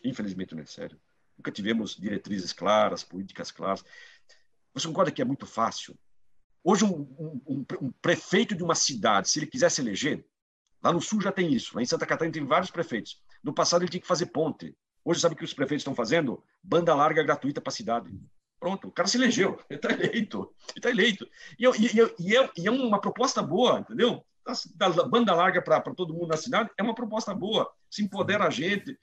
Infelizmente 0.04 0.54
não 0.54 0.62
é 0.62 0.66
sério. 0.66 0.98
Nunca 1.36 1.50
tivemos 1.50 1.96
diretrizes 1.96 2.52
claras, 2.52 3.04
políticas 3.04 3.50
claras. 3.50 3.84
Você 4.72 4.86
concorda 4.86 5.10
que 5.10 5.22
é 5.22 5.24
muito 5.24 5.46
fácil? 5.46 5.98
Hoje, 6.62 6.84
um, 6.84 7.42
um, 7.46 7.64
um, 7.80 7.92
prefeito 8.02 8.54
de 8.54 8.62
uma 8.62 8.74
cidade, 8.74 9.28
se 9.28 9.38
ele 9.38 9.46
quiser 9.46 9.70
se 9.70 9.80
eleger, 9.80 10.24
lá 10.82 10.92
no 10.92 11.00
sul 11.00 11.20
já 11.20 11.32
tem 11.32 11.52
isso, 11.52 11.74
lá 11.74 11.82
em 11.82 11.86
Santa 11.86 12.06
Catarina 12.06 12.32
tem 12.34 12.44
vários 12.44 12.70
prefeitos. 12.70 13.22
No 13.42 13.54
passado 13.54 13.82
ele 13.82 13.90
tinha 13.90 14.00
que 14.00 14.06
fazer 14.06 14.26
ponte, 14.26 14.76
Hoje, 15.04 15.20
sabe 15.20 15.34
o 15.34 15.38
que 15.38 15.44
os 15.44 15.54
prefeitos 15.54 15.80
estão 15.80 15.94
fazendo? 15.94 16.42
Banda 16.62 16.94
larga 16.94 17.22
gratuita 17.22 17.60
para 17.60 17.70
a 17.70 17.74
cidade. 17.74 18.10
Pronto, 18.60 18.88
o 18.88 18.92
cara 18.92 19.08
se 19.08 19.16
elegeu, 19.16 19.58
ele 19.70 19.78
está 19.78 19.90
eleito, 19.90 20.54
ele 20.68 20.76
está 20.76 20.90
eleito. 20.90 21.28
E, 21.58 21.64
e, 21.64 21.96
e, 22.18 22.36
é, 22.36 22.50
e, 22.58 22.66
é, 22.66 22.70
uma 22.70 23.00
proposta 23.00 23.42
boa, 23.42 23.80
entendeu? 23.80 24.22
Da, 24.74 24.90
banda 25.04 25.34
larga 25.34 25.62
para 25.62 25.80
todo 25.94 26.12
mundo 26.12 26.28
na 26.28 26.36
cidade 26.36 26.70
é 26.76 26.82
uma 26.82 26.94
proposta 26.94 27.34
boa, 27.34 27.72
se 27.90 28.02
empodera 28.02 28.44
a 28.44 28.50
gente. 28.50 28.98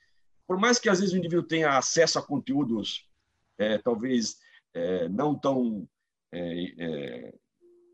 Por 0.46 0.60
mais 0.60 0.78
que 0.80 0.88
às 0.88 1.00
vezes 1.00 1.14
o 1.14 1.18
indivíduo 1.18 1.48
tenha 1.48 1.76
acesso 1.76 2.20
a 2.20 2.26
conteúdos 2.26 3.10
é, 3.58 3.80
talvez 3.80 4.38
é, 4.74 5.10
não 5.10 5.34
tão 5.34 5.90
é, 6.32 6.74
é 6.78 7.34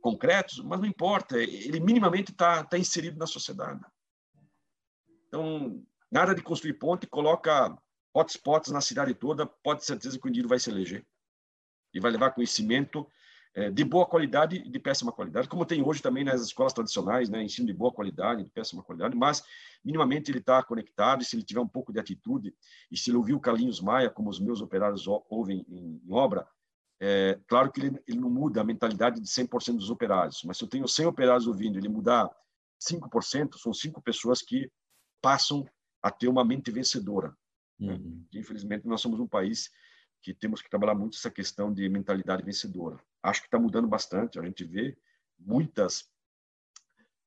concretos, 0.01 0.59
mas 0.59 0.81
não 0.81 0.85
importa, 0.85 1.37
ele 1.37 1.79
minimamente 1.79 2.33
está 2.33 2.61
tá 2.61 2.77
inserido 2.77 3.17
na 3.17 3.25
sociedade. 3.25 3.79
Então, 5.27 5.81
nada 6.11 6.35
de 6.35 6.41
construir 6.41 6.73
ponte, 6.73 7.07
coloca 7.07 7.73
hotspots 8.13 8.69
na 8.69 8.81
cidade 8.81 9.13
toda, 9.13 9.45
pode 9.45 9.79
ter 9.79 9.85
certeza 9.85 10.19
que 10.19 10.27
o 10.27 10.29
indivíduo 10.29 10.49
vai 10.49 10.59
se 10.59 10.69
eleger. 10.69 11.05
E 11.93 11.99
vai 11.99 12.11
levar 12.11 12.31
conhecimento 12.31 13.07
é, 13.55 13.69
de 13.69 13.83
boa 13.83 14.05
qualidade 14.05 14.57
e 14.57 14.69
de 14.69 14.79
péssima 14.79 15.11
qualidade, 15.11 15.47
como 15.47 15.65
tem 15.65 15.83
hoje 15.83 16.01
também 16.01 16.23
nas 16.23 16.41
escolas 16.41 16.73
tradicionais, 16.73 17.29
né, 17.29 17.43
ensino 17.43 17.67
de 17.67 17.73
boa 17.73 17.91
qualidade, 17.91 18.43
de 18.43 18.49
péssima 18.49 18.81
qualidade, 18.81 19.15
mas 19.15 19.43
minimamente 19.85 20.31
ele 20.31 20.39
está 20.39 20.63
conectado, 20.63 21.21
e 21.21 21.25
se 21.25 21.35
ele 21.35 21.43
tiver 21.43 21.59
um 21.59 21.67
pouco 21.67 21.93
de 21.93 21.99
atitude, 21.99 22.55
e 22.89 22.97
se 22.97 23.11
ele 23.11 23.17
ouvir 23.17 23.33
o 23.33 23.39
Carlinhos 23.39 23.79
Maia, 23.79 24.09
como 24.09 24.29
os 24.29 24.39
meus 24.39 24.59
operários 24.59 25.05
ouvem 25.29 25.63
em, 25.69 26.01
em 26.03 26.11
obra, 26.11 26.47
é, 26.99 27.39
claro 27.47 27.71
que 27.71 27.81
ele, 27.81 28.01
ele, 28.07 28.19
não 28.19 28.29
muda 28.29 28.61
a 28.61 28.63
mentalidade 28.63 29.19
de 29.19 29.27
100% 29.27 29.75
dos 29.75 29.89
operários, 29.89 30.41
mas 30.45 30.57
se 30.57 30.63
eu 30.63 30.67
tenho 30.67 30.87
100 30.87 31.05
operários 31.05 31.47
ouvindo, 31.47 31.77
ele 31.77 31.89
mudar 31.89 32.29
5%, 32.81 33.57
são 33.57 33.73
cinco 33.73 34.01
pessoas 34.01 34.41
que 34.41 34.71
passam 35.21 35.65
a 36.01 36.09
ter 36.09 36.27
uma 36.27 36.43
mente 36.43 36.71
vencedora. 36.71 37.35
Uhum. 37.79 38.25
Infelizmente, 38.33 38.87
nós 38.87 39.01
somos 39.01 39.19
um 39.19 39.27
país 39.27 39.69
que 40.23 40.33
temos 40.33 40.61
que 40.61 40.69
trabalhar 40.69 40.95
muito 40.95 41.17
essa 41.17 41.29
questão 41.29 41.71
de 41.71 41.87
mentalidade 41.89 42.43
vencedora. 42.43 42.97
Acho 43.21 43.41
que 43.41 43.47
está 43.47 43.59
mudando 43.59 43.89
bastante. 43.89 44.39
A 44.39 44.41
gente 44.41 44.63
vê 44.63 44.97
muitas, 45.37 46.09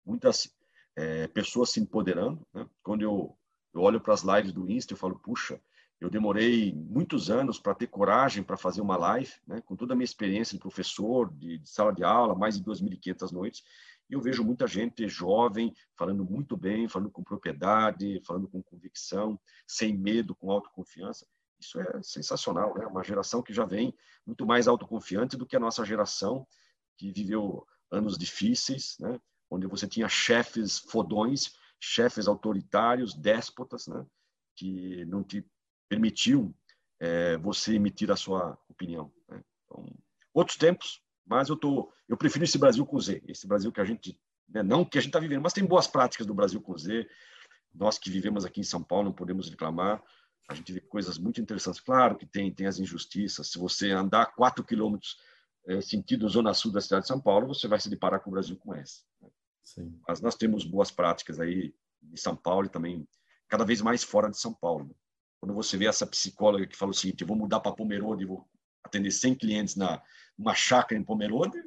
muitas 0.05 0.51
é, 0.97 1.29
pessoas 1.29 1.71
se 1.71 1.79
empoderando. 1.79 2.45
Né? 2.55 2.67
Quando 2.83 3.03
eu, 3.03 3.37
eu 3.75 3.83
olho 3.83 4.01
para 4.01 4.15
as 4.15 4.23
lives 4.23 4.51
do 4.51 4.69
Insta, 4.69 4.95
eu 4.95 4.97
falo, 4.97 5.19
puxa, 5.19 5.61
eu 6.01 6.09
demorei 6.09 6.73
muitos 6.73 7.31
anos 7.31 7.59
para 7.59 7.75
ter 7.75 7.87
coragem 7.87 8.43
para 8.43 8.57
fazer 8.57 8.81
uma 8.81 8.97
live, 8.97 9.33
né? 9.47 9.61
com 9.61 9.77
toda 9.77 9.93
a 9.93 9.97
minha 9.97 10.05
experiência 10.05 10.55
de 10.55 10.63
professor, 10.63 11.31
de, 11.35 11.59
de 11.59 11.69
sala 11.69 11.93
de 11.93 12.03
aula, 12.03 12.35
mais 12.35 12.59
de 12.59 12.65
2.500 12.65 13.31
noites. 13.31 13.63
E 14.09 14.15
eu 14.15 14.23
vejo 14.23 14.43
muita 14.43 14.67
gente 14.67 15.07
jovem 15.07 15.75
falando 15.95 16.25
muito 16.25 16.57
bem, 16.57 16.89
falando 16.89 17.11
com 17.11 17.23
propriedade, 17.23 18.23
falando 18.25 18.49
com 18.49 18.63
convicção, 18.63 19.39
sem 19.67 19.95
medo, 19.95 20.35
com 20.35 20.51
autoconfiança. 20.51 21.27
Isso 21.67 21.81
é 21.81 22.03
sensacional, 22.03 22.75
né? 22.79 22.87
Uma 22.87 23.03
geração 23.03 23.43
que 23.43 23.53
já 23.53 23.65
vem 23.65 23.93
muito 24.25 24.47
mais 24.47 24.69
autoconfiante 24.69 25.37
do 25.37 25.45
que 25.45 25.57
a 25.57 25.61
nossa 25.61 25.85
geração 25.85 26.47
que 26.97 27.11
viveu 27.11 27.67
anos 27.91 28.17
difíceis, 28.17 28.97
né? 29.01 29.21
Onde 29.51 29.67
você 29.67 29.89
tinha 29.89 30.09
chefes 30.09 30.79
fodões, 30.79 31.55
chefes 31.81 32.29
autoritários, 32.29 33.15
déspotas, 33.15 33.89
né? 33.89 34.07
Que 34.55 35.05
não 35.07 35.25
te 35.25 35.45
permitiam 35.89 36.55
é, 37.01 37.37
você 37.39 37.75
emitir 37.75 38.11
a 38.11 38.17
sua 38.17 38.59
opinião. 38.69 39.13
Né? 39.29 39.43
Então, 39.65 39.85
outros 40.33 40.57
tempos, 40.57 41.03
Mas 41.27 41.49
eu 41.49 41.57
tô, 41.57 41.93
eu 42.09 42.17
prefiro 42.17 42.45
esse 42.45 42.57
Brasil 42.57 42.87
com 42.87 43.01
Z, 43.01 43.21
esse 43.27 43.49
Brasil 43.49 43.73
que 43.73 43.81
a 43.81 43.85
gente, 43.85 44.19
né, 44.49 44.63
não 44.63 44.85
que 44.85 44.97
a 44.97 45.01
gente 45.01 45.09
está 45.09 45.19
vivendo, 45.19 45.43
mas 45.43 45.53
tem 45.53 45.67
boas 45.67 45.89
práticas 45.89 46.25
do 46.25 46.33
Brasil 46.33 46.61
com 46.61 46.79
Z. 46.79 47.09
Nós 47.75 47.99
que 47.99 48.09
vivemos 48.09 48.45
aqui 48.45 48.61
em 48.61 48.65
São 48.65 48.83
Paulo 48.83 49.07
não 49.07 49.13
podemos 49.13 49.51
reclamar. 49.51 50.01
A 50.49 50.55
gente 50.55 50.73
vê 50.73 50.81
coisas 50.81 51.19
muito 51.19 51.41
interessantes. 51.41 51.81
Claro 51.81 52.17
que 52.17 52.27
tem, 52.27 52.53
tem 52.53 52.67
as 52.67 52.79
injustiças. 52.79 53.51
Se 53.51 53.59
você 53.59 53.91
andar 53.91 54.35
quatro 54.35 54.65
quilômetros 54.65 55.19
é, 55.67 55.81
sentido 55.81 56.29
zona 56.29 56.55
sul 56.55 56.71
da 56.71 56.81
cidade 56.81 57.03
de 57.03 57.09
São 57.09 57.21
Paulo, 57.21 57.49
você 57.49 57.67
vai 57.67 57.81
se 57.81 57.91
deparar 57.91 58.21
com 58.21 58.31
o 58.31 58.33
Brasil 58.33 58.57
com 58.57 58.73
essa. 58.75 59.03
Né? 59.21 59.29
Sim. 59.65 60.01
Mas 60.07 60.21
nós 60.21 60.37
temos 60.37 60.65
boas 60.65 60.91
práticas 60.91 61.41
aí 61.41 61.75
em 62.03 62.17
São 62.17 62.37
Paulo 62.37 62.67
e 62.67 62.71
também 62.71 63.07
cada 63.49 63.65
vez 63.65 63.83
mais 63.83 64.05
fora 64.05 64.31
de 64.31 64.39
São 64.39 64.55
Paulo. 64.55 64.97
Quando 65.41 65.55
você 65.55 65.77
vê 65.77 65.87
essa 65.87 66.07
psicóloga 66.07 66.67
que 66.67 66.77
fala 66.77 66.93
o 66.93 66.95
seguinte, 66.95 67.25
vou 67.25 67.37
mudar 67.37 67.61
para 67.61 67.73
Pomerode, 67.73 68.25
vou 68.25 68.49
atender 68.83 69.11
100 69.11 69.35
clientes 69.35 69.77
na 69.77 70.01
uma 70.39 70.55
chácara 70.55 71.01
em 71.01 71.05
Pomerode, 71.05 71.59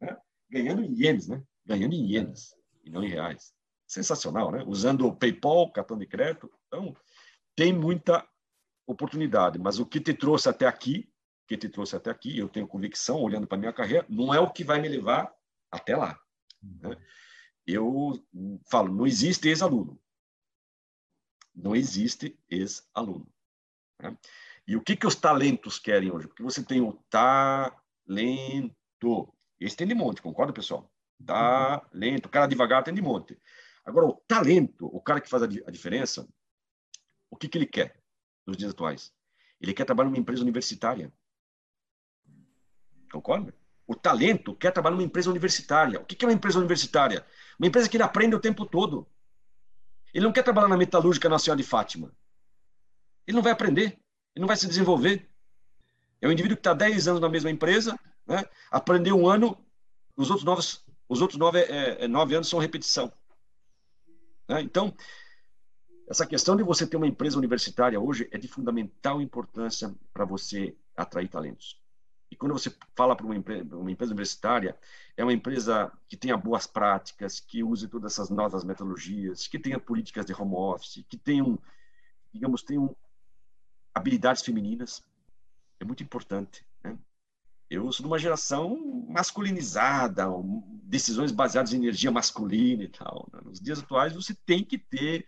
né? 0.00 0.16
ganhando 0.50 0.82
em 0.82 0.92
ienes, 0.94 1.28
né? 1.28 1.42
Ganhando 1.64 1.94
em 1.94 2.06
ienes 2.12 2.54
e 2.82 2.90
não 2.90 3.04
em 3.04 3.08
reais. 3.08 3.54
Sensacional, 3.86 4.50
né? 4.50 4.64
Usando 4.66 5.06
o 5.06 5.14
PayPal, 5.14 5.70
cartão 5.70 5.96
de 5.96 6.06
crédito. 6.06 6.50
Então, 6.66 6.96
tem 7.56 7.72
muita 7.72 8.26
oportunidade, 8.86 9.58
mas 9.58 9.78
o 9.78 9.86
que 9.86 10.00
te 10.00 10.12
trouxe 10.12 10.48
até 10.48 10.66
aqui, 10.66 11.10
que 11.46 11.56
te 11.56 11.68
trouxe 11.68 11.96
até 11.96 12.10
aqui, 12.10 12.38
eu 12.38 12.48
tenho 12.48 12.66
convicção, 12.66 13.20
olhando 13.20 13.46
para 13.46 13.58
minha 13.58 13.72
carreira, 13.72 14.06
não 14.08 14.32
é 14.32 14.40
o 14.40 14.50
que 14.50 14.64
vai 14.64 14.80
me 14.80 14.88
levar 14.88 15.32
até 15.70 15.96
lá. 15.96 16.18
Né? 16.62 16.96
Eu 17.66 18.12
falo, 18.70 18.92
não 18.92 19.06
existe 19.06 19.48
ex-aluno. 19.48 20.00
Não 21.54 21.74
existe 21.74 22.38
ex-aluno. 22.48 23.26
Né? 24.02 24.16
E 24.66 24.76
o 24.76 24.82
que, 24.82 24.96
que 24.96 25.06
os 25.06 25.14
talentos 25.14 25.78
querem 25.78 26.10
hoje? 26.10 26.26
Porque 26.26 26.42
você 26.42 26.62
tem 26.64 26.80
o 26.80 26.92
talento. 27.10 27.74
Esse 29.60 29.76
tem 29.76 29.86
de 29.86 29.94
monte, 29.94 30.22
concorda, 30.22 30.52
pessoal? 30.52 30.90
Talento. 31.24 32.26
O 32.26 32.30
cara 32.30 32.46
devagar 32.46 32.82
tem 32.82 32.94
de 32.94 33.02
monte. 33.02 33.38
Agora, 33.84 34.06
o 34.06 34.14
talento, 34.26 34.86
o 34.86 35.00
cara 35.00 35.20
que 35.20 35.28
faz 35.28 35.42
a, 35.42 35.46
a 35.46 35.70
diferença, 35.70 36.26
o 37.34 37.36
que, 37.36 37.48
que 37.48 37.58
ele 37.58 37.66
quer 37.66 37.96
nos 38.46 38.56
dias 38.56 38.70
atuais? 38.70 39.12
Ele 39.60 39.74
quer 39.74 39.84
trabalhar 39.84 40.08
numa 40.08 40.18
empresa 40.18 40.42
universitária. 40.42 41.12
Concorda? 43.10 43.52
O 43.86 43.94
talento 43.94 44.54
quer 44.54 44.70
trabalhar 44.70 44.94
numa 44.94 45.04
empresa 45.04 45.28
universitária. 45.28 46.00
O 46.00 46.04
que, 46.04 46.14
que 46.14 46.24
é 46.24 46.28
uma 46.28 46.34
empresa 46.34 46.58
universitária? 46.58 47.26
Uma 47.58 47.66
empresa 47.66 47.88
que 47.88 47.96
ele 47.96 48.04
aprende 48.04 48.36
o 48.36 48.40
tempo 48.40 48.64
todo. 48.64 49.06
Ele 50.12 50.24
não 50.24 50.32
quer 50.32 50.44
trabalhar 50.44 50.68
na 50.68 50.76
metalúrgica 50.76 51.28
Nacional 51.28 51.56
de 51.56 51.64
Fátima. 51.64 52.12
Ele 53.26 53.34
não 53.34 53.42
vai 53.42 53.52
aprender. 53.52 53.98
Ele 54.34 54.40
não 54.40 54.46
vai 54.46 54.56
se 54.56 54.68
desenvolver. 54.68 55.28
É 56.22 56.28
um 56.28 56.32
indivíduo 56.32 56.56
que 56.56 56.60
está 56.60 56.72
10 56.72 57.08
anos 57.08 57.20
na 57.20 57.28
mesma 57.28 57.50
empresa, 57.50 57.98
né? 58.26 58.44
aprendeu 58.70 59.18
um 59.18 59.28
ano, 59.28 59.58
os 60.16 60.30
outros 60.30 60.44
nove, 60.44 60.62
os 61.08 61.20
outros 61.20 61.38
nove, 61.38 61.58
é, 61.58 62.04
é, 62.04 62.08
nove 62.08 62.36
anos 62.36 62.48
são 62.48 62.60
repetição. 62.60 63.12
Né? 64.48 64.60
Então, 64.62 64.94
essa 66.08 66.26
questão 66.26 66.56
de 66.56 66.62
você 66.62 66.86
ter 66.86 66.96
uma 66.96 67.06
empresa 67.06 67.38
universitária 67.38 68.00
hoje 68.00 68.28
é 68.30 68.38
de 68.38 68.48
fundamental 68.48 69.20
importância 69.20 69.94
para 70.12 70.24
você 70.24 70.76
atrair 70.96 71.28
talentos. 71.28 71.80
E 72.30 72.36
quando 72.36 72.52
você 72.52 72.74
fala 72.96 73.14
para 73.14 73.24
uma, 73.24 73.34
uma, 73.34 73.90
empresa 73.90 74.10
universitária, 74.10 74.76
é 75.16 75.22
uma 75.22 75.32
empresa 75.32 75.92
que 76.08 76.16
tenha 76.16 76.36
boas 76.36 76.66
práticas, 76.66 77.38
que 77.38 77.62
use 77.62 77.86
todas 77.86 78.12
essas 78.12 78.28
novas 78.28 78.64
metodologias, 78.64 79.46
que 79.46 79.58
tenha 79.58 79.78
políticas 79.78 80.26
de 80.26 80.34
home 80.34 80.54
office, 80.54 81.04
que 81.08 81.16
tenham, 81.16 81.58
digamos, 82.32 82.62
tenham 82.62 82.94
habilidades 83.94 84.42
femininas. 84.42 85.02
É 85.78 85.84
muito 85.84 86.02
importante. 86.02 86.66
Né? 86.82 86.98
Eu 87.70 87.92
sou 87.92 88.02
de 88.02 88.08
uma 88.08 88.18
geração 88.18 89.06
masculinizada, 89.08 90.26
decisões 90.82 91.30
baseadas 91.30 91.72
em 91.72 91.76
energia 91.76 92.10
masculina 92.10 92.82
e 92.82 92.88
tal. 92.88 93.28
Né? 93.32 93.40
Nos 93.44 93.60
dias 93.60 93.78
atuais, 93.78 94.12
você 94.12 94.34
tem 94.34 94.64
que 94.64 94.76
ter 94.76 95.24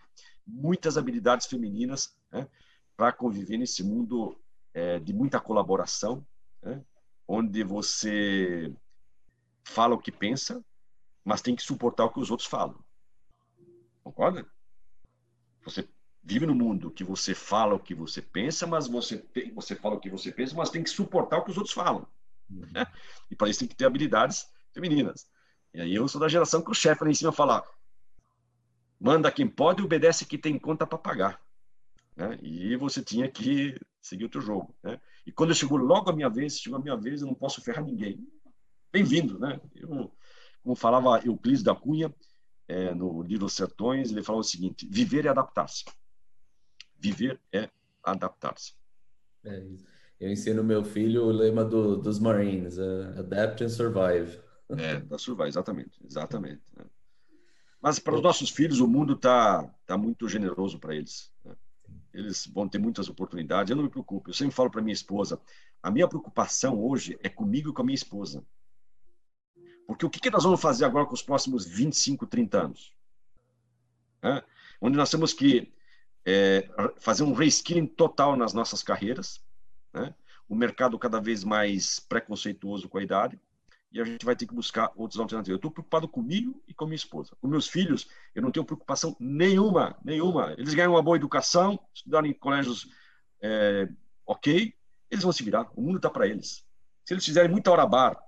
muitas 0.46 0.96
habilidades 0.96 1.46
femininas 1.46 2.16
né? 2.30 2.48
para 2.96 3.12
conviver 3.12 3.58
nesse 3.58 3.82
mundo 3.82 4.38
é, 4.72 4.98
de 4.98 5.12
muita 5.12 5.40
colaboração, 5.40 6.26
né? 6.62 6.82
onde 7.26 7.64
você 7.64 8.72
fala 9.64 9.94
o 9.94 9.98
que 9.98 10.12
pensa, 10.12 10.64
mas 11.24 11.42
tem 11.42 11.56
que 11.56 11.62
suportar 11.62 12.04
o 12.04 12.10
que 12.10 12.20
os 12.20 12.30
outros 12.30 12.48
falam. 12.48 12.78
Concorda? 14.04 14.46
Você 15.64 15.88
vive 16.22 16.46
no 16.46 16.54
mundo 16.54 16.90
que 16.90 17.02
você 17.02 17.34
fala 17.34 17.74
o 17.74 17.80
que 17.80 17.94
você 17.94 18.22
pensa, 18.22 18.66
mas 18.66 18.86
você 18.86 19.18
tem, 19.18 19.52
você 19.52 19.74
fala 19.74 19.96
o 19.96 20.00
que 20.00 20.10
você 20.10 20.30
pensa, 20.30 20.54
mas 20.54 20.70
tem 20.70 20.82
que 20.82 20.90
suportar 20.90 21.38
o 21.38 21.44
que 21.44 21.50
os 21.50 21.56
outros 21.56 21.74
falam. 21.74 22.06
Uhum. 22.48 22.66
Né? 22.72 22.86
E 23.30 23.34
para 23.34 23.48
isso 23.48 23.60
tem 23.60 23.68
que 23.68 23.74
ter 23.74 23.86
habilidades 23.86 24.46
femininas. 24.72 25.28
E 25.74 25.80
aí 25.80 25.94
eu 25.94 26.06
sou 26.06 26.20
da 26.20 26.28
geração 26.28 26.62
que 26.62 26.70
o 26.70 26.74
chefe 26.74 27.02
lá 27.02 27.10
em 27.10 27.14
cima 27.14 27.32
fala: 27.32 27.66
manda 29.00 29.30
quem 29.30 29.46
pode 29.48 29.82
e 29.82 29.84
obedece 29.84 30.26
quem 30.26 30.38
tem 30.38 30.58
conta 30.58 30.86
para 30.86 30.98
pagar. 30.98 31.40
Né? 32.16 32.38
E 32.42 32.76
você 32.76 33.02
tinha 33.02 33.30
que 33.30 33.78
seguir 34.00 34.24
o 34.24 34.28
teu 34.28 34.40
jogo. 34.40 34.74
Né? 34.82 35.00
E 35.26 35.32
quando 35.32 35.54
chegou 35.54 35.78
logo 35.78 36.10
a 36.10 36.14
minha 36.14 36.30
vez, 36.30 36.58
chegou 36.58 36.78
a 36.78 36.82
minha 36.82 36.96
vez, 36.96 37.20
eu 37.20 37.26
não 37.26 37.34
posso 37.34 37.60
ferrar 37.60 37.84
ninguém. 37.84 38.26
Bem-vindo, 38.92 39.38
né? 39.38 39.60
Eu, 39.74 40.10
como 40.62 40.74
falava 40.74 41.20
Euclides 41.24 41.62
da 41.62 41.74
Cunha, 41.74 42.14
é, 42.66 42.94
no 42.94 43.22
livro 43.22 43.48
Sertões, 43.48 44.10
ele 44.10 44.22
falava 44.22 44.40
o 44.40 44.44
seguinte: 44.44 44.88
viver 44.90 45.26
é 45.26 45.28
adaptar-se. 45.28 45.84
Viver 46.98 47.38
é 47.52 47.68
adaptar-se. 48.02 48.74
É 49.44 49.62
eu 50.18 50.30
ensino 50.30 50.64
meu 50.64 50.82
filho 50.82 51.24
o 51.24 51.30
lema 51.30 51.64
do, 51.64 51.96
dos 51.96 52.18
Marines: 52.18 52.78
uh, 52.78 53.18
adapt 53.18 53.62
and 53.62 53.68
survive. 53.68 54.40
É, 54.70 54.98
da 55.00 55.18
survive, 55.18 55.48
exatamente, 55.48 56.00
exatamente. 56.04 56.62
Né? 56.74 56.84
Mas 57.80 57.98
para 57.98 58.14
os 58.14 58.22
nossos 58.22 58.50
filhos, 58.50 58.80
o 58.80 58.88
mundo 58.88 59.14
está 59.14 59.62
tá 59.86 59.96
muito 59.96 60.28
generoso 60.28 60.78
para 60.78 60.94
eles. 60.94 61.32
Né? 61.44 61.54
Eles 62.12 62.46
vão 62.46 62.68
ter 62.68 62.78
muitas 62.78 63.08
oportunidades. 63.08 63.70
Eu 63.70 63.76
não 63.76 63.84
me 63.84 63.90
preocupo. 63.90 64.30
Eu 64.30 64.34
sempre 64.34 64.54
falo 64.54 64.70
para 64.70 64.82
minha 64.82 64.94
esposa: 64.94 65.40
a 65.82 65.90
minha 65.90 66.08
preocupação 66.08 66.82
hoje 66.82 67.18
é 67.22 67.28
comigo 67.28 67.70
e 67.70 67.72
com 67.72 67.82
a 67.82 67.84
minha 67.84 67.94
esposa. 67.94 68.44
Porque 69.86 70.04
o 70.04 70.10
que, 70.10 70.18
que 70.18 70.30
nós 70.30 70.42
vamos 70.42 70.60
fazer 70.60 70.84
agora 70.84 71.06
com 71.06 71.14
os 71.14 71.22
próximos 71.22 71.64
25, 71.64 72.26
30 72.26 72.60
anos? 72.60 72.92
É? 74.22 74.42
Onde 74.80 74.96
nós 74.96 75.10
temos 75.10 75.32
que 75.32 75.72
é, 76.24 76.68
fazer 76.98 77.22
um 77.22 77.32
reskilling 77.32 77.86
total 77.86 78.36
nas 78.36 78.52
nossas 78.52 78.82
carreiras. 78.82 79.40
Né? 79.92 80.12
O 80.48 80.56
mercado 80.56 80.98
cada 80.98 81.20
vez 81.20 81.44
mais 81.44 82.00
preconceituoso 82.00 82.88
com 82.88 82.98
a 82.98 83.02
idade 83.02 83.40
e 83.92 84.00
a 84.00 84.04
gente 84.04 84.24
vai 84.24 84.34
ter 84.34 84.46
que 84.46 84.54
buscar 84.54 84.90
outras 84.96 85.20
alternativas. 85.20 85.54
Eu 85.54 85.56
estou 85.56 85.70
preocupado 85.70 86.08
comigo 86.08 86.62
e 86.66 86.74
com 86.74 86.84
minha 86.84 86.96
esposa. 86.96 87.36
Com 87.40 87.48
meus 87.48 87.68
filhos, 87.68 88.08
eu 88.34 88.42
não 88.42 88.50
tenho 88.50 88.64
preocupação 88.64 89.16
nenhuma, 89.18 89.96
nenhuma. 90.04 90.54
Eles 90.58 90.74
ganham 90.74 90.92
uma 90.92 91.02
boa 91.02 91.16
educação, 91.16 91.78
estudaram 91.94 92.26
em 92.26 92.32
colégios 92.32 92.88
é, 93.40 93.88
ok, 94.26 94.74
eles 95.10 95.22
vão 95.22 95.32
se 95.32 95.42
virar. 95.42 95.70
O 95.74 95.80
mundo 95.80 95.96
está 95.96 96.10
para 96.10 96.26
eles. 96.26 96.66
Se 97.04 97.14
eles 97.14 97.24
fizerem 97.24 97.50
muita 97.50 97.70
hora 97.70 97.86
bar, 97.86 98.20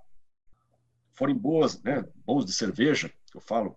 forem 1.12 1.34
boas, 1.34 1.82
né, 1.82 2.04
bons 2.24 2.44
de 2.44 2.52
cerveja, 2.52 3.08
que 3.08 3.36
eu 3.36 3.40
falo, 3.40 3.76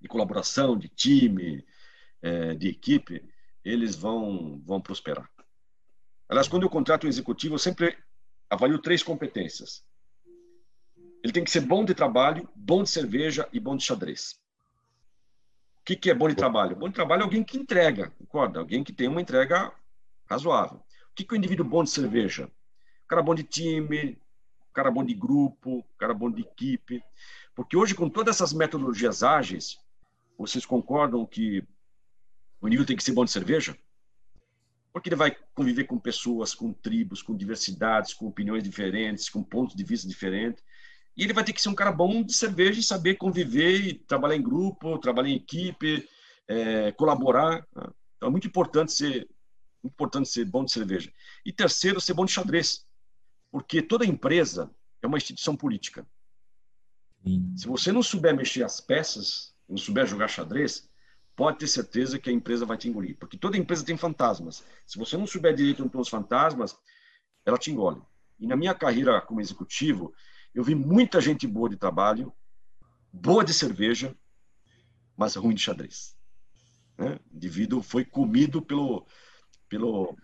de 0.00 0.08
colaboração, 0.08 0.76
de 0.76 0.88
time, 0.88 1.64
é, 2.20 2.54
de 2.54 2.68
equipe, 2.68 3.24
eles 3.64 3.94
vão, 3.94 4.60
vão 4.64 4.80
prosperar. 4.80 5.28
Aliás, 6.28 6.48
quando 6.48 6.64
eu 6.64 6.70
contrato 6.70 7.06
um 7.06 7.08
executivo, 7.08 7.54
eu 7.54 7.58
sempre 7.58 7.96
avalio 8.50 8.78
três 8.78 9.02
competências 9.02 9.84
ele 11.22 11.32
tem 11.32 11.44
que 11.44 11.50
ser 11.50 11.60
bom 11.60 11.84
de 11.84 11.94
trabalho, 11.94 12.48
bom 12.54 12.82
de 12.82 12.90
cerveja 12.90 13.48
e 13.52 13.60
bom 13.60 13.76
de 13.76 13.84
xadrez. 13.84 14.40
O 15.80 15.84
que, 15.84 15.96
que 15.96 16.10
é 16.10 16.14
bom 16.14 16.28
de 16.28 16.34
trabalho? 16.34 16.76
Bom 16.76 16.88
de 16.88 16.94
trabalho 16.94 17.20
é 17.20 17.24
alguém 17.24 17.44
que 17.44 17.58
entrega, 17.58 18.10
concorda? 18.18 18.58
Alguém 18.58 18.82
que 18.82 18.92
tem 18.92 19.08
uma 19.08 19.20
entrega 19.20 19.72
razoável. 20.28 20.78
O 20.78 21.14
que, 21.14 21.24
que 21.24 21.34
é 21.34 21.36
o 21.36 21.38
indivíduo 21.38 21.66
bom 21.66 21.84
de 21.84 21.90
cerveja? 21.90 22.50
O 23.04 23.08
cara 23.08 23.22
bom 23.22 23.34
de 23.34 23.42
time, 23.42 24.18
o 24.70 24.72
cara 24.72 24.90
bom 24.90 25.04
de 25.04 25.14
grupo, 25.14 25.78
o 25.78 25.96
cara 25.98 26.14
bom 26.14 26.30
de 26.30 26.42
equipe. 26.42 27.02
Porque 27.54 27.76
hoje, 27.76 27.94
com 27.94 28.08
todas 28.08 28.36
essas 28.36 28.52
metodologias 28.52 29.22
ágeis, 29.22 29.78
vocês 30.38 30.64
concordam 30.64 31.26
que 31.26 31.62
o 32.60 32.66
indivíduo 32.66 32.86
tem 32.86 32.96
que 32.96 33.04
ser 33.04 33.12
bom 33.12 33.24
de 33.24 33.30
cerveja? 33.30 33.76
Porque 34.92 35.08
ele 35.08 35.16
vai 35.16 35.36
conviver 35.54 35.84
com 35.84 35.98
pessoas, 35.98 36.54
com 36.54 36.72
tribos, 36.72 37.22
com 37.22 37.36
diversidades, 37.36 38.12
com 38.12 38.26
opiniões 38.26 38.62
diferentes, 38.62 39.28
com 39.28 39.42
pontos 39.42 39.74
de 39.74 39.84
vista 39.84 40.08
diferentes. 40.08 40.62
E 41.16 41.24
ele 41.24 41.32
vai 41.32 41.44
ter 41.44 41.52
que 41.52 41.60
ser 41.60 41.68
um 41.68 41.74
cara 41.74 41.92
bom 41.92 42.22
de 42.22 42.32
cerveja 42.32 42.80
e 42.80 42.82
saber 42.82 43.16
conviver, 43.16 43.80
e 43.80 43.94
trabalhar 43.94 44.36
em 44.36 44.42
grupo, 44.42 44.98
trabalhar 44.98 45.28
em 45.28 45.36
equipe, 45.36 46.08
é, 46.48 46.92
colaborar. 46.92 47.66
Né? 47.74 47.86
Então 48.16 48.28
é 48.28 48.30
muito 48.30 48.46
importante 48.46 48.92
ser 48.92 49.28
importante 49.84 50.28
ser 50.28 50.44
bom 50.44 50.64
de 50.64 50.72
cerveja. 50.72 51.12
E 51.44 51.52
terceiro, 51.52 52.00
ser 52.00 52.14
bom 52.14 52.24
de 52.24 52.32
xadrez, 52.32 52.86
porque 53.50 53.82
toda 53.82 54.06
empresa 54.06 54.70
é 55.02 55.06
uma 55.06 55.16
instituição 55.16 55.56
política. 55.56 56.06
Sim. 57.24 57.54
Se 57.56 57.66
você 57.66 57.90
não 57.92 58.02
souber 58.02 58.34
mexer 58.34 58.62
as 58.62 58.80
peças, 58.80 59.54
não 59.68 59.76
souber 59.76 60.06
jogar 60.06 60.28
xadrez, 60.28 60.88
pode 61.34 61.58
ter 61.58 61.66
certeza 61.66 62.18
que 62.18 62.30
a 62.30 62.32
empresa 62.32 62.64
vai 62.64 62.76
te 62.76 62.88
engolir, 62.88 63.16
porque 63.18 63.36
toda 63.36 63.56
empresa 63.56 63.84
tem 63.84 63.96
fantasmas. 63.96 64.64
Se 64.86 64.98
você 64.98 65.16
não 65.16 65.26
souber 65.26 65.54
direito 65.54 65.80
onde 65.80 65.88
estão 65.88 66.00
os 66.00 66.08
fantasmas, 66.08 66.76
ela 67.44 67.58
te 67.58 67.70
engole. 67.70 68.00
E 68.38 68.46
na 68.46 68.56
minha 68.56 68.74
carreira 68.74 69.20
como 69.20 69.40
executivo, 69.40 70.14
Eu 70.54 70.62
vi 70.62 70.74
muita 70.74 71.20
gente 71.20 71.46
boa 71.46 71.68
de 71.68 71.76
trabalho, 71.76 72.32
boa 73.12 73.44
de 73.44 73.54
cerveja, 73.54 74.14
mas 75.16 75.34
ruim 75.34 75.54
de 75.54 75.62
xadrez. 75.62 76.16
Né? 76.98 77.18
O 77.30 77.36
indivíduo 77.36 77.82
foi 77.82 78.04
comido 78.04 78.60
pelo, 78.60 79.06
pelo, 79.68 80.16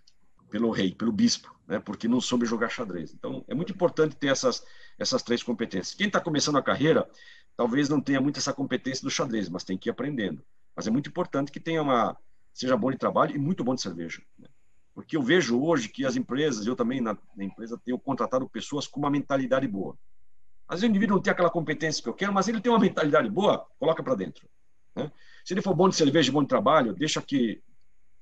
pelo 0.50 0.70
rei, 0.70 0.94
pelo 0.94 1.12
bispo, 1.12 1.55
né? 1.66 1.78
porque 1.78 2.09
não 2.09 2.20
soube 2.20 2.46
jogar 2.46 2.68
xadrez. 2.68 3.12
Então, 3.14 3.44
é 3.48 3.55
muito 3.55 3.72
importante 3.72 4.16
ter 4.16 4.28
essas, 4.28 4.62
essas 4.98 5.22
três 5.22 5.42
competências. 5.42 5.94
Quem 5.94 6.09
está 6.09 6.20
começando 6.20 6.56
a 6.56 6.62
carreira, 6.62 7.09
talvez 7.56 7.88
não 7.88 8.00
tenha 8.00 8.20
muito 8.20 8.38
essa 8.38 8.52
competência 8.52 9.02
do 9.02 9.10
xadrez, 9.10 9.48
mas 9.48 9.64
tem 9.64 9.78
que 9.78 9.88
ir 9.88 9.92
aprendendo. 9.92 10.44
Mas 10.76 10.86
é 10.86 10.90
muito 10.90 11.09
importante 11.09 11.50
que 11.50 11.60
tenha 11.60 11.82
uma 11.82 12.16
seja 12.59 12.76
bom 12.76 12.90
de 12.90 12.98
trabalho 12.98 13.36
e 13.36 13.38
muito 13.38 13.62
bom 13.62 13.74
de 13.74 13.80
cerveja. 13.80 14.20
Né? 14.36 14.48
Porque 14.92 15.16
eu 15.16 15.22
vejo 15.22 15.60
hoje 15.62 15.88
que 15.88 16.05
as 16.05 16.16
empresas, 16.16 16.66
eu 16.66 16.74
também 16.74 17.00
na, 17.00 17.16
na, 17.36 17.44
empresa 17.44 17.80
tenho 17.84 17.98
contratado 17.98 18.48
pessoas 18.48 18.84
com 18.86 18.98
uma 18.98 19.10
mentalidade 19.10 19.66
boa. 19.68 19.96
Às 20.68 20.80
vezes 20.80 20.88
o 20.88 20.90
indivíduo 20.90 21.16
não 21.16 21.22
tem 21.22 21.32
aquela 21.32 21.50
competência 21.50 22.02
que 22.02 22.08
eu 22.08 22.14
quero, 22.14 22.32
mas 22.32 22.46
ele 22.46 22.60
tem 22.60 22.70
uma 22.70 22.78
mentalidade 22.78 23.28
boa, 23.30 23.66
coloca 23.78 24.02
para 24.02 24.14
dentro. 24.14 24.46
Né? 24.94 25.10
Se 25.44 25.54
ele 25.54 25.62
for 25.62 25.74
bom 25.74 25.88
de 25.88 25.96
cerveja 25.96 26.28
e 26.28 26.32
bom 26.32 26.42
de 26.42 26.48
trabalho, 26.48 26.92
deixa 26.92 27.22
que 27.22 27.62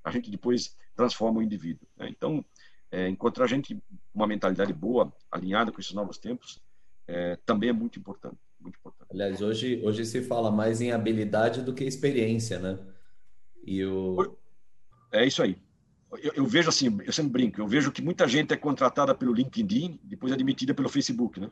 a 0.05 0.11
gente 0.13 0.31
depois 0.31 0.77
transforma 0.95 1.41
o 1.41 1.43
indivíduo. 1.43 1.87
Né? 1.97 2.09
Então, 2.09 2.45
é, 2.91 3.09
encontrar 3.09 3.49
gente 3.49 3.75
com 3.75 3.81
uma 4.15 4.29
mentalidade 4.29 4.73
boa, 4.73 5.13
alinhada 5.31 5.73
com 5.73 5.81
esses 5.81 5.93
novos 5.93 6.19
tempos, 6.19 6.63
é, 7.09 7.37
também 7.45 7.71
é 7.71 7.73
muito 7.73 7.99
importante, 7.99 8.37
muito 8.61 8.77
importante. 8.79 9.09
Aliás, 9.11 9.43
hoje, 9.43 9.81
hoje 9.85 10.05
se 10.05 10.23
fala 10.23 10.51
mais 10.51 10.81
em 10.81 10.93
habilidade 10.93 11.63
do 11.63 11.75
que 11.75 11.85
experiência, 11.85 12.61
né? 12.61 12.79
E 13.65 13.85
o... 13.85 14.37
É 15.11 15.27
isso 15.27 15.43
aí. 15.43 15.59
Eu, 16.23 16.33
eu, 16.37 16.47
vejo 16.47 16.69
assim, 16.69 16.97
eu 17.05 17.13
sempre 17.13 17.33
brinco, 17.33 17.61
eu 17.61 17.67
vejo 17.67 17.91
que 17.91 18.01
muita 18.01 18.29
gente 18.29 18.55
é 18.55 18.57
contratada 18.57 19.15
pelo 19.15 19.33
LinkedIn, 19.33 19.99
depois 20.05 20.31
é 20.31 20.37
admitida 20.37 20.73
pelo 20.73 20.89
Facebook, 20.89 21.41
né? 21.41 21.51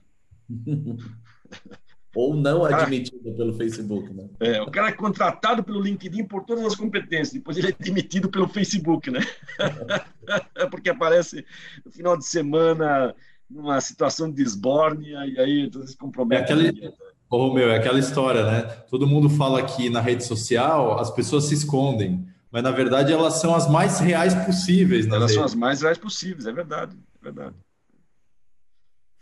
Ou 2.14 2.36
não 2.36 2.64
admitida 2.64 3.32
pelo 3.32 3.52
Facebook, 3.54 4.12
né? 4.14 4.28
É, 4.38 4.62
o 4.62 4.70
cara 4.70 4.88
é 4.88 4.92
contratado 4.92 5.64
pelo 5.64 5.80
LinkedIn 5.80 6.24
por 6.26 6.44
todas 6.44 6.64
as 6.64 6.76
competências, 6.76 7.32
depois 7.32 7.56
ele 7.56 7.68
é 7.68 7.72
demitido 7.72 8.30
pelo 8.30 8.48
Facebook, 8.48 9.10
né? 9.10 9.20
Porque 10.70 10.90
aparece 10.90 11.44
no 11.84 11.90
final 11.90 12.16
de 12.16 12.24
semana 12.24 13.14
numa 13.50 13.80
situação 13.80 14.30
de 14.30 14.42
esbórnia 14.42 15.26
e 15.26 15.38
aí 15.40 15.70
se 15.86 15.96
compromete. 15.96 16.52
É 16.52 16.92
oh, 17.28 17.52
meu, 17.52 17.70
é 17.70 17.76
aquela 17.76 17.98
história, 17.98 18.44
né? 18.44 18.62
Todo 18.88 19.08
mundo 19.08 19.28
fala 19.28 19.64
que 19.64 19.90
na 19.90 20.00
rede 20.00 20.24
social 20.24 21.00
as 21.00 21.10
pessoas 21.10 21.44
se 21.44 21.54
escondem, 21.54 22.24
mas 22.50 22.62
na 22.62 22.70
verdade 22.70 23.12
elas 23.12 23.40
são 23.40 23.56
as 23.56 23.68
mais 23.68 23.98
reais 23.98 24.34
possíveis. 24.34 25.06
Elas 25.08 25.22
rede. 25.22 25.34
são 25.34 25.44
as 25.44 25.54
mais 25.54 25.82
reais 25.82 25.98
possíveis, 25.98 26.46
é 26.46 26.52
verdade, 26.52 26.96
é 27.20 27.24
verdade. 27.24 27.56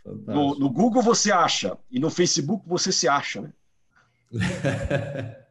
No, 0.05 0.59
no, 0.59 0.69
Google 0.69 1.01
você 1.01 1.31
acha 1.31 1.77
e 1.89 1.97
no 1.99 2.09
Facebook 2.09 2.67
você 2.67 2.91
se 2.91 3.07
acha, 3.07 3.41
né? 3.41 3.53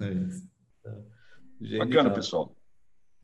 é 0.00 0.12
isso. 0.12 0.50
Bacana, 1.78 2.10
pessoal. 2.10 2.56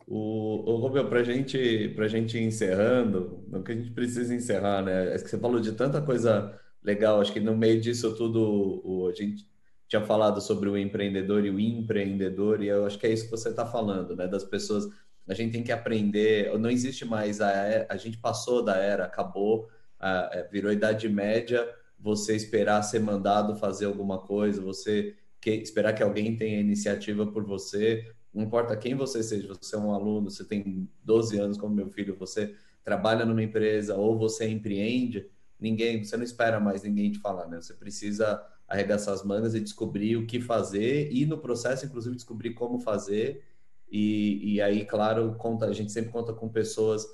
O, 0.07 0.73
o 0.73 0.77
Rubio, 0.77 1.09
para 1.09 1.23
gente, 1.23 1.95
a 1.99 2.09
gente 2.09 2.39
encerrando, 2.39 3.45
não 3.49 3.63
que 3.63 3.73
a 3.73 3.75
gente 3.75 3.91
precisa 3.91 4.35
encerrar, 4.35 4.83
né? 4.83 5.15
É 5.15 5.19
que 5.19 5.29
você 5.29 5.39
falou 5.39 5.61
de 5.61 5.73
tanta 5.73 6.01
coisa 6.01 6.59
legal. 6.83 7.21
Acho 7.21 7.33
que 7.33 7.41
no 7.41 7.57
meio 7.57 7.81
disso 7.81 8.17
tudo, 8.17 8.81
o, 8.85 9.09
a 9.09 9.13
gente 9.13 9.47
tinha 9.89 10.03
falado 10.03 10.41
sobre 10.41 10.69
o 10.69 10.79
empreendedor 10.79 11.45
e 11.45 11.51
o 11.51 11.59
empreendedor, 11.59 12.63
e 12.63 12.69
eu 12.69 12.87
acho 12.87 12.99
que 12.99 13.07
é 13.07 13.13
isso 13.13 13.25
que 13.25 13.31
você 13.31 13.49
está 13.49 13.67
falando, 13.67 14.15
né? 14.15 14.29
Das 14.29 14.45
pessoas. 14.45 14.89
A 15.29 15.35
gente 15.35 15.53
tem 15.53 15.63
que 15.63 15.73
aprender. 15.73 16.57
Não 16.59 16.71
existe 16.71 17.05
mais 17.05 17.41
a 17.41 17.87
a 17.89 17.97
gente 17.97 18.17
passou 18.19 18.65
da 18.65 18.77
era, 18.77 19.05
acabou 19.05 19.69
a, 19.99 20.31
é, 20.33 20.49
virou 20.49 20.73
idade 20.73 21.09
média, 21.09 21.69
você 21.99 22.37
esperar 22.37 22.83
ser 22.83 23.01
mandado 23.01 23.57
fazer 23.57 23.87
alguma 23.87 24.19
coisa, 24.19 24.61
você 24.61 25.17
que, 25.41 25.51
esperar 25.51 25.93
que 25.93 26.03
alguém 26.03 26.37
tenha 26.37 26.61
iniciativa 26.61 27.27
por 27.27 27.45
você, 27.45 28.05
não 28.33 28.45
importa 28.45 28.77
quem 28.77 28.95
você 28.95 29.23
seja, 29.23 29.53
você 29.55 29.75
é 29.75 29.79
um 29.79 29.93
aluno, 29.93 30.31
você 30.31 30.45
tem 30.45 30.89
12 31.03 31.39
anos 31.39 31.57
como 31.59 31.75
meu 31.75 31.89
filho, 31.89 32.17
você 32.17 32.55
trabalha 32.85 33.25
numa 33.25 33.43
empresa 33.43 33.97
ou 33.97 34.17
você 34.17 34.49
empreende, 34.49 35.29
ninguém, 35.59 36.05
você 36.05 36.17
não 36.17 36.25
espera 36.25 36.61
mais 36.61 36.83
ninguém 36.83 37.11
te 37.11 37.19
falar, 37.19 37.47
né? 37.49 37.61
Você 37.61 37.75
precisa 37.75 38.41
arregaçar 38.67 39.15
as 39.15 39.25
mangas 39.25 39.55
e 39.55 39.61
descobrir 39.61 40.17
o 40.17 40.27
que 40.27 40.41
fazer 40.41 41.11
e 41.11 41.25
no 41.25 41.39
processo, 41.39 41.87
inclusive, 41.87 42.15
descobrir 42.15 42.53
como 42.53 42.79
fazer. 42.79 43.45
E, 43.91 44.55
e 44.55 44.61
aí, 44.61 44.85
claro, 44.85 45.35
conta, 45.37 45.67
a 45.67 45.73
gente 45.73 45.91
sempre 45.91 46.13
conta 46.13 46.33
com 46.33 46.49
pessoas 46.49 47.07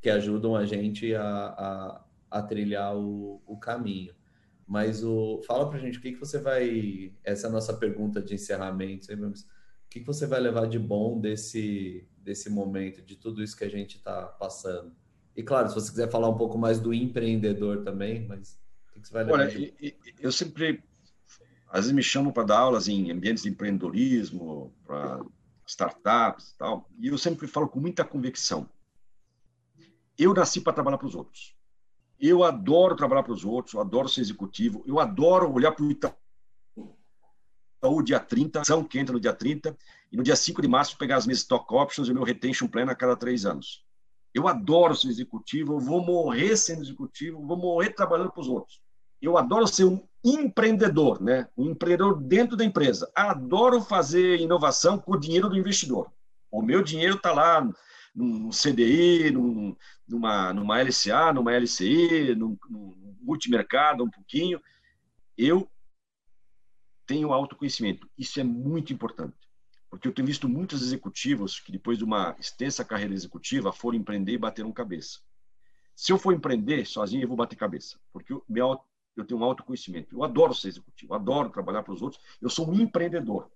que 0.00 0.10
ajudam 0.10 0.54
a 0.56 0.66
gente 0.66 1.14
a, 1.14 1.24
a, 1.24 2.04
a 2.30 2.42
trilhar 2.42 2.96
o, 2.96 3.42
o 3.46 3.56
caminho. 3.58 4.14
Mas 4.66 5.04
o, 5.04 5.40
fala 5.46 5.68
para 5.68 5.78
a 5.78 5.80
gente 5.80 5.98
o 5.98 6.00
que, 6.00 6.12
que 6.12 6.18
você 6.18 6.38
vai. 6.38 7.14
Essa 7.22 7.46
é 7.46 7.50
a 7.50 7.52
nossa 7.52 7.72
pergunta 7.74 8.20
de 8.20 8.34
encerramento. 8.34 9.12
O 9.12 9.88
que, 9.88 10.00
que 10.00 10.06
você 10.06 10.26
vai 10.26 10.40
levar 10.40 10.66
de 10.66 10.78
bom 10.78 11.20
desse, 11.20 12.08
desse 12.18 12.50
momento, 12.50 13.00
de 13.02 13.16
tudo 13.16 13.42
isso 13.42 13.56
que 13.56 13.64
a 13.64 13.70
gente 13.70 13.96
está 13.96 14.26
passando? 14.26 14.92
E 15.36 15.42
claro, 15.42 15.68
se 15.68 15.74
você 15.74 15.90
quiser 15.90 16.10
falar 16.10 16.28
um 16.28 16.36
pouco 16.36 16.58
mais 16.58 16.80
do 16.80 16.92
empreendedor 16.92 17.84
também, 17.84 18.26
mas 18.26 18.58
o 18.90 18.94
que, 18.94 19.00
que 19.00 19.08
você 19.08 19.12
vai 19.12 19.24
levar? 19.24 19.38
Olha, 19.38 19.50
de... 19.50 19.74
eu 20.18 20.32
sempre. 20.32 20.82
Às 21.68 21.80
vezes 21.80 21.92
me 21.92 22.02
chamam 22.02 22.32
para 22.32 22.44
dar 22.44 22.58
aulas 22.58 22.88
em 22.88 23.10
ambientes 23.10 23.42
de 23.42 23.50
empreendedorismo, 23.50 24.72
para 24.84 25.24
startups 25.66 26.50
e 26.50 26.58
tal, 26.58 26.88
e 26.98 27.08
eu 27.08 27.18
sempre 27.18 27.46
falo 27.46 27.68
com 27.68 27.80
muita 27.80 28.04
convicção. 28.04 28.68
Eu 30.16 30.32
nasci 30.32 30.60
para 30.60 30.72
trabalhar 30.72 30.96
para 30.96 31.08
os 31.08 31.14
outros. 31.14 31.55
Eu 32.20 32.42
adoro 32.44 32.96
trabalhar 32.96 33.22
para 33.22 33.32
os 33.32 33.44
outros, 33.44 33.74
eu 33.74 33.80
adoro 33.80 34.08
ser 34.08 34.22
executivo, 34.22 34.82
eu 34.86 34.98
adoro 34.98 35.52
olhar 35.52 35.72
para 35.72 35.84
o 35.84 35.90
Itaú 35.90 36.14
dia 38.02 38.18
30, 38.18 38.64
são 38.64 38.82
que 38.82 38.98
entra 38.98 39.12
no 39.12 39.20
dia 39.20 39.32
30, 39.32 39.76
e 40.10 40.16
no 40.16 40.22
dia 40.22 40.36
5 40.36 40.62
de 40.62 40.68
março 40.68 40.96
pegar 40.96 41.16
as 41.16 41.26
minhas 41.26 41.40
stock 41.40 41.72
options 41.74 42.08
e 42.08 42.12
o 42.12 42.14
meu 42.14 42.24
retention 42.24 42.66
plan 42.66 42.90
a 42.90 42.94
cada 42.94 43.16
três 43.16 43.44
anos. 43.44 43.84
Eu 44.34 44.48
adoro 44.48 44.94
ser 44.94 45.08
executivo, 45.08 45.74
eu 45.74 45.80
vou 45.80 46.04
morrer 46.04 46.56
sendo 46.56 46.82
executivo, 46.82 47.46
vou 47.46 47.56
morrer 47.56 47.90
trabalhando 47.90 48.30
para 48.30 48.40
os 48.40 48.48
outros. 48.48 48.80
Eu 49.20 49.38
adoro 49.38 49.66
ser 49.66 49.84
um 49.84 50.06
empreendedor, 50.24 51.22
né? 51.22 51.48
um 51.56 51.70
empreendedor 51.70 52.20
dentro 52.20 52.56
da 52.56 52.64
empresa. 52.64 53.10
Adoro 53.14 53.80
fazer 53.80 54.40
inovação 54.40 54.98
com 54.98 55.12
o 55.12 55.18
dinheiro 55.18 55.48
do 55.48 55.56
investidor. 55.56 56.10
O 56.50 56.60
meu 56.60 56.82
dinheiro 56.82 57.16
está 57.16 57.32
lá 57.32 57.66
num 58.16 58.50
CDI, 58.50 59.30
num, 59.30 59.76
numa, 60.08 60.52
numa 60.54 60.80
LCA, 60.80 61.32
numa 61.34 61.52
LCI, 61.52 62.34
num, 62.34 62.56
num 62.70 63.16
multimercado, 63.20 64.02
um 64.02 64.10
pouquinho. 64.10 64.60
Eu 65.36 65.70
tenho 67.06 67.32
autoconhecimento. 67.32 68.08
Isso 68.16 68.40
é 68.40 68.44
muito 68.44 68.92
importante. 68.92 69.36
Porque 69.90 70.08
eu 70.08 70.12
tenho 70.12 70.26
visto 70.26 70.48
muitos 70.48 70.82
executivos 70.82 71.60
que, 71.60 71.70
depois 71.70 71.98
de 71.98 72.04
uma 72.04 72.34
extensa 72.40 72.84
carreira 72.84 73.14
executiva, 73.14 73.72
foram 73.72 73.98
empreender 73.98 74.32
e 74.32 74.38
bateram 74.38 74.72
cabeça. 74.72 75.20
Se 75.94 76.10
eu 76.10 76.18
for 76.18 76.32
empreender 76.32 76.84
sozinho, 76.86 77.22
eu 77.22 77.28
vou 77.28 77.36
bater 77.36 77.56
cabeça. 77.56 77.98
Porque 78.12 78.32
eu, 78.32 78.42
meu, 78.48 78.80
eu 79.14 79.24
tenho 79.24 79.40
um 79.40 79.44
autoconhecimento. 79.44 80.14
Eu 80.14 80.24
adoro 80.24 80.54
ser 80.54 80.68
executivo, 80.68 81.14
adoro 81.14 81.50
trabalhar 81.50 81.82
para 81.82 81.92
os 81.92 82.02
outros. 82.02 82.20
Eu 82.40 82.50
sou 82.50 82.68
um 82.68 82.80
empreendedor. 82.80 83.50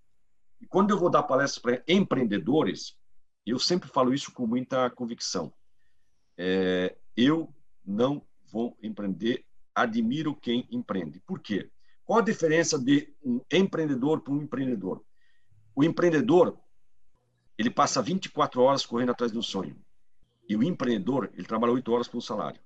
E 0.60 0.66
quando 0.66 0.90
eu 0.90 0.98
vou 0.98 1.10
dar 1.10 1.22
palestras 1.22 1.58
para 1.60 1.82
empreendedores, 1.88 2.96
eu 3.46 3.58
sempre 3.58 3.88
falo 3.88 4.12
isso 4.12 4.32
com 4.32 4.46
muita 4.46 4.90
convicção. 4.90 5.52
É, 6.36 6.96
eu 7.16 7.52
não 7.84 8.22
vou 8.50 8.76
empreender, 8.82 9.44
admiro 9.74 10.34
quem 10.34 10.66
empreende. 10.70 11.20
Por 11.20 11.40
quê? 11.40 11.70
Qual 12.04 12.18
a 12.18 12.24
diferença 12.24 12.78
de 12.78 13.14
um 13.22 13.40
empreendedor 13.52 14.20
para 14.20 14.32
um 14.32 14.42
empreendedor? 14.42 15.04
O 15.74 15.84
empreendedor, 15.84 16.58
ele 17.56 17.70
passa 17.70 18.02
24 18.02 18.60
horas 18.62 18.84
correndo 18.84 19.10
atrás 19.10 19.32
de 19.32 19.38
um 19.38 19.42
sonho. 19.42 19.76
E 20.48 20.56
o 20.56 20.62
empreendedor, 20.62 21.30
ele 21.34 21.46
trabalha 21.46 21.72
8 21.72 21.92
horas 21.92 22.08
por 22.08 22.18
um 22.18 22.20
salário. 22.20 22.60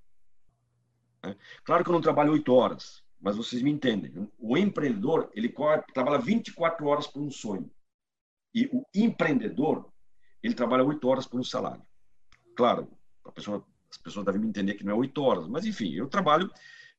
É? 1.22 1.36
Claro 1.62 1.84
que 1.84 1.90
eu 1.90 1.92
não 1.92 2.00
trabalho 2.00 2.32
8 2.32 2.52
horas, 2.52 3.02
mas 3.20 3.36
vocês 3.36 3.60
me 3.60 3.70
entendem. 3.70 4.30
O 4.38 4.56
empreendedor, 4.56 5.30
ele 5.34 5.54
trabalha 5.92 6.18
24 6.18 6.86
horas 6.86 7.06
por 7.06 7.20
um 7.20 7.30
sonho. 7.30 7.70
E 8.54 8.66
o 8.72 8.84
empreendedor, 8.94 9.92
ele 10.46 10.54
trabalha 10.54 10.84
oito 10.84 11.08
horas 11.08 11.26
por 11.26 11.40
um 11.40 11.44
salário. 11.44 11.82
Claro, 12.54 12.88
pessoa, 13.34 13.64
as 13.90 13.96
pessoas 13.96 14.26
devem 14.26 14.46
entender 14.46 14.74
que 14.74 14.84
não 14.84 14.92
é 14.92 14.94
oito 14.94 15.22
horas, 15.22 15.48
mas 15.48 15.64
enfim, 15.64 15.92
eu 15.94 16.06
trabalho 16.06 16.50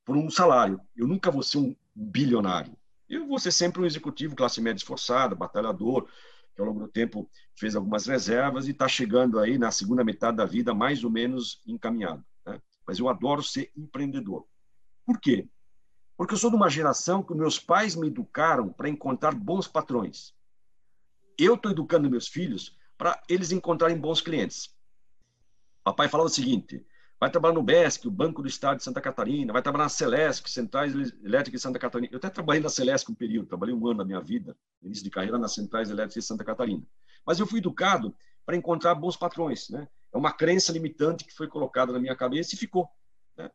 por 0.04 0.16
um 0.16 0.28
salário. 0.28 0.80
Eu 0.96 1.06
nunca 1.06 1.30
vou 1.30 1.42
ser 1.42 1.58
um 1.58 1.76
bilionário. 1.94 2.76
Eu 3.08 3.26
vou 3.26 3.38
ser 3.38 3.52
sempre 3.52 3.80
um 3.80 3.86
executivo 3.86 4.34
classe 4.34 4.60
média 4.60 4.78
esforçada, 4.78 5.34
batalhador, 5.34 6.08
que 6.54 6.60
ao 6.60 6.66
longo 6.66 6.80
do 6.80 6.88
tempo 6.88 7.30
fez 7.54 7.76
algumas 7.76 8.06
reservas 8.06 8.66
e 8.66 8.72
está 8.72 8.88
chegando 8.88 9.38
aí 9.38 9.58
na 9.58 9.70
segunda 9.70 10.02
metade 10.02 10.38
da 10.38 10.44
vida 10.44 10.74
mais 10.74 11.04
ou 11.04 11.10
menos 11.10 11.62
encaminhado. 11.66 12.24
Né? 12.44 12.60
Mas 12.86 12.98
eu 12.98 13.08
adoro 13.08 13.42
ser 13.42 13.70
empreendedor. 13.76 14.44
Por 15.04 15.20
quê? 15.20 15.48
Porque 16.16 16.34
eu 16.34 16.38
sou 16.38 16.50
de 16.50 16.56
uma 16.56 16.70
geração 16.70 17.22
que 17.22 17.34
meus 17.34 17.60
pais 17.60 17.94
me 17.94 18.08
educaram 18.08 18.72
para 18.72 18.88
encontrar 18.88 19.34
bons 19.34 19.68
patrões. 19.68 20.34
Eu 21.38 21.54
estou 21.54 21.70
educando 21.70 22.10
meus 22.10 22.26
filhos 22.26 22.75
para 22.96 23.22
eles 23.28 23.52
encontrarem 23.52 23.96
bons 23.96 24.20
clientes. 24.20 24.74
Papai 25.84 26.08
falava 26.08 26.28
o 26.28 26.32
seguinte: 26.32 26.84
vai 27.20 27.30
trabalhar 27.30 27.54
no 27.54 27.62
BESC, 27.62 28.06
o 28.06 28.10
Banco 28.10 28.42
do 28.42 28.48
Estado 28.48 28.78
de 28.78 28.84
Santa 28.84 29.00
Catarina, 29.00 29.52
vai 29.52 29.62
trabalhar 29.62 29.84
na 29.84 29.88
Celesc, 29.88 30.48
Centrais 30.48 30.92
Elétricas 31.22 31.60
de 31.60 31.62
Santa 31.62 31.78
Catarina. 31.78 32.12
Eu 32.12 32.18
até 32.18 32.30
trabalhei 32.30 32.62
na 32.62 32.68
Celesc 32.68 33.10
um 33.10 33.14
período, 33.14 33.48
trabalhei 33.48 33.74
um 33.74 33.86
ano 33.86 33.98
da 33.98 34.04
minha 34.04 34.20
vida, 34.20 34.56
início 34.82 35.04
de 35.04 35.10
carreira, 35.10 35.38
nas 35.38 35.54
Centrais 35.54 35.90
Elétricas 35.90 36.24
de 36.24 36.28
Santa 36.28 36.44
Catarina. 36.44 36.82
Mas 37.24 37.38
eu 37.38 37.46
fui 37.46 37.58
educado 37.58 38.14
para 38.44 38.56
encontrar 38.56 38.94
bons 38.94 39.16
patrões, 39.16 39.68
né? 39.70 39.88
É 40.12 40.16
uma 40.16 40.32
crença 40.32 40.72
limitante 40.72 41.24
que 41.24 41.34
foi 41.34 41.48
colocada 41.48 41.92
na 41.92 41.98
minha 41.98 42.14
cabeça 42.14 42.54
e 42.54 42.58
ficou. 42.58 42.88
Né? 43.36 43.50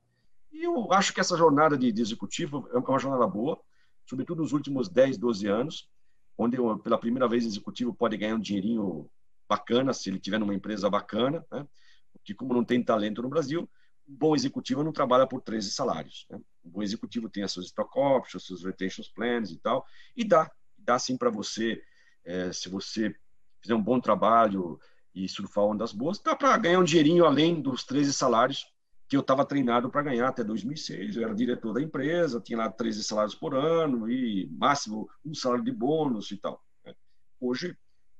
E 0.51 0.63
eu 0.63 0.91
acho 0.93 1.13
que 1.13 1.19
essa 1.19 1.37
jornada 1.37 1.77
de, 1.77 1.91
de 1.91 2.01
executivo 2.01 2.69
é 2.71 2.77
uma 2.77 2.99
jornada 2.99 3.25
boa, 3.25 3.59
sobretudo 4.05 4.41
nos 4.41 4.51
últimos 4.51 4.89
10, 4.89 5.17
12 5.17 5.47
anos, 5.47 5.89
onde 6.37 6.57
eu, 6.57 6.77
pela 6.79 6.97
primeira 6.97 7.27
vez 7.27 7.45
executivo 7.45 7.93
pode 7.93 8.17
ganhar 8.17 8.35
um 8.35 8.39
dinheirinho 8.39 9.09
bacana, 9.51 9.93
se 9.93 10.09
ele 10.09 10.17
tiver 10.17 10.39
numa 10.39 10.55
empresa 10.55 10.89
bacana, 10.89 11.45
né? 11.51 11.67
porque 12.13 12.33
como 12.33 12.53
não 12.53 12.63
tem 12.63 12.81
talento 12.81 13.21
no 13.21 13.27
Brasil, 13.27 13.69
um 14.07 14.15
bom 14.15 14.33
executivo 14.33 14.81
não 14.81 14.93
trabalha 14.93 15.27
por 15.27 15.41
13 15.41 15.71
salários. 15.71 16.25
Né? 16.29 16.39
Um 16.63 16.69
bom 16.69 16.81
executivo 16.81 17.29
tem 17.29 17.43
as 17.43 17.51
suas 17.51 17.65
stock 17.65 17.91
options, 17.99 18.45
seus 18.45 18.63
retention 18.63 19.03
plans 19.13 19.51
e 19.51 19.57
tal, 19.57 19.85
e 20.15 20.23
dá, 20.23 20.49
dá 20.77 20.97
sim 20.97 21.17
para 21.17 21.29
você, 21.29 21.81
é, 22.23 22.53
se 22.53 22.69
você 22.69 23.13
fizer 23.61 23.75
um 23.75 23.83
bom 23.83 23.99
trabalho 23.99 24.79
e 25.13 25.27
surfar 25.27 25.65
ondas 25.65 25.91
boas, 25.91 26.17
dá 26.19 26.33
para 26.33 26.55
ganhar 26.57 26.79
um 26.79 26.85
dinheirinho 26.85 27.25
além 27.25 27.61
dos 27.61 27.83
13 27.83 28.13
salários 28.13 28.65
que 29.09 29.17
eu 29.17 29.21
estava 29.21 29.45
treinado 29.45 29.89
para 29.89 30.03
ganhar 30.03 30.29
até 30.29 30.45
2006. 30.45 31.17
Eu 31.17 31.23
era 31.23 31.35
diretor 31.35 31.73
da 31.73 31.81
empresa, 31.81 32.39
tinha 32.39 32.57
lá 32.57 32.71
13 32.71 33.03
salários 33.03 33.35
por 33.35 33.53
ano 33.53 34.09
e 34.09 34.47
máximo 34.57 35.09
um 35.25 35.35
salário 35.35 35.65
de 35.65 35.71
bônus 35.73 36.31
e 36.31 36.37
tal. 36.37 36.63
Né? 36.85 36.95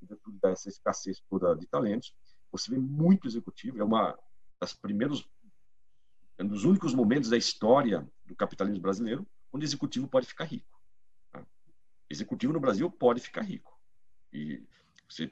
Hoje, 0.02 0.20
dessa 0.42 0.70
escassez 0.70 1.22
toda 1.30 1.56
de 1.56 1.66
talentos, 1.68 2.14
você 2.52 2.72
vê 2.72 2.78
muito 2.78 3.28
executivo, 3.28 3.80
é 3.80 3.84
uma 3.84 4.18
das 4.60 4.74
primeiros, 4.74 5.28
é 6.38 6.44
um 6.44 6.48
dos 6.48 6.66
únicos 6.66 6.94
momentos 6.94 7.30
da 7.30 7.38
história 7.38 8.08
do 8.26 8.36
capitalismo 8.36 8.82
brasileiro 8.82 9.26
onde 9.54 9.66
executivo 9.66 10.08
pode 10.08 10.28
ficar 10.28 10.46
rico. 10.46 10.80
Tá? 11.32 11.46
Executivo 12.10 12.54
no 12.54 12.60
Brasil 12.60 12.90
pode 12.90 13.20
ficar 13.20 13.42
rico. 13.42 13.78
E 14.32 14.64
você, 15.10 15.32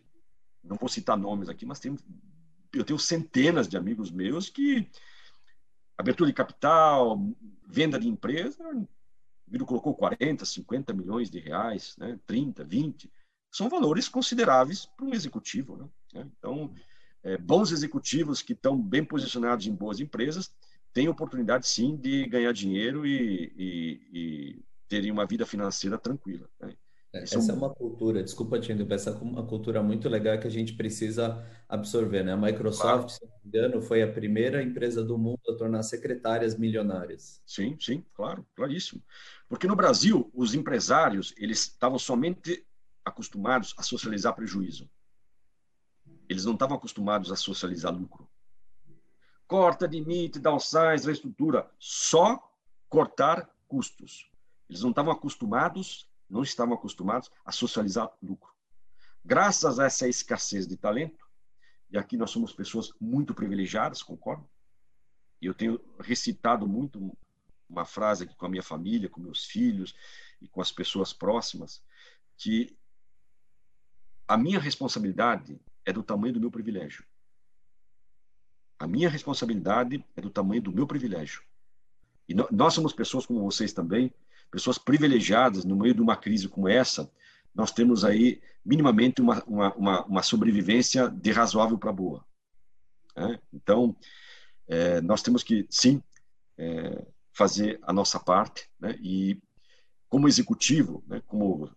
não 0.63 0.75
vou 0.75 0.89
citar 0.89 1.17
nomes 1.17 1.49
aqui, 1.49 1.65
mas 1.65 1.79
tem, 1.79 1.97
eu 2.73 2.83
tenho 2.83 2.99
centenas 2.99 3.67
de 3.67 3.77
amigos 3.77 4.11
meus 4.11 4.49
que 4.49 4.89
abertura 5.97 6.29
de 6.29 6.33
capital, 6.33 7.17
venda 7.65 7.99
de 7.99 8.07
empresa, 8.07 8.63
o 9.51 9.65
colocou 9.65 9.95
40, 9.95 10.45
50 10.45 10.93
milhões 10.93 11.29
de 11.29 11.39
reais, 11.39 11.95
né, 11.97 12.19
30, 12.25 12.63
20, 12.63 13.11
são 13.51 13.69
valores 13.69 14.07
consideráveis 14.07 14.85
para 14.85 15.05
um 15.05 15.13
executivo. 15.13 15.89
Né? 16.13 16.27
Então, 16.38 16.73
é, 17.23 17.38
bons 17.38 17.71
executivos 17.71 18.41
que 18.41 18.53
estão 18.53 18.80
bem 18.80 19.03
posicionados 19.03 19.65
em 19.65 19.73
boas 19.73 19.99
empresas 19.99 20.53
têm 20.93 21.07
oportunidade, 21.07 21.67
sim, 21.67 21.95
de 21.95 22.26
ganhar 22.27 22.51
dinheiro 22.51 23.05
e, 23.05 23.53
e, 23.55 24.01
e 24.13 24.65
terem 24.88 25.11
uma 25.11 25.26
vida 25.26 25.45
financeira 25.45 25.97
tranquila. 25.97 26.49
Né? 26.59 26.73
É, 27.11 27.23
essa 27.23 27.51
é 27.51 27.55
uma 27.55 27.73
cultura, 27.73 28.21
desculpa 28.21 28.59
te 28.59 28.71
interromper, 28.71 28.95
essa 28.95 29.09
é 29.09 29.13
uma 29.13 29.45
cultura 29.45 29.81
muito 29.81 30.07
legal 30.07 30.38
que 30.39 30.45
a 30.45 30.51
gente 30.51 30.73
precisa 30.73 31.43
absorver, 31.67 32.23
né? 32.23 32.34
A 32.34 32.38
Microsoft, 32.38 32.84
claro. 32.84 33.09
se 33.09 33.26
não 33.26 33.31
me 33.31 33.47
engano, 33.47 33.81
foi 33.81 34.03
a 34.03 34.11
primeira 34.11 34.61
empresa 34.61 35.03
do 35.03 35.17
mundo 35.17 35.39
a 35.49 35.55
tornar 35.55 35.81
secretárias 35.81 36.55
milionárias. 36.55 37.41
Sim, 37.47 37.76
sim, 37.80 38.05
claro, 38.13 38.45
claríssimo. 38.55 39.01
Porque 39.47 39.65
no 39.65 39.76
Brasil, 39.76 40.30
os 40.35 40.53
empresários, 40.53 41.34
eles 41.35 41.61
estavam 41.61 41.97
somente 41.97 42.63
acostumados 43.10 43.73
a 43.77 43.84
socializar 43.84 44.34
prejuízo. 44.36 44.90
Eles 46.27 46.45
não 46.45 46.53
estavam 46.53 46.77
acostumados 46.77 47.31
a 47.31 47.36
socializar 47.36 47.94
lucro. 47.94 48.30
Corta, 49.48 49.88
demite, 49.88 50.40
downsize, 50.40 51.06
reestrutura, 51.06 51.69
só 51.80 52.52
cortar 52.88 53.49
custos. 53.68 54.30
Eles 54.69 54.81
não 54.81 54.91
estavam 54.91 55.11
acostumados 55.11 56.10
não 56.30 56.44
estavam 56.44 56.76
acostumados 56.76 57.31
a 57.44 57.52
socializar 57.52 58.10
lucro. 58.22 58.53
Graças 59.26 59.80
a 59.80 59.86
essa 59.86 60.07
escassez 60.07 60.68
de 60.68 60.77
talento, 60.77 61.27
e 61.90 61.98
aqui 61.98 62.15
nós 62.15 62.30
somos 62.30 62.53
pessoas 62.53 62.94
muito 63.02 63.34
privilegiadas, 63.34 64.03
concordo? 64.03 64.48
Eu 65.41 65.53
tenho 65.53 65.80
recitado 65.99 66.68
muito 66.68 67.18
uma 67.68 67.86
frase 67.86 68.26
aqui 68.26 68.36
com 68.36 68.45
a 68.45 68.49
minha 68.49 68.64
família, 68.64 69.10
com 69.10 69.19
meus 69.19 69.45
filhos 69.45 69.95
e 70.41 70.48
com 70.48 70.61
as 70.61 70.72
pessoas 70.72 71.11
próximas, 71.11 71.81
que 72.38 72.77
a 74.30 74.38
minha 74.38 74.60
responsabilidade 74.60 75.60
é 75.84 75.91
do 75.91 76.03
tamanho 76.03 76.35
do 76.35 76.39
meu 76.39 76.51
privilégio. 76.51 77.03
A 78.77 78.85
minha 78.85 79.10
responsabilidade 79.10 80.06
é 80.15 80.22
do 80.22 80.30
tamanho 80.30 80.61
do 80.61 80.72
meu 80.72 80.85
privilégio. 80.85 81.41
E 82.27 82.35
nós 82.51 82.76
somos 82.76 82.93
pessoas 82.93 83.26
como 83.26 83.41
vocês 83.41 83.73
também, 83.73 84.14
pessoas 84.51 84.77
privilegiadas 84.77 85.65
no 85.65 85.76
meio 85.76 85.95
de 85.95 86.01
uma 86.01 86.15
crise 86.15 86.47
como 86.47 86.69
essa, 86.69 87.11
nós 87.56 87.72
temos 87.72 88.06
aí 88.06 88.39
minimamente 88.64 89.19
uma, 89.19 89.43
uma, 89.45 89.73
uma, 89.73 90.06
uma 90.06 90.22
sobrevivência 90.22 91.10
de 91.10 91.31
razoável 91.31 91.80
para 91.80 91.91
boa. 91.91 92.23
Né? 93.15 93.39
Então, 93.51 93.97
é, 94.68 95.01
nós 95.01 95.23
temos 95.23 95.41
que, 95.41 95.65
sim, 95.72 96.03
é, 96.56 97.03
fazer 97.34 97.80
a 97.81 97.91
nossa 97.91 98.19
parte, 98.19 98.69
né? 98.80 98.95
e 99.01 99.41
como 100.07 100.27
executivo, 100.27 101.03
né? 101.07 101.19
como 101.26 101.72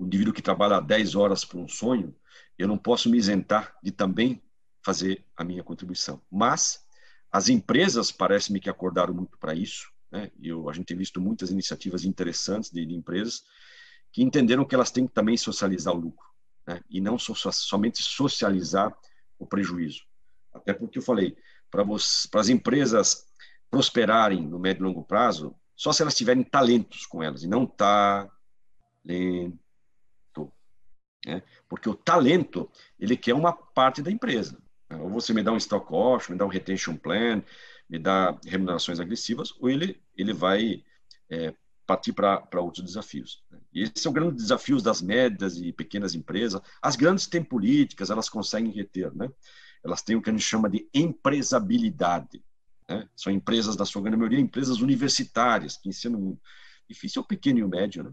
o 0.00 0.06
indivíduo 0.06 0.32
que 0.32 0.40
trabalha 0.40 0.80
10 0.80 1.14
horas 1.14 1.44
para 1.44 1.58
um 1.58 1.68
sonho, 1.68 2.16
eu 2.58 2.66
não 2.66 2.78
posso 2.78 3.10
me 3.10 3.18
isentar 3.18 3.76
de 3.82 3.90
também 3.90 4.42
fazer 4.82 5.22
a 5.36 5.44
minha 5.44 5.62
contribuição. 5.62 6.22
Mas 6.30 6.82
as 7.30 7.50
empresas 7.50 8.10
parece-me 8.10 8.60
que 8.60 8.70
acordaram 8.70 9.12
muito 9.12 9.36
para 9.36 9.54
isso, 9.54 9.92
né? 10.10 10.30
Eu, 10.42 10.70
a 10.70 10.72
gente 10.72 10.86
tem 10.86 10.96
visto 10.96 11.20
muitas 11.20 11.50
iniciativas 11.50 12.04
interessantes 12.04 12.70
de, 12.70 12.84
de, 12.86 12.94
empresas 12.94 13.44
que 14.10 14.22
entenderam 14.22 14.64
que 14.64 14.74
elas 14.74 14.90
têm 14.90 15.06
que 15.06 15.12
também 15.12 15.36
socializar 15.36 15.94
o 15.94 16.00
lucro, 16.00 16.26
né? 16.66 16.80
e 16.88 16.98
não 16.98 17.18
so, 17.18 17.34
somente 17.34 18.02
socializar 18.02 18.96
o 19.38 19.46
prejuízo. 19.46 20.02
Até 20.52 20.72
porque 20.72 20.98
eu 20.98 21.02
falei, 21.02 21.36
para 21.70 21.84
as 22.40 22.48
empresas 22.48 23.26
prosperarem 23.70 24.48
no 24.48 24.58
médio 24.58 24.82
e 24.82 24.86
longo 24.86 25.04
prazo, 25.04 25.54
só 25.76 25.92
se 25.92 26.02
elas 26.02 26.16
tiverem 26.16 26.42
talentos 26.42 27.04
com 27.06 27.22
elas, 27.22 27.44
e 27.44 27.46
não 27.46 27.66
talento. 27.66 28.32
Né? 31.26 31.42
Porque 31.68 31.88
o 31.88 31.94
talento, 31.94 32.70
ele 32.98 33.16
quer 33.16 33.34
uma 33.34 33.52
parte 33.52 34.02
da 34.02 34.10
empresa. 34.10 34.58
Ou 34.90 35.08
você 35.08 35.32
me 35.32 35.42
dá 35.42 35.52
um 35.52 35.56
stock 35.56 35.86
option, 35.92 36.32
me 36.32 36.38
dá 36.38 36.44
um 36.44 36.48
retention 36.48 36.96
plan, 36.96 37.42
me 37.88 37.98
dá 37.98 38.38
remunerações 38.46 38.98
agressivas, 38.98 39.52
ou 39.60 39.68
ele, 39.68 40.00
ele 40.16 40.32
vai 40.32 40.82
é, 41.28 41.54
partir 41.86 42.12
para 42.12 42.60
outros 42.60 42.84
desafios. 42.84 43.42
Né? 43.50 43.58
E 43.72 43.82
esse 43.82 44.06
é 44.06 44.10
o 44.10 44.12
grande 44.12 44.36
desafio 44.36 44.80
das 44.80 45.00
médias 45.00 45.56
e 45.56 45.72
pequenas 45.72 46.14
empresas. 46.14 46.60
As 46.82 46.96
grandes 46.96 47.26
têm 47.26 47.42
políticas, 47.42 48.10
elas 48.10 48.28
conseguem 48.28 48.72
reter, 48.72 49.14
né? 49.14 49.28
Elas 49.82 50.02
têm 50.02 50.14
o 50.14 50.20
que 50.20 50.28
a 50.28 50.32
gente 50.32 50.44
chama 50.44 50.68
de 50.68 50.88
empresabilidade. 50.92 52.44
Né? 52.88 53.08
São 53.16 53.32
empresas, 53.32 53.76
na 53.76 53.86
sua 53.86 54.02
grande 54.02 54.18
maioria, 54.18 54.38
empresas 54.38 54.80
universitárias, 54.80 55.76
que 55.76 55.88
ensinam 55.88 56.38
Difícil 56.90 57.20
é 57.20 57.24
o 57.24 57.26
pequeno 57.26 57.60
e 57.60 57.62
o 57.62 57.68
médio, 57.68 58.02
né? 58.02 58.12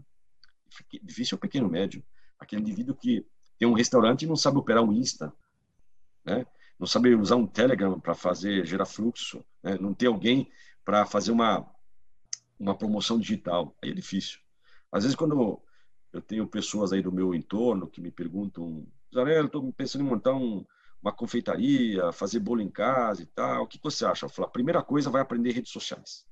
Difícil 1.02 1.34
é 1.34 1.36
o 1.36 1.40
pequeno 1.40 1.66
e 1.66 1.68
o 1.68 1.72
médio. 1.72 2.04
Aquele 2.48 2.62
indivíduo 2.62 2.94
que 2.94 3.26
tem 3.58 3.68
um 3.68 3.74
restaurante 3.74 4.22
e 4.22 4.26
não 4.26 4.34
sabe 4.34 4.56
operar 4.56 4.82
um 4.82 4.90
Insta, 4.90 5.30
né? 6.24 6.46
não 6.80 6.86
saber 6.86 7.14
usar 7.14 7.36
um 7.36 7.46
Telegram 7.46 8.00
para 8.00 8.14
fazer 8.14 8.64
gerar 8.64 8.86
fluxo, 8.86 9.44
né? 9.62 9.76
não 9.78 9.92
ter 9.92 10.06
alguém 10.06 10.50
para 10.82 11.04
fazer 11.04 11.30
uma 11.30 11.70
uma 12.58 12.74
promoção 12.74 13.20
digital, 13.20 13.76
aí 13.82 13.90
é 13.90 13.94
difícil. 13.94 14.40
Às 14.90 15.04
vezes 15.04 15.14
quando 15.14 15.60
eu 16.10 16.22
tenho 16.22 16.48
pessoas 16.48 16.90
aí 16.90 17.02
do 17.02 17.12
meu 17.12 17.34
entorno 17.34 17.86
que 17.86 18.00
me 18.00 18.10
perguntam, 18.10 18.86
Zarela, 19.14 19.44
estou 19.44 19.70
pensando 19.70 20.06
em 20.06 20.08
montar 20.08 20.32
um, 20.32 20.64
uma 21.02 21.12
confeitaria, 21.12 22.10
fazer 22.12 22.40
bolo 22.40 22.62
em 22.62 22.70
casa 22.70 23.22
e 23.22 23.26
tal, 23.26 23.64
o 23.64 23.66
que 23.66 23.78
você 23.80 24.06
acha? 24.06 24.24
Eu 24.24 24.30
falo, 24.30 24.48
primeira 24.48 24.82
coisa 24.82 25.10
vai 25.10 25.20
aprender 25.20 25.52
redes 25.52 25.70
sociais. 25.70 26.26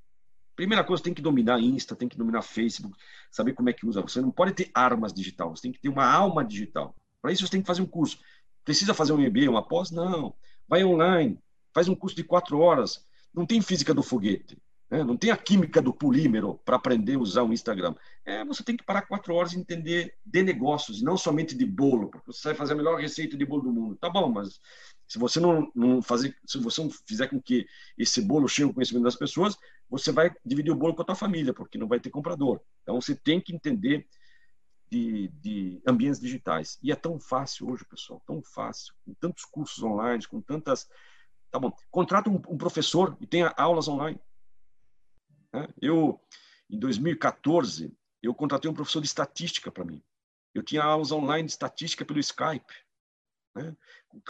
Primeira 0.56 0.82
coisa, 0.82 1.02
tem 1.02 1.12
que 1.12 1.20
dominar 1.20 1.60
Insta, 1.60 1.94
tem 1.94 2.08
que 2.08 2.16
dominar 2.16 2.40
Facebook, 2.40 2.96
saber 3.30 3.52
como 3.52 3.68
é 3.68 3.74
que 3.74 3.86
usa. 3.86 4.00
Você 4.00 4.22
não 4.22 4.30
pode 4.30 4.54
ter 4.54 4.70
armas 4.74 5.12
digital, 5.12 5.54
você 5.54 5.62
tem 5.62 5.72
que 5.72 5.78
ter 5.78 5.90
uma 5.90 6.10
alma 6.10 6.42
digital. 6.42 6.96
Para 7.20 7.30
isso, 7.30 7.46
você 7.46 7.52
tem 7.52 7.60
que 7.60 7.66
fazer 7.66 7.82
um 7.82 7.86
curso. 7.86 8.18
Precisa 8.64 8.94
fazer 8.94 9.12
um 9.12 9.18
MBA, 9.18 9.50
uma 9.50 9.62
pós? 9.62 9.90
Não. 9.90 10.34
Vai 10.66 10.82
online, 10.82 11.38
faz 11.74 11.88
um 11.88 11.94
curso 11.94 12.16
de 12.16 12.24
quatro 12.24 12.58
horas. 12.58 13.06
Não 13.34 13.44
tem 13.44 13.60
física 13.60 13.92
do 13.92 14.02
foguete, 14.02 14.56
né? 14.90 15.04
não 15.04 15.14
tem 15.14 15.30
a 15.30 15.36
química 15.36 15.82
do 15.82 15.92
polímero 15.92 16.58
para 16.64 16.76
aprender 16.76 17.16
a 17.16 17.18
usar 17.18 17.42
o 17.42 17.52
Instagram. 17.52 17.94
É, 18.24 18.42
você 18.44 18.64
tem 18.64 18.76
que 18.76 18.84
parar 18.84 19.02
quatro 19.02 19.34
horas 19.34 19.52
e 19.52 19.58
entender 19.58 20.14
de 20.24 20.42
negócios, 20.42 21.02
não 21.02 21.18
somente 21.18 21.54
de 21.54 21.66
bolo, 21.66 22.08
porque 22.08 22.32
você 22.32 22.48
vai 22.48 22.54
fazer 22.54 22.72
a 22.72 22.76
melhor 22.76 22.98
receita 22.98 23.36
de 23.36 23.44
bolo 23.44 23.62
do 23.62 23.72
mundo. 23.72 23.96
Tá 23.96 24.08
bom, 24.08 24.30
mas 24.30 24.58
se 25.06 25.18
você 25.18 25.38
não, 25.38 25.70
não 25.74 26.02
fazer, 26.02 26.36
se 26.44 26.58
você 26.58 26.82
não 26.82 26.90
fizer 26.90 27.28
com 27.28 27.40
que 27.40 27.66
esse 27.96 28.20
bolo 28.20 28.48
chegue 28.48 28.68
ao 28.68 28.74
conhecimento 28.74 29.04
das 29.04 29.16
pessoas, 29.16 29.56
você 29.88 30.10
vai 30.10 30.34
dividir 30.44 30.72
o 30.72 30.76
bolo 30.76 30.94
com 30.94 31.02
a 31.02 31.04
tua 31.04 31.14
família, 31.14 31.54
porque 31.54 31.78
não 31.78 31.86
vai 31.86 32.00
ter 32.00 32.10
comprador. 32.10 32.60
Então 32.82 33.00
você 33.00 33.14
tem 33.14 33.40
que 33.40 33.54
entender 33.54 34.06
de, 34.90 35.28
de, 35.28 35.82
ambientes 35.86 36.20
digitais. 36.20 36.78
E 36.82 36.90
é 36.90 36.96
tão 36.96 37.18
fácil 37.18 37.70
hoje, 37.70 37.84
pessoal, 37.84 38.22
tão 38.26 38.42
fácil, 38.42 38.94
com 39.04 39.14
tantos 39.14 39.44
cursos 39.44 39.82
online, 39.82 40.26
com 40.26 40.40
tantas. 40.40 40.88
Tá 41.50 41.58
bom. 41.58 41.72
Contrata 41.90 42.28
um, 42.28 42.40
um 42.48 42.58
professor 42.58 43.16
e 43.20 43.26
tenha 43.26 43.52
aulas 43.56 43.88
online. 43.88 44.20
Né? 45.52 45.68
Eu, 45.80 46.20
em 46.68 46.78
2014, 46.78 47.92
eu 48.22 48.34
contratei 48.34 48.70
um 48.70 48.74
professor 48.74 49.00
de 49.00 49.06
estatística 49.06 49.70
para 49.70 49.84
mim. 49.84 50.02
Eu 50.54 50.62
tinha 50.62 50.82
aulas 50.82 51.12
online 51.12 51.46
de 51.46 51.52
estatística 51.52 52.04
pelo 52.04 52.18
Skype, 52.18 52.74
né? 53.54 53.76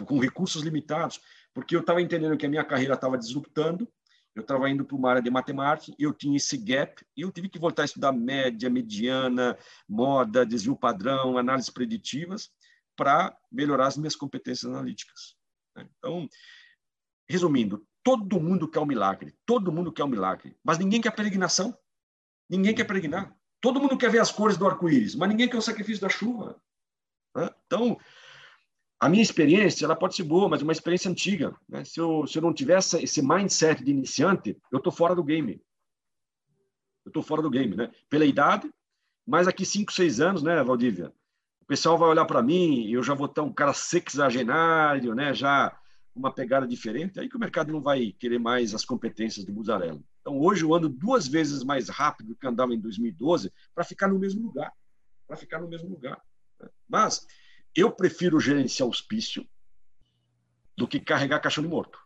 Com 0.05 0.19
recursos 0.19 0.63
limitados, 0.63 1.21
porque 1.55 1.75
eu 1.75 1.81
estava 1.81 2.01
entendendo 2.01 2.37
que 2.37 2.47
a 2.47 2.49
minha 2.49 2.65
carreira 2.65 2.95
estava 2.95 3.17
disruptando, 3.17 3.89
eu 4.35 4.43
estava 4.43 4.69
indo 4.69 4.85
para 4.85 4.97
uma 4.97 5.11
área 5.11 5.23
de 5.23 5.31
matemática, 5.31 5.97
eu 5.99 6.13
tinha 6.13 6.37
esse 6.37 6.59
gap, 6.59 7.05
e 7.17 7.23
eu 7.23 7.33
tive 7.33 7.49
que 7.49 7.59
voltar 7.59 7.83
a 7.83 7.85
estudar 7.87 8.13
média, 8.13 8.69
mediana, 8.69 9.57
moda, 9.89 10.45
desvio 10.45 10.77
padrão, 10.77 11.39
análises 11.39 11.71
preditivas, 11.71 12.51
para 12.95 13.37
melhorar 13.51 13.87
as 13.87 13.97
minhas 13.97 14.15
competências 14.15 14.71
analíticas. 14.71 15.37
Né? 15.75 15.89
Então, 15.99 16.29
resumindo, 17.29 17.87
todo 18.03 18.39
mundo 18.39 18.69
quer 18.69 18.81
um 18.81 18.87
milagre, 18.87 19.35
todo 19.47 19.73
mundo 19.73 19.91
quer 19.91 20.05
um 20.05 20.09
milagre, 20.09 20.55
mas 20.63 20.79
ninguém 20.79 21.01
quer 21.01 21.11
peregrinação, 21.13 21.77
ninguém 22.49 22.75
quer 22.75 22.85
peregrinar. 22.85 23.35
Todo 23.61 23.81
mundo 23.81 23.97
quer 23.97 24.11
ver 24.11 24.21
as 24.21 24.31
cores 24.31 24.57
do 24.57 24.67
arco-íris, 24.67 25.15
mas 25.15 25.29
ninguém 25.29 25.49
quer 25.49 25.57
o 25.57 25.63
sacrifício 25.63 26.03
da 26.03 26.09
chuva. 26.09 26.61
Né? 27.35 27.51
Então, 27.67 27.99
a 29.07 29.09
minha 29.09 29.23
experiência 29.23 29.85
ela 29.85 29.95
pode 29.95 30.17
ser 30.17 30.25
boa, 30.25 30.49
mas 30.49 30.63
uma 30.63 30.73
experiência 30.73 31.09
antiga. 31.09 31.55
Né? 31.69 31.85
Se, 31.85 32.01
eu, 32.01 32.27
se 32.27 32.37
eu 32.37 32.43
não 32.43 32.53
tivesse 32.53 33.01
esse 33.01 33.23
mindset 33.23 33.85
de 33.85 33.93
iniciante, 33.93 34.59
eu 34.73 34.79
estou 34.79 34.93
fora 34.93 35.15
do 35.15 35.23
game. 35.23 35.63
Eu 37.05 37.11
estou 37.11 37.23
fora 37.23 37.41
do 37.41 37.49
game, 37.49 37.77
né? 37.77 37.89
Pela 38.11 38.25
idade, 38.25 38.69
mas 39.25 39.47
aqui 39.47 39.65
5, 39.65 39.93
6 39.93 40.21
anos, 40.21 40.43
né, 40.43 40.61
Valdívia? 40.65 41.13
O 41.61 41.67
pessoal 41.67 41.97
vai 41.97 42.09
olhar 42.09 42.25
para 42.25 42.43
mim 42.43 42.85
e 42.85 42.95
eu 42.95 43.03
já 43.03 43.15
vou 43.15 43.27
estar 43.27 43.45
um 43.45 43.53
cara 43.53 43.73
sexagenário, 43.73 45.15
né? 45.15 45.33
Já 45.33 45.79
uma 46.13 46.33
pegada 46.33 46.67
diferente, 46.67 47.21
aí 47.21 47.29
que 47.29 47.37
o 47.37 47.41
mercado 47.41 47.71
não 47.71 47.81
vai 47.81 48.13
querer 48.19 48.41
mais 48.41 48.75
as 48.75 48.85
competências 48.85 49.45
do 49.45 49.53
Buzarello. 49.53 50.03
Então, 50.21 50.37
hoje 50.37 50.65
eu 50.65 50.75
ando 50.75 50.89
duas 50.89 51.29
vezes 51.29 51.63
mais 51.63 51.89
rápido 51.89 52.29
do 52.31 52.37
que 52.37 52.47
andava 52.49 52.75
em 52.75 52.81
2012 52.81 53.53
para 53.73 53.85
ficar 53.85 54.09
no 54.09 54.19
mesmo 54.19 54.43
lugar. 54.43 54.73
Para 55.29 55.37
ficar 55.37 55.61
no 55.61 55.69
mesmo 55.69 55.91
lugar. 55.91 56.21
Mas 56.89 57.25
eu 57.77 57.91
prefiro 57.91 58.41
gerenciar 58.41 58.89
hospício 58.89 59.47
do 60.77 60.89
que 60.89 60.99
carregar 60.99 61.41
caixão 61.41 61.63
de 61.63 61.69
morto. 61.69 61.99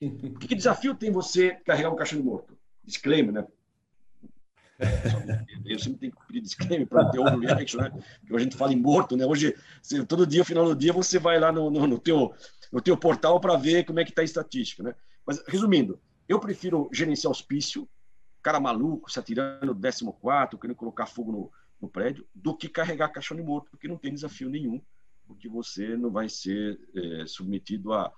Que 0.40 0.54
desafio 0.54 0.94
tem 0.94 1.10
você 1.10 1.52
carregar 1.64 1.90
um 1.90 1.96
caixão 1.96 2.18
de 2.18 2.24
morto? 2.24 2.56
Disclaimer, 2.84 3.32
né? 3.32 3.46
Eu 5.64 5.78
sempre 5.78 6.00
tenho 6.00 6.12
que 6.12 6.26
pedir 6.26 6.40
disclaimer 6.42 6.86
para 6.86 7.10
ter 7.10 7.18
overreaction, 7.18 7.80
né? 7.80 7.90
Porque 8.20 8.36
a 8.36 8.38
gente 8.38 8.56
fala 8.56 8.74
em 8.74 8.76
morto, 8.76 9.16
né? 9.16 9.24
Hoje, 9.24 9.56
todo 10.06 10.26
dia, 10.26 10.44
final 10.44 10.66
do 10.66 10.76
dia, 10.76 10.92
você 10.92 11.18
vai 11.18 11.40
lá 11.40 11.50
no, 11.50 11.70
no, 11.70 11.86
no 11.86 11.98
teu, 11.98 12.34
no 12.70 12.80
teu 12.82 12.96
portal 12.96 13.40
para 13.40 13.56
ver 13.56 13.84
como 13.84 14.00
é 14.00 14.04
que 14.04 14.10
está 14.10 14.20
a 14.20 14.24
estatística, 14.24 14.82
né? 14.82 14.94
Mas, 15.26 15.42
resumindo, 15.48 15.98
eu 16.28 16.38
prefiro 16.38 16.90
gerenciar 16.92 17.30
hospício, 17.30 17.88
cara 18.42 18.60
maluco, 18.60 19.10
se 19.10 19.18
atirando 19.18 19.74
do 19.74 19.80
14, 19.80 20.60
querendo 20.60 20.76
colocar 20.76 21.06
fogo 21.06 21.32
no, 21.32 21.52
no 21.80 21.88
prédio, 21.88 22.26
do 22.34 22.54
que 22.54 22.68
carregar 22.68 23.08
caixão 23.08 23.36
de 23.36 23.42
morto, 23.42 23.70
porque 23.70 23.88
não 23.88 23.96
tem 23.96 24.12
desafio 24.12 24.50
nenhum 24.50 24.80
porque 25.26 25.48
você 25.48 25.96
não 25.96 26.10
vai 26.10 26.28
ser 26.28 26.78
é, 26.94 27.26
submetido 27.26 27.92
a, 27.92 28.12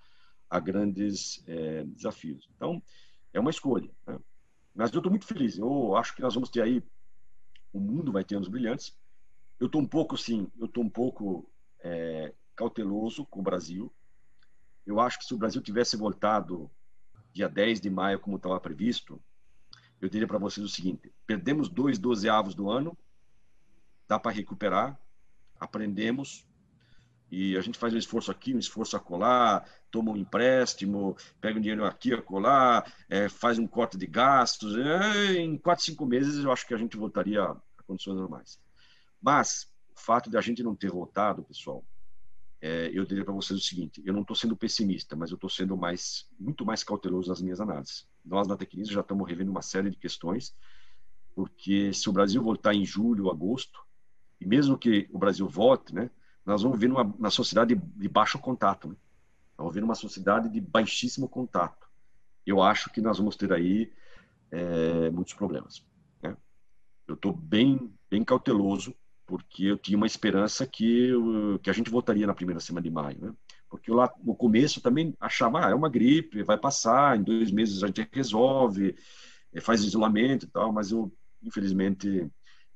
a 0.49 0.61
grandes 0.61 1.43
é, 1.47 1.85
desafios. 1.85 2.49
Então, 2.55 2.83
é 3.33 3.41
uma 3.41 3.51
escolha. 3.51 3.91
Né? 4.07 4.19
Mas 4.75 4.93
eu 4.93 4.99
estou 4.99 5.11
muito 5.11 5.27
feliz. 5.27 5.59
Eu 5.59 5.97
acho 5.97 6.15
que 6.15 6.23
nós 6.23 6.35
vamos 6.35 6.51
ter 6.51 6.63
aí, 6.63 6.83
o 7.73 7.81
mundo 7.81 8.13
vai 8.13 8.25
ter 8.25 8.37
anos 8.37 8.49
brilhantes. 8.49 8.97
Eu 9.59 9.67
estou 9.67 9.81
um 9.81 9.87
pouco, 9.87 10.17
sim, 10.17 10.51
eu 10.59 10.67
estou 10.67 10.85
um 10.85 10.91
pouco 10.91 11.51
é, 11.81 12.33
cauteloso 12.55 13.25
com 13.27 13.41
o 13.41 13.43
Brasil. 13.43 13.93
Eu 14.87 15.01
acho 15.01 15.19
que 15.19 15.25
se 15.25 15.35
o 15.35 15.39
Brasil 15.39 15.61
tivesse 15.61 15.97
voltado 15.97 16.71
dia 17.33 17.49
10 17.49 17.81
de 17.81 17.91
maio, 17.91 18.21
como 18.21 18.37
estava 18.37 18.59
previsto, 18.59 19.21
eu 20.01 20.09
diria 20.09 20.27
para 20.27 20.39
vocês 20.39 20.65
o 20.65 20.69
seguinte: 20.69 21.13
perdemos 21.27 21.69
dois 21.69 21.99
dozeavos 21.99 22.55
do 22.55 22.71
ano, 22.71 22.97
dá 24.07 24.19
para 24.19 24.33
recuperar, 24.33 24.99
aprendemos, 25.59 26.48
e 27.31 27.57
a 27.57 27.61
gente 27.61 27.79
faz 27.79 27.93
um 27.93 27.99
esforço 27.99 28.31
aqui, 28.31 28.55
um 28.55 28.59
esforço 28.59 28.97
acolá, 28.97 29.65
toma 29.91 30.13
um 30.13 30.17
empréstimo, 30.17 31.17
pega 31.41 31.59
um 31.59 31.61
dinheiro 31.61 31.85
aqui, 31.85 32.13
acolá, 32.13 32.85
é, 33.09 33.29
faz 33.29 33.59
um 33.59 33.67
corte 33.67 33.99
de 33.99 34.07
gastos. 34.07 34.77
É, 34.77 35.35
em 35.35 35.59
quatro, 35.59 35.85
cinco 35.85 36.07
meses, 36.07 36.43
eu 36.45 36.51
acho 36.51 36.67
que 36.67 36.75
a 36.75 36.79
gente 36.79 36.97
voltaria 36.97 37.43
a 37.43 37.57
condições 37.87 38.17
normais. 38.17 38.59
Mas 39.21 39.71
o 39.95 40.01
fato 40.01 40.31
de 40.31 40.37
a 40.37 40.41
gente 40.41 40.63
não 40.63 40.75
ter 40.75 40.91
voltado, 40.91 41.43
pessoal, 41.43 41.85
é, 42.61 42.91
eu 42.93 43.05
diria 43.05 43.25
para 43.25 43.35
vocês 43.35 43.59
o 43.59 43.63
seguinte: 43.63 44.03
eu 44.05 44.13
não 44.13 44.23
estou 44.23 44.35
sendo 44.35 44.57
pessimista, 44.57 45.15
mas 45.15 45.31
eu 45.31 45.35
estou 45.35 45.51
sendo 45.51 45.77
mais, 45.77 46.27
muito 46.39 46.65
mais 46.65 46.83
cauteloso 46.83 47.29
nas 47.29 47.43
minhas 47.43 47.61
análises. 47.61 48.07
Nós, 48.25 48.49
na 48.49 48.57
Tecnis, 48.57 48.89
já 48.89 49.01
estamos 49.01 49.29
revendo 49.29 49.51
uma 49.51 49.63
série 49.63 49.91
de 49.91 49.97
questões, 49.97 50.55
porque 51.35 51.93
se 51.93 52.09
o 52.09 52.13
Brasil 52.13 52.43
voltar 52.43 52.75
em 52.75 52.85
julho, 52.85 53.31
agosto, 53.31 53.81
e 54.41 54.47
mesmo 54.47 54.79
que 54.79 55.09
o 55.13 55.19
Brasil 55.19 55.49
volte, 55.49 55.95
né, 55.95 56.11
nós 56.49 56.63
vamos 56.63 56.79
viver 56.79 56.89
numa, 56.89 57.03
uma 57.03 57.31
sociedade 57.31 57.75
de, 57.75 58.09
baixo 58.09 58.39
contato. 58.39 58.89
Né? 58.89 58.95
Nós 58.95 59.59
vamos 59.59 59.75
viver 59.75 59.83
numa 59.83 59.95
sociedade 59.95 60.49
de 60.49 60.61
baixíssimo 60.61 61.29
contato. 61.29 61.87
Eu 62.47 62.63
acho 62.63 62.91
que 62.91 63.03
nós 63.03 63.19
vamos 63.19 63.37
ter 63.37 63.53
aí 63.53 63.93
é, 64.51 65.11
muitos 65.11 65.35
problemas. 65.35 65.85
Né? 66.23 66.35
Eu 67.07 67.15
estou 67.15 67.35
bem, 67.35 67.93
bem 68.11 68.25
cauteloso, 68.25 68.95
porque 69.27 69.65
eu 69.65 69.77
tinha 69.77 69.99
uma 69.99 70.07
esperança 70.07 70.67
que, 70.67 71.13
que 71.63 71.69
a 71.69 71.73
gente 71.75 71.91
voltaria 71.91 72.27
na 72.27 72.35
primeira 72.35 72.61
semana 72.61 72.83
de 72.83 72.91
maio. 72.91 73.19
Né? 73.21 73.35
Porque 73.69 73.91
lá 73.91 74.11
no 74.25 74.35
começo 74.35 74.81
também 74.81 75.15
achava, 75.21 75.67
ah, 75.67 75.71
é 75.71 75.75
uma 75.75 75.91
gripe, 75.91 76.43
vai 76.43 76.57
passar, 76.57 77.19
em 77.19 77.23
dois 77.23 77.51
meses 77.51 77.83
a 77.83 77.89
gente 77.89 78.09
resolve, 78.11 78.97
é, 79.53 79.61
faz 79.61 79.85
isolamento 79.85 80.47
e 80.47 80.49
tal, 80.49 80.73
mas 80.73 80.93
eu, 80.93 81.13
infelizmente, 81.43 82.27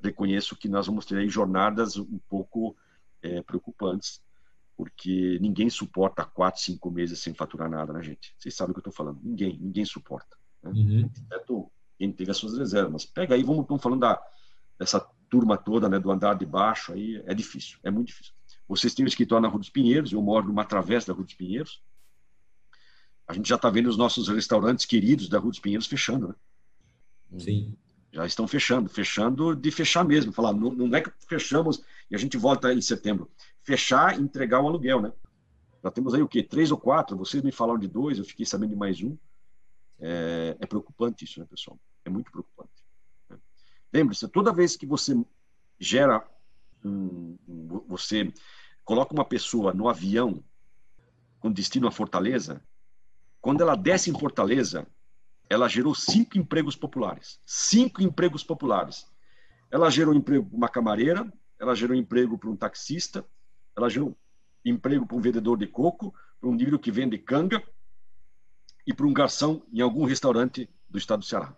reconheço 0.05 0.57
que 0.57 0.69
nós 0.69 0.87
vamos 0.87 1.07
ter 1.07 1.17
aí 1.17 1.29
jornadas 1.31 1.97
um 1.97 2.21
pouco 2.29 2.77
é, 3.23 3.43
preocupantes, 3.43 4.21
porque 4.77 5.39
ninguém 5.41 5.71
suporta 5.71 6.25
quatro, 6.25 6.61
cinco 6.61 6.91
meses 6.91 7.21
sem 7.21 7.35
faturar 7.35 7.71
nada, 7.71 7.93
né, 7.93 8.03
gente? 8.03 8.35
Vocês 8.39 8.55
sabem 8.55 8.73
o 8.73 8.75
que 8.75 8.79
eu 8.79 8.91
estou 8.91 8.93
falando. 8.93 9.21
Ninguém, 9.23 9.59
ninguém 9.59 9.85
suporta. 9.85 10.37
Né? 10.63 10.71
Uhum. 10.71 11.11
Exceto 11.11 11.71
quem 11.99 12.13
teve 12.13 12.31
as 12.31 12.37
suas 12.37 12.59
reservas. 12.59 13.05
Pega 13.05 13.35
aí, 13.35 13.43
vamos, 13.43 13.63
estamos 13.63 13.83
falando 13.83 14.01
da, 14.01 14.21
dessa 14.79 15.01
turma 15.31 15.57
toda, 15.57 15.89
né, 15.89 15.99
do 15.99 16.11
andar 16.11 16.35
de 16.35 16.45
baixo, 16.45 16.93
aí 16.93 17.23
é 17.27 17.35
difícil, 17.35 17.79
é 17.83 17.91
muito 17.91 18.09
difícil. 18.09 18.35
Vocês 18.69 18.95
têm 18.95 19.05
o 19.05 19.09
escritório 19.09 19.43
na 19.43 19.49
Rua 19.49 19.61
dos 19.61 19.71
Pinheiros, 19.71 20.13
eu 20.13 20.21
moro 20.23 20.47
numa 20.47 20.65
travessa 20.65 21.09
da 21.09 21.13
Rua 21.15 21.25
dos 21.25 21.35
Pinheiros. 21.35 21.83
A 23.27 23.33
gente 23.33 23.49
já 23.49 23.57
está 23.57 23.71
vendo 23.71 23.89
os 23.89 23.97
nossos 23.97 24.29
restaurantes 24.29 24.85
queridos 24.85 25.29
da 25.29 25.39
Rua 25.39 25.51
dos 25.51 25.61
Pinheiros 25.61 25.87
fechando, 25.87 26.29
né? 26.29 26.35
Sim 27.39 27.77
já 28.13 28.27
estão 28.27 28.47
fechando, 28.47 28.91
fechando 28.91 29.57
de 29.57 29.71
fechar 29.71 30.05
mesmo, 30.05 30.33
falar, 30.33 30.53
não, 30.53 30.71
não 30.71 30.95
é 30.95 31.01
que 31.01 31.11
fechamos 31.27 31.83
e 32.11 32.15
a 32.15 32.19
gente 32.19 32.37
volta 32.37 32.73
em 32.73 32.81
setembro, 32.81 33.31
fechar 33.63 34.19
e 34.19 34.23
entregar 34.23 34.61
o 34.61 34.69
aluguel, 34.69 35.01
né? 35.01 35.13
Já 35.83 35.91
temos 35.91 36.15
aí 36.15 36.23
o 36.23 36.29
quê? 36.29 36.43
Três 36.43 36.71
ou 36.71 36.79
quatro, 36.79 37.17
vocês 37.17 37.43
me 37.43 37.51
falaram 37.51 37.79
de 37.79 37.89
dois, 37.89 38.19
eu 38.19 38.25
fiquei 38.25 38.45
sabendo 38.45 38.71
de 38.71 38.77
mais 38.77 39.03
um. 39.03 39.17
É, 39.99 40.57
é 40.61 40.67
preocupante 40.67 41.25
isso, 41.25 41.41
né, 41.41 41.47
pessoal? 41.49 41.79
É 42.05 42.11
muito 42.11 42.31
preocupante. 42.31 42.71
Né? 43.31 43.39
Lembre-se, 43.93 44.29
toda 44.29 44.53
vez 44.53 44.77
que 44.77 44.87
você 44.87 45.17
gera, 45.81 46.25
um, 46.85 47.37
um, 47.49 47.85
você 47.89 48.33
coloca 48.85 49.15
uma 49.15 49.25
pessoa 49.25 49.73
no 49.73 49.89
avião 49.89 50.45
com 51.41 51.51
destino 51.51 51.89
a 51.89 51.91
Fortaleza, 51.91 52.63
quando 53.41 53.63
ela 53.63 53.75
desce 53.75 54.11
em 54.11 54.19
Fortaleza, 54.19 54.87
ela 55.53 55.69
gerou 55.69 55.95
cinco 55.95 56.39
empregos 56.39 56.75
populares. 56.75 57.39
Cinco 57.45 58.03
empregos 58.03 58.43
populares. 58.43 59.07
Ela 59.71 59.91
gerou 59.91 60.15
emprego 60.15 60.47
para 60.47 60.57
uma 60.57 60.69
camareira, 60.69 61.31
ela 61.59 61.75
gerou 61.75 61.95
emprego 61.95 62.39
para 62.39 62.49
um 62.49 62.57
taxista, 62.57 63.23
ela 63.77 63.91
gerou 63.91 64.17
emprego 64.65 65.07
para 65.07 65.15
um 65.15 65.21
vendedor 65.21 65.59
de 65.59 65.67
coco, 65.67 66.15
para 66.41 66.49
um 66.49 66.55
indivíduo 66.55 66.79
que 66.79 66.91
vende 66.91 67.19
canga 67.19 67.63
e 68.87 68.95
para 68.95 69.07
um 69.07 69.13
garçom 69.13 69.61
em 69.71 69.83
algum 69.83 70.07
restaurante 70.07 70.71
do 70.89 70.97
estado 70.97 71.21
do 71.21 71.27
Ceará. 71.27 71.55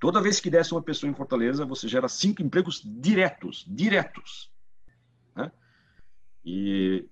Toda 0.00 0.22
vez 0.22 0.40
que 0.40 0.48
desce 0.48 0.72
uma 0.72 0.82
pessoa 0.82 1.10
em 1.10 1.14
Fortaleza, 1.14 1.66
você 1.66 1.86
gera 1.86 2.08
cinco 2.08 2.40
empregos 2.40 2.80
diretos, 2.82 3.66
diretos. 3.68 4.50
Né? 5.36 5.52
E 6.42 7.06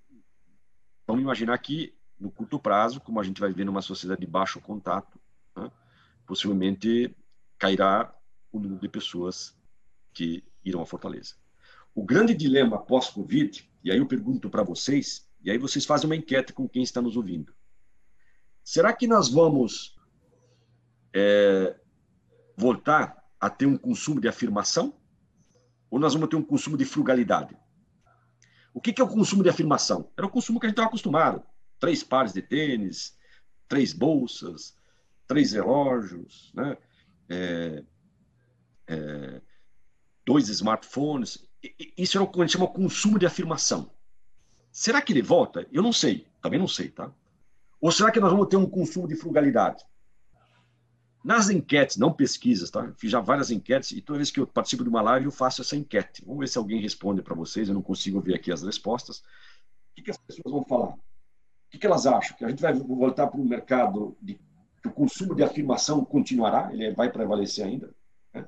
vamos 1.07 1.23
imaginar 1.23 1.59
que, 1.59 1.95
no 2.19 2.31
curto 2.31 2.59
prazo, 2.59 2.99
como 2.99 3.21
a 3.21 3.23
gente 3.23 3.43
vai 3.43 3.53
ver 3.53 3.65
numa 3.65 3.83
sociedade 3.83 4.23
de 4.23 4.27
baixo 4.27 4.59
contato? 4.59 5.21
Possivelmente 6.27 7.15
cairá 7.59 8.15
o 8.51 8.59
número 8.59 8.81
de 8.81 8.89
pessoas 8.89 9.57
que 10.13 10.45
irão 10.65 10.83
à 10.83 10.87
Fortaleza. 10.87 11.35
O 11.95 12.05
grande 12.05 12.35
dilema 12.35 12.79
pós-Covid, 12.79 13.69
e 13.85 13.91
aí 13.91 13.99
eu 13.99 14.07
pergunto 14.07 14.49
para 14.49 14.63
vocês, 14.63 15.29
e 15.43 15.51
aí 15.51 15.59
vocês 15.59 15.85
fazem 15.85 16.09
uma 16.09 16.17
enquete 16.17 16.53
com 16.53 16.69
quem 16.69 16.83
está 16.83 17.03
nos 17.03 17.17
ouvindo. 17.17 17.53
Será 18.65 18.93
que 18.93 19.07
nós 19.07 19.29
vamos 19.29 19.99
é, 21.13 21.77
voltar 22.57 23.23
a 23.41 23.51
ter 23.51 23.67
um 23.67 23.77
consumo 23.77 24.21
de 24.21 24.29
afirmação? 24.29 24.95
Ou 25.91 25.99
nós 25.99 26.15
vamos 26.15 26.29
ter 26.29 26.37
um 26.37 26.43
consumo 26.43 26.77
de 26.77 26.85
frugalidade? 26.85 27.57
O 28.73 28.81
que, 28.81 28.93
que 28.93 29.03
é 29.03 29.05
o 29.05 29.09
consumo 29.09 29.43
de 29.43 29.51
afirmação? 29.51 30.11
Era 30.17 30.27
o 30.27 30.31
consumo 30.31 30.59
que 30.59 30.67
a 30.67 30.69
gente 30.69 30.75
estava 30.75 30.89
acostumado. 30.89 31.43
Três 31.79 32.03
pares 32.03 32.33
de 32.33 32.41
tênis, 32.41 33.19
três 33.69 33.93
bolsas, 33.93 34.77
três 35.27 35.53
relógios, 35.53 36.53
né? 36.55 36.77
É, 37.29 37.85
é, 38.87 39.41
dois 40.25 40.49
smartphones. 40.49 41.47
Isso 41.97 42.19
é 42.19 42.21
o 42.21 42.27
que 42.27 42.41
a 42.41 42.45
gente 42.45 42.53
chama 42.53 42.67
consumo 42.67 43.19
de 43.19 43.27
afirmação. 43.27 43.91
Será 44.71 45.01
que 45.03 45.13
ele 45.13 45.23
volta? 45.23 45.67
Eu 45.71 45.83
não 45.83 45.93
sei, 45.93 46.27
também 46.41 46.59
não 46.59 46.69
sei, 46.69 46.89
tá? 46.89 47.13
Ou 47.81 47.93
será 47.93 48.11
que 48.11 48.21
nós 48.21 48.31
vamos 48.31 48.49
ter 48.49 48.57
um 48.57 48.69
consumo 48.69 49.07
de 49.07 49.17
frugalidade? 49.17 49.85
Nas 51.25 51.51
enquetes, 51.51 51.97
não 51.97 52.13
pesquisas, 52.13 52.71
tá? 52.71 52.93
Fiz 52.97 53.11
já 53.11 53.21
várias 53.21 53.51
enquetes 53.51 53.93
e 53.93 54.01
toda 54.01 54.19
vez 54.19 54.31
que 54.31 54.41
eu 54.41 54.47
participo 54.47 54.83
de 54.83 54.89
uma 54.89 55.03
live 55.03 55.27
eu 55.27 55.33
faço 55.33 55.63
essa 55.63 55.77
enquete. 55.77 56.25
Vamos 56.25 56.41
ver 56.41 56.49
se 56.49 56.59
alguém 56.59 56.81
responde 56.81 57.23
para 57.23 57.35
vocês. 57.35 57.69
Eu 57.69 57.75
não 57.75 57.83
consigo 57.83 58.21
ver 58.21 58.35
aqui 58.35 58.51
as 58.51 58.63
respostas. 58.63 59.19
O 59.19 59.95
que, 59.95 60.03
que 60.03 60.11
as 60.11 60.17
pessoas 60.17 60.51
vão 60.53 60.65
falar? 60.65 60.95
O 60.95 61.01
que, 61.71 61.79
que 61.79 61.87
elas 61.87 62.07
acham? 62.07 62.37
Que 62.37 62.45
a 62.45 62.49
gente 62.49 62.61
vai 62.61 62.73
voltar 62.73 63.29
para 63.29 63.41
um 63.41 63.45
mercado 63.45 64.17
de 64.21 64.41
que 64.83 64.89
o 64.89 64.93
consumo 64.93 65.35
de 65.35 65.43
afirmação 65.43 66.05
continuará? 66.05 66.73
Ele 66.73 66.93
vai 66.93 67.11
prevalecer 67.11 67.65
ainda? 67.65 67.95
Né? 68.35 68.47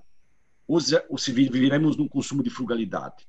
Ou, 0.66 0.80
se 0.80 1.32
viveremos 1.32 1.96
num 1.96 2.08
consumo 2.08 2.42
de 2.42 2.50
frugalidade? 2.50 3.26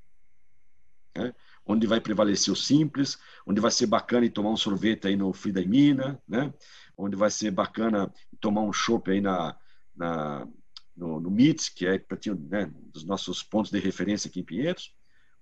Né? 1.15 1.33
Onde 1.65 1.85
vai 1.85 2.01
prevalecer 2.01 2.51
o 2.51 2.55
simples, 2.55 3.17
onde 3.45 3.61
vai 3.61 3.71
ser 3.71 3.85
bacana 3.85 4.29
tomar 4.29 4.49
um 4.49 4.57
sorvete 4.57 5.07
aí 5.07 5.15
no 5.15 5.31
Frida 5.33 5.61
e 5.61 5.67
Mina, 5.67 6.21
né? 6.27 6.53
onde 6.97 7.15
vai 7.15 7.29
ser 7.29 7.51
bacana 7.51 8.11
tomar 8.39 8.61
um 8.61 8.73
chopp 8.73 9.11
aí 9.11 9.21
na, 9.21 9.55
na, 9.95 10.47
no, 10.95 11.19
no 11.19 11.29
MITS, 11.29 11.69
que 11.69 11.85
é 11.85 12.03
né, 12.49 12.71
dos 12.91 13.05
nossos 13.05 13.43
pontos 13.43 13.71
de 13.71 13.79
referência 13.79 14.27
aqui 14.29 14.39
em 14.39 14.43
Pinheiros? 14.43 14.93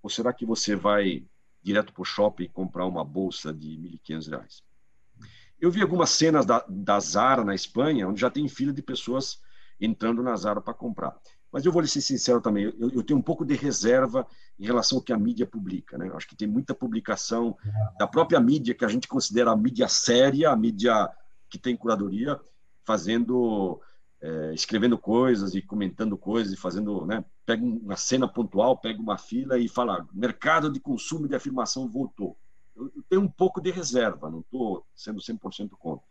Ou 0.02 0.10
será 0.10 0.34
que 0.34 0.45
você 0.45 0.76
vai 0.76 1.26
direto 1.61 1.94
para 1.94 2.02
o 2.02 2.06
shopping 2.06 2.49
comprar 2.49 2.85
uma 2.85 3.06
bolsa 3.06 3.53
de 3.53 3.76
R$ 3.76 3.99
1.500? 4.06 4.61
Eu 5.64 5.72
vi 5.72 5.81
algumas 5.81 6.10
cenas 6.10 6.45
da, 6.45 6.61
da 6.68 6.99
Zara 6.99 7.41
na 7.41 7.56
Espanha, 7.56 8.06
onde 8.06 8.19
já 8.19 8.30
tem 8.30 8.49
fila 8.49 8.73
de 8.73 8.81
pessoas 8.81 9.40
entrando 9.80 10.22
na 10.22 10.35
Zara 10.35 10.60
para 10.60 10.73
comprar. 10.73 11.18
Mas 11.49 11.64
eu 11.64 11.72
vou 11.72 11.88
ser 11.88 12.02
sincero 12.02 12.41
também, 12.41 12.65
eu, 12.77 12.90
eu, 12.90 13.02
tenho 13.02 13.18
um 13.18 13.23
pouco 13.23 13.45
de 13.45 13.56
reserva 13.56 14.27
em 14.60 14.65
relação 14.65 14.98
ao 14.98 15.02
que 15.02 15.14
a 15.14 15.18
mídia 15.18 15.45
publica. 15.45 15.98
Né? 15.98 16.10
Eu 16.10 16.18
acho 16.18 16.27
que 16.27 16.35
tem 16.35 16.49
muita 16.49 16.76
publicação 16.76 17.56
da 17.98 18.06
própria 18.06 18.41
mídia, 18.41 18.76
que 18.76 18.84
a 18.84 18.90
gente 18.90 19.07
considera 19.07 19.52
a 19.52 19.56
mídia 19.56 19.88
séria, 19.88 20.49
a 20.49 20.56
mídia 20.57 21.10
que 21.49 21.57
tem 21.57 21.77
curadoria, 21.77 22.38
fazendo, 22.84 23.80
é, 24.19 24.53
escrevendo 24.53 24.98
coisas 24.98 25.56
e 25.56 25.61
comentando 25.61 26.18
coisas 26.18 26.52
e 26.52 26.57
fazendo, 26.57 27.06
né, 27.06 27.23
pega 27.45 27.64
uma 27.64 27.95
cena 27.95 28.27
pontual, 28.27 28.77
pega 28.77 29.02
uma 29.02 29.18
fila 29.18 29.57
e 29.57 29.69
fala, 29.69 30.06
mercado 30.11 30.69
de 30.69 30.81
consumo 30.81 31.26
de 31.26 31.35
afirmação 31.35 31.88
voltou. 31.88 32.38
Eu, 32.75 32.91
tenho 33.09 33.21
um 33.21 33.27
pouco 33.27 33.61
de 33.61 33.71
reserva, 33.71 34.29
não 34.29 34.39
estou 34.39 34.85
sendo 34.95 35.19
100% 35.19 35.69
contra. 35.71 36.05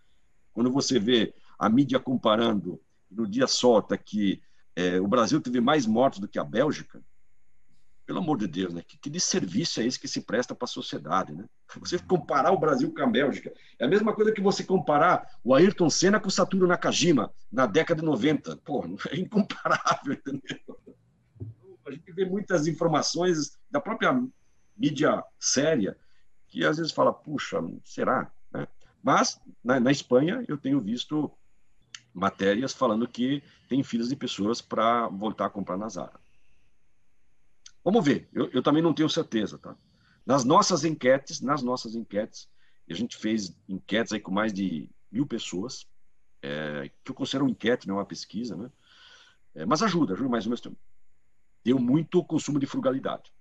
Quando 0.52 0.70
você 0.70 0.98
vê 0.98 1.34
a 1.58 1.68
mídia 1.68 1.98
comparando, 1.98 2.80
no 3.10 3.26
dia 3.26 3.46
solta 3.46 3.96
que 3.96 4.42
é, 4.74 5.00
o 5.00 5.06
Brasil 5.06 5.40
teve 5.40 5.60
mais 5.60 5.86
mortos 5.86 6.18
do 6.18 6.28
que 6.28 6.38
a 6.38 6.44
Bélgica, 6.44 7.02
pelo 8.04 8.18
amor 8.18 8.36
de 8.36 8.46
Deus, 8.46 8.74
né? 8.74 8.82
Que, 8.86 8.98
que 8.98 9.08
de 9.08 9.20
serviço 9.20 9.80
é 9.80 9.86
esse 9.86 9.98
que 9.98 10.08
se 10.08 10.22
presta 10.22 10.54
para 10.54 10.64
a 10.64 10.68
sociedade, 10.68 11.32
né? 11.32 11.44
Você 11.78 11.98
comparar 11.98 12.50
o 12.50 12.58
Brasil 12.58 12.92
com 12.92 13.02
a 13.02 13.06
Bélgica 13.06 13.52
é 13.78 13.84
a 13.84 13.88
mesma 13.88 14.14
coisa 14.14 14.32
que 14.32 14.40
você 14.40 14.64
comparar 14.64 15.26
o 15.42 15.54
Ayrton 15.54 15.88
Senna 15.88 16.20
com 16.20 16.28
o 16.28 16.30
Satoru 16.30 16.66
Nakajima 16.66 17.32
na 17.50 17.66
década 17.66 18.00
de 18.00 18.06
90. 18.06 18.56
Pô, 18.58 18.84
é 19.10 19.16
incomparável, 19.16 20.12
entendeu? 20.12 20.58
A 21.86 21.90
gente 21.90 22.12
vê 22.12 22.24
muitas 22.24 22.66
informações 22.66 23.58
da 23.70 23.80
própria 23.80 24.20
mídia 24.76 25.22
séria 25.38 25.96
que 26.52 26.66
às 26.66 26.76
vezes 26.76 26.92
fala, 26.92 27.14
puxa, 27.14 27.58
será? 27.82 28.30
Né? 28.52 28.68
Mas 29.02 29.40
na, 29.64 29.80
na 29.80 29.90
Espanha 29.90 30.44
eu 30.46 30.58
tenho 30.58 30.78
visto 30.78 31.32
matérias 32.12 32.74
falando 32.74 33.08
que 33.08 33.42
tem 33.70 33.82
filas 33.82 34.10
de 34.10 34.16
pessoas 34.16 34.60
para 34.60 35.08
voltar 35.08 35.46
a 35.46 35.50
comprar 35.50 35.78
na 35.78 35.88
Zara. 35.88 36.20
Vamos 37.82 38.04
ver. 38.04 38.28
Eu, 38.34 38.50
eu, 38.50 38.62
também 38.62 38.82
não 38.82 38.92
tenho 38.92 39.08
certeza, 39.08 39.56
tá? 39.56 39.74
Nas 40.26 40.44
nossas 40.44 40.84
enquetes, 40.84 41.40
nas 41.40 41.62
nossas 41.62 41.94
enquetes, 41.94 42.46
a 42.88 42.92
gente 42.92 43.16
fez 43.16 43.56
enquetes 43.66 44.12
aí 44.12 44.20
com 44.20 44.30
mais 44.30 44.52
de 44.52 44.90
mil 45.10 45.26
pessoas, 45.26 45.86
é, 46.42 46.90
que 47.02 47.10
eu 47.10 47.14
considero 47.14 47.44
uma 47.46 47.50
enquete, 47.50 47.88
não 47.88 47.94
é 47.94 47.98
uma 47.98 48.04
pesquisa, 48.04 48.54
né? 48.54 48.70
É, 49.54 49.64
mas 49.64 49.82
ajuda, 49.82 50.12
ajuda 50.12 50.28
mais 50.28 50.44
ou 50.44 50.50
menos. 50.50 50.78
Deu 51.64 51.78
muito 51.78 52.22
consumo 52.22 52.58
de 52.58 52.66
frugalidade. 52.66 53.32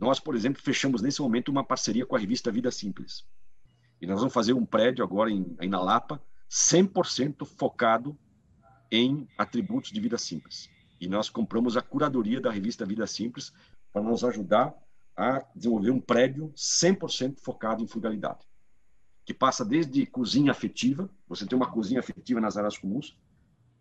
Nós, 0.00 0.18
por 0.18 0.34
exemplo, 0.34 0.62
fechamos 0.62 1.02
nesse 1.02 1.20
momento 1.20 1.50
uma 1.50 1.62
parceria 1.62 2.06
com 2.06 2.16
a 2.16 2.18
revista 2.18 2.50
Vida 2.50 2.70
Simples. 2.70 3.24
E 4.00 4.06
nós 4.06 4.18
vamos 4.18 4.32
fazer 4.32 4.54
um 4.54 4.64
prédio 4.64 5.04
agora 5.04 5.30
em, 5.30 5.54
em 5.60 5.68
Lapa, 5.68 6.20
100% 6.50 7.44
focado 7.44 8.18
em 8.90 9.28
atributos 9.38 9.92
de 9.92 10.00
vida 10.00 10.18
simples 10.18 10.68
e 11.00 11.08
nós 11.08 11.30
compramos 11.30 11.76
a 11.76 11.82
curadoria 11.82 12.40
da 12.40 12.50
revista 12.50 12.84
Vida 12.84 13.06
Simples 13.06 13.52
para 13.92 14.02
nos 14.02 14.22
ajudar 14.22 14.74
a 15.16 15.44
desenvolver 15.54 15.90
um 15.90 16.00
prédio 16.00 16.52
100% 16.54 17.40
focado 17.40 17.82
em 17.82 17.86
frugalidade, 17.86 18.46
que 19.24 19.32
passa 19.32 19.64
desde 19.64 20.04
cozinha 20.06 20.52
afetiva, 20.52 21.10
você 21.26 21.46
tem 21.46 21.56
uma 21.56 21.70
cozinha 21.70 22.00
afetiva 22.00 22.40
nas 22.40 22.56
áreas 22.56 22.76
comuns, 22.76 23.16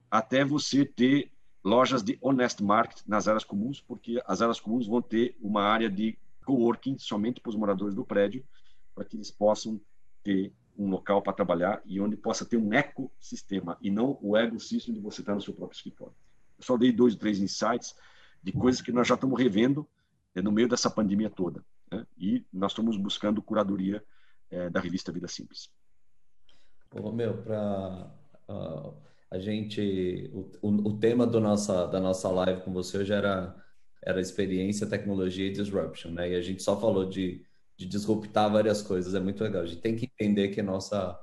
até 0.09 0.45
você 0.45 0.85
ter 0.85 1.31
lojas 1.63 2.03
de 2.03 2.17
honest 2.21 2.63
market 2.63 3.01
nas 3.07 3.27
áreas 3.27 3.43
comuns, 3.43 3.81
porque 3.81 4.21
as 4.25 4.41
áreas 4.41 4.59
comuns 4.59 4.87
vão 4.87 5.01
ter 5.01 5.35
uma 5.41 5.63
área 5.63 5.89
de 5.89 6.17
coworking 6.45 6.97
somente 6.97 7.41
para 7.41 7.49
os 7.49 7.55
moradores 7.55 7.93
do 7.93 8.05
prédio, 8.05 8.43
para 8.95 9.05
que 9.05 9.17
eles 9.17 9.29
possam 9.29 9.79
ter 10.23 10.53
um 10.77 10.89
local 10.89 11.21
para 11.21 11.33
trabalhar 11.33 11.81
e 11.85 11.99
onde 11.99 12.15
possa 12.15 12.45
ter 12.45 12.57
um 12.57 12.73
ecossistema 12.73 13.77
e 13.81 13.91
não 13.91 14.17
o 14.21 14.37
ego 14.37 14.59
system 14.59 14.93
de 14.93 15.01
você 15.01 15.21
estar 15.21 15.35
no 15.35 15.41
seu 15.41 15.53
próprio 15.53 15.75
escritório. 15.75 16.13
Eu 16.57 16.63
só 16.63 16.77
dei 16.77 16.91
dois, 16.91 17.15
três 17.15 17.39
insights 17.39 17.95
de 18.41 18.51
coisas 18.53 18.81
que 18.81 18.91
nós 18.91 19.07
já 19.07 19.15
estamos 19.15 19.37
revendo 19.37 19.87
é, 20.33 20.41
no 20.41 20.51
meio 20.51 20.69
dessa 20.69 20.89
pandemia 20.89 21.29
toda. 21.29 21.63
Né? 21.91 22.05
E 22.17 22.45
nós 22.51 22.71
estamos 22.71 22.95
buscando 22.97 23.41
curadoria 23.41 24.03
é, 24.49 24.69
da 24.69 24.79
revista 24.79 25.11
Vida 25.11 25.27
Simples. 25.27 25.69
Ô, 26.91 27.11
meu, 27.11 27.37
para 27.37 28.09
uh, 28.47 28.93
a 29.31 29.37
gente, 29.37 30.29
o, 30.33 30.69
o, 30.89 30.97
tema 30.97 31.25
do 31.25 31.39
nossa, 31.39 31.85
da 31.85 31.99
nossa 31.99 32.27
live 32.29 32.61
com 32.61 32.73
você 32.73 32.97
hoje 32.97 33.13
era, 33.13 33.55
era 34.03 34.19
experiência, 34.19 34.87
tecnologia 34.87 35.47
e 35.47 35.53
disruption, 35.53 36.11
né? 36.11 36.31
E 36.31 36.35
a 36.35 36.41
gente 36.41 36.63
só 36.63 36.79
falou 36.79 37.07
de, 37.07 37.45
de 37.77 37.85
disruptar 37.85 38.51
várias 38.51 38.81
coisas, 38.81 39.13
é 39.13 39.19
muito 39.19 39.43
legal. 39.43 39.61
A 39.61 39.65
gente 39.67 39.81
tem 39.81 39.95
que 39.95 40.05
entender 40.05 40.49
que 40.49 40.63
nossa, 40.63 41.19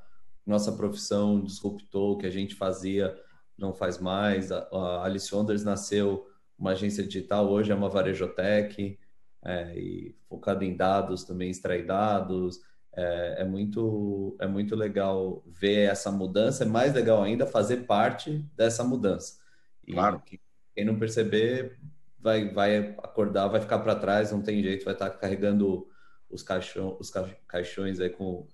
nossa 0.47 0.71
profissão 0.73 1.43
disruptou, 1.43 2.13
o 2.13 2.19
que 2.19 2.27
a 2.27 2.31
gente 2.31 2.55
fazia 2.55 3.17
não 3.59 3.75
faz 3.75 3.99
mais. 3.99 4.53
A, 4.53 4.59
a 4.73 5.05
Alice 5.05 5.35
Wonders 5.35 5.65
nasceu 5.65 6.27
uma 6.57 6.71
agência 6.71 7.05
digital, 7.05 7.51
hoje 7.51 7.73
é 7.73 7.75
uma 7.75 7.89
varejotec, 7.89 8.99
é, 9.45 9.79
e 9.79 10.17
focada 10.29 10.65
em 10.65 10.77
dados, 10.77 11.25
também 11.25 11.51
extrair 11.51 11.85
dados. 11.85 12.61
É, 12.97 13.43
é, 13.43 13.45
muito, 13.45 14.35
é 14.41 14.47
muito 14.47 14.75
legal 14.75 15.43
ver 15.47 15.91
essa 15.91 16.11
mudança, 16.11 16.65
é 16.65 16.67
mais 16.67 16.95
legal 16.95 17.23
ainda 17.23 17.47
fazer 17.47 17.79
parte 17.85 18.45
dessa 18.57 18.83
mudança. 18.83 19.39
E 19.87 19.93
claro. 19.93 20.23
quem 20.75 20.85
não 20.85 20.99
perceber 20.99 21.79
vai, 22.19 22.49
vai 22.49 22.79
acordar, 22.99 23.49
vai 23.49 23.61
ficar 23.61 23.81
para 23.81 23.95
trás, 23.95 24.33
não 24.33 24.41
tem 24.41 24.63
jeito, 24.63 24.85
vai 24.85 24.95
estar 24.95 25.11
carregando 25.11 25.87
os, 26.31 26.43
caixão, 26.43 26.97
os 26.99 27.13
caixões 27.47 28.01
aí 28.01 28.09
com 28.09 28.47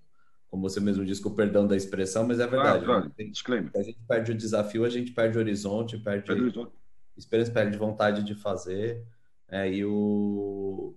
como 0.52 0.69
você 0.69 0.81
mesmo 0.81 1.02
disse, 1.02 1.23
com 1.23 1.31
o 1.31 1.35
perdão 1.35 1.66
da 1.66 1.74
expressão, 1.74 2.27
mas 2.27 2.39
é 2.39 2.47
verdade. 2.47 2.85
Claro, 2.85 3.10
claro. 3.10 3.31
Disclaimer. 3.31 3.70
A 3.74 3.82
gente 3.82 3.98
perde 4.06 4.32
o 4.32 4.35
desafio, 4.35 4.85
a 4.85 4.90
gente 4.90 5.10
perde 5.10 5.39
o 5.39 5.40
horizonte, 5.40 5.97
perde, 5.97 6.27
perde 6.27 6.43
o 6.43 6.44
horizonte. 6.44 6.73
esperança, 7.16 7.51
perde 7.51 7.78
vontade 7.78 8.23
de 8.23 8.35
fazer. 8.35 9.02
É, 9.48 9.73
e, 9.73 9.82
o... 9.82 10.94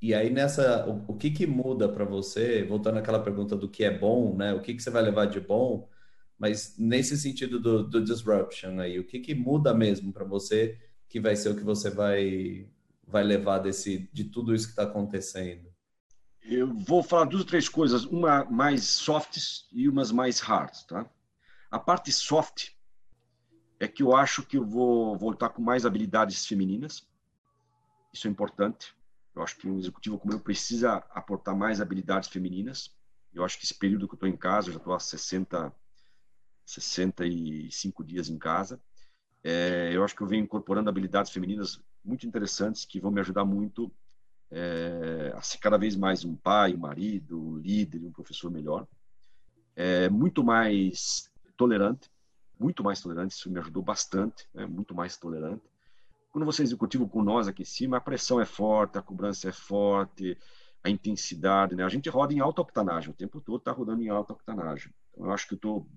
e 0.00 0.14
aí, 0.14 0.30
nessa, 0.30 0.86
o, 0.86 1.12
o 1.12 1.16
que, 1.16 1.30
que 1.30 1.46
muda 1.46 1.88
para 1.88 2.04
você, 2.04 2.62
voltando 2.64 2.98
àquela 2.98 3.22
pergunta 3.22 3.56
do 3.56 3.68
que 3.68 3.84
é 3.84 3.90
bom, 3.90 4.36
né? 4.36 4.52
O 4.52 4.60
que, 4.60 4.74
que 4.74 4.82
você 4.82 4.90
vai 4.90 5.02
levar 5.02 5.26
de 5.26 5.40
bom, 5.40 5.88
mas 6.38 6.76
nesse 6.78 7.16
sentido 7.16 7.58
do, 7.58 7.82
do 7.82 8.04
disruption 8.04 8.78
aí, 8.78 8.98
o 8.98 9.04
que, 9.04 9.20
que 9.20 9.34
muda 9.34 9.72
mesmo 9.72 10.12
para 10.12 10.24
você 10.24 10.78
que 11.08 11.18
vai 11.18 11.34
ser 11.34 11.50
o 11.50 11.56
que 11.56 11.64
você 11.64 11.88
vai, 11.88 12.68
vai 13.06 13.22
levar 13.22 13.58
desse, 13.58 14.08
de 14.12 14.24
tudo 14.24 14.54
isso 14.54 14.66
que 14.66 14.72
está 14.72 14.82
acontecendo? 14.82 15.72
Eu 16.42 16.72
vou 16.72 17.02
falar 17.02 17.24
duas 17.24 17.42
ou 17.42 17.48
três 17.48 17.68
coisas, 17.68 18.04
uma 18.04 18.44
mais 18.44 18.84
soft 18.84 19.38
e 19.72 19.88
umas 19.88 20.12
mais 20.12 20.40
hard, 20.40 20.72
tá? 20.86 21.08
A 21.70 21.78
parte 21.78 22.12
soft 22.12 22.70
é 23.80 23.88
que 23.88 24.02
eu 24.02 24.14
acho 24.14 24.42
que 24.42 24.56
eu 24.56 24.64
vou 24.64 25.16
voltar 25.16 25.48
com 25.48 25.60
mais 25.60 25.84
habilidades 25.84 26.46
femininas. 26.46 27.06
Isso 28.12 28.28
é 28.28 28.30
importante. 28.30 28.95
Eu 29.36 29.42
acho 29.42 29.56
que 29.58 29.68
um 29.68 29.78
executivo 29.78 30.18
como 30.18 30.32
eu 30.32 30.40
precisa 30.40 30.96
aportar 31.10 31.54
mais 31.54 31.80
habilidades 31.80 32.28
femininas. 32.28 32.90
Eu 33.32 33.44
acho 33.44 33.58
que 33.58 33.64
esse 33.64 33.74
período 33.74 34.08
que 34.08 34.14
eu 34.14 34.16
estou 34.16 34.28
em 34.28 34.36
casa, 34.36 34.68
eu 34.68 34.72
já 34.72 34.78
estou 34.78 34.94
há 34.94 34.98
60, 34.98 35.74
65 36.64 38.02
dias 38.02 38.30
em 38.30 38.38
casa, 38.38 38.80
é, 39.44 39.90
eu 39.92 40.02
acho 40.02 40.16
que 40.16 40.22
eu 40.22 40.26
venho 40.26 40.42
incorporando 40.42 40.88
habilidades 40.88 41.30
femininas 41.30 41.80
muito 42.02 42.26
interessantes 42.26 42.84
que 42.84 42.98
vão 42.98 43.10
me 43.10 43.20
ajudar 43.20 43.44
muito 43.44 43.92
é, 44.50 45.32
a 45.34 45.42
ser 45.42 45.58
cada 45.58 45.76
vez 45.76 45.94
mais 45.94 46.24
um 46.24 46.34
pai, 46.34 46.74
um 46.74 46.78
marido, 46.78 47.40
um 47.40 47.58
líder, 47.58 48.02
um 48.04 48.12
professor 48.12 48.50
melhor. 48.50 48.88
é, 49.76 50.08
muito 50.08 50.42
mais 50.42 51.30
tolerante, 51.56 52.10
muito 52.58 52.82
mais 52.82 53.00
tolerante, 53.00 53.34
isso 53.34 53.50
me 53.50 53.58
ajudou 53.58 53.82
bastante, 53.82 54.48
né? 54.54 54.66
muito 54.66 54.94
mais 54.94 55.16
tolerante. 55.18 55.68
Quando 56.36 56.44
você 56.44 56.60
é 56.60 56.64
executivo 56.64 57.08
com 57.08 57.22
nós 57.22 57.48
aqui 57.48 57.62
em 57.62 57.64
cima, 57.64 57.96
a 57.96 58.00
pressão 58.00 58.38
é 58.38 58.44
forte, 58.44 58.98
a 58.98 59.02
cobrança 59.02 59.48
é 59.48 59.52
forte, 59.52 60.36
a 60.84 60.90
intensidade, 60.90 61.74
né? 61.74 61.82
A 61.82 61.88
gente 61.88 62.10
roda 62.10 62.34
em 62.34 62.40
alta 62.40 62.60
octanagem, 62.60 63.08
o 63.08 63.14
tempo 63.14 63.40
todo 63.40 63.56
está 63.56 63.72
rodando 63.72 64.02
em 64.02 64.10
alta 64.10 64.34
octanagem. 64.34 64.92
Então, 65.10 65.24
eu 65.24 65.32
acho 65.32 65.48
que 65.48 65.54
eu 65.54 65.56
estou 65.56 65.88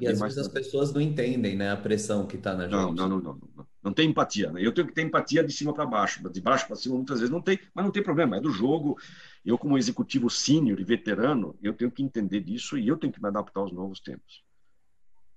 e 0.00 0.08
às 0.08 0.18
vezes 0.18 0.38
as 0.38 0.48
pessoas 0.48 0.92
não 0.92 1.00
entendem 1.00 1.54
né, 1.54 1.70
a 1.70 1.76
pressão 1.76 2.26
que 2.26 2.34
está 2.34 2.56
na 2.56 2.66
não, 2.66 2.88
gente. 2.88 2.96
Não, 2.96 3.08
não, 3.08 3.20
não, 3.20 3.38
não. 3.54 3.66
Não 3.80 3.92
tem 3.92 4.10
empatia. 4.10 4.50
Né? 4.50 4.66
Eu 4.66 4.72
tenho 4.72 4.88
que 4.88 4.94
ter 4.94 5.02
empatia 5.02 5.44
de 5.44 5.52
cima 5.52 5.72
para 5.72 5.86
baixo. 5.86 6.28
De 6.28 6.40
baixo 6.40 6.66
para 6.66 6.74
cima, 6.74 6.96
muitas 6.96 7.20
vezes 7.20 7.30
não 7.30 7.40
tem, 7.40 7.60
mas 7.72 7.84
não 7.84 7.92
tem 7.92 8.02
problema. 8.02 8.38
É 8.38 8.40
do 8.40 8.50
jogo. 8.50 8.98
Eu, 9.44 9.56
como 9.56 9.78
executivo 9.78 10.28
sênior 10.28 10.80
e 10.80 10.84
veterano, 10.84 11.54
eu 11.62 11.72
tenho 11.72 11.90
que 11.90 12.02
entender 12.02 12.40
disso 12.40 12.76
e 12.76 12.88
eu 12.88 12.96
tenho 12.96 13.12
que 13.12 13.22
me 13.22 13.28
adaptar 13.28 13.60
aos 13.60 13.70
novos 13.70 14.00
tempos. 14.00 14.42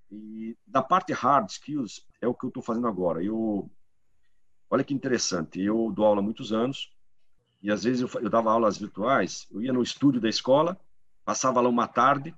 E 0.09 0.57
da 0.65 0.81
parte 0.81 1.13
hard 1.13 1.47
skills, 1.49 2.07
é 2.19 2.27
o 2.27 2.33
que 2.33 2.45
eu 2.45 2.47
estou 2.47 2.63
fazendo 2.63 2.87
agora. 2.87 3.21
Eu, 3.21 3.69
olha 4.69 4.83
que 4.83 4.93
interessante. 4.93 5.61
Eu 5.61 5.91
dou 5.93 6.05
aula 6.05 6.19
há 6.19 6.23
muitos 6.23 6.51
anos 6.51 6.91
e 7.61 7.71
às 7.71 7.83
vezes 7.83 8.01
eu, 8.01 8.21
eu 8.21 8.29
dava 8.29 8.51
aulas 8.51 8.77
virtuais. 8.77 9.47
Eu 9.51 9.61
ia 9.61 9.73
no 9.73 9.83
estúdio 9.83 10.21
da 10.21 10.29
escola, 10.29 10.79
passava 11.25 11.61
lá 11.61 11.69
uma 11.69 11.87
tarde 11.87 12.35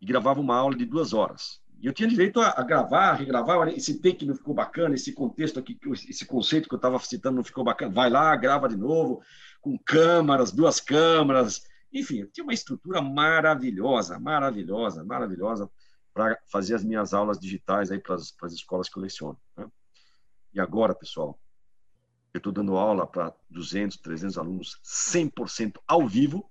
e 0.00 0.06
gravava 0.06 0.40
uma 0.40 0.56
aula 0.56 0.76
de 0.76 0.84
duas 0.84 1.12
horas. 1.12 1.60
E 1.80 1.86
eu 1.86 1.92
tinha 1.92 2.08
direito 2.08 2.40
a, 2.40 2.54
a 2.56 2.62
gravar, 2.62 3.10
a 3.10 3.14
regravar, 3.14 3.58
olha, 3.58 3.76
esse 3.76 4.00
take 4.00 4.26
não 4.26 4.34
ficou 4.34 4.52
bacana, 4.52 4.94
esse 4.94 5.12
contexto 5.12 5.60
aqui, 5.60 5.78
esse 6.08 6.26
conceito 6.26 6.68
que 6.68 6.74
eu 6.74 6.78
estava 6.78 6.98
citando 6.98 7.36
não 7.36 7.44
ficou 7.44 7.62
bacana, 7.62 7.92
vai 7.92 8.10
lá, 8.10 8.34
grava 8.34 8.68
de 8.68 8.76
novo, 8.76 9.22
com 9.60 9.78
câmaras, 9.78 10.50
duas 10.50 10.80
câmaras, 10.80 11.62
enfim, 11.92 12.20
eu 12.20 12.30
tinha 12.30 12.44
uma 12.44 12.52
estrutura 12.52 13.00
maravilhosa, 13.00 14.18
maravilhosa, 14.18 15.04
maravilhosa 15.04 15.70
para 16.12 16.38
fazer 16.46 16.74
as 16.74 16.84
minhas 16.84 17.14
aulas 17.14 17.38
digitais 17.38 17.90
aí 17.90 17.98
para 17.98 18.16
as 18.16 18.52
escolas 18.52 18.88
que 18.88 18.98
eu 18.98 19.02
leciono. 19.02 19.38
Né? 19.56 19.66
E 20.52 20.60
agora, 20.60 20.94
pessoal, 20.94 21.38
eu 22.38 22.50
estou 22.50 22.52
dando 22.52 22.76
aula 22.76 23.06
para 23.06 23.34
200, 23.50 23.98
300 23.98 24.38
alunos 24.38 24.80
100% 24.84 25.78
ao 25.86 26.06
vivo, 26.06 26.48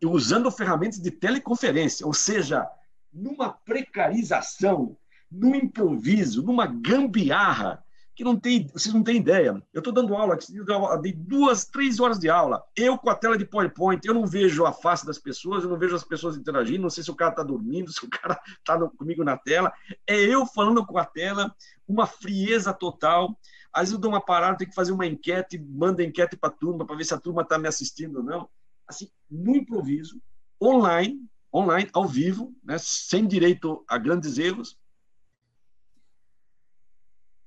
e 0.00 0.06
usando 0.06 0.50
ferramentas 0.50 1.00
de 1.00 1.10
teleconferência, 1.10 2.06
ou 2.06 2.12
seja, 2.12 2.68
numa 3.12 3.50
precarização, 3.50 4.96
num 5.30 5.54
improviso, 5.54 6.42
numa 6.42 6.66
gambiarra 6.66 7.82
que 8.14 8.22
não 8.22 8.38
tem, 8.38 8.66
vocês 8.66 8.94
não 8.94 9.02
têm 9.02 9.16
ideia. 9.16 9.62
Eu 9.72 9.78
estou 9.78 9.92
dando 9.92 10.14
aula, 10.14 10.38
eu 10.54 11.00
dei 11.00 11.12
duas, 11.12 11.64
três 11.64 11.98
horas 11.98 12.18
de 12.18 12.28
aula, 12.28 12.62
eu 12.76 12.98
com 12.98 13.08
a 13.08 13.14
tela 13.14 13.38
de 13.38 13.44
PowerPoint, 13.44 14.04
eu 14.04 14.12
não 14.14 14.26
vejo 14.26 14.66
a 14.66 14.72
face 14.72 15.06
das 15.06 15.18
pessoas, 15.18 15.64
eu 15.64 15.70
não 15.70 15.78
vejo 15.78 15.96
as 15.96 16.04
pessoas 16.04 16.36
interagindo, 16.36 16.82
não 16.82 16.90
sei 16.90 17.02
se 17.02 17.10
o 17.10 17.14
cara 17.14 17.30
está 17.30 17.42
dormindo, 17.42 17.90
se 17.92 18.04
o 18.04 18.10
cara 18.10 18.38
está 18.58 18.78
comigo 18.90 19.24
na 19.24 19.36
tela, 19.36 19.72
é 20.06 20.16
eu 20.16 20.44
falando 20.46 20.86
com 20.86 20.98
a 20.98 21.04
tela, 21.04 21.54
uma 21.88 22.06
frieza 22.06 22.72
total. 22.72 23.38
Às 23.72 23.82
vezes 23.82 23.94
eu 23.94 23.98
dou 24.00 24.10
uma 24.10 24.20
parada, 24.20 24.58
tenho 24.58 24.70
que 24.70 24.76
fazer 24.76 24.92
uma 24.92 25.06
enquete, 25.06 25.58
mando 25.58 26.02
a 26.02 26.04
enquete 26.04 26.36
para 26.36 26.50
a 26.50 26.52
turma, 26.52 26.84
para 26.86 26.96
ver 26.96 27.04
se 27.04 27.14
a 27.14 27.18
turma 27.18 27.42
está 27.42 27.58
me 27.58 27.68
assistindo 27.68 28.16
ou 28.16 28.22
não 28.22 28.48
assim, 28.92 29.10
no 29.30 29.56
improviso, 29.56 30.20
online, 30.62 31.26
online, 31.52 31.90
ao 31.92 32.06
vivo, 32.06 32.54
né, 32.62 32.76
sem 32.78 33.26
direito 33.26 33.84
a 33.88 33.98
grandes 33.98 34.38
erros, 34.38 34.78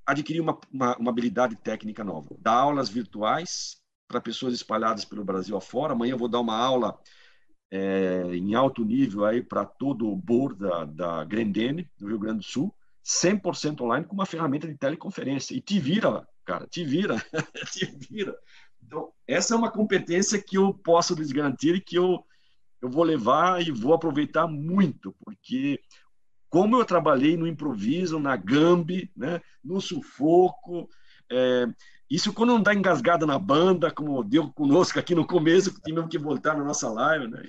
adquirir 0.05 0.41
uma, 0.41 0.59
uma, 0.71 0.97
uma 0.97 1.11
habilidade 1.11 1.55
técnica 1.55 2.03
nova. 2.03 2.35
Dar 2.39 2.53
aulas 2.53 2.89
virtuais 2.89 3.81
para 4.07 4.21
pessoas 4.21 4.53
espalhadas 4.53 5.03
pelo 5.03 5.25
Brasil 5.25 5.57
afora. 5.57 5.93
Amanhã 5.93 6.11
eu 6.13 6.17
vou 6.17 6.27
dar 6.27 6.39
uma 6.39 6.55
aula 6.55 6.99
é, 7.71 8.35
em 8.35 8.53
alto 8.53 8.85
nível 8.85 9.25
aí 9.25 9.41
para 9.41 9.65
todo 9.65 10.07
o 10.07 10.15
board 10.15 10.59
da, 10.59 10.85
da 10.85 11.23
Grendene, 11.23 11.89
do 11.97 12.07
Rio 12.07 12.19
Grande 12.19 12.39
do 12.39 12.43
Sul, 12.43 12.75
100% 13.05 13.81
online 13.81 14.05
com 14.05 14.15
uma 14.15 14.25
ferramenta 14.25 14.67
de 14.67 14.75
teleconferência. 14.75 15.55
E 15.55 15.61
te 15.61 15.79
vira, 15.79 16.27
cara, 16.43 16.65
te 16.67 16.83
vira, 16.83 17.15
te 17.71 17.85
vira. 18.09 18.35
Então, 18.83 19.11
essa 19.27 19.53
é 19.53 19.57
uma 19.57 19.71
competência 19.71 20.41
que 20.41 20.57
eu 20.57 20.73
posso 20.73 21.13
lhes 21.13 21.31
garantir 21.31 21.75
e 21.75 21.81
que 21.81 21.97
eu, 21.97 22.23
eu 22.81 22.89
vou 22.89 23.03
levar 23.03 23.61
e 23.61 23.71
vou 23.71 23.93
aproveitar 23.93 24.47
muito, 24.47 25.15
porque 25.23 25.79
como 26.49 26.77
eu 26.77 26.85
trabalhei 26.85 27.35
no 27.35 27.47
improviso, 27.47 28.19
na 28.19 28.35
gambi, 28.37 29.11
né, 29.15 29.41
no 29.63 29.81
sufoco, 29.81 30.87
é, 31.29 31.67
isso 32.09 32.31
quando 32.31 32.53
não 32.53 32.61
dá 32.61 32.73
engasgada 32.73 33.25
na 33.25 33.37
banda, 33.37 33.91
como 33.91 34.23
deu 34.23 34.51
conosco 34.53 34.99
aqui 34.99 35.13
no 35.13 35.27
começo, 35.27 35.73
que 35.73 35.81
tivemos 35.81 36.09
que 36.09 36.17
voltar 36.17 36.55
na 36.55 36.63
nossa 36.63 36.89
live, 36.89 37.27
né? 37.27 37.43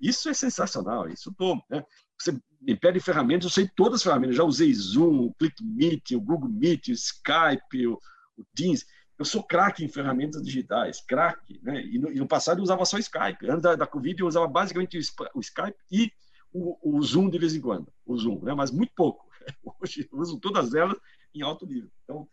Isso 0.00 0.28
é 0.28 0.34
sensacional, 0.34 1.08
isso 1.08 1.32
tô, 1.32 1.54
né? 1.70 1.84
Você 2.18 2.38
me 2.60 2.76
pede 2.76 3.00
ferramentas, 3.00 3.44
eu 3.44 3.50
sei 3.50 3.68
todas 3.76 3.96
as 3.96 4.02
ferramentas, 4.02 4.36
já 4.36 4.44
usei 4.44 4.72
Zoom, 4.72 5.26
o 5.26 5.34
ClickMeet, 5.34 6.16
o 6.16 6.20
Google 6.20 6.48
Meet, 6.48 6.88
o 6.88 6.92
Skype, 6.92 7.86
o, 7.86 7.98
o 8.36 8.44
Teams. 8.54 8.86
Eu 9.18 9.24
sou 9.24 9.42
craque 9.42 9.84
em 9.84 9.88
ferramentas 9.88 10.42
digitais, 10.42 11.00
craque. 11.00 11.60
Né? 11.62 11.82
E 11.84 11.96
e, 11.96 11.98
no, 11.98 12.26
passado 12.26 12.58
eu 12.58 12.62
usava 12.64 12.84
só 12.84 12.98
Skype. 12.98 13.48
Antes 13.48 13.62
da, 13.62 13.76
da 13.76 13.86
Covid 13.86 14.20
eu 14.20 14.26
usava 14.26 14.48
basicamente 14.48 14.98
o, 14.98 15.40
Skype 15.40 15.76
e 15.90 16.10
o, 16.52 16.96
o, 16.96 17.02
Zoom 17.02 17.28
de 17.28 17.38
vez 17.38 17.54
em 17.54 17.60
quando. 17.60 17.92
O 18.04 18.16
Zoom, 18.16 18.40
né? 18.42 18.54
mas 18.54 18.70
muito 18.70 18.92
pouco. 18.94 19.24
Hoje 19.80 20.08
eu 20.10 20.18
uso 20.18 20.38
todas 20.38 20.74
elas 20.74 20.96
em 21.34 21.42
alto 21.42 21.66
nível. 21.66 21.90
Então, 22.04 22.28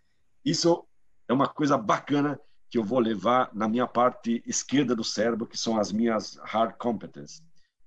isso 0.45 0.85
é 1.27 1.33
uma 1.33 1.47
coisa 1.47 1.77
bacana 1.77 2.39
que 2.69 2.77
eu 2.77 2.83
vou 2.83 2.99
levar 2.99 3.53
na 3.53 3.67
minha 3.67 3.85
parte 3.85 4.41
esquerda 4.45 4.95
do 4.95 5.03
cérebro, 5.03 5.45
que 5.45 5.57
são 5.57 5.77
as 5.77 5.91
minhas 5.91 6.37
hard 6.43 6.77
competence. 6.77 7.43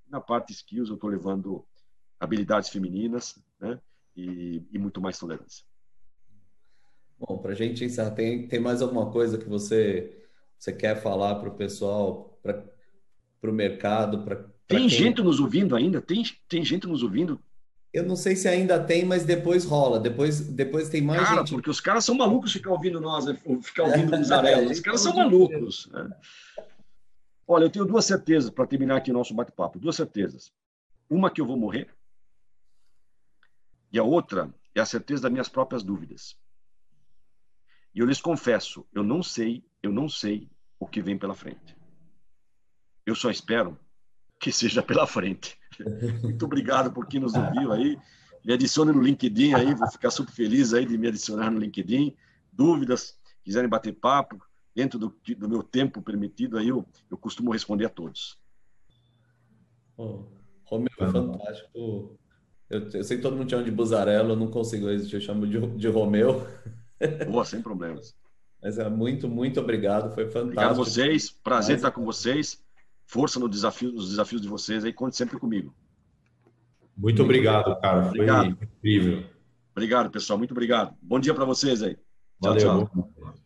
Na 0.07 0.21
parte 0.21 0.53
skills 0.53 0.89
eu 0.89 0.95
estou 0.95 1.09
levando 1.09 1.65
habilidades 2.25 2.69
femininas 2.69 3.35
né? 3.59 3.79
e, 4.15 4.61
e 4.71 4.77
muito 4.77 4.99
mais 4.99 5.17
tolerância. 5.17 5.65
Bom, 7.19 7.37
para 7.37 7.51
a 7.51 7.55
gente 7.55 7.83
encerrar, 7.83 8.11
tem, 8.11 8.47
tem 8.47 8.59
mais 8.59 8.81
alguma 8.81 9.09
coisa 9.09 9.37
que 9.37 9.47
você, 9.47 10.17
você 10.57 10.73
quer 10.73 11.01
falar 11.01 11.35
para 11.35 11.49
o 11.49 11.55
pessoal, 11.55 12.37
para 12.41 12.61
o 13.49 13.53
mercado? 13.53 14.23
Pra, 14.23 14.35
pra 14.35 14.47
tem 14.67 14.79
quem... 14.79 14.89
gente 14.89 15.21
nos 15.21 15.39
ouvindo 15.39 15.75
ainda? 15.75 16.01
Tem, 16.01 16.23
tem 16.49 16.63
gente 16.63 16.87
nos 16.87 17.03
ouvindo? 17.03 17.39
Eu 17.93 18.03
não 18.03 18.17
sei 18.17 18.35
se 18.35 18.49
ainda 18.49 18.77
tem, 18.77 19.05
mas 19.05 19.23
depois 19.23 19.63
rola. 19.63 19.97
Depois, 19.97 20.41
depois 20.41 20.89
tem 20.89 21.01
mais 21.01 21.21
cara, 21.21 21.37
gente. 21.37 21.53
porque 21.53 21.69
os 21.69 21.79
caras 21.79 22.03
são 22.03 22.13
malucos 22.13 22.51
ficar 22.51 22.71
ouvindo 22.71 22.99
nós, 22.99 23.25
né? 23.25 23.39
ficar 23.61 23.83
ouvindo 23.83 24.13
os 24.19 24.31
arelos. 24.33 24.71
Os 24.71 24.79
caras 24.81 24.99
são 24.99 25.15
malucos. 25.15 25.89
Né? 25.93 26.09
Olha, 27.47 27.63
eu 27.63 27.69
tenho 27.69 27.85
duas 27.85 28.03
certezas 28.03 28.49
para 28.49 28.67
terminar 28.67 28.97
aqui 28.97 29.11
o 29.11 29.13
nosso 29.13 29.33
bate-papo. 29.33 29.79
Duas 29.79 29.95
certezas. 29.95 30.51
Uma 31.09 31.31
que 31.31 31.39
eu 31.39 31.45
vou 31.45 31.55
morrer 31.55 31.94
e 33.95 33.99
a 33.99 34.03
outra 34.03 34.53
é 34.75 34.81
a 34.81 34.85
certeza 34.85 35.23
das 35.23 35.31
minhas 35.31 35.47
próprias 35.47 35.81
dúvidas. 35.81 36.37
E 37.93 37.99
eu 37.99 38.05
lhes 38.05 38.19
confesso, 38.19 38.85
eu 38.93 39.01
não 39.03 39.23
sei, 39.23 39.63
eu 39.81 39.89
não 39.89 40.09
sei 40.09 40.49
o 40.77 40.85
que 40.85 41.01
vem 41.01 41.17
pela 41.17 41.33
frente. 41.33 41.77
Eu 43.05 43.15
só 43.15 43.31
espero 43.31 43.79
que 44.37 44.51
seja 44.51 44.83
pela 44.83 45.07
frente. 45.07 45.57
Muito 46.21 46.43
obrigado 46.43 46.91
por 46.91 47.07
quem 47.07 47.21
nos 47.21 47.35
ouviu 47.35 47.71
aí. 47.71 47.97
Me 48.43 48.51
adicione 48.51 48.91
no 48.91 49.01
LinkedIn 49.01 49.53
aí, 49.53 49.73
vou 49.73 49.87
ficar 49.87 50.11
super 50.11 50.33
feliz 50.33 50.73
aí 50.73 50.85
de 50.85 50.97
me 50.97 51.07
adicionar 51.07 51.49
no 51.49 51.57
LinkedIn. 51.57 52.17
Dúvidas, 52.51 53.17
quiserem 53.45 53.69
bater 53.69 53.93
papo, 53.93 54.45
dentro 54.75 54.99
do, 54.99 55.17
do 55.37 55.47
meu 55.47 55.63
tempo 55.63 56.01
permitido 56.01 56.57
aí, 56.57 56.67
eu, 56.67 56.85
eu 57.09 57.17
costumo 57.17 57.53
responder 57.53 57.85
a 57.85 57.89
todos. 57.89 58.37
Oh, 59.95 60.25
Romeu, 60.65 60.89
é 60.99 61.07
fantástico. 61.07 62.19
Eu, 62.69 62.89
eu, 62.89 63.03
sei 63.03 63.17
que 63.17 63.23
todo 63.23 63.35
mundo 63.35 63.49
chama 63.49 63.63
de 63.63 63.71
Buzarello, 63.71 64.31
eu 64.31 64.35
não 64.35 64.47
consigo 64.47 64.89
existir, 64.89 65.15
eu 65.15 65.21
chamo 65.21 65.45
de, 65.45 65.59
de 65.59 65.87
Romeu. 65.87 66.45
Boa, 67.29 67.45
sem 67.45 67.61
problemas. 67.61 68.15
Mas 68.61 68.79
é 68.79 68.89
muito, 68.89 69.27
muito 69.29 69.59
obrigado, 69.59 70.13
foi 70.13 70.25
fantástico. 70.25 70.47
Obrigado 70.47 70.71
a 70.71 70.73
vocês, 70.73 71.29
prazer 71.29 71.75
Mas... 71.75 71.83
estar 71.83 71.91
com 71.91 72.03
vocês. 72.03 72.63
Força 73.05 73.39
no 73.39 73.47
desafio, 73.47 73.91
nos 73.91 74.09
desafios 74.09 74.41
de 74.41 74.47
vocês 74.47 74.83
aí, 74.83 74.91
conte 74.91 75.15
sempre 75.15 75.37
comigo. 75.37 75.71
Muito 76.97 77.21
obrigado, 77.21 77.79
cara. 77.79 78.07
Obrigado. 78.07 78.57
Foi 78.57 78.67
incrível. 78.77 79.23
Obrigado, 79.71 80.09
pessoal. 80.09 80.39
Muito 80.39 80.51
obrigado. 80.51 80.95
Bom 81.01 81.19
dia 81.19 81.33
para 81.33 81.45
vocês 81.45 81.83
aí. 81.83 81.97
Valeu. 82.39 82.59
Tchau, 82.59 82.87
tchau. 82.87 83.44